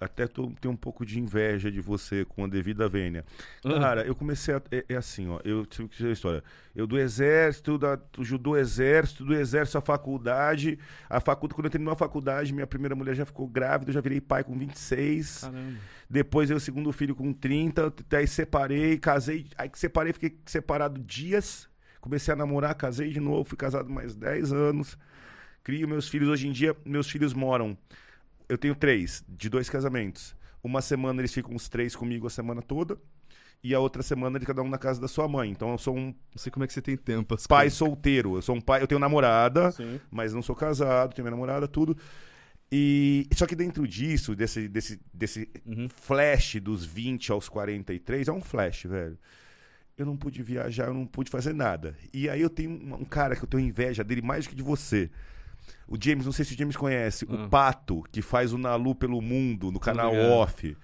[0.00, 3.24] até tô, tenho um pouco de inveja de você com a devida vênia.
[3.62, 4.62] Cara, eu comecei a.
[4.70, 5.38] É, é assim, ó.
[5.44, 6.44] Eu tive que dizer a história.
[6.74, 10.78] Eu do exército, da, do exército, do exército à faculdade.
[11.08, 14.00] A faculdade, quando eu terminou a faculdade, minha primeira mulher já ficou grávida, eu já
[14.00, 15.42] virei pai com 26.
[15.42, 15.78] Caramba.
[16.10, 21.00] Depois eu o segundo filho com 30, aí separei, casei, aí que separei, fiquei separado
[21.00, 21.68] dias,
[22.00, 24.98] comecei a namorar, casei de novo, fui casado mais 10 anos,
[25.62, 27.78] crio meus filhos, hoje em dia meus filhos moram,
[28.50, 32.60] eu tenho três, de dois casamentos, uma semana eles ficam os três comigo a semana
[32.60, 32.98] toda,
[33.62, 35.96] e a outra semana eles cada um na casa da sua mãe, então eu sou
[35.96, 37.34] um Não sei como é que você tem tempo.
[37.34, 37.78] as pai coisas.
[37.78, 40.00] solteiro, eu sou um pai, eu tenho namorada, Sim.
[40.10, 41.96] mas não sou casado, tenho minha namorada, tudo,
[42.72, 45.88] e só que dentro disso, desse, desse, desse Uhum.
[45.94, 49.18] flash dos 20 aos 43 é um flash, velho.
[49.98, 51.94] Eu não pude viajar, eu não pude fazer nada.
[52.14, 54.54] E aí eu tenho um, um cara que eu tenho inveja dele mais do que
[54.56, 55.10] de você.
[55.88, 57.34] O James, não sei se o James conhece, Ah.
[57.34, 60.14] o Pato, que faz o Nalu pelo mundo, no canal.
[60.14, 60.76] Off.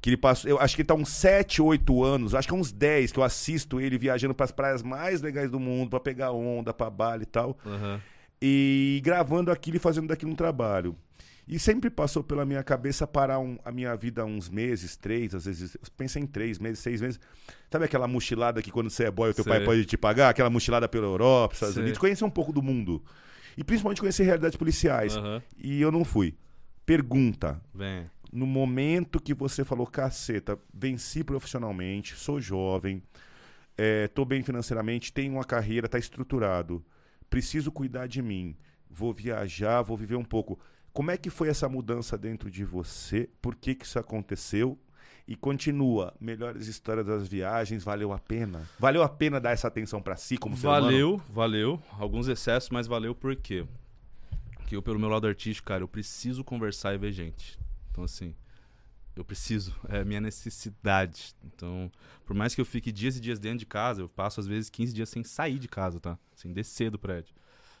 [0.00, 2.56] Que ele passou, eu acho que ele tá uns 7, 8 anos, acho que é
[2.56, 5.98] uns 10 que eu assisto ele viajando para as praias mais legais do mundo, para
[5.98, 8.00] pegar onda, para Bali e tal Aham.
[8.40, 10.94] e gravando aquilo e fazendo daquilo um trabalho.
[11.48, 15.46] E sempre passou pela minha cabeça parar um- a minha vida uns meses, três, às
[15.46, 17.18] vezes, pensa em três meses, seis meses.
[17.68, 19.66] Sabe aquela mochilada que quando você é boy o teu pai Sei.
[19.66, 20.28] pode te pagar?
[20.28, 21.82] Aquela mochilada pela Europa, Estados Sei.
[21.82, 21.98] Unidos.
[21.98, 23.02] Conhecer um pouco do mundo.
[23.58, 25.16] E principalmente conhecer realidades policiais.
[25.16, 25.42] Aham.
[25.56, 26.36] E eu não fui.
[26.86, 28.08] Pergunta, Vem.
[28.32, 33.02] no momento que você falou, caceta, venci profissionalmente, sou jovem,
[33.76, 36.84] é, tô bem financeiramente, tenho uma carreira, tá estruturado,
[37.28, 38.56] preciso cuidar de mim,
[38.88, 40.56] vou viajar, vou viver um pouco.
[40.92, 43.28] Como é que foi essa mudança dentro de você?
[43.42, 44.78] Por que, que isso aconteceu?
[45.28, 48.66] E continua, melhores histórias das viagens, valeu a pena?
[48.78, 50.56] Valeu a pena dar essa atenção para si como?
[50.56, 51.82] Valeu, valeu.
[51.98, 53.66] Alguns excessos, mas valeu por quê?
[54.56, 57.58] Porque eu, pelo meu lado artístico, cara, eu preciso conversar e ver gente.
[57.90, 58.34] Então, assim,
[59.14, 61.34] eu preciso, é minha necessidade.
[61.44, 61.92] Então,
[62.24, 64.70] por mais que eu fique dias e dias dentro de casa, eu passo às vezes
[64.70, 66.18] 15 dias sem sair de casa, tá?
[66.34, 67.34] Sem descer do prédio.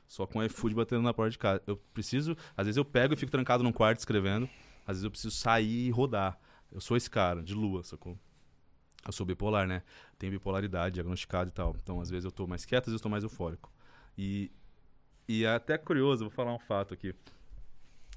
[0.06, 1.62] Só com o iFood batendo na porta de casa.
[1.66, 4.46] Eu preciso, às vezes eu pego e fico trancado num quarto escrevendo,
[4.86, 6.38] às vezes eu preciso sair e rodar.
[6.70, 8.18] Eu sou esse cara, de lua, sacou?
[9.06, 9.82] Eu sou bipolar, né?
[10.18, 11.74] Tenho bipolaridade diagnosticado e tal.
[11.82, 13.72] Então, às vezes eu tô mais quieto, às vezes eu tô mais eufórico.
[14.16, 14.50] E,
[15.26, 17.14] e é até curioso, vou falar um fato aqui.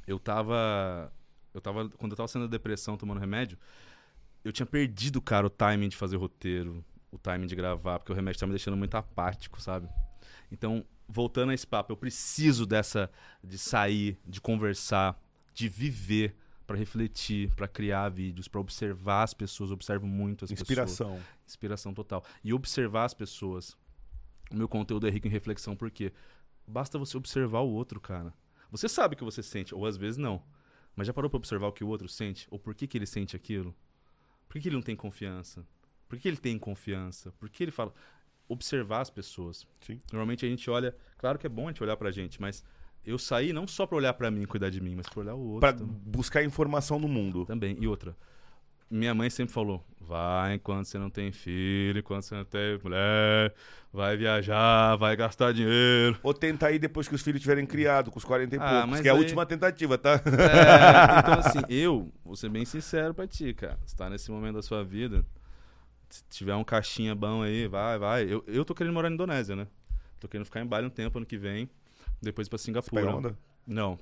[0.06, 1.12] Eu tava.
[1.54, 1.90] Eu tava.
[1.90, 3.58] Quando eu tava sendo depressão, tomando remédio,
[4.44, 8.16] eu tinha perdido, cara, o timing de fazer roteiro, o timing de gravar, porque o
[8.16, 9.88] remédio tava me deixando muito apático, sabe?
[10.52, 13.10] Então, voltando a esse papo, eu preciso dessa.
[13.44, 15.18] de sair, de conversar,
[15.54, 16.36] de viver
[16.72, 19.70] para refletir, para criar vídeos, para observar as pessoas.
[19.70, 21.16] Eu observo muito as Inspiração.
[21.16, 21.30] pessoas.
[21.46, 22.24] Inspiração total.
[22.42, 23.78] E observar as pessoas.
[24.50, 26.14] O meu conteúdo é rico em reflexão porque
[26.66, 28.34] basta você observar o outro, cara.
[28.72, 30.42] Você sabe o que você sente, ou às vezes não.
[30.96, 32.48] Mas já parou para observar o que o outro sente?
[32.50, 33.76] Ou por que, que ele sente aquilo?
[34.48, 35.66] Por que, que ele não tem confiança?
[36.08, 37.34] Por que ele tem confiança?
[37.34, 37.94] Por que ele fala?
[38.48, 39.68] Observar as pessoas.
[39.82, 40.00] Sim.
[40.12, 40.96] Normalmente a gente olha.
[41.18, 42.64] Claro que é bom a gente olhar pra gente, mas
[43.06, 45.34] eu saí não só pra olhar pra mim e cuidar de mim, mas pra olhar
[45.36, 45.60] o outro.
[45.62, 45.96] Pra também.
[46.06, 47.46] buscar informação no mundo.
[47.46, 47.76] Também.
[47.80, 48.16] E outra.
[48.90, 53.54] Minha mãe sempre falou: vai enquanto você não tem filho, enquanto você não tem mulher,
[53.94, 56.20] vai viajar, vai gastar dinheiro.
[56.22, 59.00] Ou tentar ir depois que os filhos tiverem criado, com os 40 e Ah, poucos,
[59.00, 60.16] que é a aí- última tentativa, tá?
[60.16, 63.80] É, então, assim, eu vou ser bem sincero pra ti, cara.
[63.86, 65.26] Você tá nesse momento da sua vida,
[66.10, 68.24] se tiver um caixinha bom aí, vai, vai.
[68.26, 69.68] Eu, eu tô querendo morar na Indonésia, né?
[70.20, 71.70] Tô querendo ficar em Bali um tempo ano que vem,
[72.22, 73.02] depois pra Singapura.
[73.04, 73.38] Pega onda?
[73.66, 73.98] Não.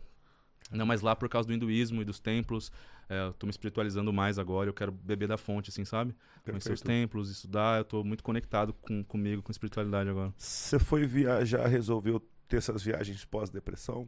[0.72, 2.72] Não, mas lá por causa do hinduísmo e dos templos,
[3.10, 6.14] é, eu tô me espiritualizando mais agora, eu quero beber da fonte, assim, sabe?
[6.46, 6.86] Conhecer os Perfeito.
[6.86, 10.32] templos, estudar, eu tô muito conectado com, comigo, com espiritualidade agora.
[10.38, 14.08] Você foi viajar, resolveu ter essas viagens pós-depressão?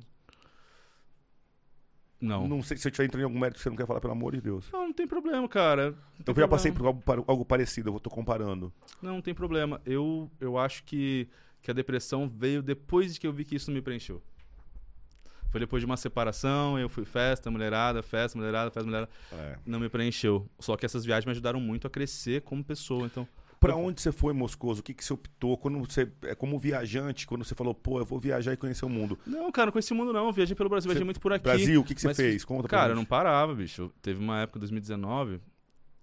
[2.20, 2.42] Não.
[2.42, 2.58] não.
[2.58, 4.14] Não sei se eu estiver entrando em algum mérito que você não quer falar, pelo
[4.14, 4.70] amor de Deus.
[4.72, 5.92] Não, tem problema, cara.
[6.20, 7.02] Não Eu já passei problema.
[7.02, 8.72] por algo, algo parecido, eu tô comparando.
[9.02, 9.82] Não, não tem problema.
[9.84, 11.28] Eu, eu acho que,
[11.62, 14.22] que a depressão veio depois de que eu vi que isso não me preencheu.
[15.50, 19.12] Foi depois de uma separação, eu fui festa, mulherada, festa, mulherada, festa, mulherada.
[19.34, 19.58] É.
[19.66, 20.50] Não me preencheu.
[20.60, 23.06] Só que essas viagens me ajudaram muito a crescer como pessoa.
[23.06, 23.28] Então,
[23.60, 24.80] Pra onde você foi, Moscoso?
[24.80, 25.56] O que, que você optou?
[25.56, 28.90] Quando você, é como viajante, quando você falou, pô, eu vou viajar e conhecer o
[28.90, 29.20] mundo.
[29.24, 30.32] não, cara, não conheci o mundo não.
[30.34, 31.44] Viajei pelo Brasil, viajei Você- muito por aqui.
[31.44, 32.44] Brasil, o que, que você Mas, fez?
[32.44, 33.92] Conta pra Cara, eu não parava, bicho.
[34.02, 35.40] Teve uma época, 2019,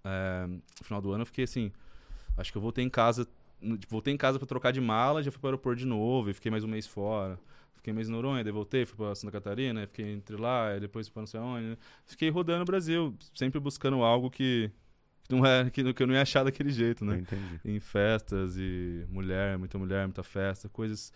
[0.05, 1.69] é, no final do ano, eu fiquei assim.
[2.37, 3.27] Acho que eu voltei em casa.
[3.61, 6.33] Tipo, Voltei em casa pra trocar de mala, já fui pro aeroporto de novo, e
[6.33, 7.39] fiquei mais um mês fora.
[7.75, 11.13] Fiquei mês em Noronha, daí voltei, fui pra Santa Catarina, fiquei entre lá, depois fui
[11.13, 11.65] pra não sei onde.
[11.67, 11.77] né?
[12.05, 14.69] Fiquei rodando o Brasil, sempre buscando algo que,
[15.23, 17.19] que, não é, que, que eu não ia achar daquele jeito, né?
[17.19, 17.59] entendi.
[17.63, 21.13] em festas e mulher, muita mulher, muita festa, coisas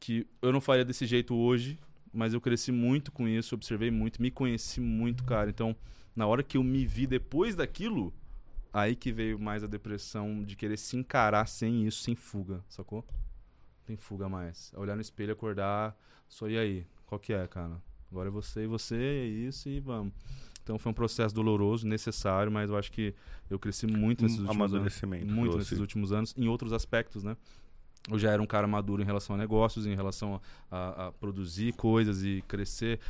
[0.00, 1.78] que eu não faria desse jeito hoje,
[2.12, 5.48] mas eu cresci muito com isso, observei muito, me conheci muito, cara.
[5.48, 5.76] Então,
[6.14, 8.12] na hora que eu me vi depois daquilo,
[8.72, 13.04] aí que veio mais a depressão de querer se encarar sem isso, sem fuga, sacou?
[13.08, 14.72] Não tem fuga mais.
[14.74, 15.96] É olhar no espelho, acordar,
[16.28, 16.86] só e aí?
[17.06, 17.80] Qual que é, cara?
[18.10, 20.12] Agora é você e você, é isso e vamos.
[20.62, 23.14] Então foi um processo doloroso, necessário, mas eu acho que
[23.48, 24.72] eu cresci muito nesses Um últimos anos.
[24.74, 25.26] amadurecimento.
[25.26, 27.36] Muito nesses últimos anos, em outros aspectos, né?
[28.10, 30.40] Eu já era um cara maduro em relação a negócios, em relação
[30.70, 33.00] a, a- a produzir coisas e crescer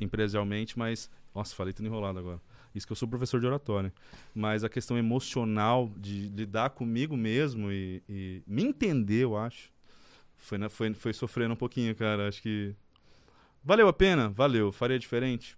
[0.00, 1.10] empresarialmente, mas.
[1.34, 2.40] Nossa, falei tudo enrolado agora.
[2.74, 3.92] Isso que eu sou professor de oratório.
[4.34, 9.70] Mas a questão emocional de lidar comigo mesmo e, e me entender, eu acho,
[10.36, 12.28] foi, na- foi, foi sofrendo um pouquinho, cara.
[12.28, 12.74] Acho que.
[13.62, 14.28] Valeu a pena?
[14.30, 14.72] Valeu.
[14.72, 15.56] Faria diferente?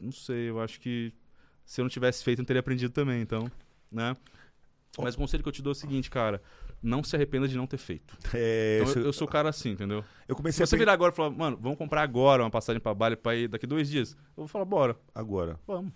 [0.00, 1.12] Não sei, eu acho que
[1.64, 3.50] se eu não tivesse feito, eu não teria aprendido também, então,
[3.92, 4.16] né?
[4.98, 6.42] Mas o conselho que eu te dou é o seguinte, cara.
[6.82, 8.16] Não se arrependa de não ter feito.
[8.34, 9.98] É, Então, eu, eu sou o cara assim, entendeu?
[10.26, 12.80] eu Se comecei você a virar agora e falar, mano, vamos comprar agora uma passagem
[12.80, 15.58] pra Bali pra ir daqui dois dias, eu vou falar, bora, agora.
[15.66, 15.92] vamos.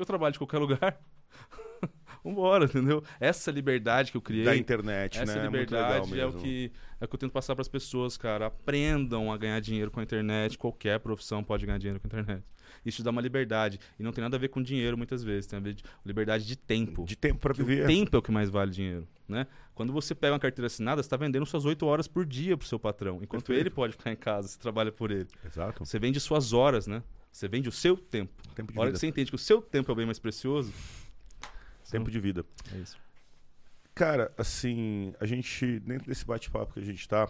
[0.00, 0.98] Eu trabalho de qualquer lugar.
[2.24, 3.02] Vambora, entendeu?
[3.18, 4.44] Essa liberdade que eu criei.
[4.44, 5.48] Da internet, Essa né?
[5.48, 8.16] Muito legal liberdade é o que é o que eu tento passar para as pessoas,
[8.16, 8.46] cara.
[8.46, 10.56] Aprendam a ganhar dinheiro com a internet.
[10.56, 12.44] Qualquer profissão pode ganhar dinheiro com a internet.
[12.84, 13.78] Isso dá uma liberdade.
[13.98, 15.46] E não tem nada a ver com dinheiro, muitas vezes.
[15.46, 17.04] Tem a ver com liberdade de tempo.
[17.04, 17.84] De tempo Que viver.
[17.84, 19.46] O tempo é o que mais vale dinheiro, né?
[19.74, 22.66] Quando você pega uma carteira assinada, você está vendendo suas 8 horas por dia pro
[22.66, 23.16] seu patrão.
[23.22, 23.60] Enquanto Perfeito.
[23.60, 25.28] ele pode ficar em casa, você trabalha por ele.
[25.44, 25.84] Exato.
[25.84, 27.02] Você vende suas horas, né?
[27.32, 28.32] Você vende o seu tempo.
[28.54, 28.96] Tempo de A hora vida.
[28.96, 30.72] que você entende que o seu tempo é o bem mais precioso.
[31.90, 32.44] Tempo não- de vida.
[32.74, 32.98] É isso.
[33.94, 37.28] Cara, assim, a gente, dentro desse bate-papo que a gente tá,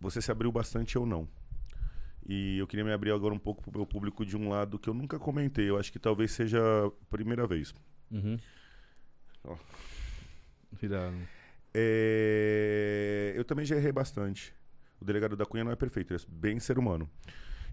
[0.00, 1.28] você se abriu bastante ou não.
[2.26, 4.88] E eu queria me abrir agora um pouco pro meu público de um lado que
[4.88, 5.68] eu nunca comentei.
[5.68, 7.74] Eu acho que talvez seja a primeira vez.
[8.10, 8.38] Uhum.
[9.44, 9.56] Ó.
[10.82, 11.16] Irado.
[11.74, 14.54] É, Eu também já errei bastante.
[15.00, 17.08] O delegado da Cunha não é perfeito, ele é bem ser humano.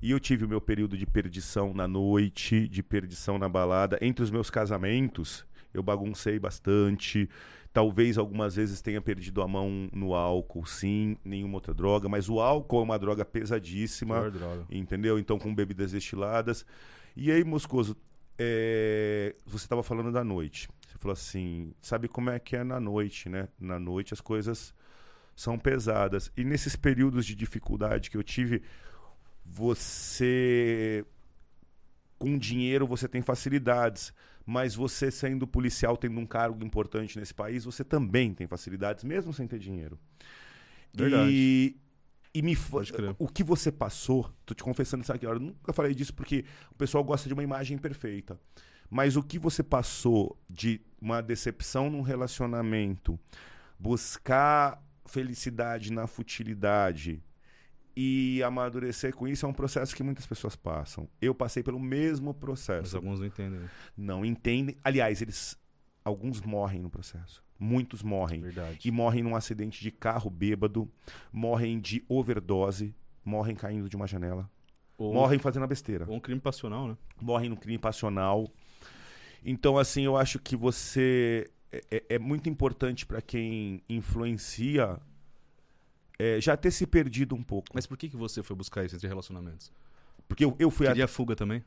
[0.01, 3.97] E eu tive o meu período de perdição na noite, de perdição na balada.
[4.01, 7.27] Entre os meus casamentos, eu baguncei bastante.
[7.73, 12.07] Talvez algumas vezes tenha perdido a mão no álcool, sim, nenhuma outra droga.
[12.07, 14.29] Mas o álcool é uma droga pesadíssima.
[14.29, 14.65] Droga.
[14.69, 15.17] Entendeu?
[15.17, 16.65] Então, com bebidas destiladas.
[17.15, 17.97] E aí, Moscoso,
[18.37, 20.69] é, você estava falando da noite.
[20.87, 23.47] Você falou assim: sabe como é que é na noite, né?
[23.59, 24.73] Na noite as coisas
[25.35, 26.31] são pesadas.
[26.37, 28.63] E nesses períodos de dificuldade que eu tive,
[29.49, 31.05] você.
[32.17, 34.13] Com dinheiro você tem facilidades.
[34.45, 39.33] Mas você, sendo policial, tendo um cargo importante nesse país, você também tem facilidades, mesmo
[39.33, 39.99] sem ter dinheiro.
[40.93, 41.29] Verdade.
[41.29, 41.75] E,
[42.33, 42.57] e me
[43.19, 46.75] o que você passou, tô te confessando isso aqui, eu nunca falei disso porque o
[46.75, 48.39] pessoal gosta de uma imagem perfeita.
[48.89, 53.19] Mas o que você passou de uma decepção num relacionamento,
[53.77, 57.21] buscar felicidade na futilidade
[57.99, 61.09] e amadurecer com isso é um processo que muitas pessoas passam.
[61.19, 62.95] Eu passei pelo mesmo Mas processo.
[62.95, 63.59] alguns não entendem.
[63.59, 63.69] né?
[63.97, 64.77] Não entendem.
[64.83, 65.57] Aliás, eles
[66.05, 67.43] alguns morrem no processo.
[67.59, 68.87] Muitos morrem Verdade.
[68.87, 70.87] e morrem num acidente de carro bêbado,
[71.33, 72.93] morrem de overdose,
[73.25, 74.47] morrem caindo de uma janela,
[74.95, 76.97] Ou, morrem fazendo a besteira, ou um crime passional, né?
[77.19, 78.47] morrem no crime passional.
[79.43, 84.99] Então, assim, eu acho que você é, é- é muito importante para quem influencia
[86.19, 87.67] é, já ter se perdido um pouco.
[87.73, 89.71] Mas por que, que você foi buscar isso entre relacionamentos?
[90.27, 90.91] Porque eu, eu fui a...
[90.91, 91.63] Queria fuga também?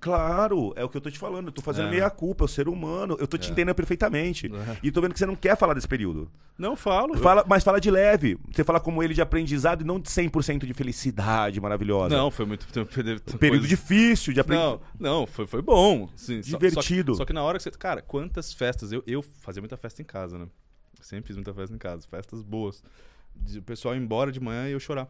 [0.00, 1.46] Claro, é o que eu tô te falando.
[1.46, 1.90] Eu tô fazendo É.
[1.92, 3.16] meia culpa, eu ser humano.
[3.20, 3.52] Eu tô te É.
[3.52, 4.48] entendendo perfeitamente.
[4.52, 4.78] É.
[4.82, 6.28] E tô vendo que você não quer falar desse período.
[6.58, 7.16] Não, falo.
[7.18, 8.36] Fala, mas fala de leve.
[8.52, 12.16] Você fala como ele de aprendizado e não de 100% de felicidade maravilhosa.
[12.16, 12.66] Não, foi muito.
[13.32, 14.80] Um período difícil de aprendizado.
[14.98, 16.08] Não, não, foi, foi bom.
[16.16, 17.12] Sim, só- Divertido.
[17.12, 17.70] Só, que, só que na hora que você.
[17.70, 18.90] Cara, quantas festas?
[18.90, 20.48] Eu, eu fazia muita festa em casa, né?
[21.00, 22.08] Sempre fiz muita festa em casa.
[22.10, 22.82] Festas boas.
[23.56, 25.08] O pessoal ir embora de manhã e eu chorar.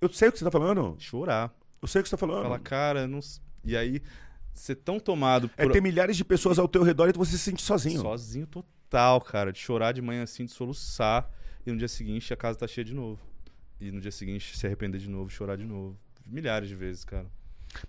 [0.00, 0.96] Eu sei o que você tá falando.
[0.98, 1.54] Chorar.
[1.80, 2.42] Eu sei o que você tá falando.
[2.42, 3.20] Falar, cara, não.
[3.64, 4.02] E aí,
[4.52, 5.72] ser tão tomado É por.
[5.72, 8.00] ter milhares de pessoas ao teu redor e você se sente sozinho.
[8.00, 9.52] Sozinho total, cara.
[9.52, 11.30] De chorar de manhã assim, de soluçar.
[11.64, 13.20] E no dia seguinte a casa tá cheia de novo.
[13.80, 15.96] E no dia seguinte se arrepender de novo, chorar de novo.
[16.26, 17.26] Milhares de vezes, cara.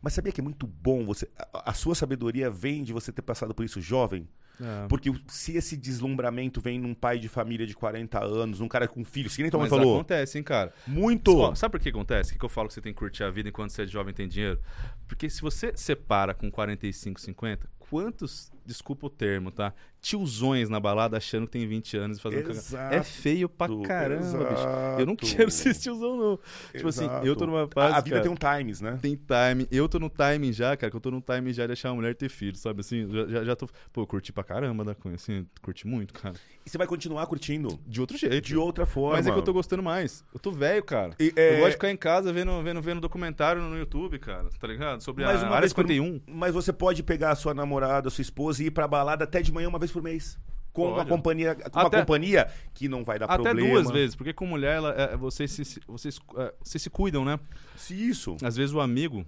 [0.02, 1.30] Mas sabia que é muito bom você.
[1.54, 4.28] A, a sua sabedoria vem de você ter passado por isso jovem?
[4.62, 4.88] É.
[4.88, 9.04] Porque se esse deslumbramento vem num pai de família de 40 anos, num cara com
[9.04, 9.96] filhos, que nem tua mãe Mas falou.
[9.96, 10.74] acontece, hein, cara.
[10.86, 11.38] Muito!
[11.38, 12.30] Ó, sabe por que acontece?
[12.30, 13.88] O que que eu falo que você tem que curtir a vida enquanto você é
[13.88, 14.60] jovem e tem dinheiro?
[15.08, 19.74] Porque se você separa com 45, 50, quantos, desculpa o termo, tá?
[20.02, 22.60] Tiozões na balada achando que tem 20 anos e fazendo cagada.
[22.60, 24.68] Exato, É feio pra caramba, bicho.
[25.00, 25.36] Eu não exato.
[25.38, 26.40] quero ser tiozão, não.
[26.72, 27.48] Tipo assim, eu tô Exato.
[27.48, 27.94] numa fase.
[27.94, 29.00] A, a vida cara, tem um times, né?
[29.02, 29.68] tem time.
[29.72, 31.94] Eu tô no timing já, cara, que eu tô no timing já de deixar a
[31.94, 32.82] mulher ter filho, sabe?
[32.82, 33.68] Assim, já, já, já tô.
[33.92, 36.36] Pô, curti pra caramba da Cunha, assim, curti muito, cara.
[36.66, 37.78] E você vai continuar curtindo.
[37.86, 38.42] De outro jeito.
[38.48, 39.18] De outra forma.
[39.18, 40.24] Mas é que eu tô gostando mais.
[40.34, 41.14] Eu tô velho, cara.
[41.20, 44.48] E, é, Eu gosto de ficar em casa vendo, vendo, vendo documentário no YouTube, cara.
[44.60, 45.02] Tá ligado?
[45.02, 46.22] Sobre Mas a uma Área vez por- 51.
[46.26, 49.42] Mas você pode pegar a sua namorada, a sua esposa e ir pra balada até
[49.42, 50.40] de manhã uma vez por mês.
[50.72, 53.70] Com uma companhia, com uma Até- companhia que não vai dar Até problema.
[53.70, 57.40] duas vezes, porque com mulher, ela, é, vocês, se, vocês, é, vocês se cuidam, né?
[57.76, 58.38] Se isso.
[58.42, 59.24] Às vezes o amigo,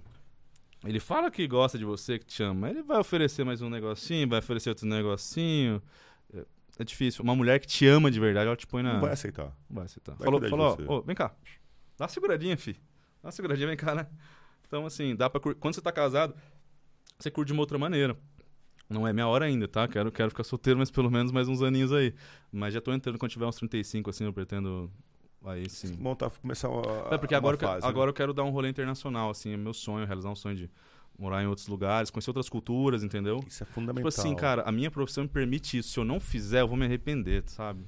[0.84, 4.28] ele fala que gosta de você, que te ama, ele vai oferecer mais um negocinho,
[4.28, 5.80] vai oferecer outro negocinho.
[6.78, 7.22] É, difícil.
[7.24, 8.94] Uma mulher que te ama de verdade, ela te põe na.
[8.94, 9.56] Não vai aceitar.
[9.68, 10.14] Não vai aceitar.
[10.14, 11.34] Vai falou, falou, ó, ô, vem cá.
[11.96, 12.74] Dá uma seguradinha, fi.
[13.22, 14.06] Dá uma seguradinha, vem cá, né?
[14.66, 15.54] Então, assim, dá pra cur...
[15.54, 16.34] Quando você tá casado,
[17.18, 18.16] você curte de uma outra maneira.
[18.88, 19.88] Não é minha hora ainda, tá?
[19.88, 22.14] Quero, quero ficar solteiro, mas pelo menos mais uns aninhos aí.
[22.52, 24.90] Mas já tô entrando, quando tiver uns 35, assim, eu pretendo.
[25.44, 25.96] Aí sim.
[25.96, 27.88] Montar, começar a, É porque uma agora, eu fase, né?
[27.88, 30.70] agora eu quero dar um rolê internacional, assim, é meu sonho, realizar um sonho de
[31.18, 33.42] morar em outros lugares, conhecer outras culturas, entendeu?
[33.46, 34.10] Isso é fundamental.
[34.10, 35.90] Tipo assim, cara, a minha profissão me permite isso.
[35.90, 37.84] Se eu não fizer, eu vou me arrepender, sabe?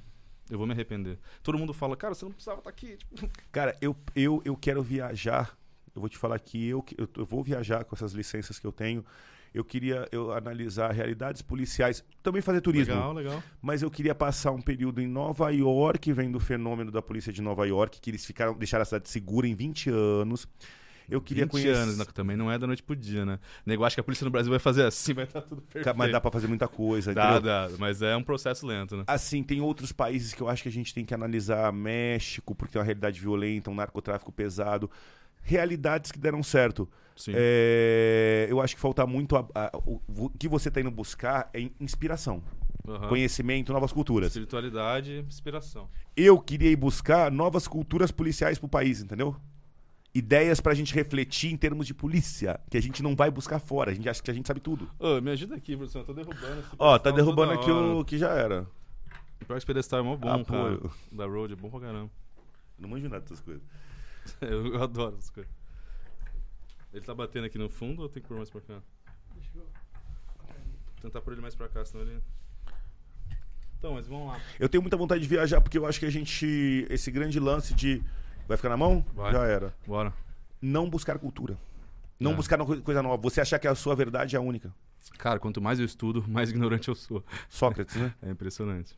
[0.49, 1.19] Eu vou me arrepender.
[1.43, 2.97] Todo mundo fala, cara, você não precisava estar aqui.
[2.97, 5.55] Tipo, Cara, eu, eu, eu quero viajar.
[5.93, 8.71] Eu vou te falar que eu, eu, eu vou viajar com essas licenças que eu
[8.71, 9.05] tenho.
[9.53, 12.93] Eu queria eu analisar realidades policiais, também fazer turismo.
[12.93, 13.43] legal, legal.
[13.61, 17.41] Mas eu queria passar um período em Nova York, vendo o fenômeno da polícia de
[17.41, 20.47] Nova York, que eles ficaram, deixaram a cidade segura em 20 anos.
[21.09, 21.75] Eu queria 20 conhecer.
[21.75, 23.39] anos, né, também não é da noite pro dia, né?
[23.65, 25.97] Nego acha que a polícia no Brasil vai fazer assim, vai estar tudo perfeito.
[25.97, 27.13] Mas dá pra fazer muita coisa.
[27.13, 27.41] Dá, entendeu?
[27.41, 29.03] dá, mas é um processo lento, né?
[29.07, 31.71] Assim, tem outros países que eu acho que a gente tem que analisar.
[31.73, 34.89] México, porque tem uma realidade violenta, um narcotráfico pesado.
[35.41, 36.87] realidades que deram certo.
[37.15, 37.31] Sim.
[37.35, 39.35] É, eu acho que falta muito.
[39.35, 42.41] a- a- o, o que você tá indo buscar é inspiração,
[42.87, 43.07] Aham.
[43.09, 44.27] conhecimento, novas culturas.
[44.29, 45.89] Espiritualidade, inspiração.
[46.15, 49.35] Eu queria ir buscar novas culturas policiais pro país, entendeu?
[50.19, 53.91] Ideias pra gente refletir em termos de polícia, que a gente não vai buscar fora,
[53.91, 54.89] a gente acha que a gente sabe tudo.
[54.99, 56.01] Ô, me ajuda aqui, produção.
[56.01, 57.95] Eu tô derrubando esse Ó, tá pedestal derrubando toda aqui hora.
[57.97, 58.61] o que já era.
[59.41, 60.79] O pior que esse pedestal é mó bom, Apoio.
[60.81, 60.93] cara.
[61.11, 62.11] Da Road é bom pra caramba.
[62.77, 63.63] Não manjo nada dessas coisas.
[64.41, 65.51] Eu, eu adoro essas coisas.
[66.93, 68.79] Ele tá batendo aqui no fundo ou tem que pôr mais pra cá?
[71.01, 72.19] Tentar pôr ele mais pra cá, senão ele.
[73.77, 74.39] Então, mas vamos lá.
[74.59, 76.85] Eu tenho muita vontade de viajar porque eu acho que a gente.
[76.89, 78.03] Esse grande lance de.
[78.49, 79.05] Vai ficar na mão?
[79.13, 79.31] Vai.
[79.31, 79.71] Já era.
[79.85, 80.11] Bora.
[80.59, 81.55] Não buscar cultura.
[82.19, 82.33] Não É.
[82.33, 83.21] buscar coisa nova.
[83.21, 84.73] Você achar que a sua verdade é a única.
[85.19, 87.23] Cara, quanto mais eu estudo, mais ignorante eu sou.
[87.47, 88.11] Sócrates, né?
[88.23, 88.95] É impressionante.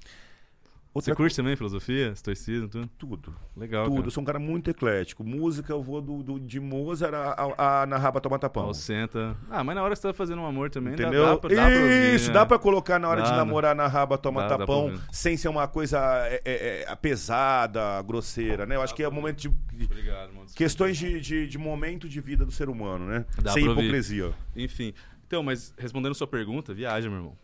[0.93, 2.89] Outra Você curte também filosofia, estoicismo, tudo?
[2.97, 3.35] Tudo.
[3.55, 3.95] Legal, Tudo.
[3.95, 4.11] Eu cara.
[4.11, 5.23] sou um cara muito eclético.
[5.23, 8.73] Música, eu vou do, do- de Mozart a, a, na raba tomar tapão.
[8.73, 9.37] Senta.
[9.49, 11.25] Ah, mas na hora que você tá fazendo um amor também, dá- Entendeu?
[11.27, 12.33] dá, pra, dá pra ouvir, Isso, né?
[12.33, 15.37] dá pra colocar na hora Dá, de namorar na raba toma Dá, dá tapão, sem
[15.37, 15.97] ser uma coisa
[16.27, 18.75] é, é, é, pesada, grosseira, né?
[18.75, 19.47] Eu acho que é o momento de.
[19.85, 20.47] Obrigado, mano.
[20.53, 23.25] Questões de, de, de momento de vida do ser humano, né?
[23.41, 23.83] Dá sem pra ouvir.
[23.85, 24.33] hipocrisia.
[24.55, 24.93] Enfim.
[25.25, 27.37] Então, mas respondendo sua pergunta, viaja, meu irmão.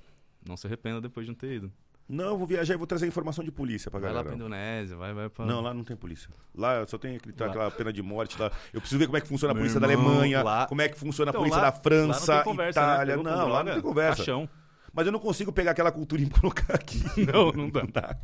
[0.46, 1.72] Não se arrependa depois de não ter ido.
[2.10, 4.30] Não, eu vou viajar e vou trazer informação de polícia pra Vai lá galera.
[4.30, 5.46] pra Indonésia, vai, vai pra.
[5.46, 6.30] Não, lá não tem polícia.
[6.56, 7.48] Lá só tem aquele, Lá.
[7.48, 8.50] aquela pena de morte lá.
[8.74, 10.88] Eu preciso ver como é que funciona a polícia da irmão, Alemanha, lá- como é
[10.88, 12.94] que funciona a Então, polícia lá- da França, lá não tem conversa, né?
[12.94, 13.18] Itália.
[13.18, 14.18] Com Não, lá não tem conversa.
[14.18, 14.50] Caixão.
[14.98, 17.04] Mas eu não consigo pegar aquela cultura e colocar aqui.
[17.32, 17.82] Não, não dá.
[17.86, 18.18] Não dá.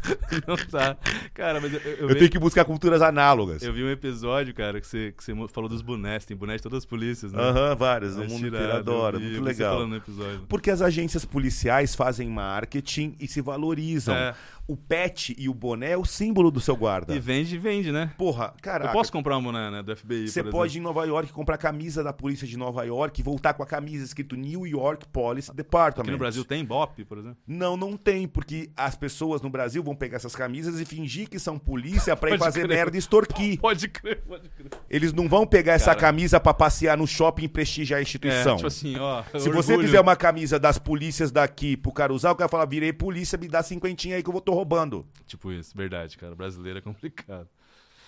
[0.48, 0.98] Não tá.
[1.32, 3.62] Cara, mas eu, eu, Eu tenho que buscar culturas análogas.
[3.62, 6.26] eu vi um episódio, cara, que você, que você falou dos bonés.
[6.26, 7.40] Tem boné de todas as polícias, né?
[7.40, 8.16] Aham, várias.
[8.18, 9.20] O mundo inteiro adora.
[9.20, 9.74] vi, Muito legal.
[9.76, 10.46] falando no episódio.
[10.50, 14.16] Porque as agências policiais fazem marketing e se valorizam.
[14.16, 14.34] É.
[14.66, 17.14] O pet e o boné é o símbolo do seu guarda.
[17.14, 18.14] E vende, vende, né?
[18.18, 18.90] Porra, caraca.
[18.90, 21.56] Eu posso comprar um boné, né, do FBI, Você pode ir em Nova York comprar
[21.56, 25.06] a camisa da polícia de Nova York e voltar com a camisa escrito New York
[25.08, 26.04] Police Department.
[26.04, 27.38] Aqui no Brasil tem BOP, por exemplo?
[27.46, 31.40] Não, não tem, porque as pessoas no Brasil vão pegar essas camisas e fingir que
[31.40, 32.78] são polícia pra ir fazer crer.
[32.78, 33.60] merda e extorquir.
[33.60, 34.70] Pode crer, pode crer.
[34.90, 36.00] Eles não vão pegar essa Cara.
[36.00, 38.54] camisa pra passear no shopping e prestigiar a instituição.
[38.54, 39.24] É, tipo assim, ó.
[39.38, 39.88] Se você orgulho.
[39.88, 43.48] fizer uma camisa das polícias daqui pro cara usar, o cara fala, virei polícia, me
[43.50, 45.06] dá cinquentinha aí que eu vou tô roubando.
[45.26, 46.36] Tipo isso, verdade, cara.
[46.36, 47.48] Brasileiro é complicado.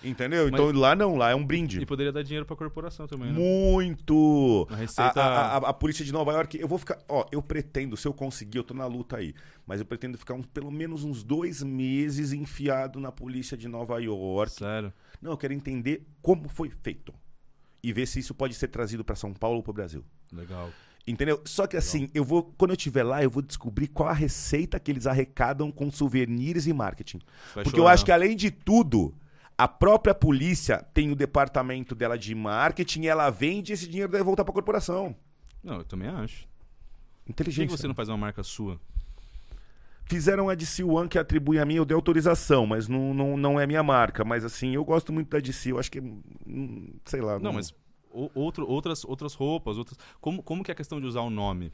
[0.04, 0.44] Entendeu?
[0.50, 1.80] Mas- Então lá não, lá é um brinde.
[1.80, 3.38] E poderia dar dinheiro pra corporação também, né?
[3.38, 4.66] Muito!
[4.70, 6.98] A receita- A, a- a- polícia de Nova York, eu vou ficar.
[7.08, 9.34] Ó, eu pretendo, se eu conseguir, eu tô na luta aí.
[9.66, 13.98] Mas eu pretendo ficar uns- pelo menos uns dois meses enfiado na polícia de Nova
[14.00, 14.52] York.
[14.52, 14.92] Sério.
[15.20, 17.12] Não, eu quero entender como foi feito.
[17.82, 20.04] E ver se isso pode ser trazido pra São Paulo ou pro Brasil.
[20.32, 20.70] Legal.
[21.06, 21.40] Entendeu?
[21.44, 22.42] Só que assim, eu vou.
[22.58, 26.66] Quando eu estiver lá, eu vou descobrir qual a receita que eles arrecadam com souvenirs
[26.66, 27.20] e marketing.
[27.54, 27.94] Vai Porque eu chorar.
[27.94, 29.14] acho que, além de tudo,
[29.56, 34.10] a própria polícia tem o departamento dela de marketing e ela vende e esse dinheiro
[34.10, 35.14] deve voltar pra corporação.
[35.62, 36.46] Não, eu também acho.
[37.24, 38.80] Por que você não faz uma marca sua?
[40.08, 43.58] Fizeram a DC One que atribui a mim, eu dei autorização, mas não, não, não
[43.60, 44.24] é minha marca.
[44.24, 46.00] Mas assim, eu gosto muito da DC, eu acho que.
[46.00, 47.38] hum, Sei lá.
[47.40, 47.74] Não, mas
[48.34, 49.98] outro, outras, outras roupas, outras.
[50.20, 51.72] Como, como que é a questão de usar o nome?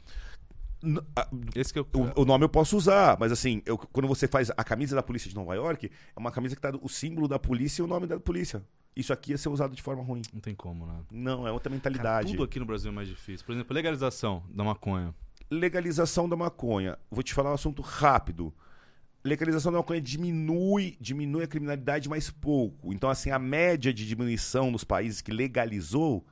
[1.55, 1.87] Esse que eu.
[1.93, 5.01] O, o nome eu posso usar, mas assim, eu- quando você faz a camisa da
[5.03, 7.87] polícia de Nova York, é uma camisa que tá o símbolo da polícia e o
[7.87, 8.61] nome da polícia.
[8.95, 10.21] Isso aqui ia ser usado de forma ruim.
[10.33, 10.99] Não tem como, né?
[11.09, 12.31] Não, é outra Cara, mentalidade.
[12.31, 13.45] tudo aqui no Brasil é mais difícil.
[13.45, 15.15] Por exemplo, legalização da maconha.
[15.49, 16.97] Legalização da maconha.
[17.09, 18.53] Vou te falar um assunto rápido.
[19.23, 22.91] Legalização da maconha diminui, diminui a criminalidade mais pouco.
[22.93, 26.25] Então, assim, a média de diminuição nos países que legalizou,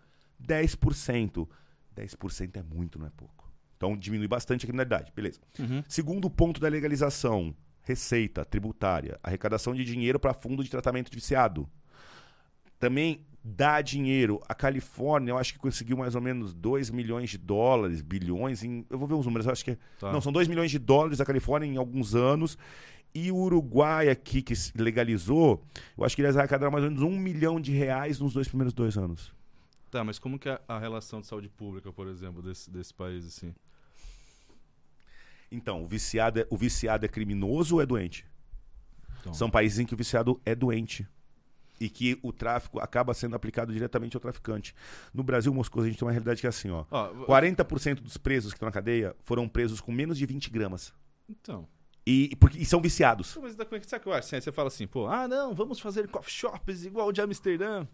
[0.47, 1.47] 10%.
[1.95, 3.51] 10% é muito, não é pouco.
[3.77, 5.11] Então, diminui bastante a criminalidade.
[5.15, 5.39] Beleza.
[5.87, 11.67] Segundo ponto da legalização: receita tributária, arrecadação de dinheiro para fundo de tratamento de viciado.
[12.79, 14.41] Também dá dinheiro.
[14.47, 18.85] A Califórnia, eu acho que conseguiu mais ou menos 2 milhões de dólares, bilhões em.
[18.89, 19.71] Eu vou ver os números, eu acho que.
[19.71, 20.11] é- Tá.
[20.11, 22.57] Não, são 2 milhões de dólares a Califórnia em alguns anos.
[23.13, 25.61] E o Uruguai aqui, que se legalizou,
[25.97, 28.73] eu acho que eles arrecadaram mais ou menos um milhão de reais nos dois primeiros
[28.73, 29.33] dois anos.
[29.91, 33.25] Tá, mas como que é a relação de saúde pública, por exemplo, desse, desse país,
[33.27, 33.53] assim?
[35.51, 38.25] Então, o viciado é, o viciado é criminoso ou é doente?
[39.19, 41.05] Então, São países em que o viciado é doente.
[41.79, 44.73] E que o tráfico acaba sendo aplicado diretamente ao traficante.
[45.13, 46.85] No Brasil, Moscou, a gente tem uma realidade que é assim, ó.
[46.91, 50.93] Ó, 40% dos presos que estão na cadeia foram presos com menos de 20 gramas.
[51.27, 51.67] Então.
[52.05, 53.35] E, porque, e são viciados.
[53.41, 56.85] Mas da- como é que- você fala assim, pô, ah, não, vamos fazer coffee shops
[56.85, 57.85] igual o de Amsterdã.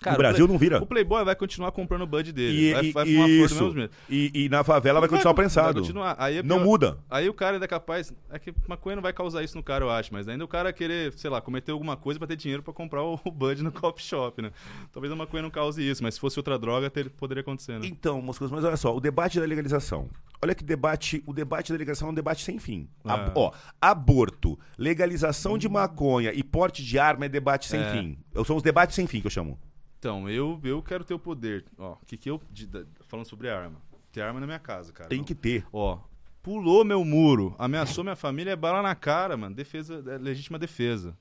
[0.00, 0.80] Cara, no Brasil o não vira.
[0.80, 2.68] O Playboy vai continuar comprando o Bud dele.
[2.68, 3.74] E, vai, e- vai fumar flor do isso.
[3.74, 3.90] mesmo.
[4.08, 5.80] E, e na favela vai continuar Vai prensado.
[5.80, 6.14] continuar.
[6.18, 6.98] Aí é Não pior- muda.
[7.10, 8.12] Aí o cara ainda é capaz.
[8.30, 10.12] É que maconha não vai causar isso no cara, eu acho.
[10.12, 13.02] Mas ainda o cara querer, sei lá, cometer alguma coisa pra ter dinheiro pra comprar
[13.02, 14.52] o, o Bud no coffee shop, né?
[14.92, 17.86] Talvez a maconha não cause isso, mas se fosse outra droga, ter- poderia acontecer, né?
[17.88, 20.08] Então, Moscou, mas olha só, o debate da legalização.
[20.40, 22.88] Olha que debate, o debate da legalização é um debate sem fim.
[23.04, 23.32] Ab- É.
[23.34, 27.90] ó, aborto, legalização de maconha e porte de arma é debate sem É.
[27.92, 28.16] fim.
[28.46, 29.58] São os debates sem fim que eu chamo.
[29.98, 31.64] Então, eu, eu quero ter o poder.
[31.76, 32.40] Ó, que que eu.
[32.50, 33.80] de- da- falando sobre arma.
[34.12, 35.08] Ter arma na minha casa, cara.
[35.08, 35.24] Tem Não.
[35.24, 35.66] que ter.
[35.72, 35.98] Ó,
[36.42, 39.54] pulou meu muro, ameaçou minha família, é bala na cara, mano.
[39.54, 41.16] Defesa, é legítima defesa.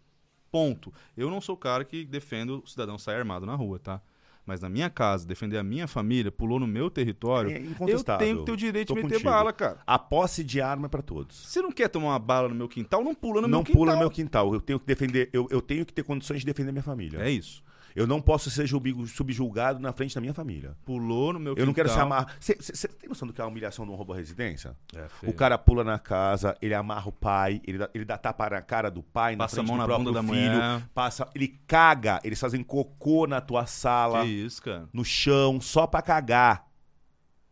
[0.52, 0.94] Ponto.
[1.16, 4.02] Eu não sou o cara que defendo o cidadão sair armado na rua, tá?
[4.46, 7.58] Mas na minha casa, defender a minha família, pulou no meu território, É
[7.92, 9.30] eu tenho que ter o direito Tô de meter contigo.
[9.30, 9.80] bala, cara.
[9.86, 11.36] A posse de arma é pra todos.
[11.48, 13.78] Você não quer tomar uma bala no meu quintal, não pula no não meu quintal.
[13.82, 14.54] pula no meu quintal.
[14.54, 17.20] Eu tenho que defender, eu, eu tenho que ter condições de defender minha família.
[17.20, 17.62] É isso.
[17.98, 18.68] Eu não posso ser
[19.08, 20.78] subjulgado na frente da minha família.
[20.86, 21.64] Pulou no meu quintal.
[21.64, 22.32] Eu não quero ser amarrado.
[22.40, 24.76] Você tem noção do que é a humilhação de um roubo à residência?
[24.96, 25.08] É.
[25.28, 28.62] O cara pula na casa, ele amarra o pai, ele dá, ele dá tapa na
[28.62, 30.84] cara do pai, na Passa a frente mão do na próprio bunda da filho, mulher.
[30.94, 34.88] passa, ele caga, eles fazem cocô na tua sala, Que isso, cara.
[34.94, 36.68] no chão, só pra cagar.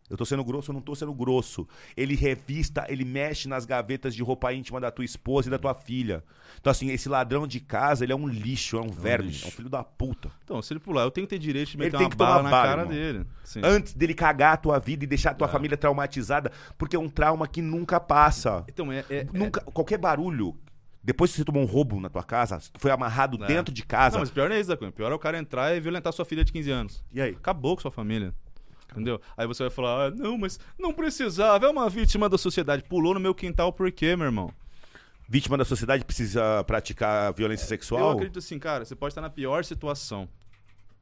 [0.09, 1.67] Eu tô sendo grosso, eu não tô sendo grosso.
[1.97, 5.73] Ele revista, ele mexe nas gavetas de roupa íntima da tua esposa e da tua
[5.73, 6.23] filha.
[6.59, 9.45] Então, assim, esse ladrão de casa, ele é um lixo, é um verme, lixo.
[9.45, 10.29] é um filho da puta.
[10.43, 12.15] Então, se ele pular, eu tenho que ter direito de Ele meter tem uma que
[12.17, 12.93] bala tomar na bala, cara irmão.
[12.95, 13.25] dele.
[13.43, 13.61] Sim.
[13.63, 15.51] Antes dele cagar a tua vida e deixar a tua É.
[15.51, 18.63] família traumatizada, porque é um trauma que nunca passa.
[18.67, 20.55] Então, é, é- Nunca, qualquer barulho,
[21.03, 23.47] depois que você tomou um roubo na tua casa, foi amarrado É.
[23.47, 24.17] dentro de é- casa.
[24.17, 24.91] Não, mas pior não é isso, Zacunha.
[24.91, 27.03] Pior é o cara entrar e violentar sua filha de 15 anos.
[27.11, 27.31] E aí?
[27.31, 28.33] Acabou com sua família.
[28.95, 29.19] Entendeu?
[29.35, 32.83] Aí você vai falar, ah, não, mas não precisava, é uma vítima da sociedade.
[32.83, 34.53] Pulou no meu quintal por quê, meu irmão?
[35.27, 38.11] Vítima da sociedade precisa praticar violência Eu sexual?
[38.11, 40.29] acredito assim, cara, você pode estar na pior situação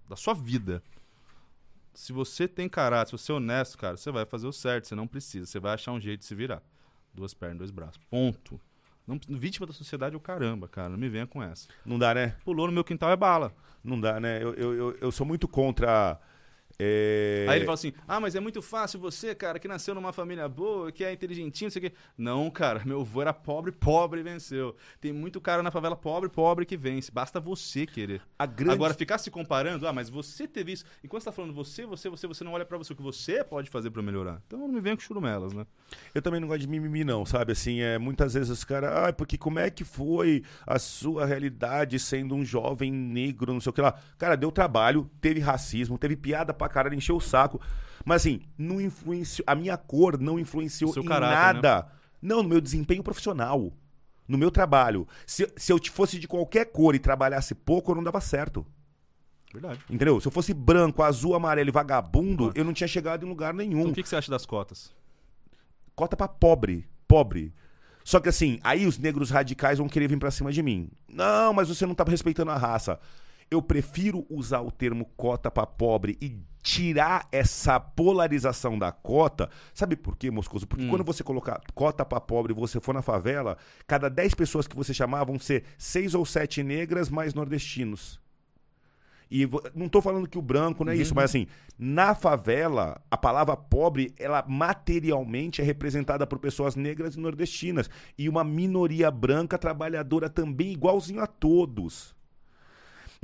[0.09, 0.81] da sua vida.
[1.93, 4.95] Se você tem caráter, se você é honesto, cara, você vai fazer o certo, você
[4.95, 6.63] não precisa, você vai achar um jeito de se virar.
[7.13, 7.99] Duas pernas, dois braços.
[8.09, 8.59] Ponto.
[9.05, 10.89] Não, vítima da sociedade é o caramba, cara.
[10.89, 11.67] Não me venha com essa.
[11.85, 12.35] Não dá, né?
[12.43, 13.53] Pulou no meu quintal é bala.
[13.83, 14.41] Não dá, né?
[14.41, 16.17] Eu, eu, eu, eu sou muito contra.
[16.79, 20.11] É, Aí ele fala assim: ah, mas é muito fácil você, cara, que nasceu numa
[20.11, 21.95] família boa, que é inteligentinho, não sei o quê.
[22.17, 24.75] Não, cara, meu avô era pobre, pobre e venceu.
[24.99, 27.11] Tem muito cara na favela pobre, pobre que vence.
[27.11, 28.21] Basta você querer.
[28.55, 28.73] grande...
[28.73, 30.85] Agora, ficar se comparando, ah, mas você teve isso.
[31.03, 33.43] Enquanto você tá falando você, você, você, você não olha pra você o que você
[33.43, 34.41] pode fazer pra melhorar.
[34.47, 35.65] Então não me venha com churumelas, né?
[36.13, 37.51] Eu também não gosto de mimimi, não, sabe?
[37.51, 41.99] Assim, é, muitas vezes os caras, ah, porque como é que foi a sua realidade
[41.99, 43.99] sendo um jovem negro, não sei o que lá.
[44.17, 47.59] Cara, deu trabalho, teve racismo, teve piada pra caralho, encheu o saco.
[48.05, 49.43] Mas assim, não influenciou.
[49.47, 51.87] A minha cor não influenciou Seu em caráter, nada.
[52.21, 53.71] Não, no meu desempenho profissional.
[54.27, 55.07] No meu trabalho.
[55.25, 58.65] Se, se eu fosse de qualquer cor e trabalhasse pouco, eu não dava certo.
[59.53, 59.79] Verdade.
[59.89, 60.19] Entendeu?
[60.19, 62.57] Se eu fosse branco, azul, amarelo e vagabundo, Claro.
[62.59, 64.91] eu não tinha chegado em lugar nenhum Então o que, que você acha das cotas?
[65.95, 66.87] cota pra pobre.
[67.07, 67.53] Pobre.
[68.03, 70.89] Só que assim, aí os negros radicais vão querer vir pra cima de mim.
[71.07, 72.99] Não, mas você não tá respeitando a raça.
[73.49, 79.49] Eu prefiro usar o termo cota pra pobre e tirar essa polarização da cota.
[79.73, 80.65] Sabe por quê, Moscoso?
[80.65, 80.89] Porque Hum.
[80.89, 84.75] quando você colocar cota pra pobre e você for na favela, cada 10 pessoas que
[84.75, 88.21] você chamar vão ser seis ou sete negras mais nordestinos.
[89.29, 91.47] E não tô falando que o branco não é isso, mas assim,
[91.77, 97.89] na favela, a palavra pobre, ela materialmente é representada por pessoas negras e nordestinas.
[98.15, 102.15] E uma minoria branca trabalhadora também, igualzinho a todos.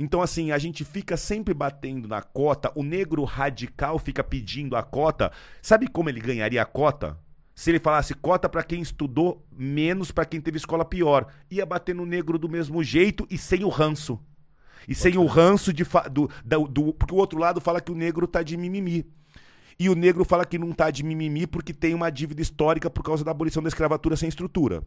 [0.02, 4.82] Então, assim, a gente fica sempre batendo na cota, o negro radical fica pedindo a
[4.82, 5.30] cota.
[5.60, 7.18] Sabe como ele ganharia a cota?
[7.54, 11.26] Se ele falasse cota pra quem estudou, menos pra quem teve escola pior.
[11.50, 14.18] Ia bater no negro do mesmo jeito e sem o ranço.
[14.88, 17.94] E sem o ranço de do, da- do- Porque o outro lado fala que o
[17.94, 19.04] negro tá de mimimi.
[19.78, 23.02] E o negro fala que não tá de mimimi porque tem uma dívida histórica por
[23.02, 24.82] causa da abolição da escravatura sem estrutura.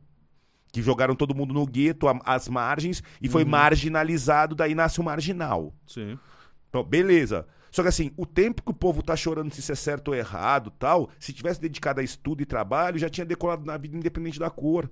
[0.74, 5.04] Que jogaram todo mundo no gueto, a- às margens, e foi marginalizado, daí nasce o
[5.04, 5.74] marginal.
[5.88, 6.20] Sim.
[6.68, 7.48] Então, beleza.
[7.72, 10.16] Só que assim, o tempo que o povo tá chorando se isso é certo ou
[10.16, 14.40] errado tal, se tivesse dedicado a estudo e trabalho, já tinha decolado na vida independente
[14.40, 14.92] da cor.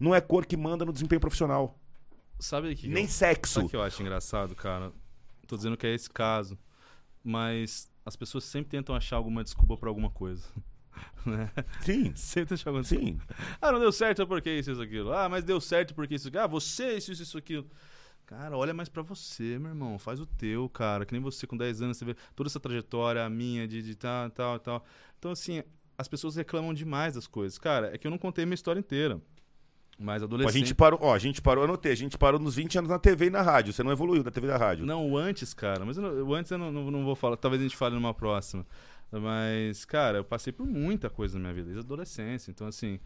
[0.00, 1.78] Não é cor que manda no desempenho profissional.
[2.40, 3.54] Sabe que Nem eu, sexo.
[3.54, 4.92] sabe o que eu acho engraçado, cara?
[5.46, 6.58] Tô dizendo que é esse caso,
[7.22, 10.44] mas as pessoas sempre tentam achar alguma desculpa pra alguma coisa.
[11.26, 11.50] né?
[11.82, 12.82] Sim, Sempre desculpa.
[12.84, 13.18] sim.
[13.60, 15.12] Ah, não deu certo porque isso, isso, aquilo.
[15.12, 16.42] Ah, mas deu certo porque isso, aquilo.
[16.42, 17.66] Ah, você, isso, isso, isso, aquilo.
[18.26, 19.98] Cara, olha mais pra você, meu irmão.
[19.98, 21.06] Faz o teu, cara.
[21.06, 23.94] Que nem você com 10 anos, você vê toda essa trajetória, a minha, de, de
[23.96, 24.84] tal, tal, tal.
[25.18, 25.62] Então, assim,
[25.96, 27.58] as pessoas reclamam demais das coisas.
[27.58, 29.20] Cara, é que eu não contei minha história inteira.
[30.00, 30.52] Mas A adolescente.
[30.60, 33.26] gente parou, ó, a gente parou, anotei, a gente parou nos 20 anos na TV
[33.26, 33.72] e na rádio.
[33.72, 34.86] Você não evoluiu na TV e na rádio.
[34.86, 35.84] Não, o antes, cara.
[35.84, 37.36] Mas eu o antes eu não, não, não vou falar.
[37.36, 38.64] Talvez a gente fale numa próxima.
[39.10, 42.50] Mas, cara, eu passei por muita coisa na minha vida, desde a adolescência.
[42.50, 42.98] Então, assim,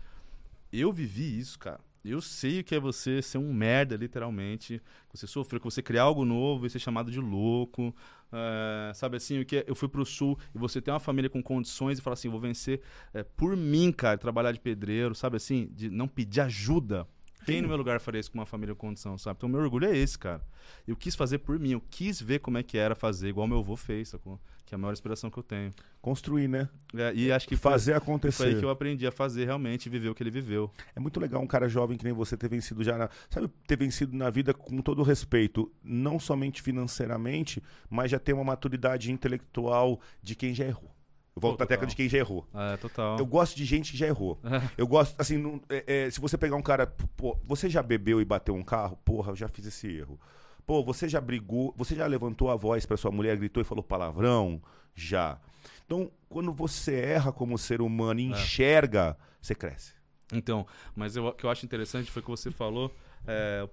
[0.72, 1.80] eu vivi isso, cara.
[2.04, 4.82] Eu sei o que é você ser um merda, literalmente.
[5.12, 7.94] Você sofreu, que você criar algo novo e ser chamado de louco.
[8.32, 11.30] É, sabe assim, o que é- eu fui pro sul e você tem uma família
[11.30, 12.80] com condições e falar assim, vou vencer
[13.14, 17.06] é, por mim, cara, trabalhar de pedreiro, sabe assim, de não pedir ajuda.
[17.44, 19.36] Quem no meu lugar faria isso com uma família com condição, sabe?
[19.38, 20.42] Então, meu orgulho é esse, cara.
[20.86, 23.58] Eu quis fazer por mim, eu quis ver como é que era fazer, igual meu
[23.58, 24.40] avô fez, sacou?
[24.64, 25.70] Que é a maior inspiração que eu tenho.
[26.00, 26.68] Construir, né?
[26.94, 28.44] É, e acho que foi- Fazer foi, acontecer.
[28.44, 30.70] aí que eu aprendi a fazer realmente viver o que ele viveu.
[30.96, 33.76] É muito legal um cara jovem que nem você ter vencido já na, sabe, ter
[33.76, 39.10] vencido na vida com todo o respeito, não somente financeiramente, mas já ter uma maturidade
[39.12, 40.91] intelectual de quem já errou.
[41.34, 42.46] Eu volto Pô, à tecla de quem já errou.
[42.54, 43.18] É, total.
[43.18, 44.38] Eu gosto de gente que já errou.
[44.76, 46.86] Eu gosto, assim, não- é- é, se você pegar um cara,
[47.16, 48.96] pô, você já bebeu e bateu um carro?
[49.04, 50.20] Porra, eu já fiz esse erro.
[50.66, 53.82] Pô, você já brigou, você já levantou a voz pra sua mulher, gritou e falou
[53.82, 54.62] palavrão?
[54.94, 55.40] Já.
[55.86, 59.94] Então, quando você erra como ser humano e enxerga, você cresce.
[60.32, 62.94] Então, mas eu- o que eu acho interessante foi que você falou.
[63.26, 63.68] é,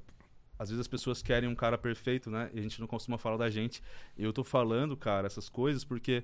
[0.59, 2.49] às vezes as pessoas querem um cara perfeito, né?
[2.53, 3.81] E a gente não costuma falar da gente.
[4.17, 6.23] E eu tô falando, cara, essas coisas porque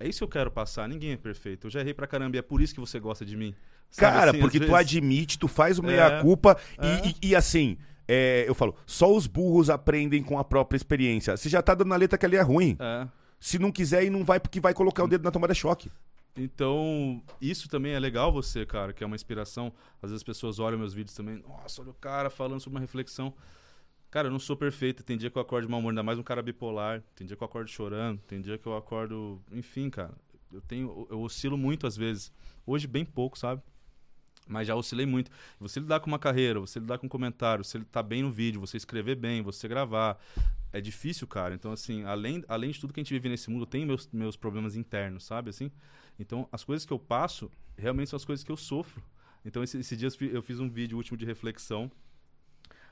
[0.00, 0.88] é isso que eu quero passar.
[0.88, 1.66] Ninguém é perfeito.
[1.66, 3.54] Eu já errei pra caramba e é por isso que você gosta de mim.
[3.90, 7.08] Sabe Cara, assim, porque tu vezes- admite, tu faz o É, meia-culpa e, é.
[7.22, 11.36] e- e assim, é, eu falo, só os burros aprendem com a própria experiência.
[11.36, 12.76] Você já tá dando na letra que ali é ruim.
[12.80, 13.06] É.
[13.38, 15.90] Se não quiser e não vai porque vai colocar o dedo na tomada choque.
[16.36, 19.72] Então, isso também é legal você, cara, que é uma inspiração.
[20.02, 22.80] Às vezes as pessoas olham meus vídeos também, nossa, olha o cara falando sobre uma
[22.80, 23.32] reflexão.
[24.16, 25.02] Cara, eu não sou perfeito.
[25.02, 27.02] Tem dia que eu acordo de mau humor, ainda mais um cara bipolar.
[27.14, 29.42] Tem dia que eu acordo chorando, tem dia que eu acordo.
[29.52, 30.14] Enfim, cara.
[30.50, 31.06] Eu tenho.
[31.10, 32.32] Eu oscilo muito às vezes.
[32.64, 33.60] Hoje, bem pouco, sabe?
[34.48, 35.30] Mas já oscilei muito.
[35.60, 38.58] Você lidar com uma carreira, você lidar com um comentário, você tá bem no vídeo,
[38.58, 40.18] você escrever bem, você gravar.
[40.72, 41.54] É difícil, cara.
[41.54, 44.34] Então, assim, além, além de tudo que a gente vive nesse mundo, tem meus, meus
[44.34, 45.50] problemas internos, sabe?
[45.50, 45.70] Assim,
[46.18, 49.02] então, as coisas que eu passo realmente são as coisas que eu sofro.
[49.44, 51.92] Então, esse, esse dia eu fi- eu fiz um vídeo último de reflexão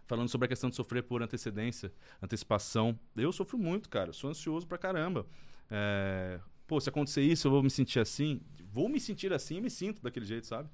[0.07, 1.93] falando sobre a questão de sofrer por antecedência,
[2.23, 2.99] antecipação.
[3.17, 4.13] Eu sofro muito, cara.
[4.13, 5.27] Sou ansioso pra caramba.
[5.71, 8.41] É, Pô, se acontecer isso, eu vou me sentir assim.
[8.73, 10.69] Vou me sentir assim e me sinto daquele jeito, sabe?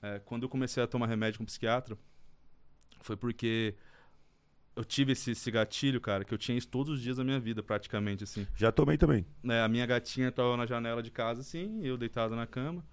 [0.00, 1.98] É, quando eu comecei a tomar remédio com um psiquiatra,
[3.00, 3.74] foi porque
[4.74, 7.40] eu tive esse, esse gatilho, cara, que eu tinha isso todos os dias da minha
[7.40, 9.24] vida, praticamente, assim Já tomei também.
[9.42, 12.84] né, a minha gatinha tava na janela de casa, assim, eu deitado na cama.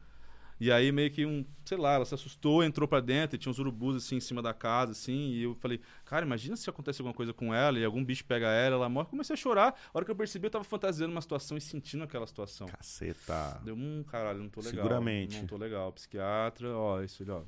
[0.64, 3.50] E aí meio que um, sei lá, ela se assustou, entrou pra dentro, e tinha
[3.51, 7.01] uns urubus assim em cima da casa, assim, e eu falei, cara, imagina se acontece
[7.01, 9.09] alguma coisa com ela e algum bicho pega ela, ela morre.
[9.09, 9.75] Comecei a chorar.
[9.93, 12.67] A hora que eu percebi, eu tava fantasiando uma situação e sentindo aquela situação.
[12.67, 13.59] Caceta.
[13.61, 14.75] Deu, hum, caralho, não tô legal.
[14.75, 15.38] Seguramente.
[15.38, 15.92] Não tô legal.
[15.92, 17.43] Psiquiatra, ó, isso, ó,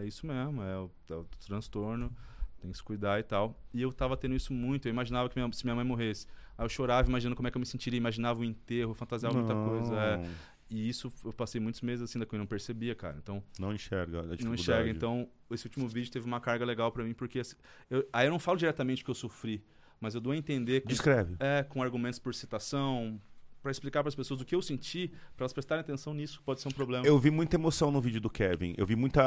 [0.00, 2.12] é isso mesmo, é o, é o transtorno,
[2.60, 3.54] tem que se cuidar e tal.
[3.72, 6.26] E eu tava tendo isso muito, eu imaginava que minha, se minha mãe morresse.
[6.58, 9.54] Aí eu chorava imaginando como é que eu me sentiria, imaginava o enterro, fantasiava muita
[9.54, 9.94] coisa.
[9.94, 10.55] é.
[10.68, 13.16] E isso eu passei muitos meses assim da que eu não percebia, cara.
[13.22, 14.22] Então, Não enxerga.
[14.44, 14.90] não enxerga.
[14.90, 17.54] Então, esse último vídeo teve uma carga legal pra mim, porque assim,
[17.88, 19.62] eu, aí eu não falo diretamente que eu sofri,
[20.00, 21.36] mas eu dou a entender com, Descreve.
[21.38, 23.20] é, com argumentos por citação,
[23.62, 26.66] pra explicar pras pessoas o que eu senti, pra elas prestarem atenção nisso, pode ser
[26.68, 27.06] um problema.
[27.06, 28.74] Eu vi muita emoção no vídeo do Kevin.
[28.76, 29.22] Eu vi muita.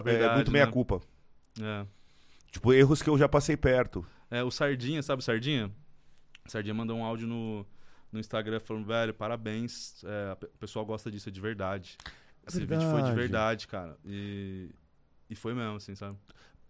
[0.00, 0.58] é, Verdade, muito né?
[0.60, 1.00] meia-culpa.
[1.60, 1.86] É.
[2.50, 4.06] Tipo, erros que eu já passei perto.
[4.30, 5.70] É, o Sardinha, sabe o Sardinha?
[6.46, 7.66] O Sardinha mandou um áudio no,
[8.12, 11.96] no Instagram falando, velho, parabéns, é, o pessoal gosta disso, é de verdade.
[12.46, 13.14] Esse vídeo foi de verdade.
[13.14, 13.96] verdade, cara.
[14.04, 14.70] E,
[15.30, 16.16] e foi mesmo, assim, sabe?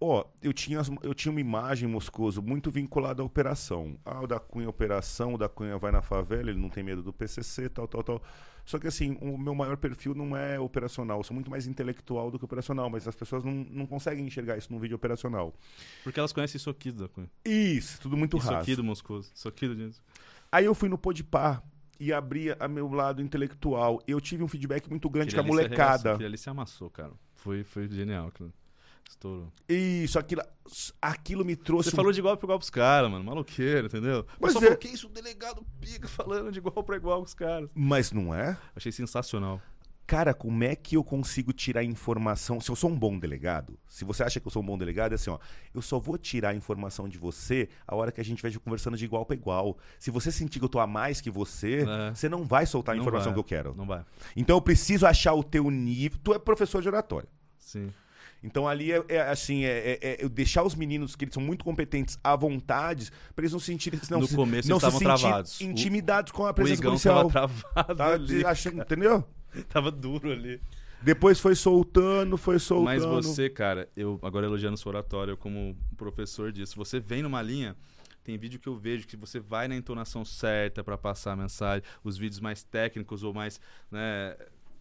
[0.04, 3.96] Ó, eu tinha, eu tinha uma imagem, Moscoso, muito vinculada à operação.
[4.04, 7.04] Ah, o da Cunha operação, o da Cunha vai na favela, ele não tem medo
[7.04, 8.22] do PCC, tal, tal, tal.
[8.64, 12.32] Só que assim, o meu maior perfil não é operacional, eu sou muito mais intelectual
[12.32, 15.54] do que operacional, mas as pessoas não, não conseguem enxergar isso num vídeo operacional.
[16.02, 17.30] Porque elas conhecem isso aqui da Cunha.
[17.44, 18.58] Isso, tudo muito Isso raso.
[18.58, 19.30] aqui do Moscoso.
[19.32, 19.94] Isso aqui do.
[20.52, 21.62] Aí eu fui no Podpah
[21.98, 24.00] e abri a meu lado intelectual.
[24.06, 26.14] Eu tive um feedback muito grande Aquele com a molecada.
[26.24, 27.12] Ali se amassou, cara.
[27.34, 28.28] Foi, foi genial.
[28.28, 28.52] Aquilo.
[29.08, 29.52] Estourou.
[29.68, 30.42] Isso, aquilo,
[31.00, 31.90] aquilo me trouxe.
[31.90, 33.24] Você um- falou de igual pra igual pros caras, mano.
[33.24, 34.24] Maloqueiro, entendeu?
[34.32, 37.18] Mas Mas só é- falou, que isso, o delegado pica falando de igual pra igual
[37.18, 37.68] com os caras.
[37.74, 38.56] Mas não é?
[38.76, 39.60] Achei sensacional.
[40.12, 42.60] Cara, como é que eu consigo tirar informação?
[42.60, 45.12] Se eu sou um bom delegado, se você acha que eu sou um bom delegado,
[45.12, 45.38] é assim, ó.
[45.72, 49.06] Eu só vou tirar informação de você a hora que a gente estiver conversando de
[49.06, 49.78] igual para igual.
[49.98, 52.14] Se você sentir que eu tô a mais que você, É.
[52.14, 53.34] você não vai soltar a Não informação vai.
[53.36, 53.74] que eu quero.
[53.74, 54.04] Não vai.
[54.36, 56.18] Então eu preciso achar o teu nível.
[56.22, 57.28] Tu é professor de oratória.
[57.56, 57.90] Sim.
[58.44, 61.42] Então ali é, é, assim, é, é- é eu deixar os meninos, que eles são
[61.42, 63.98] muito competentes, à vontade, pra eles não sentirem.
[64.10, 65.58] Não, No se- começo não eles se estavam travados.
[65.60, 67.30] O- intimidados com a O presença Igão policial.
[67.30, 68.44] tava travado Tá ali.
[68.44, 69.24] achando, entendeu?
[69.68, 70.60] Tava duro ali.
[71.02, 72.84] Depois foi soltando, foi soltando.
[72.84, 77.42] Mas você, cara, eu agora elogiando seu oratório, eu como professor disso, você vem numa
[77.42, 77.74] linha.
[78.22, 81.82] Tem vídeo que eu vejo que você vai na entonação certa pra passar a mensagem.
[82.04, 84.36] Os vídeos mais técnicos ou mais, né,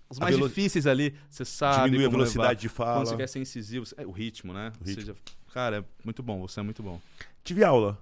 [0.08, 2.56] os mais velo- difíceis ali, você sabe Diminui a velocidade levar.
[2.56, 3.00] de fala.
[3.00, 4.72] Quando você quer ser incisivo, é o ritmo, né?
[4.80, 5.10] O ritmo.
[5.10, 5.16] Ou seja,
[5.52, 7.02] cara, é muito bom, você é muito bom.
[7.44, 7.98] Tive aula.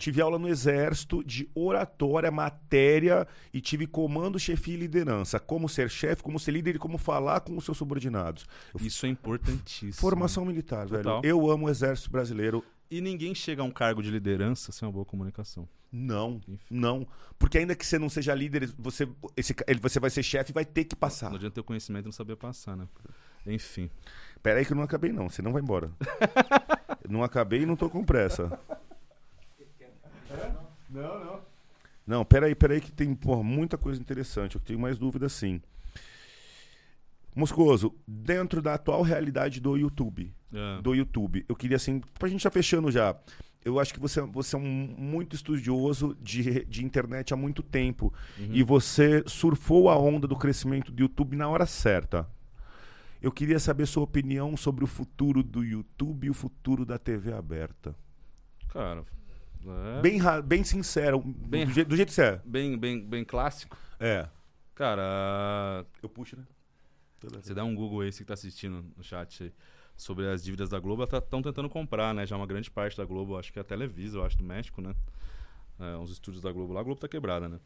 [0.00, 5.38] Tive aula no Exército de oratória, matéria e tive comando, chefia e liderança.
[5.38, 8.46] Como ser chefe, como ser líder e como falar com os seus subordinados.
[8.80, 10.00] Isso é importantíssimo.
[10.00, 11.20] Formação militar, Total.
[11.20, 11.30] velho.
[11.30, 12.64] Eu amo o Exército Brasileiro.
[12.90, 15.68] E ninguém chega a um cargo de liderança sem uma boa comunicação.
[15.92, 16.58] Não, Enfim.
[16.70, 17.06] não.
[17.38, 19.06] Porque ainda que você não seja líder, você,
[19.36, 21.28] esse, você vai ser chefe e vai ter que passar.
[21.28, 22.88] Não adianta ter o conhecimento e não saber passar, né?
[23.46, 23.90] Enfim.
[24.42, 25.90] Pera aí que eu não acabei não, você não vai embora.
[27.08, 28.58] não acabei e não tô com pressa.
[30.90, 31.40] Não, não.
[32.06, 34.56] Não, pera aí, pera aí que tem porra, muita coisa interessante.
[34.56, 35.60] Eu tenho mais dúvidas sim.
[37.34, 40.82] Moscoso, dentro da atual realidade do YouTube, É.
[40.82, 43.14] do YouTube, eu queria assim, pra gente já fechando já.
[43.64, 44.62] Eu acho que você, você é um
[44.98, 48.12] muito estudioso de, de internet há muito tempo.
[48.38, 48.48] Uhum.
[48.52, 52.26] E você surfou a onda do crescimento do YouTube na hora certa.
[53.22, 57.32] Eu queria saber sua opinião sobre o futuro do YouTube e o futuro da TV
[57.34, 57.94] aberta.
[58.70, 59.04] Cara,
[59.66, 62.40] é Bem, bem sincero, Bem- do, jeito, do jeito que você é.
[62.44, 63.76] bem, bem, bem clássico.
[63.98, 64.28] É.
[64.74, 66.44] Cara, Eu puxo, né?
[67.42, 69.52] você dá um Google aí, você que tá assistindo no chat aí,
[69.94, 72.24] sobre as dívidas da Globo, estão tentando comprar, né?
[72.26, 74.80] Já uma grande parte da Globo, acho que é a Televisa, eu acho, do México,
[74.80, 74.94] né?
[75.78, 77.60] É, uns estúdios da Globo lá, a Globo tá quebrada, né?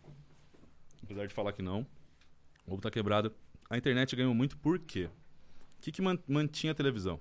[1.04, 1.86] Apesar de falar que não,
[2.62, 3.32] a Globo tá quebrada.
[3.70, 5.08] A internet ganhou muito por quê?
[5.78, 7.20] O que, que man- mantinha a televisão?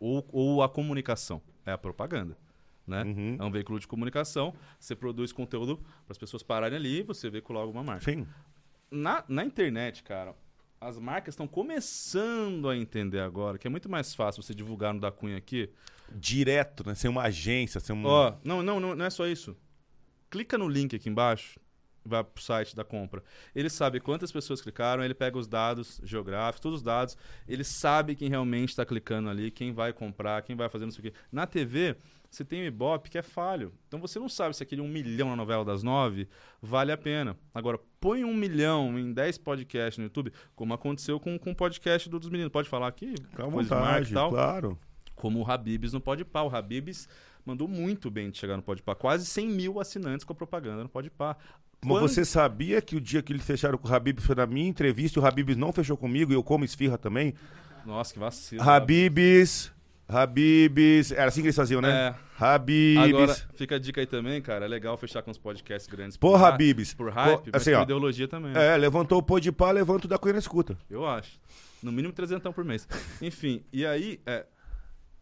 [0.00, 1.42] Ou, ou a comunicação?
[1.66, 2.36] É a propaganda,
[2.86, 3.02] né?
[3.02, 3.36] Uhum.
[3.38, 7.30] É um veículo de comunicação, você produz conteúdo para as pessoas pararem ali e você
[7.30, 8.04] veicular alguma marca.
[8.04, 8.26] Sim.
[8.90, 10.34] Na, na internet, cara,
[10.80, 15.00] as marcas estão começando a entender agora que é muito mais fácil você divulgar no
[15.00, 15.70] da Cunha aqui.
[16.14, 16.94] Direto, né?
[16.94, 18.04] Sem uma agência, sem um.
[18.04, 19.56] Ó, não, não, não, não é só isso.
[20.30, 21.58] Clica no link aqui embaixo,
[22.04, 23.22] vai pro site da compra.
[23.54, 27.16] Ele sabe quantas pessoas clicaram, ele pega os dados geográficos, todos os dados,
[27.48, 31.08] ele sabe quem realmente está clicando ali, quem vai comprar, quem vai fazer não sei
[31.08, 31.18] o quê.
[31.32, 31.96] Na TV,
[32.36, 33.72] você tem o Ibope que é falho.
[33.88, 36.28] Então você não sabe se aquele um milhão na novela das nove
[36.60, 37.36] vale a pena.
[37.54, 42.08] Agora, põe um milhão em 10 podcasts no YouTube, como aconteceu com, com o podcast
[42.08, 42.52] do- dos meninos.
[42.52, 43.14] Pode falar aqui?
[43.36, 44.30] Marca vontade, e tal?
[44.30, 44.78] claro.
[45.14, 46.42] como o Habibs no Podpah.
[46.42, 47.08] O Habibs
[47.46, 48.94] mandou muito bem de chegar no Podpah.
[48.94, 51.36] Quase 100 mil assinantes com a propaganda no Podpah.
[51.84, 54.46] Mas Quando- você sabia que o dia que eles fecharam com o Habib foi na
[54.46, 57.34] minha entrevista e o Habibs não fechou comigo e eu como esfirra também?
[57.84, 58.62] Nossa, que vacilo.
[58.62, 59.70] Habibs,
[60.08, 61.12] Habibs.
[61.12, 61.90] Era assim que eles faziam, né?
[62.08, 62.14] É.
[62.38, 62.98] Habibs.
[63.14, 64.64] Agora, fica a dica aí também, cara.
[64.64, 66.16] É legal fechar com os podcasts grandes.
[66.16, 66.94] Por ra- Habibs.
[66.94, 67.82] Por hype, mas assim, por ó.
[67.82, 68.52] ideologia também.
[68.56, 70.76] É, levantou o pô de pá, levanta o da na escuta.
[70.90, 71.38] Eu acho.
[71.82, 72.88] No mínimo 300 por mês.
[73.20, 74.46] Enfim, e aí, é,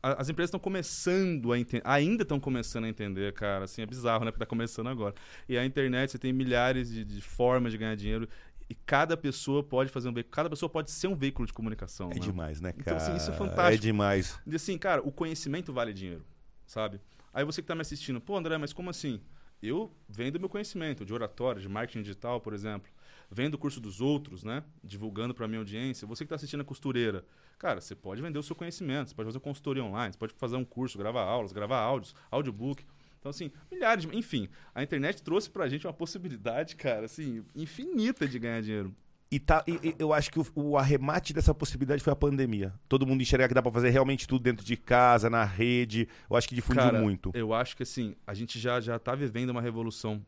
[0.03, 4.25] as empresas estão começando a entender, ainda estão começando a entender, cara, assim, é bizarro,
[4.25, 5.15] né, porque tá começando agora.
[5.49, 8.29] E a internet, você tem milhares de, de formas de ganhar dinheiro
[8.73, 12.11] e cada pessoa pode fazer um veículo, cada pessoa pode ser um veículo de comunicação.
[12.11, 12.21] É né?
[12.21, 12.97] demais, né, Então, cara?
[12.97, 13.75] assim, isso é fantástico.
[13.75, 14.41] É demais.
[14.47, 16.25] E assim, cara, o conhecimento vale dinheiro,
[16.67, 16.99] sabe?
[17.35, 19.21] Aí você que tá me assistindo, pô, André, mas como assim?
[19.63, 22.91] Eu vendo meu conhecimento de oratória, de marketing digital, por exemplo.
[23.31, 24.65] Vendo o curso dos outros, né?
[24.83, 26.09] Divulgando para minha audiência.
[26.09, 27.27] Você que tá assistindo a costureira.
[27.59, 30.57] Cara, você pode vender o seu conhecimento, você pode fazer consultoria online, você pode fazer
[30.57, 32.85] um curso, gravar aulas, gravar áudios, audiobook.
[33.23, 34.17] Então, assim, milhares de...
[34.17, 38.93] Enfim, a internet trouxe pra gente uma possibilidade, cara, assim, infinita de ganhar dinheiro.
[39.31, 42.75] E, tá, e- eu acho que o, o arremate dessa possibilidade foi a pandemia.
[42.89, 46.09] Todo mundo enxergar que dá pra fazer realmente tudo dentro de casa, na rede.
[46.29, 47.31] Eu acho que difundiu Cara, muito.
[47.33, 50.21] Eu acho que assim, a gente já, já tá vivendo uma revolução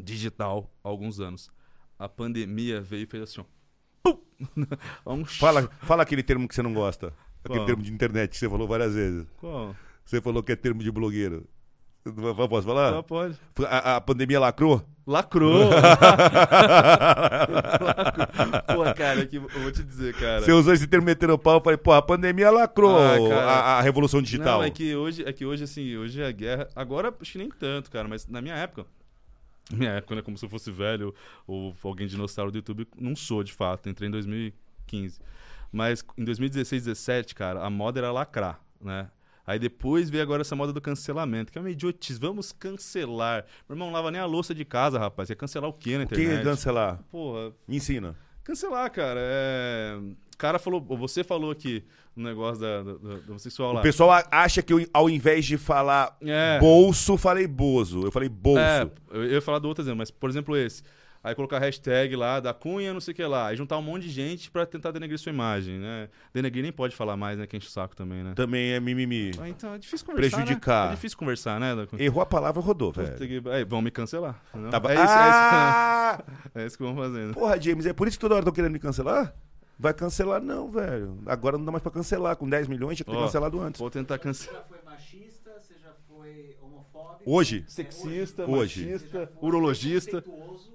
[0.00, 1.50] digital há alguns anos.
[1.98, 3.44] A pandemia veio e fez assim, ó.
[4.04, 4.22] Pum!
[5.04, 7.12] um Fala, fala aquele termo que você não gosta.
[7.44, 7.66] Aquele Qual?
[7.66, 9.26] termo de internet que você falou várias vezes.
[9.38, 9.74] Qual?
[10.04, 11.48] Você falou que é termo de blogueiro.
[12.48, 12.98] Posso falar?
[12.98, 13.38] Ah, pode.
[13.66, 14.84] A, a pandemia lacrou?
[15.06, 15.70] Lacrou!
[18.74, 20.40] Pô, cara, que, eu vou te dizer, cara.
[20.40, 23.80] Você usou esse termo metendo pau, eu falei, pô, a pandemia lacrou Ah, a, a
[23.80, 24.58] revolução digital.
[24.60, 26.68] Não, é que hoje, é que hoje, assim, hoje é guerra.
[26.74, 28.86] Agora, acho que nem tanto, cara, mas na minha época.
[29.70, 30.22] Minha época, né?
[30.22, 31.14] Como se eu fosse velho
[31.46, 32.86] ou alguém dinossauro do YouTube.
[32.98, 33.88] Não sou, de fato.
[33.88, 35.20] Entrei em 2015.
[35.70, 39.08] Mas em 2016, 17, cara, a moda era lacrar, né?
[39.46, 42.18] Aí depois veio agora essa moda do cancelamento, que é uma idiotice.
[42.20, 43.44] Vamos cancelar.
[43.68, 45.30] Meu irmão não lava nem a louça de casa, rapaz.
[45.30, 46.40] Ia cancelar o quê na O que internet?
[46.40, 47.00] é cancelar?
[47.10, 48.16] Porra, Me ensina.
[48.44, 49.18] cancelar, cara.
[49.20, 49.98] É...
[50.34, 51.84] O cara falou, ou você falou aqui
[52.16, 53.80] no negócio da, da, do homossexual lá.
[53.80, 56.58] O pessoal acha que eu, ao invés de falar É.
[56.58, 58.02] bolso, falei bozo.
[58.04, 58.60] Eu falei bolso.
[58.60, 60.82] É, eu ia falar do outro exemplo, mas, por exemplo, esse.
[61.24, 63.46] Aí colocar hashtag lá, da Cunha, não sei o que lá.
[63.48, 66.08] Aí juntar um monte de gente pra tentar denegrir sua imagem, né?
[66.34, 67.46] Denegrir nem pode falar mais, né?
[67.46, 68.32] Que enche o saco também, né?
[68.34, 69.30] Também é mimimi.
[69.40, 70.86] Ah, então é difícil conversar, Prejudicar.
[70.86, 70.92] Né?
[70.92, 71.74] É difícil conversar, né?
[71.98, 73.16] Errou a palavra, rodou, velho.
[73.16, 74.42] que- Aí, vão me cancelar.
[74.70, 74.88] Tá bom.
[74.88, 76.18] é, isso, ah!
[76.18, 77.34] é, isso, é isso que vão fazendo.
[77.34, 79.32] Porra, James, é por isso que toda hora estão querendo me cancelar?
[79.78, 81.18] Vai cancelar não, velho.
[81.26, 82.34] Agora não dá mais pra cancelar.
[82.36, 83.80] Com 10 milhões tinha que ter Ó, cancelado antes.
[83.80, 84.60] Vou tentar Você cancelar.
[84.60, 86.56] já foi machista, você já foi.
[87.24, 87.64] Hoje?
[87.68, 88.84] Sexista, Hoje.
[88.86, 90.24] machista, urologista.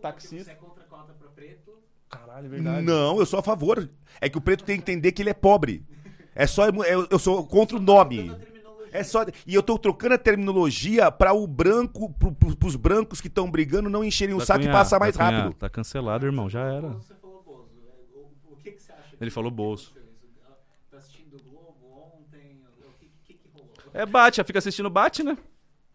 [0.01, 0.45] taxista.
[0.45, 1.71] Você é contra a cota pra preto.
[2.09, 3.89] Caralho, é Não, eu sou a favor.
[4.21, 5.83] É que o preto tem que entender que ele é pobre.
[6.33, 6.67] É só.
[6.67, 8.29] Eu, eu sou contra o nome.
[8.29, 8.89] A terminologia.
[8.91, 9.25] É só.
[9.45, 13.49] E eu tô trocando a terminologia pra o branco, pro, pro, pros brancos que estão
[13.51, 15.53] brigando não encherem o saco e passar mais rápido.
[15.55, 16.89] Tá cancelado, irmão, já era.
[16.89, 17.69] Você falou Bozo.
[18.15, 19.15] é, O, o que, que você acha?
[19.19, 19.93] Ele falou bolso.
[19.97, 20.07] isso?
[20.89, 22.61] Tá assistindo o Globo ontem?
[22.87, 23.69] O que, que, que rolou?
[23.93, 25.37] É bate, fica assistindo bate, né?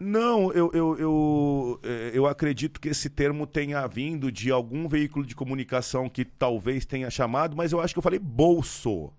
[0.02, 5.24] Não, eu, eu, eu, eh, eu acredito que esse termo tenha vindo de algum veículo
[5.24, 9.12] de comunicação que talvez tenha chamado, mas eu acho que eu falei bolso.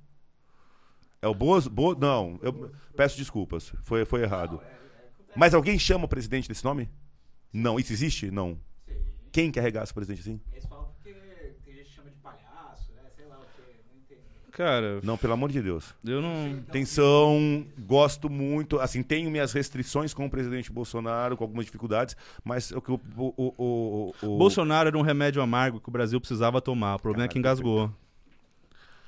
[1.23, 1.69] É o Bozo?
[1.69, 1.95] Bo...
[1.95, 3.73] Não, eu peço desculpas.
[3.83, 4.61] Foi, foi errado.
[5.33, 6.89] Mas alguém chama o presidente desse nome?
[7.53, 7.79] Não.
[7.79, 8.29] Isso existe?
[8.29, 8.59] Não.
[9.31, 10.41] Quem carregasse o presidente assim?
[10.51, 11.13] Eles falam porque
[11.63, 13.03] tem gente que chama de palhaço, né?
[13.15, 13.61] Sei lá o que.
[13.61, 14.21] Não entendo.
[14.53, 15.95] Cara, Não, pelo amor de Deus.
[16.05, 16.59] eu não.
[16.69, 22.69] Atenção, gosto muito, assim, tenho minhas restrições com o presidente Bolsonaro, com algumas dificuldades, mas
[22.71, 26.95] o que o, o, o, Bolsonaro era um remédio amargo que o Brasil precisava tomar.
[26.95, 27.91] O problema é que engasgou.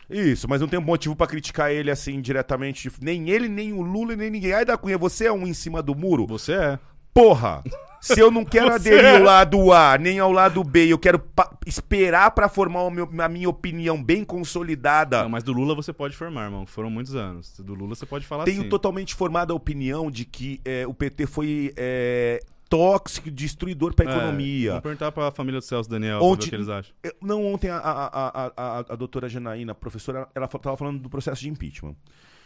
[0.09, 4.15] Isso, mas não tem motivo pra criticar ele assim diretamente, nem ele, nem o Lula,
[4.15, 4.51] nem ninguém.
[4.51, 6.25] Ai da Cunha, você é um em cima do muro?
[6.25, 6.80] Você é.
[7.14, 7.64] Porra!
[8.14, 9.17] Se eu não quero Você aderir é.
[9.17, 13.09] ao lado A, nem ao lado B, eu quero pa- esperar pra formar o meu-
[13.19, 15.24] a minha opinião bem consolidada.
[15.24, 16.66] Não, mas do Lula você pode formar, irmão.
[16.66, 17.53] Foram muitos anos.
[17.59, 18.69] Do Lula você pode falar Tenho assim.
[18.69, 24.16] totalmente formada a opinião de que é, o PT foi é, tóxico, destruidor pra É,
[24.16, 24.69] economia.
[24.72, 26.93] Vamos perguntar pra família do Celso Daniel Onde- pra ver o que eles acham.
[27.03, 28.06] Eu- Não, ontem a, a,
[28.48, 31.95] a, a, a doutora Janaína, a professora, ela estava falando do processo de impeachment.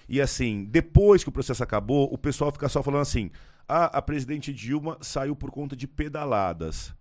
[0.07, 3.29] E assim, depois que o processo acabou, o pessoal fica só falando assim:
[3.69, 6.93] ah, a presidente Dilma saiu por conta de pedaladas.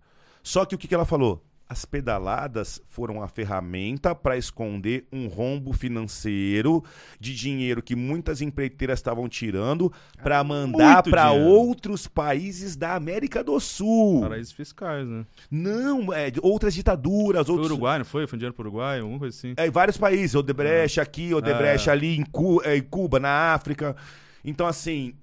[0.43, 1.43] Só que o que, que ela falou?
[1.71, 6.83] As pedaladas foram a ferramenta para esconder um rombo financeiro
[7.19, 13.43] de dinheiro que muitas empreiteiras estavam tirando para mandar muito para outros países da América
[13.43, 14.21] do Sul.
[14.21, 15.23] Paraísos fiscais, né?
[15.51, 17.71] Não, é, outras ditaduras, Foi outros.
[17.71, 18.25] Uruguai, não foi?
[18.25, 19.53] Foi dinheiro pro Uruguai, alguma coisa assim.
[19.55, 21.91] É, vários países, Odebrecht aqui, Odebrecht É.
[21.91, 23.95] ali, em, Cu- é, em Cuba, na África.
[24.43, 25.13] Então, assim,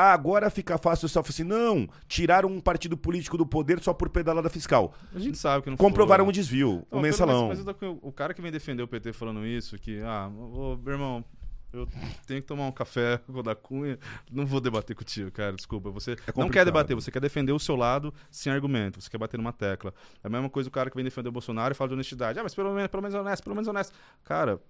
[0.00, 4.08] ah, agora fica fácil só assim, não, tiraram um partido político do poder só por
[4.08, 4.94] pedalada fiscal.
[5.14, 6.30] A gente sabe que não Comprovaram foi.
[6.30, 7.48] um desvio, Não, mensalão.
[7.48, 10.92] menos- Mas, o- cara que vem defender o PT falando isso, que, ah, ô, meu
[10.94, 11.24] irmão,
[11.72, 11.86] eu
[12.26, 13.96] tenho que tomar um café com o da Cunha,
[14.30, 15.88] não vou debater contigo, cara, desculpa.
[15.90, 19.18] Você não quer É debater, você quer defender o seu lado sem argumento, você quer
[19.18, 19.94] bater numa tecla.
[20.22, 22.38] É a mesma coisa o cara que vem defender o Bolsonaro e fala de honestidade.
[22.40, 23.96] Ah, mas pelo menos, pelo menos honesto, pelo menos honesto.
[24.24, 24.60] Cara,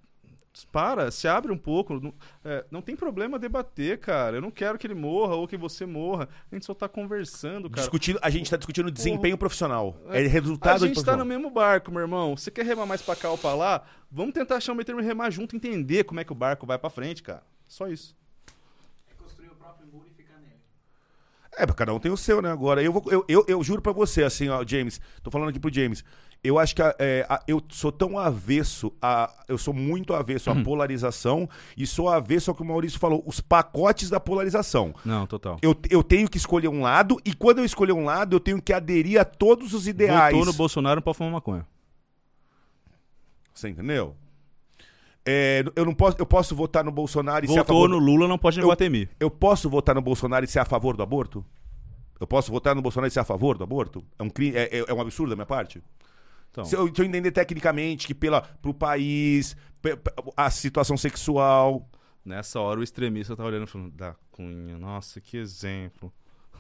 [0.73, 2.01] para, se abre um pouco.
[2.01, 2.15] Não,
[2.45, 4.37] é, não tem problema debater, cara.
[4.37, 6.29] Eu não quero que ele morra ou que você morra.
[6.51, 7.83] A gente só tá conversando, cara.
[7.83, 9.97] Discutindo, a gente tá discutindo desempenho profissional.
[10.09, 12.37] É A resultado de gente tá no mesmo barco, meu irmão.
[12.37, 13.85] Você quer remar mais pra cá ou pra lá?
[14.11, 16.67] Vamos tentar achar um meio termo e remar junto, entender como é que o barco
[16.67, 17.43] vai pra frente, cara.
[17.69, 18.17] Só isso.
[19.09, 20.55] É construir o próprio muro e ficar nele.
[21.57, 22.51] É, cada um tem o seu, né?
[22.51, 25.61] Agora, eu, vou, eu, eu, eu juro pra você, assim, ó, James, tô falando aqui
[25.61, 26.05] pro James.
[26.43, 29.31] Eu acho que é, eu sou tão avesso a.
[29.47, 30.61] Eu sou muito avesso Uhum.
[30.61, 34.95] à polarização e sou avesso ao que o Maurício falou, os pacotes da polarização.
[35.05, 35.59] Não, total.
[35.61, 38.61] Eu, eu tenho que escolher um lado, e quando eu escolher um lado, eu tenho
[38.63, 40.33] que aderir a todos os ideais.
[40.33, 41.67] Votou no Bolsonaro, pode fumar maconha.
[43.53, 44.17] Você entendeu?
[45.27, 47.89] É, eu não posso, eu posso votar no Bolsonaro e ser a Votou favor.
[47.91, 49.09] no Lula, não pode no Eu-.
[49.21, 51.45] Eu posso votar no Bolsonaro e ser a favor do aborto?
[52.19, 54.03] Eu posso votar no Bolsonaro e ser a favor do aborto?
[54.19, 55.83] É um, crime, é, é- é um absurdo da minha parte?
[56.51, 60.97] Então, Se, eu, se eu entender tecnicamente que pela, pro país, pe- pe- a situação
[60.97, 61.89] sexual,
[62.25, 66.13] nessa hora o extremista tá olhando e falando, da Cunha, nossa, que exemplo.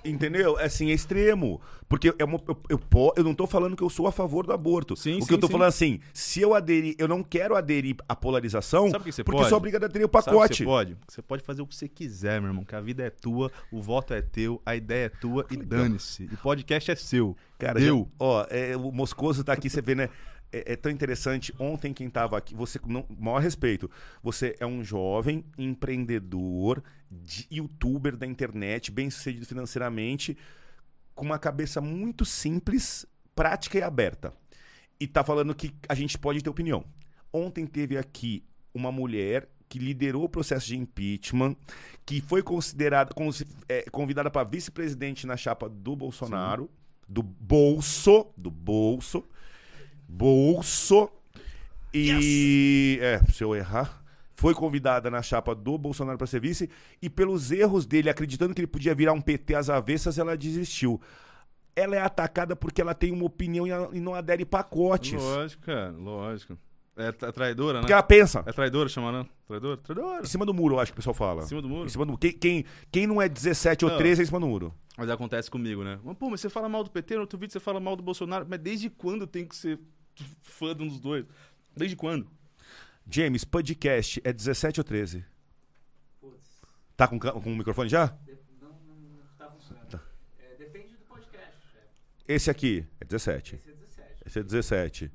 [0.04, 0.58] Entendeu?
[0.58, 1.60] É assim, é extremo.
[1.88, 4.52] Porque é eu, eu, po- eu não tô falando que eu sou a favor do
[4.52, 4.94] aborto.
[4.96, 5.52] Sim, o sim, que eu tô sim.
[5.54, 9.24] falando assim, se eu aderir, eu não quero aderir à polarização, Sabe o que você
[9.24, 9.48] porque pode?
[9.48, 10.58] sou obrigado a aderir o que pacote.
[10.58, 10.96] você pode?
[11.08, 13.82] Você pode fazer o que você quiser, meu irmão, que a vida é tua, o
[13.82, 16.24] voto é teu, a ideia é tua e dane-se.
[16.32, 17.36] E podcast é seu.
[17.58, 20.08] Cara, já- ó, é, o Moscoso tá aqui, você vê, né?
[20.52, 21.54] É, é tão interessante.
[21.58, 23.90] Ontem, quem tava aqui, você, com maior respeito,
[24.22, 30.36] você é um jovem empreendedor, de- youtuber da internet, bem sucedido financeiramente,
[31.14, 34.32] com uma cabeça muito simples, prática e aberta.
[34.98, 36.84] E tá falando que a gente pode ter opinião.
[37.32, 41.56] Ontem teve aqui uma mulher que liderou o processo de impeachment,
[42.04, 43.14] que foi considerada,
[43.68, 46.68] é, convidada para vice-presidente na chapa do Bolsonaro,
[47.08, 49.24] do bolso, do bolso,
[50.10, 51.08] Bolso.
[51.94, 52.98] E.
[53.00, 53.98] É, se eu errar.
[54.34, 56.70] Foi convidada na chapa do Bolsonaro para ser vice.
[57.02, 60.98] E pelos erros dele, acreditando que ele podia virar um PT às avessas, ela desistiu.
[61.76, 65.22] Ela é atacada porque ela tem uma opinião e não adere pacotes.
[65.22, 66.58] Lógico, cara, lógico.
[66.96, 67.80] É tra- traidora, né?
[67.80, 68.42] Porque ela pensa.
[68.46, 69.18] É traidora, chamando?
[69.24, 69.26] né?
[69.46, 69.76] Traidora?
[69.76, 70.22] Traidora.
[70.22, 71.42] Em cima do muro, eu acho que o pessoal fala.
[71.42, 71.86] Em cima do muro.
[71.86, 72.16] Em cima do.
[72.18, 73.98] Quem, quem, quem não é 17 ou Não.
[73.98, 74.74] 13 é em cima do muro.
[74.96, 75.98] Mas acontece comigo, né?
[76.02, 78.02] Mas, pô, mas você fala mal do PT, no outro vídeo você fala mal do
[78.02, 78.46] Bolsonaro.
[78.48, 79.78] Mas desde quando tem que ser
[80.42, 81.24] fã de um dos dois?
[81.76, 82.30] Desde quando?
[83.08, 85.24] James, podcast é 17 ou 13?
[86.20, 86.62] Putz,
[86.96, 88.06] Tá com, com o microfone já?
[88.06, 90.00] de- não, não, não tá funcionando.
[90.38, 91.88] É, depende do podcast, chefe.
[92.28, 93.56] Esse aqui é 17.
[93.56, 94.22] Esse é 17.
[94.26, 95.12] Esse é 17.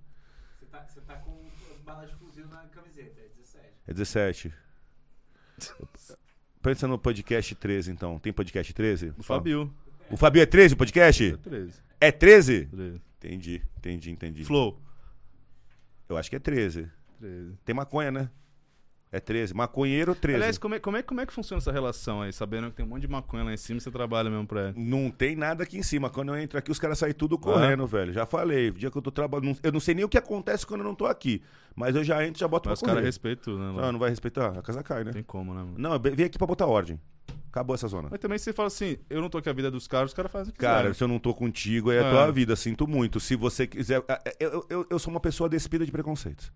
[0.60, 1.50] Você tá, você tá com
[1.86, 3.74] bala de fuzil na camiseta, é 17.
[3.88, 4.54] É 17.
[6.62, 8.18] Pensa no podcast 13, então.
[8.20, 9.14] Tem podcast 13?
[9.18, 9.24] O.
[9.24, 9.74] Fabio.
[10.10, 11.24] O Fabio é 13 o podcast?
[11.34, 11.74] É 13.
[12.02, 12.66] É 13?
[12.66, 13.02] 13.
[13.18, 14.44] Entendi, entendi, entendi.
[14.44, 14.82] Flow.
[16.08, 16.90] Eu acho que é 13.
[17.20, 17.54] 13.
[17.66, 18.30] Tem maconha, né?
[19.12, 19.54] É 13.
[19.54, 20.36] Maconheiro, 13.
[20.36, 22.34] Aliás, como é, como, é, como é que funciona essa relação aí?
[22.34, 24.74] Sabendo que tem um monte de maconha lá em cima, você trabalha mesmo pra ele.
[24.84, 26.10] Não tem nada aqui em cima.
[26.10, 28.12] Quando eu entro aqui, os caras saem tudo correndo, velho.
[28.12, 28.70] Já falei.
[28.70, 29.58] O dia que eu tô trabalhando.
[29.64, 31.42] Eu não sei nem o que acontece quando eu não tô aqui.
[31.76, 33.08] Mas eu já entro e já boto Mas os pra caras correr.
[33.08, 33.66] respeitam tudo, né?
[33.68, 34.58] Não, Não, não vai respeitar.
[34.58, 35.12] A casa cai, né?
[35.14, 35.76] tem como, né, mano?
[35.78, 37.00] Não, eu vim aqui pra botar ordem.
[37.56, 38.10] Acabou essa zona.
[38.12, 40.30] Mas também você fala assim, eu não tô aqui a vida dos caras, os caras
[40.30, 40.94] fazem o que Cara, quiserem.
[40.94, 42.12] se eu não tô contigo, é a É.
[42.12, 42.54] tua vida.
[42.54, 43.18] Sinto muito.
[43.18, 44.04] Se você quiser.
[44.38, 46.52] Eu, eu, eu sou uma pessoa despida de preconceitos.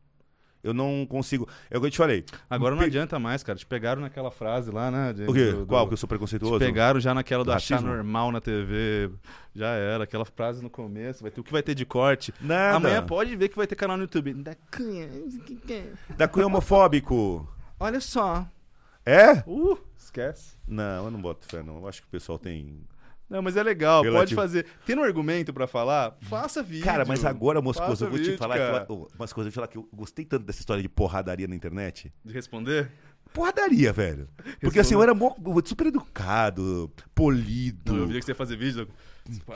[0.62, 1.48] Eu não consigo.
[1.72, 2.26] É o que eu te falei.
[2.50, 3.58] Agora não Pe- adianta mais, cara.
[3.58, 5.14] Te pegaram naquela frase lá, né?
[5.14, 5.52] de- O quê?
[5.54, 5.88] do- do- Qual?
[5.88, 6.60] Que eu sou Te preconceituoso?
[6.60, 9.10] pegaram já naquela do Do achar normal na TV.
[9.56, 10.04] Já era.
[10.04, 11.22] Aquela frase no começo.
[11.22, 12.34] Vai ter, o que vai ter de corte?
[12.42, 12.76] Nada.
[12.76, 14.34] Amanhã pode ver que vai ter canal no YouTube.
[14.34, 15.08] Da Cunha.
[16.18, 17.48] Da cunha homofóbico.
[17.80, 18.46] Olha só.
[19.10, 19.44] É?
[19.48, 20.56] Uh, esquece.
[20.68, 21.78] Não, eu não boto fé, não.
[21.78, 22.82] Eu acho que o pessoal tem.
[23.30, 24.02] Não, mas é legal.
[24.02, 24.42] Pode Relativo.
[24.42, 24.66] fazer.
[24.86, 26.84] Tendo um argumento pra falar, faça vídeo.
[26.86, 28.86] Cara, mas agora, Moscoso, Faça eu vou te falar cara.
[28.86, 29.36] que, eu- umas coisas.
[29.36, 32.12] Eu vou te falar que eu gostei tanto dessa história de porradaria na internet.
[32.26, 32.92] De responder?
[33.34, 34.28] Porradaria, velho.
[34.60, 35.14] Porque assim, eu era
[35.64, 37.94] super educado, polido.
[37.94, 38.88] Não, eu vi que você ia fazer vídeo.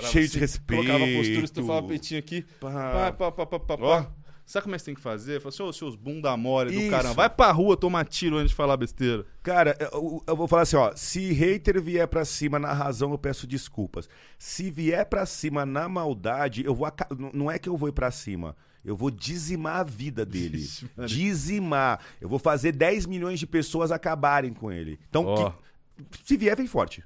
[0.02, 0.84] Cheio de assim, respeito.
[0.84, 2.44] Colocava a postura, estufava o peitinho aqui.
[2.60, 3.12] Pá, Pá.
[3.14, 4.06] pá, pá, pá, pá, Ó.
[4.46, 5.40] Sabe como é que você tem que fazer?
[5.40, 6.90] Fala assim, ô, seus bunda mole do Isso.
[6.92, 7.14] caramba.
[7.16, 9.26] Vai pra rua tomar tiro antes de falar besteira.
[9.42, 10.94] Cara, eu, eu vou falar assim, ó.
[10.96, 14.10] Se hater vier pra cima na razão, eu peço desculpas.
[14.38, 16.88] Se vier pra cima na maldade, eu vou.
[17.34, 18.56] Não é que eu vou ir pra cima.
[18.84, 20.68] Eu vou dizimar a vida dele.
[21.08, 22.02] Dizimar.
[22.20, 25.00] Eu vou fazer 10 milhões de pessoas acabarem com ele.
[25.10, 25.52] Então, Ó.
[25.52, 27.02] que- se vier, vem forte.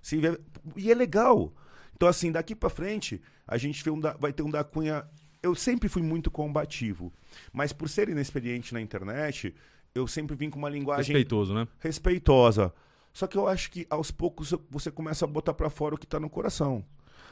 [0.00, 0.38] Se vier,
[0.74, 1.52] e é legal.
[1.94, 5.04] Então, assim, daqui pra frente, a gente um da- vai ter um da Cunha.
[5.44, 7.12] Eu sempre fui muito combativo.
[7.52, 9.54] Mas por ser inexperiente na internet,
[9.94, 11.68] eu sempre vim com uma linguagem Respeitoso, né?
[11.78, 12.72] respeitosa.
[13.12, 16.06] Só que eu acho que aos poucos você começa a botar pra fora o que
[16.06, 16.84] tá no coração.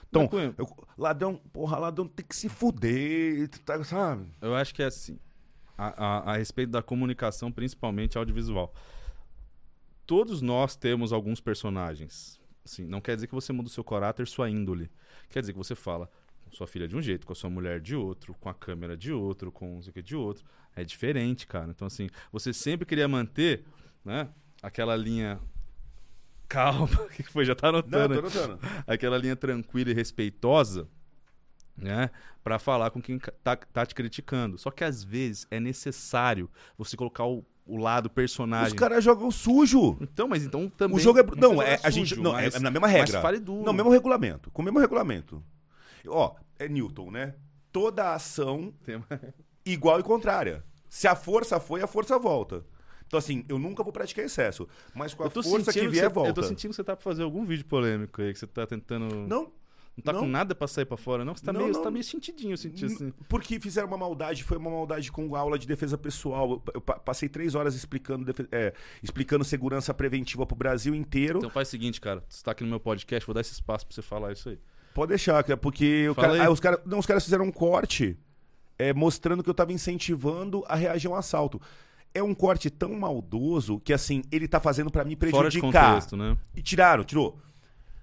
[0.09, 4.27] Então, Mas, eu- ladrão, porra, ladrão tem que se fuder, tá, sabe?
[4.43, 5.19] Eu acho que é assim.
[5.79, 8.75] A, a- a respeito da comunicação, principalmente audiovisual.
[10.07, 12.39] Todos nós temos alguns personagens.
[12.65, 14.91] Assim, não quer dizer que você muda o seu caráter, sua índole.
[15.31, 16.11] Quer dizer que você fala
[16.53, 19.13] sua filha de um jeito, com a sua mulher de outro, com a câmera de
[19.13, 20.45] outro, com não sei o que de outro.
[20.77, 21.71] É diferente, cara.
[21.71, 23.65] Então, assim, você sempre queria manter,
[24.05, 24.29] né?
[24.63, 25.41] Aquela linha
[26.49, 26.89] calma.
[27.03, 27.45] O que foi?
[27.45, 28.15] Já tá anotando.
[28.15, 28.47] Não, tô né?
[28.47, 28.59] notando.
[28.87, 30.89] aquela linha tranquila e respeitosa,
[31.77, 32.11] né?
[32.45, 34.59] Pra falar com quem tá, tá te criticando.
[34.59, 38.77] Só que às vezes é necessário você colocar o, o lado Os personagem.
[38.77, 39.97] caras jogam sujo.
[40.01, 40.97] Então, mas então também.
[40.97, 41.23] O jogo é.
[41.23, 42.09] não Não, é, jogar a gente.
[42.11, 43.21] sujo, Não, é, mas- é na mesma mas regra.
[43.23, 43.65] fale duro.
[43.65, 44.51] Não, mesmo regulamento.
[44.51, 45.43] Com o mesmo regulamento.
[46.09, 47.35] Ó, é Newton, né?
[47.73, 48.73] Toda ação
[49.65, 50.65] igual e contrária.
[50.89, 52.65] Se a força foi, a força volta.
[53.07, 54.67] Então, assim, eu nunca vou praticar excesso.
[54.95, 56.31] Mas com a força que vier, você, volta.
[56.31, 58.67] Eu tô sentindo que você tá pra fazer algum vídeo polêmico aí, que você tá
[58.67, 59.15] tentando.
[59.15, 59.27] Não,
[59.97, 60.21] Não, tá não.
[60.21, 61.35] com nada pra sair pra fora, não?
[61.35, 61.79] Você tá, Não, meio, não.
[61.79, 63.13] Você tá meio sentidinho, senti assim.
[63.29, 66.51] Porque fizeram uma maldade, foi uma maldade com aula de defesa pessoal.
[66.53, 68.73] Eu, eu pa- passei três horas explicando, defe- é,
[69.03, 71.39] explicando segurança preventiva pro Brasil inteiro.
[71.39, 72.25] Então faz o seguinte, cara.
[72.29, 74.59] Você tá aqui no meu podcast, vou dar esse espaço pra você falar isso aí.
[74.95, 76.49] Pode deixar, cara, porque cara- aí.
[76.49, 78.17] os, cara, não, os caras fizeram um corte
[78.79, 81.61] é, mostrando que eu tava incentivando a reagir a um assalto.
[82.15, 85.89] É um corte tão maldoso que, assim, ele tá fazendo pra me Fora de prejudicar.
[85.95, 86.37] contexto, né?
[86.55, 87.39] E tiraram, tirou.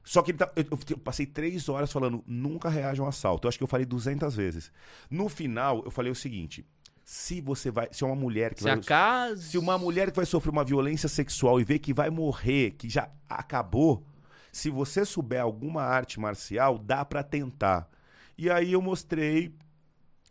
[0.03, 3.45] Só que ele tá, eu, eu passei três horas falando, nunca reaja a um assalto.
[3.45, 4.71] Eu acho que eu falei 200 vezes.
[5.11, 6.65] No final, eu falei o seguinte:
[7.03, 7.89] se você vai.
[7.91, 8.79] Se é uma mulher que Se vai.
[8.79, 9.43] acaso.
[9.43, 12.89] Se uma mulher que vai sofrer uma violência sexual e vê que vai morrer, que
[12.89, 14.03] já acabou,
[14.51, 17.89] se você souber alguma arte marcial, dá pra tentar.
[18.37, 19.53] E aí eu mostrei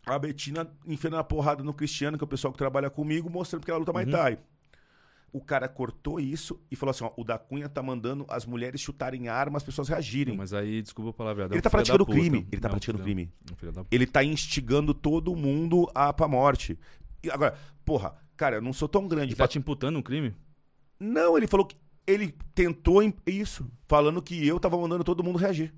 [0.05, 3.63] a Betina enfiando a porrada no Cristiano, que é o pessoal que trabalha comigo, mostrando
[3.63, 4.11] que ela luta Muay Uhum.
[4.11, 4.39] Thai.
[5.31, 8.81] O cara cortou isso e falou assim: ó, o da Cunha tá mandando as mulheres
[8.81, 10.35] chutarem arma, as pessoas reagirem.
[10.35, 11.45] Mas aí, desculpa a palavra.
[11.51, 12.47] Ele tá praticando crime.
[12.51, 13.31] Ele tá praticando crime.
[13.91, 16.79] Ele tá instigando todo mundo a pra morte.
[17.23, 19.33] E agora, porra, cara, eu não sou tão grande.
[19.33, 20.33] Ele tá te imputando um crime?
[20.99, 21.75] Não, ele falou que.
[22.11, 25.73] Ele tentou isso, falando que eu tava mandando todo mundo reagir.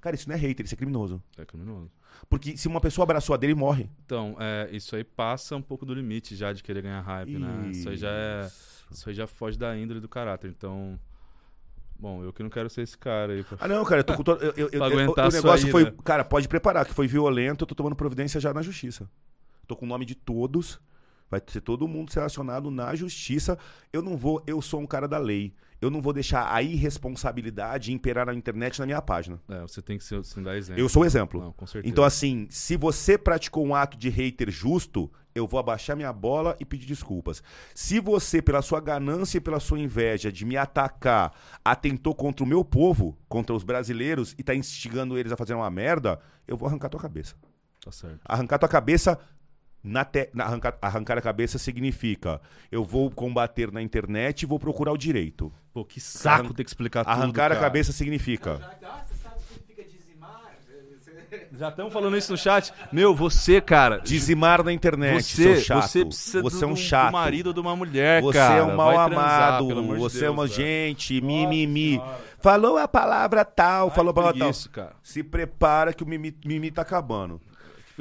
[0.00, 1.22] Cara, isso não é hater, isso é criminoso.
[1.38, 1.90] É criminoso.
[2.28, 3.88] Porque se uma pessoa abraçou a dele, morre.
[4.04, 7.70] Então, é, isso aí passa um pouco do limite já de querer ganhar hype, né?
[7.70, 8.50] Isso aí já é.
[8.90, 10.48] Isso aí já foge da índole do caráter.
[10.50, 10.98] Então.
[11.98, 13.44] Bom, eu que não quero ser esse cara aí.
[13.44, 14.42] pra- Ah, não, cara, eu tô com todo.
[14.42, 15.84] Eu, eu, eu- eu- o isso negócio aí, foi.
[15.84, 15.92] né?
[16.04, 19.08] Cara, pode preparar, que foi violento, eu tô tomando providência já na justiça.
[19.68, 20.80] Tô com o nome de todos.
[21.32, 23.58] Vai ser todo mundo relacionado na justiça.
[23.90, 24.42] Eu não vou.
[24.46, 25.54] Eu sou um cara da lei.
[25.80, 29.40] Eu não vou deixar a irresponsabilidade imperar na internet na minha página.
[29.48, 30.78] É, você tem que ser, dar exemplo.
[30.78, 31.40] Eu sou o exemplo.
[31.40, 31.90] Não, com certeza.
[31.90, 36.54] Então, assim, se você praticou um ato de hater justo, eu vou abaixar minha bola
[36.60, 37.42] e pedir desculpas.
[37.74, 41.32] Se você, pela sua ganância e pela sua inveja de me atacar,
[41.64, 45.70] atentou contra o meu povo, contra os brasileiros, e tá instigando eles a fazer uma
[45.70, 47.34] merda, eu vou arrancar tua cabeça.
[47.82, 48.20] Tá certo.
[48.22, 49.18] Arrancar tua cabeça.
[49.84, 50.28] Na te...
[50.32, 54.96] na arrancar, arrancar a cabeça significa eu vou combater na internet e vou procurar o
[54.96, 55.52] direito.
[55.74, 57.12] Pô, que saco Arran- ter que explicar tudo.
[57.12, 58.60] Arrancar a cabeça significa.
[58.62, 60.40] Ah, você sabe o que significa dizimar?
[60.64, 62.72] Você- Já estamos falando isso no chat.
[62.92, 63.98] Meu, você, cara.
[63.98, 65.82] Dizimar na internet, você, seu chato.
[65.88, 67.12] você precisa Você do, é um do chato.
[67.12, 68.54] marido ou de uma mulher, Você cara.
[68.56, 70.54] é um mal Vai transar, amado, de você é Deus, uma cara.
[70.62, 72.00] gente, mimimi.
[72.38, 74.48] Falou a palavra tal, Ai, falou a palavra tal.
[74.48, 74.92] preguiça, cara.
[75.02, 77.40] Se prepara que o mimi, mimi tá acabando.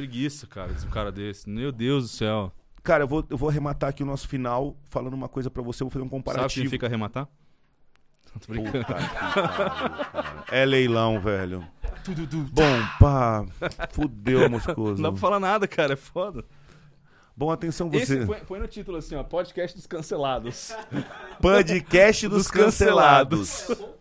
[0.02, 1.48] Preguiça, cara, de um cara desse.
[1.48, 2.52] Meu Deus do céu.
[2.82, 5.84] Cara, eu vou, eu vou arrematar aqui o nosso final falando uma coisa pra você,
[5.84, 6.50] eu vou fazer um Sabe o que comparativo.
[6.54, 7.28] significa arrematar?
[8.40, 8.84] Tô brincando.
[8.84, 8.96] Puta.
[10.52, 11.64] É leilão, velho.
[12.52, 13.46] Bom, pá,
[13.92, 14.96] fudeu, moscoso.
[15.00, 15.94] Não dá pra falar nada, cara.
[15.94, 16.44] É foda.
[17.38, 18.18] Bom, atenção você.
[18.18, 19.24] Esse, põe, põe no título assim, ó.
[19.24, 20.74] Podcast dos cancelados.
[21.40, 23.70] Podcast dos, Dos cancelados.
[23.70, 24.01] É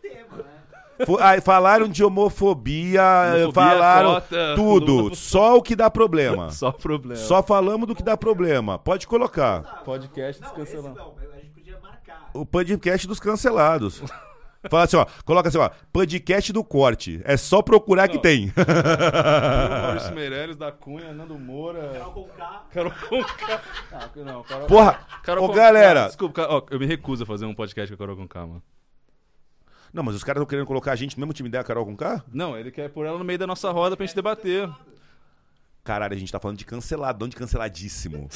[1.43, 5.15] falaram de homofobia, Homofobia, falaram cota, tudo.
[5.15, 6.51] Só o que dá problema.
[6.53, 7.17] Só problema.
[7.21, 8.79] Só falamos do que dá problema.
[8.79, 9.83] Pode colocar.
[9.85, 10.97] Podcast dos Não, cancelados.
[10.97, 12.31] não, a gente podia marcar.
[12.35, 14.03] O podcast dos cancelados.
[14.69, 15.07] Fala assim, ó.
[15.25, 15.71] Coloca assim, ó.
[15.91, 17.23] Podcast do corte.
[17.25, 18.21] É só procurar que Ó.
[18.21, 18.53] tem.
[19.83, 21.93] Maurício Meirelles, da Cunha, Nando Moura.
[21.95, 22.65] Carol com K.
[22.71, 23.61] Carol Conká.
[23.91, 24.67] Ah, não, Carol...
[24.67, 25.01] Porra!
[25.23, 26.07] Carol Ô, Conká- galera.
[26.09, 28.63] Desculpa, ó, eu me recuso a fazer um podcast com a Carol Conká, mano.
[29.93, 31.97] Não, mas os caras estão querendo colocar a gente no mesmo time da Carol com
[31.97, 32.25] K?
[32.33, 34.69] Não, ele quer pôr ela no meio da nossa roda pra gente debater.
[35.83, 38.29] Caralho, a gente tá falando de cancelado, não de canceladíssimo.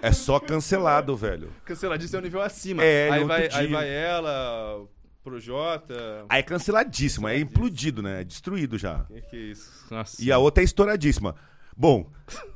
[0.00, 1.52] é só cancelado, velho.
[1.64, 2.82] Canceladíssimo é o nível acima.
[2.82, 4.86] É, aí, vai, aí vai ela,
[5.22, 6.24] pro Jota.
[6.28, 8.20] Aí é canceladíssimo, é implodido, né?
[8.20, 9.04] É destruído já.
[9.04, 9.70] Que que é isso?
[9.90, 10.22] Nossa.
[10.22, 11.34] E a outra é estouradíssima.
[11.76, 12.08] Bom,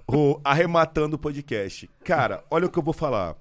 [0.07, 1.91] o, arrematando o podcast.
[2.05, 3.37] Cara, olha o que eu vou falar.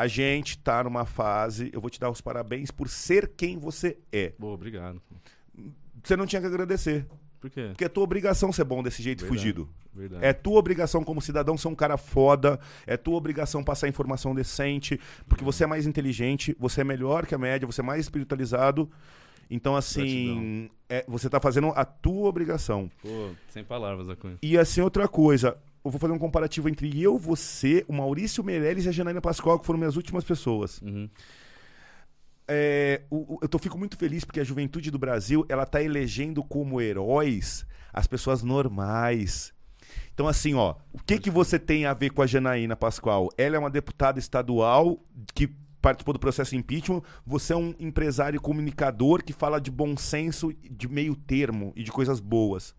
[0.00, 1.68] A gente tá numa fase.
[1.74, 4.32] Eu vou te dar os parabéns por ser quem você é.
[4.38, 4.98] Boa, obrigado.
[6.02, 7.04] Você não tinha que agradecer.
[7.38, 7.66] Por quê?
[7.68, 9.38] Porque é tua obrigação ser bom desse jeito Verdade.
[9.38, 9.68] fugido.
[9.94, 10.24] Verdade.
[10.24, 12.58] É tua obrigação como cidadão ser um cara foda.
[12.86, 14.98] É tua obrigação passar informação decente.
[15.28, 18.90] Porque você é mais inteligente, você é melhor que a média, você é mais espiritualizado.
[19.50, 22.90] Então, assim, é, você tá fazendo a tua obrigação.
[23.02, 24.38] Pô, sem palavras, Acunha.
[24.40, 25.58] E assim, outra coisa.
[25.84, 29.58] Eu vou fazer um comparativo entre eu, você, o Maurício Meirelles e a Janaína Pascoal,
[29.58, 30.80] que foram minhas últimas pessoas.
[30.82, 31.08] Uhum.
[32.46, 35.82] É, o- o- eu tô, fico muito feliz porque a juventude do Brasil, ela tá
[35.82, 39.52] elegendo como heróis as pessoas normais.
[40.12, 43.28] Então, assim, ó, o que que você tem a ver com a Janaína Pascoal?
[43.38, 44.98] Ela é uma deputada estadual
[45.34, 45.48] que
[45.80, 47.02] participou do processo impeachment.
[47.24, 51.90] Você é um empresário comunicador que fala de bom senso, de meio termo e de
[51.90, 52.74] coisas boas.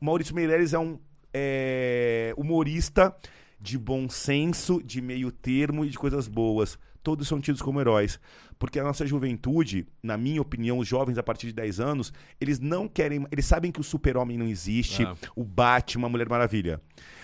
[0.00, 0.98] O Maurício Meirelles é um
[1.32, 3.14] é, humorista
[3.60, 6.78] de bom senso, de meio termo e de coisas boas.
[7.02, 8.18] Todos são tidos como heróis.
[8.58, 12.60] Porque a nossa juventude, na minha opinião, os jovens a partir de 10 anos, eles
[12.60, 13.26] não querem.
[13.32, 15.16] Eles sabem que o super-homem não existe, Ah.
[15.34, 16.80] o Batman, a Mulher Maravilha.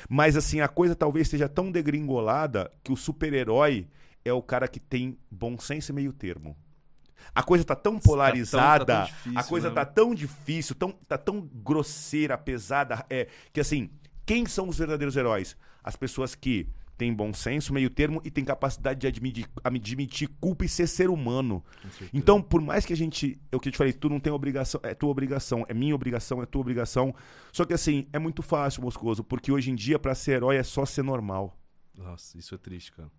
[0.09, 3.87] Mas assim, a coisa talvez esteja tão degringolada que o super-herói
[4.25, 6.57] é o cara que tem bom senso e meio termo.
[7.35, 9.75] A coisa tá tão polarizada, tá tão difícil, a coisa né?
[9.75, 13.91] tá tão difícil, tão, tá tão grosseira, pesada, é, que assim,
[14.27, 15.57] quem são os verdadeiros heróis?
[15.83, 20.65] As pessoas que têm bom senso, meio termo e têm capacidade de admitir, admitir culpa
[20.65, 21.65] e ser ser humano.
[22.13, 24.33] Então, por mais que a gente, é o que eu te falei, tu não tem
[24.33, 27.15] obrigação, é tua obrigação, é minha obrigação, é tua obrigação.
[27.53, 30.63] Só que assim, é muito fácil, Moscoso, porque hoje em dia pra ser herói é
[30.65, 31.57] só ser normal.
[31.97, 33.11] Nossa, isso é triste, cara.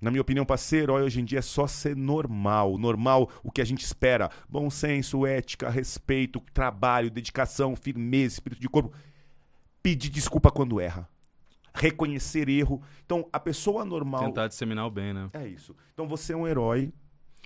[0.00, 2.78] Na minha opinião, pra ser herói hoje em dia é só ser normal.
[2.78, 4.30] Normal, o que a gente espera.
[4.48, 8.92] Bom senso, ética, respeito, trabalho, dedicação, firmeza, espírito de corpo.
[9.82, 11.08] Pedir desculpa quando erra.
[11.74, 12.82] reconhecer erro.
[13.04, 14.24] Então, a pessoa normal.
[14.24, 15.30] Tentar disseminar o bem, né?
[15.32, 15.76] É isso.
[15.94, 16.92] Então, você é um herói.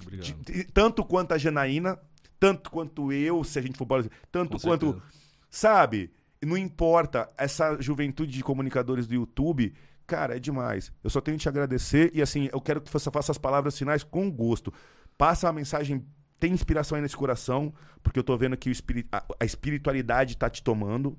[0.00, 0.34] Obrigado.
[0.42, 1.98] de- tanto quanto a Janaína,
[2.40, 4.92] tanto quanto eu, se a gente for assim, tanto Com quanto.
[4.92, 5.05] certeza.
[5.50, 6.10] Sabe?
[6.42, 7.31] Não importa.
[7.36, 9.74] Essa juventude de comunicadores do YouTube,
[10.12, 10.92] cara, é demais.
[11.02, 13.78] Eu só tenho que te agradecer e assim, eu quero que você faça as palavras
[13.78, 14.73] finais com gosto.
[15.16, 16.05] Passa a mensagem.
[16.39, 20.36] Tem inspiração aí nesse coração, porque eu tô vendo que o espiri- a, a espiritualidade
[20.36, 21.16] tá te tomando.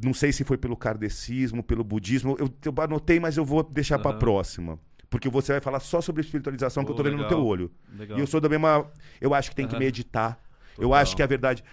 [0.00, 2.36] Não sei se foi pelo kardecismo, pelo budismo.
[2.38, 4.18] Eu, eu anotei, mas eu vou deixar pra Aham.
[4.20, 4.78] próxima.
[5.10, 7.30] Porque você vai falar só sobre espiritualização que eu tô vendo no legal.
[7.38, 7.72] teu olho.
[7.92, 8.18] Legal.
[8.18, 8.86] E eu sou da mesma.
[9.20, 9.84] Eu acho que tem que Aham.
[9.84, 10.38] meditar.
[10.76, 10.94] Eu Total.
[11.00, 11.64] acho que a verdade.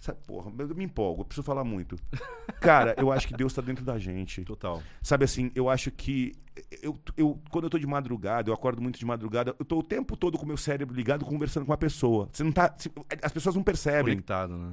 [0.00, 1.94] Sabe, porra, eu me empolgo, eu preciso falar muito.
[2.58, 4.42] Cara, eu acho que Deus tá dentro da gente.
[4.46, 4.82] Total.
[5.02, 6.34] Sabe assim, eu acho que.
[6.82, 9.82] Eu, eu, quando eu tô de madrugada, eu acordo muito de madrugada, eu tô o
[9.82, 12.30] tempo todo com o meu cérebro ligado conversando com uma pessoa.
[12.32, 12.74] Você não tá.
[13.22, 14.14] As pessoas não percebem.
[14.14, 14.72] Conectado, né?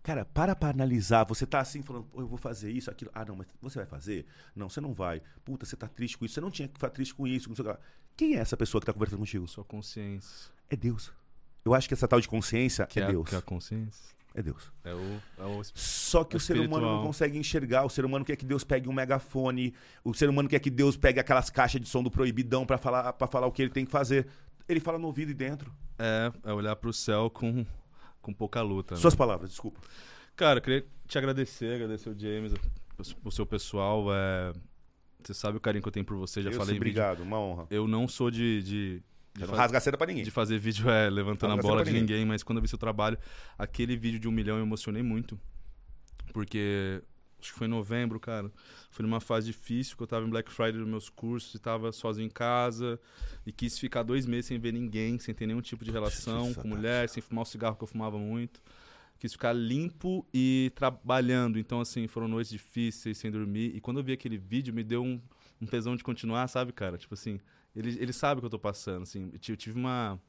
[0.00, 1.24] Cara, para pra analisar.
[1.24, 3.10] Você tá assim falando, eu vou fazer isso, aquilo.
[3.12, 4.26] Ah, não, mas você vai fazer?
[4.54, 5.20] Não, você não vai.
[5.44, 6.34] Puta, você tá triste com isso.
[6.34, 7.52] Você não tinha que ficar triste com isso.
[8.16, 9.48] Quem é essa pessoa que tá conversando contigo?
[9.48, 10.52] Sua consciência.
[10.70, 11.12] É Deus.
[11.64, 13.28] Eu acho que essa tal de consciência Que é, a- Deus.
[13.28, 14.12] Que é a consciência.
[14.34, 14.72] É Deus.
[14.82, 15.20] É o.
[15.38, 17.84] É o Só que É o ser humano não consegue enxergar.
[17.84, 19.74] O ser humano quer que Deus pegue um megafone.
[20.02, 23.12] O ser humano quer que Deus pegue aquelas caixas de som do proibidão pra falar,
[23.12, 24.26] pra falar o que ele tem que fazer.
[24.68, 25.70] Ele fala no ouvido e dentro.
[25.98, 27.66] é, é olhar pro céu com,
[28.22, 28.94] com pouca luta.
[28.94, 29.00] né?
[29.00, 29.80] Suas palavras, desculpa.
[30.34, 32.54] Cara, eu queria te agradecer, agradecer o James,
[33.22, 34.06] o seu pessoal.
[34.14, 34.52] É...
[35.22, 37.66] Você sabe o carinho que eu tenho por você, já Eu falei obrigado, uma honra.
[37.70, 38.62] Eu não sou de.
[38.62, 39.02] de,
[39.34, 40.24] de Eu não rasga a seda pra ninguém.
[40.24, 42.78] de fazer vídeo é, levantando a bola de pra ninguém, mas quando eu vi seu
[42.78, 43.18] trabalho,
[43.58, 45.38] aquele vídeo de um milhão eu emocionei muito.
[46.32, 47.02] Porque
[47.40, 48.50] acho que foi em novembro, cara.
[48.90, 51.92] Foi numa fase difícil, que eu tava em Black Friday nos meus cursos e tava
[51.92, 53.00] sozinho em casa.
[53.44, 56.68] E quis ficar dois meses sem ver ninguém, sem ter nenhum tipo de relação com
[56.68, 58.62] mulher, sem fumar o cigarro que eu fumava muito.
[59.18, 61.58] Quis ficar limpo e trabalhando.
[61.58, 63.74] Então, assim, foram noites difíceis, sem dormir.
[63.74, 65.20] E quando eu vi aquele vídeo, me deu um,
[65.60, 66.98] um tesão de continuar, sabe, cara?
[66.98, 67.40] Tipo assim,
[67.74, 69.30] ele, ele sabe o que eu tô passando, assim.
[69.32, 70.20] Eu ti- eu tive uma,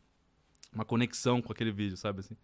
[0.74, 2.38] uma conexão com aquele vídeo, sabe, assim.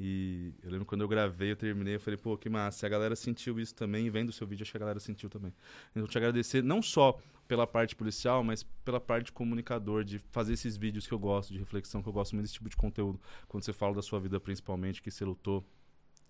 [0.00, 2.78] E eu lembro quando eu gravei, eu terminei, eu falei, pô, que massa.
[2.80, 5.28] Se a galera sentiu isso também, vendo o seu vídeo, acho que a galera sentiu
[5.28, 5.52] também.
[5.90, 7.18] Então, te agradecer não só
[7.48, 11.58] pela parte policial, mas pela parte comunicador, de fazer esses vídeos que eu gosto, de
[11.58, 13.20] reflexão, que eu gosto muito desse tipo de conteúdo.
[13.48, 15.64] Quando você fala da sua vida, principalmente, que você lutou.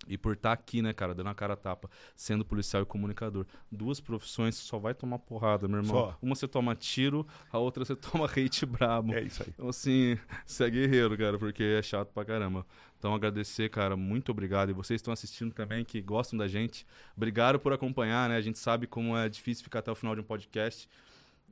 [0.07, 3.44] E por estar aqui, né, cara, dando a cara a tapa, sendo policial e comunicador.
[3.70, 5.94] Duas profissões só vai tomar porrada, meu irmão.
[5.94, 6.18] Só.
[6.23, 9.12] Uma você toma tiro, a outra você toma hate brabo.
[9.12, 9.49] É isso aí.
[9.55, 12.65] Então, assim, você é guerreiro, cara, porque é chato pra caramba.
[12.99, 14.70] Então, agradecer, cara, muito obrigado.
[14.70, 16.86] E vocês estão assistindo também, que gostam da gente.
[17.17, 18.36] Obrigado por acompanhar, né?
[18.36, 20.89] A gente sabe como é difícil ficar até o final de um podcast.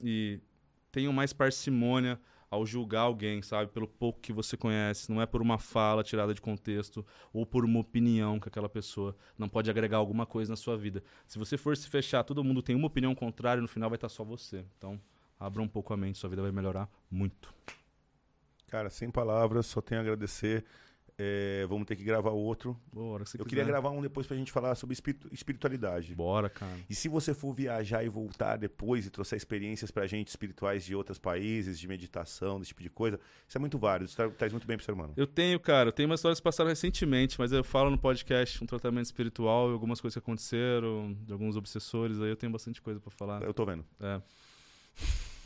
[0.03, 0.41] E
[0.91, 2.19] tenham mais parcimônia
[2.51, 3.71] ao julgar alguém, sabe?
[3.71, 5.11] Pelo pouco que você conhece.
[5.11, 9.17] Não é por uma fala tirada de contexto ou por uma opinião que aquela pessoa
[9.39, 11.03] não pode agregar alguma coisa na sua vida.
[11.27, 14.09] Se você for se fechar, todo mundo tem uma opinião contrária, no final vai estar
[14.09, 14.65] só você.
[14.79, 15.01] Então,
[15.39, 17.53] abra um pouco a mente, sua vida vai melhorar muito.
[18.69, 20.65] Cara, sem palavras, só tenho a agradecer.
[21.19, 22.79] É, vamos ter que gravar outro.
[22.93, 23.49] Bora, se Eu quiser.
[23.49, 26.15] queria gravar um depois pra gente falar sobre espiritu- espiritualidade.
[26.15, 26.77] Bora, cara.
[26.91, 30.95] E se você for viajar e voltar depois e trouxer experiências pra gente espirituais de
[30.95, 34.53] outros países, de meditação, desse tipo de coisa, isso é muito válido, isso tra- traz
[34.53, 35.15] muito bem pro ser humano.
[35.17, 38.63] Eu tenho, cara, eu tenho umas histórias que passaram recentemente, mas eu falo no podcast
[38.63, 42.83] um tratamento espiritual e algumas coisas que aconteceram, de alguns obsessores, aí eu tenho bastante
[42.83, 43.43] coisa pra falar.
[43.43, 43.87] Eu tô vendo.
[44.01, 44.21] É.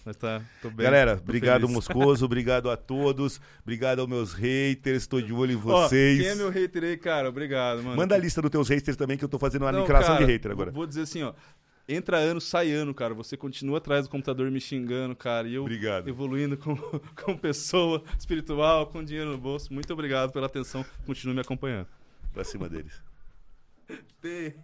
[0.04, 0.84] Mas tá, tô bem.
[0.84, 1.74] Galera, tô obrigado, feliz.
[1.74, 6.18] Moscoso, obrigado a todos, obrigado aos meus haters, tô de olho em Ó, vocês.
[6.18, 7.28] quem é meu hater aí, cara?
[7.28, 7.96] Obrigado, mano.
[7.96, 10.24] Manda a lista dos teus haters também, que eu tô fazendo uma Não, cara, de
[10.24, 10.70] hater agora.
[10.70, 11.34] Vou dizer assim, ó.
[11.88, 13.12] Entra ano, sai ano, cara.
[13.14, 15.48] Você continua atrás do computador me xingando, cara.
[15.48, 16.08] E eu Obrigado.
[16.08, 16.76] evoluindo com,
[17.20, 19.72] com pessoa espiritual, com dinheiro no bolso.
[19.72, 20.86] Muito obrigado pela atenção.
[21.04, 21.88] Continue me acompanhando.
[22.32, 23.02] Pra cima deles.
[24.22, 24.54] Tem.